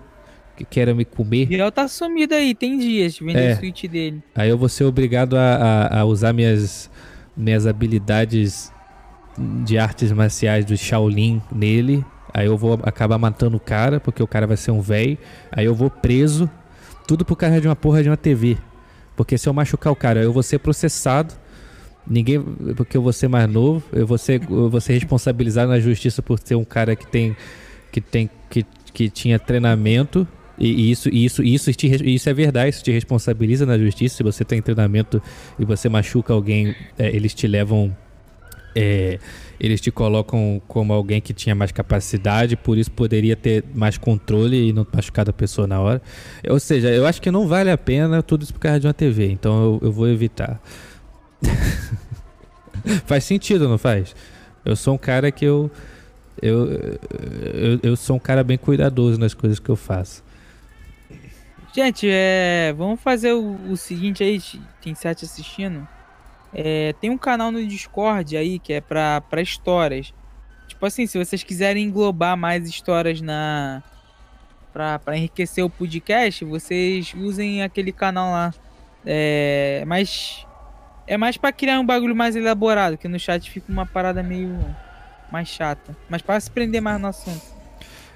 que 0.56 0.64
queira 0.64 0.94
me 0.94 1.04
comer, 1.04 1.46
Biel 1.46 1.70
tá 1.72 1.86
sumido 1.88 2.34
aí, 2.34 2.54
tem 2.54 2.78
dias, 2.78 3.18
vender 3.18 3.50
É. 3.50 3.52
o 3.54 3.56
suíte 3.56 3.86
dele. 3.88 4.22
Aí 4.34 4.48
eu 4.50 4.58
vou 4.58 4.68
ser 4.68 4.84
obrigado 4.84 5.36
a, 5.36 5.40
a- 5.90 6.00
a 6.00 6.04
usar 6.04 6.32
minhas, 6.32 6.90
minhas 7.36 7.66
habilidades 7.66 8.72
de 9.38 9.78
artes 9.78 10.12
marciais 10.12 10.64
do 10.64 10.76
Shaolin 10.76 11.42
nele. 11.52 12.04
Aí 12.32 12.46
eu 12.46 12.56
vou 12.56 12.78
acabar 12.82 13.18
matando 13.18 13.56
o 13.56 13.60
cara, 13.60 13.98
porque 13.98 14.22
o 14.22 14.26
cara 14.26 14.46
vai 14.46 14.56
ser 14.56 14.70
um 14.70 14.80
velho. 14.80 15.16
Aí 15.50 15.64
eu 15.64 15.74
vou 15.74 15.90
preso. 15.90 16.50
Tudo 17.06 17.24
por 17.24 17.36
causa 17.36 17.60
de 17.60 17.68
uma 17.68 17.76
porra 17.76 18.02
de 18.02 18.08
uma 18.08 18.16
TV. 18.16 18.58
Porque 19.16 19.38
se 19.38 19.48
eu 19.48 19.52
machucar 19.54 19.92
o 19.92 19.96
cara, 19.96 20.22
eu 20.22 20.32
vou 20.32 20.42
ser 20.42 20.58
processado. 20.58 21.34
Ninguém. 22.06 22.42
Porque 22.76 22.96
eu 22.96 23.02
vou 23.02 23.12
ser 23.12 23.28
mais 23.28 23.50
novo. 23.50 23.82
Eu 23.92 24.06
vou 24.06 24.18
ser, 24.18 24.42
eu 24.50 24.68
vou 24.68 24.80
ser 24.80 24.92
responsabilizado 24.94 25.70
na 25.70 25.80
justiça 25.80 26.20
por 26.20 26.38
ser 26.38 26.56
um 26.56 26.64
cara 26.64 26.94
que 26.94 27.06
tem. 27.06 27.34
Que 27.90 28.00
tem. 28.00 28.28
Que, 28.50 28.66
que 28.92 29.08
tinha 29.08 29.38
treinamento. 29.38 30.26
E, 30.58 30.90
isso, 30.90 31.08
isso, 31.10 31.42
isso, 31.42 31.72
te 31.72 32.14
isso 32.14 32.28
é 32.30 32.32
verdade, 32.32 32.70
isso 32.70 32.82
te 32.82 32.90
responsabiliza 32.90 33.66
na 33.66 33.78
justiça. 33.78 34.16
Se 34.16 34.22
você 34.22 34.44
tem 34.44 34.62
treinamento 34.62 35.22
e 35.58 35.64
você 35.64 35.88
machuca 35.88 36.32
alguém, 36.32 36.74
é, 36.98 37.14
eles 37.14 37.34
te 37.34 37.46
levam. 37.46 37.94
É, 38.77 39.19
eles 39.59 39.81
te 39.81 39.90
colocam 39.90 40.61
como 40.69 40.93
alguém 40.93 41.19
que 41.19 41.32
tinha 41.32 41.55
mais 41.55 41.73
capacidade, 41.73 42.57
por 42.57 42.77
isso 42.77 42.90
poderia 42.90 43.35
ter 43.35 43.65
mais 43.74 43.97
controle 43.97 44.69
e 44.69 44.73
não 44.73 44.86
machucar 44.93 45.28
a 45.28 45.32
pessoa 45.32 45.66
na 45.66 45.81
hora. 45.81 46.03
Ou 46.47 46.61
seja, 46.61 46.90
eu 46.90 47.07
acho 47.07 47.23
que 47.23 47.31
não 47.31 47.48
vale 47.48 47.70
a 47.70 47.78
pena 47.78 48.23
tudo 48.23 48.43
isso 48.43 48.53
por 48.53 48.61
causa 48.61 48.78
de 48.78 48.86
uma 48.86 48.93
TV, 48.93 49.31
então 49.31 49.65
eu, 49.65 49.81
eu 49.85 49.93
vou 49.93 50.07
evitar. 50.07 50.61
faz 53.07 53.24
sentido, 53.24 53.66
não 53.66 53.78
faz? 53.78 54.15
Eu 54.62 54.77
sou 54.77 54.94
um 54.94 54.98
cara 54.98 55.32
que 55.32 55.44
eu 55.44 55.70
eu, 56.43 56.70
eu. 56.70 57.81
eu 57.82 57.97
sou 57.97 58.16
um 58.16 58.19
cara 58.19 58.44
bem 58.44 58.59
cuidadoso 58.59 59.19
nas 59.19 59.32
coisas 59.32 59.59
que 59.59 59.70
eu 59.70 59.77
faço. 59.77 60.23
Gente, 61.74 62.07
é, 62.11 62.74
vamos 62.77 63.01
fazer 63.01 63.32
o, 63.32 63.57
o 63.70 63.77
seguinte 63.77 64.23
aí, 64.23 64.40
tem 64.82 64.94
sete 64.94 65.24
assistindo. 65.24 65.86
É, 66.55 66.94
tem 67.01 67.10
um 67.10 67.18
canal 67.18 67.51
no 67.52 67.64
Discord 67.66 68.36
aí 68.36 68.59
que 68.59 68.73
é 68.73 68.81
pra, 68.81 69.20
pra 69.20 69.40
histórias. 69.43 70.12
Tipo 70.68 70.85
assim, 70.86 71.06
se 71.06 71.18
vocês 71.18 71.43
quiserem 71.43 71.85
englobar 71.85 72.36
mais 72.36 72.68
histórias 72.68 73.20
na. 73.20 73.82
Pra, 74.73 74.98
pra 74.98 75.16
enriquecer 75.16 75.64
o 75.64 75.70
podcast, 75.70 76.44
vocês 76.44 77.14
usem 77.16 77.62
aquele 77.62 77.93
canal 77.93 78.31
lá. 78.32 78.55
É, 79.05 79.85
mas. 79.86 80.44
É 81.06 81.16
mais 81.16 81.36
pra 81.36 81.52
criar 81.52 81.78
um 81.78 81.86
bagulho 81.86 82.16
mais 82.16 82.35
elaborado, 82.35 82.98
que 82.98 83.06
no 83.06 83.18
chat 83.18 83.48
fica 83.48 83.70
uma 83.70 83.86
parada 83.86 84.23
meio 84.24 84.59
mais 85.31 85.47
chata. 85.48 85.97
Mas 86.09 86.20
pra 86.20 86.39
se 86.40 86.51
prender 86.51 86.82
mais 86.82 87.01
no 87.01 87.06
assunto. 87.06 87.43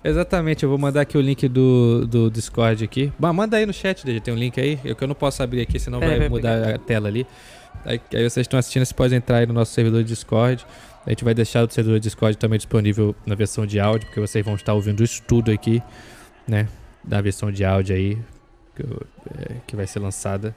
Exatamente, 0.03 0.65
eu 0.65 0.69
vou 0.71 0.79
mandar 0.79 1.03
aqui 1.03 1.17
o 1.17 1.21
link 1.21 1.47
do, 1.47 2.05
do 2.07 2.31
Discord 2.31 2.83
aqui. 2.83 3.13
Bah, 3.19 3.33
manda 3.33 3.59
aí 3.59 3.65
no 3.67 3.73
chat, 3.73 4.05
DJ, 4.05 4.21
tem 4.21 4.35
um 4.35 4.37
link 4.37 4.59
aí. 4.61 4.79
Eu 4.85 4.97
que 4.97 5.05
eu 5.05 5.09
não 5.09 5.15
posso 5.15 5.41
abrir 5.43 5.61
aqui, 5.61 5.79
senão 5.79 6.03
É, 6.03 6.07
vai 6.09 6.19
vai 6.19 6.29
mudar 6.29 6.61
pegar. 6.63 6.75
a 6.75 6.79
tela 6.79 7.07
ali. 7.09 7.25
Aí, 7.85 8.01
aí 8.13 8.29
vocês 8.29 8.45
estão 8.45 8.59
assistindo, 8.59 8.85
vocês 8.85 8.93
podem 8.93 9.19
entrar 9.19 9.39
aí 9.39 9.47
no 9.47 9.55
nosso 9.55 9.73
servidor 9.73 10.03
de 10.03 10.09
Discord. 10.09 10.67
A 11.07 11.11
gente 11.11 11.25
vai 11.25 11.35
deixar 11.35 11.67
o 11.67 11.71
servidor 11.71 11.99
de 11.99 12.05
Discord 12.05 12.37
também 12.37 12.59
disponível 12.59 13.15
na 13.25 13.35
versão 13.35 13.67
de 13.67 13.81
áudio, 13.81 14.07
porque 14.07 14.21
vocês 14.21 14.45
vão 14.45 14.55
estar 14.55 14.75
ouvindo 14.75 15.03
isso 15.03 15.23
tudo 15.27 15.51
aqui, 15.51 15.83
né? 16.47 16.69
Da 17.03 17.21
versão 17.21 17.51
de 17.51 17.65
áudio 17.65 17.97
aí, 17.97 18.19
que, 18.77 18.83
é, 18.83 19.57
que 19.67 19.77
vai 19.77 19.87
ser 19.87 19.99
lançada 19.99 20.55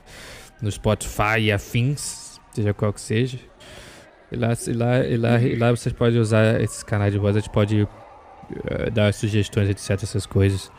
no 0.60 0.70
Spotify 0.70 1.40
e 1.40 1.52
afins, 1.52 2.38
seja 2.52 2.74
qual 2.74 2.92
que 2.92 3.00
seja. 3.00 3.38
E 4.30 4.36
lá, 4.36 4.52
e 4.66 4.72
lá, 4.72 4.98
e 5.06 5.16
lá, 5.16 5.40
e 5.40 5.56
lá 5.56 5.70
vocês 5.70 5.94
podem 5.94 6.20
usar 6.20 6.60
esses 6.60 6.82
canais 6.82 7.12
de 7.12 7.18
voz, 7.18 7.36
a 7.36 7.40
gente 7.40 7.50
pode 7.50 7.86
eh, 8.66 8.90
dar 8.90 9.12
sugestões, 9.14 9.68
etc, 9.68 9.90
essas 10.02 10.26
coisas. 10.26 10.70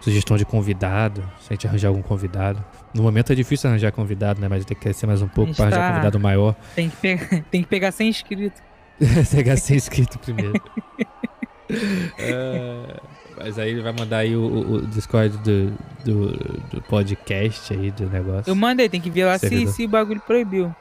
Sugestão 0.00 0.36
de 0.36 0.44
convidado, 0.44 1.22
se 1.40 1.46
a 1.50 1.54
gente 1.54 1.66
arranjar 1.66 1.88
algum 1.88 2.02
convidado. 2.02 2.62
No 2.94 3.02
momento 3.02 3.32
é 3.32 3.34
difícil 3.34 3.68
arranjar 3.68 3.90
convidado, 3.92 4.40
né? 4.40 4.46
Mas 4.48 4.64
tem 4.64 4.76
que 4.76 4.82
crescer 4.82 5.06
mais 5.06 5.20
um 5.20 5.26
pouco 5.28 5.52
para 5.54 5.64
arranjar 5.66 5.80
tá- 5.80 5.88
convidado 5.94 6.20
maior. 6.20 6.54
Tem 6.76 6.88
que, 6.88 6.96
pegar, 6.96 7.28
tem 7.50 7.62
que 7.62 7.68
pegar 7.68 7.90
100 7.92 8.08
inscritos. 8.08 8.62
Pegar 9.34 9.56
ser 9.56 9.74
inscrito 9.76 10.18
primeiro. 10.18 10.52
É, 12.18 13.00
mas 13.38 13.58
aí 13.58 13.70
ele 13.70 13.82
vai 13.82 13.92
mandar 13.92 14.18
aí 14.18 14.36
o, 14.36 14.42
o- 14.42 14.74
o 14.74 14.86
Discord 14.86 15.36
do, 15.38 15.70
do, 16.04 16.28
do 16.70 16.82
podcast 16.82 17.72
aí, 17.72 17.90
do 17.90 18.08
negócio. 18.08 18.50
Eu 18.50 18.54
mandei, 18.54 18.88
tem 18.88 19.00
que 19.00 19.10
ver 19.10 19.24
lá 19.24 19.38
se, 19.38 19.66
se 19.68 19.84
o 19.86 19.88
bagulho 19.88 20.20
proibiu. 20.20 20.74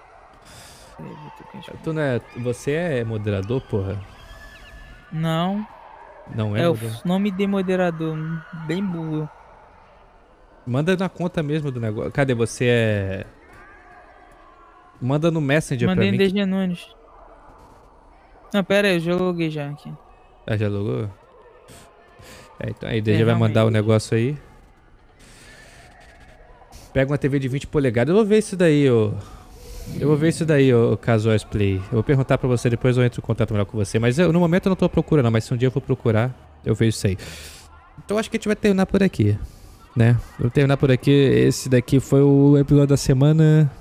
Tu 1.83 1.93
não 1.93 2.01
é, 2.01 2.21
você 2.37 2.71
é 2.71 3.03
moderador, 3.03 3.61
porra? 3.61 3.97
Não, 5.11 5.65
Não 6.35 6.55
é, 6.55 6.61
é, 6.63 6.67
o 6.69 6.73
moderador? 6.73 7.01
nome 7.05 7.31
de 7.31 7.47
moderador, 7.47 8.17
bem 8.67 8.83
burro. 8.85 9.29
Manda 10.65 10.95
na 10.95 11.09
conta 11.09 11.43
mesmo 11.43 11.71
do 11.71 11.79
negócio. 11.79 12.11
Cadê? 12.11 12.33
Você 12.33 12.65
é... 12.65 13.25
Manda 15.01 15.29
no 15.29 15.41
Messenger 15.41 15.87
Mandei 15.87 16.09
pra 16.09 16.17
mim. 16.17 16.17
DG 16.17 16.45
Nunes. 16.45 16.87
Não, 18.53 18.63
pera 18.63 18.87
aí, 18.87 18.95
eu 18.95 18.99
já 18.99 19.15
loguei 19.15 19.49
já 19.49 19.69
aqui. 19.69 19.91
Ah, 20.47 20.55
já 20.55 20.67
logou? 20.69 21.09
É, 22.59 22.69
então 22.69 22.87
aí, 22.87 23.01
DG 23.01 23.21
É, 23.21 23.25
vai 23.25 23.35
mandar 23.35 23.61
o 23.61 23.69
realmente. 23.69 23.73
negócio 23.73 24.15
aí. 24.15 24.37
Pega 26.93 27.11
uma 27.11 27.17
TV 27.17 27.39
de 27.39 27.47
20 27.47 27.67
polegadas. 27.67 28.09
Eu 28.11 28.15
vou 28.15 28.25
ver 28.25 28.37
isso 28.37 28.55
daí, 28.55 28.89
ô. 28.89 29.13
Eu 29.99 30.07
vou 30.07 30.15
ver 30.15 30.29
isso 30.29 30.45
daí, 30.45 30.73
ô 30.73 30.95
Casuais 30.95 31.43
Play. 31.43 31.77
Eu 31.77 31.93
vou 31.93 32.03
perguntar 32.03 32.37
pra 32.37 32.47
você, 32.47 32.69
depois 32.69 32.95
eu 32.95 33.03
entro 33.03 33.19
em 33.19 33.25
contato 33.25 33.51
melhor 33.51 33.65
com 33.65 33.77
você. 33.77 33.99
Mas 33.99 34.17
eu, 34.17 34.31
no 34.31 34.39
momento 34.39 34.67
eu 34.67 34.69
não 34.69 34.75
tô 34.77 34.87
procurando, 34.87 35.29
mas 35.29 35.43
se 35.43 35.53
um 35.53 35.57
dia 35.57 35.67
eu 35.67 35.71
for 35.71 35.81
procurar, 35.81 36.31
eu 36.63 36.73
vejo 36.73 36.89
isso 36.95 37.07
aí. 37.07 37.17
Então 38.05 38.17
acho 38.17 38.29
que 38.29 38.37
a 38.37 38.39
gente 38.39 38.47
vai 38.47 38.55
terminar 38.55 38.85
por 38.85 39.03
aqui, 39.03 39.37
né? 39.95 40.17
Vou 40.39 40.49
terminar 40.49 40.77
por 40.77 40.91
aqui. 40.91 41.11
Esse 41.11 41.69
daqui 41.69 41.99
foi 41.99 42.21
o 42.21 42.57
episódio 42.57 42.87
da 42.87 42.97
semana. 42.97 43.71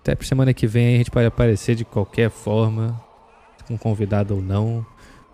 Até 0.00 0.14
pra 0.14 0.26
semana 0.26 0.52
que 0.52 0.66
vem 0.66 0.94
a 0.94 0.98
gente 0.98 1.10
pode 1.10 1.26
aparecer 1.26 1.74
de 1.74 1.84
qualquer 1.84 2.28
forma, 2.28 3.00
com 3.68 3.78
convidado 3.78 4.34
ou 4.34 4.42
não, 4.42 4.84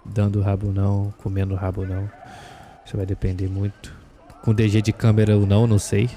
dando 0.05 0.43
rabo 0.43 0.67
ou 0.67 0.73
não, 0.73 1.15
comendo 1.23 1.55
rabo 1.55 1.83
ou 1.83 1.87
não. 1.87 2.11
Isso 2.85 2.97
vai 2.97 3.07
depender 3.07 3.49
muito. 3.49 3.97
Com 4.43 4.55
DG 4.55 4.83
de 4.83 4.93
câmera 4.93 5.37
ou 5.37 5.47
não, 5.47 5.67
não 5.67 5.79
sei. 5.79 6.11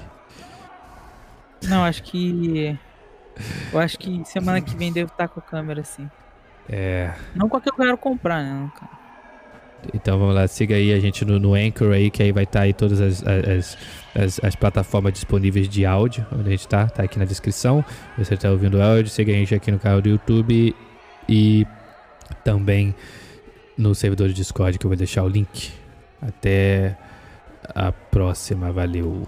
Não, 1.68 1.84
acho 1.84 2.02
que. 2.02 2.78
Eu 3.72 3.78
acho 3.78 3.98
que 3.98 4.22
semana 4.26 4.60
que 4.60 4.76
vem 4.76 4.92
devo 4.92 5.10
estar 5.10 5.28
com 5.28 5.40
a 5.40 5.42
câmera 5.42 5.80
assim. 5.80 6.08
É. 6.68 7.12
Não 7.34 7.48
com 7.48 7.56
a 7.56 7.60
que 7.60 7.70
eu 7.70 7.74
quero 7.74 7.96
comprar, 7.96 8.42
né? 8.42 8.70
cara. 8.78 9.01
Então 9.94 10.18
vamos 10.18 10.34
lá, 10.34 10.46
siga 10.46 10.74
aí 10.74 10.92
a 10.92 11.00
gente 11.00 11.24
no, 11.24 11.38
no 11.38 11.54
Anchor 11.54 11.92
aí, 11.92 12.10
que 12.10 12.22
aí 12.22 12.32
vai 12.32 12.44
estar 12.44 12.60
aí 12.60 12.72
todas 12.72 13.00
as, 13.00 13.22
as, 13.26 13.78
as, 14.14 14.40
as 14.42 14.54
plataformas 14.54 15.12
disponíveis 15.12 15.68
de 15.68 15.84
áudio, 15.84 16.26
onde 16.32 16.48
a 16.48 16.50
gente 16.50 16.68
tá, 16.68 16.86
tá 16.88 17.02
aqui 17.02 17.18
na 17.18 17.24
descrição. 17.24 17.84
Você 18.16 18.36
tá 18.36 18.50
ouvindo 18.50 18.80
áudio, 18.80 19.10
siga 19.10 19.32
a 19.32 19.34
gente 19.34 19.54
aqui 19.54 19.70
no 19.70 19.78
canal 19.78 20.00
do 20.00 20.08
YouTube 20.08 20.74
e 21.28 21.66
também 22.44 22.94
no 23.76 23.94
servidor 23.94 24.28
de 24.28 24.34
Discord, 24.34 24.78
que 24.78 24.86
eu 24.86 24.90
vou 24.90 24.96
deixar 24.96 25.24
o 25.24 25.28
link. 25.28 25.72
Até 26.20 26.96
a 27.74 27.90
próxima, 27.90 28.70
valeu. 28.70 29.26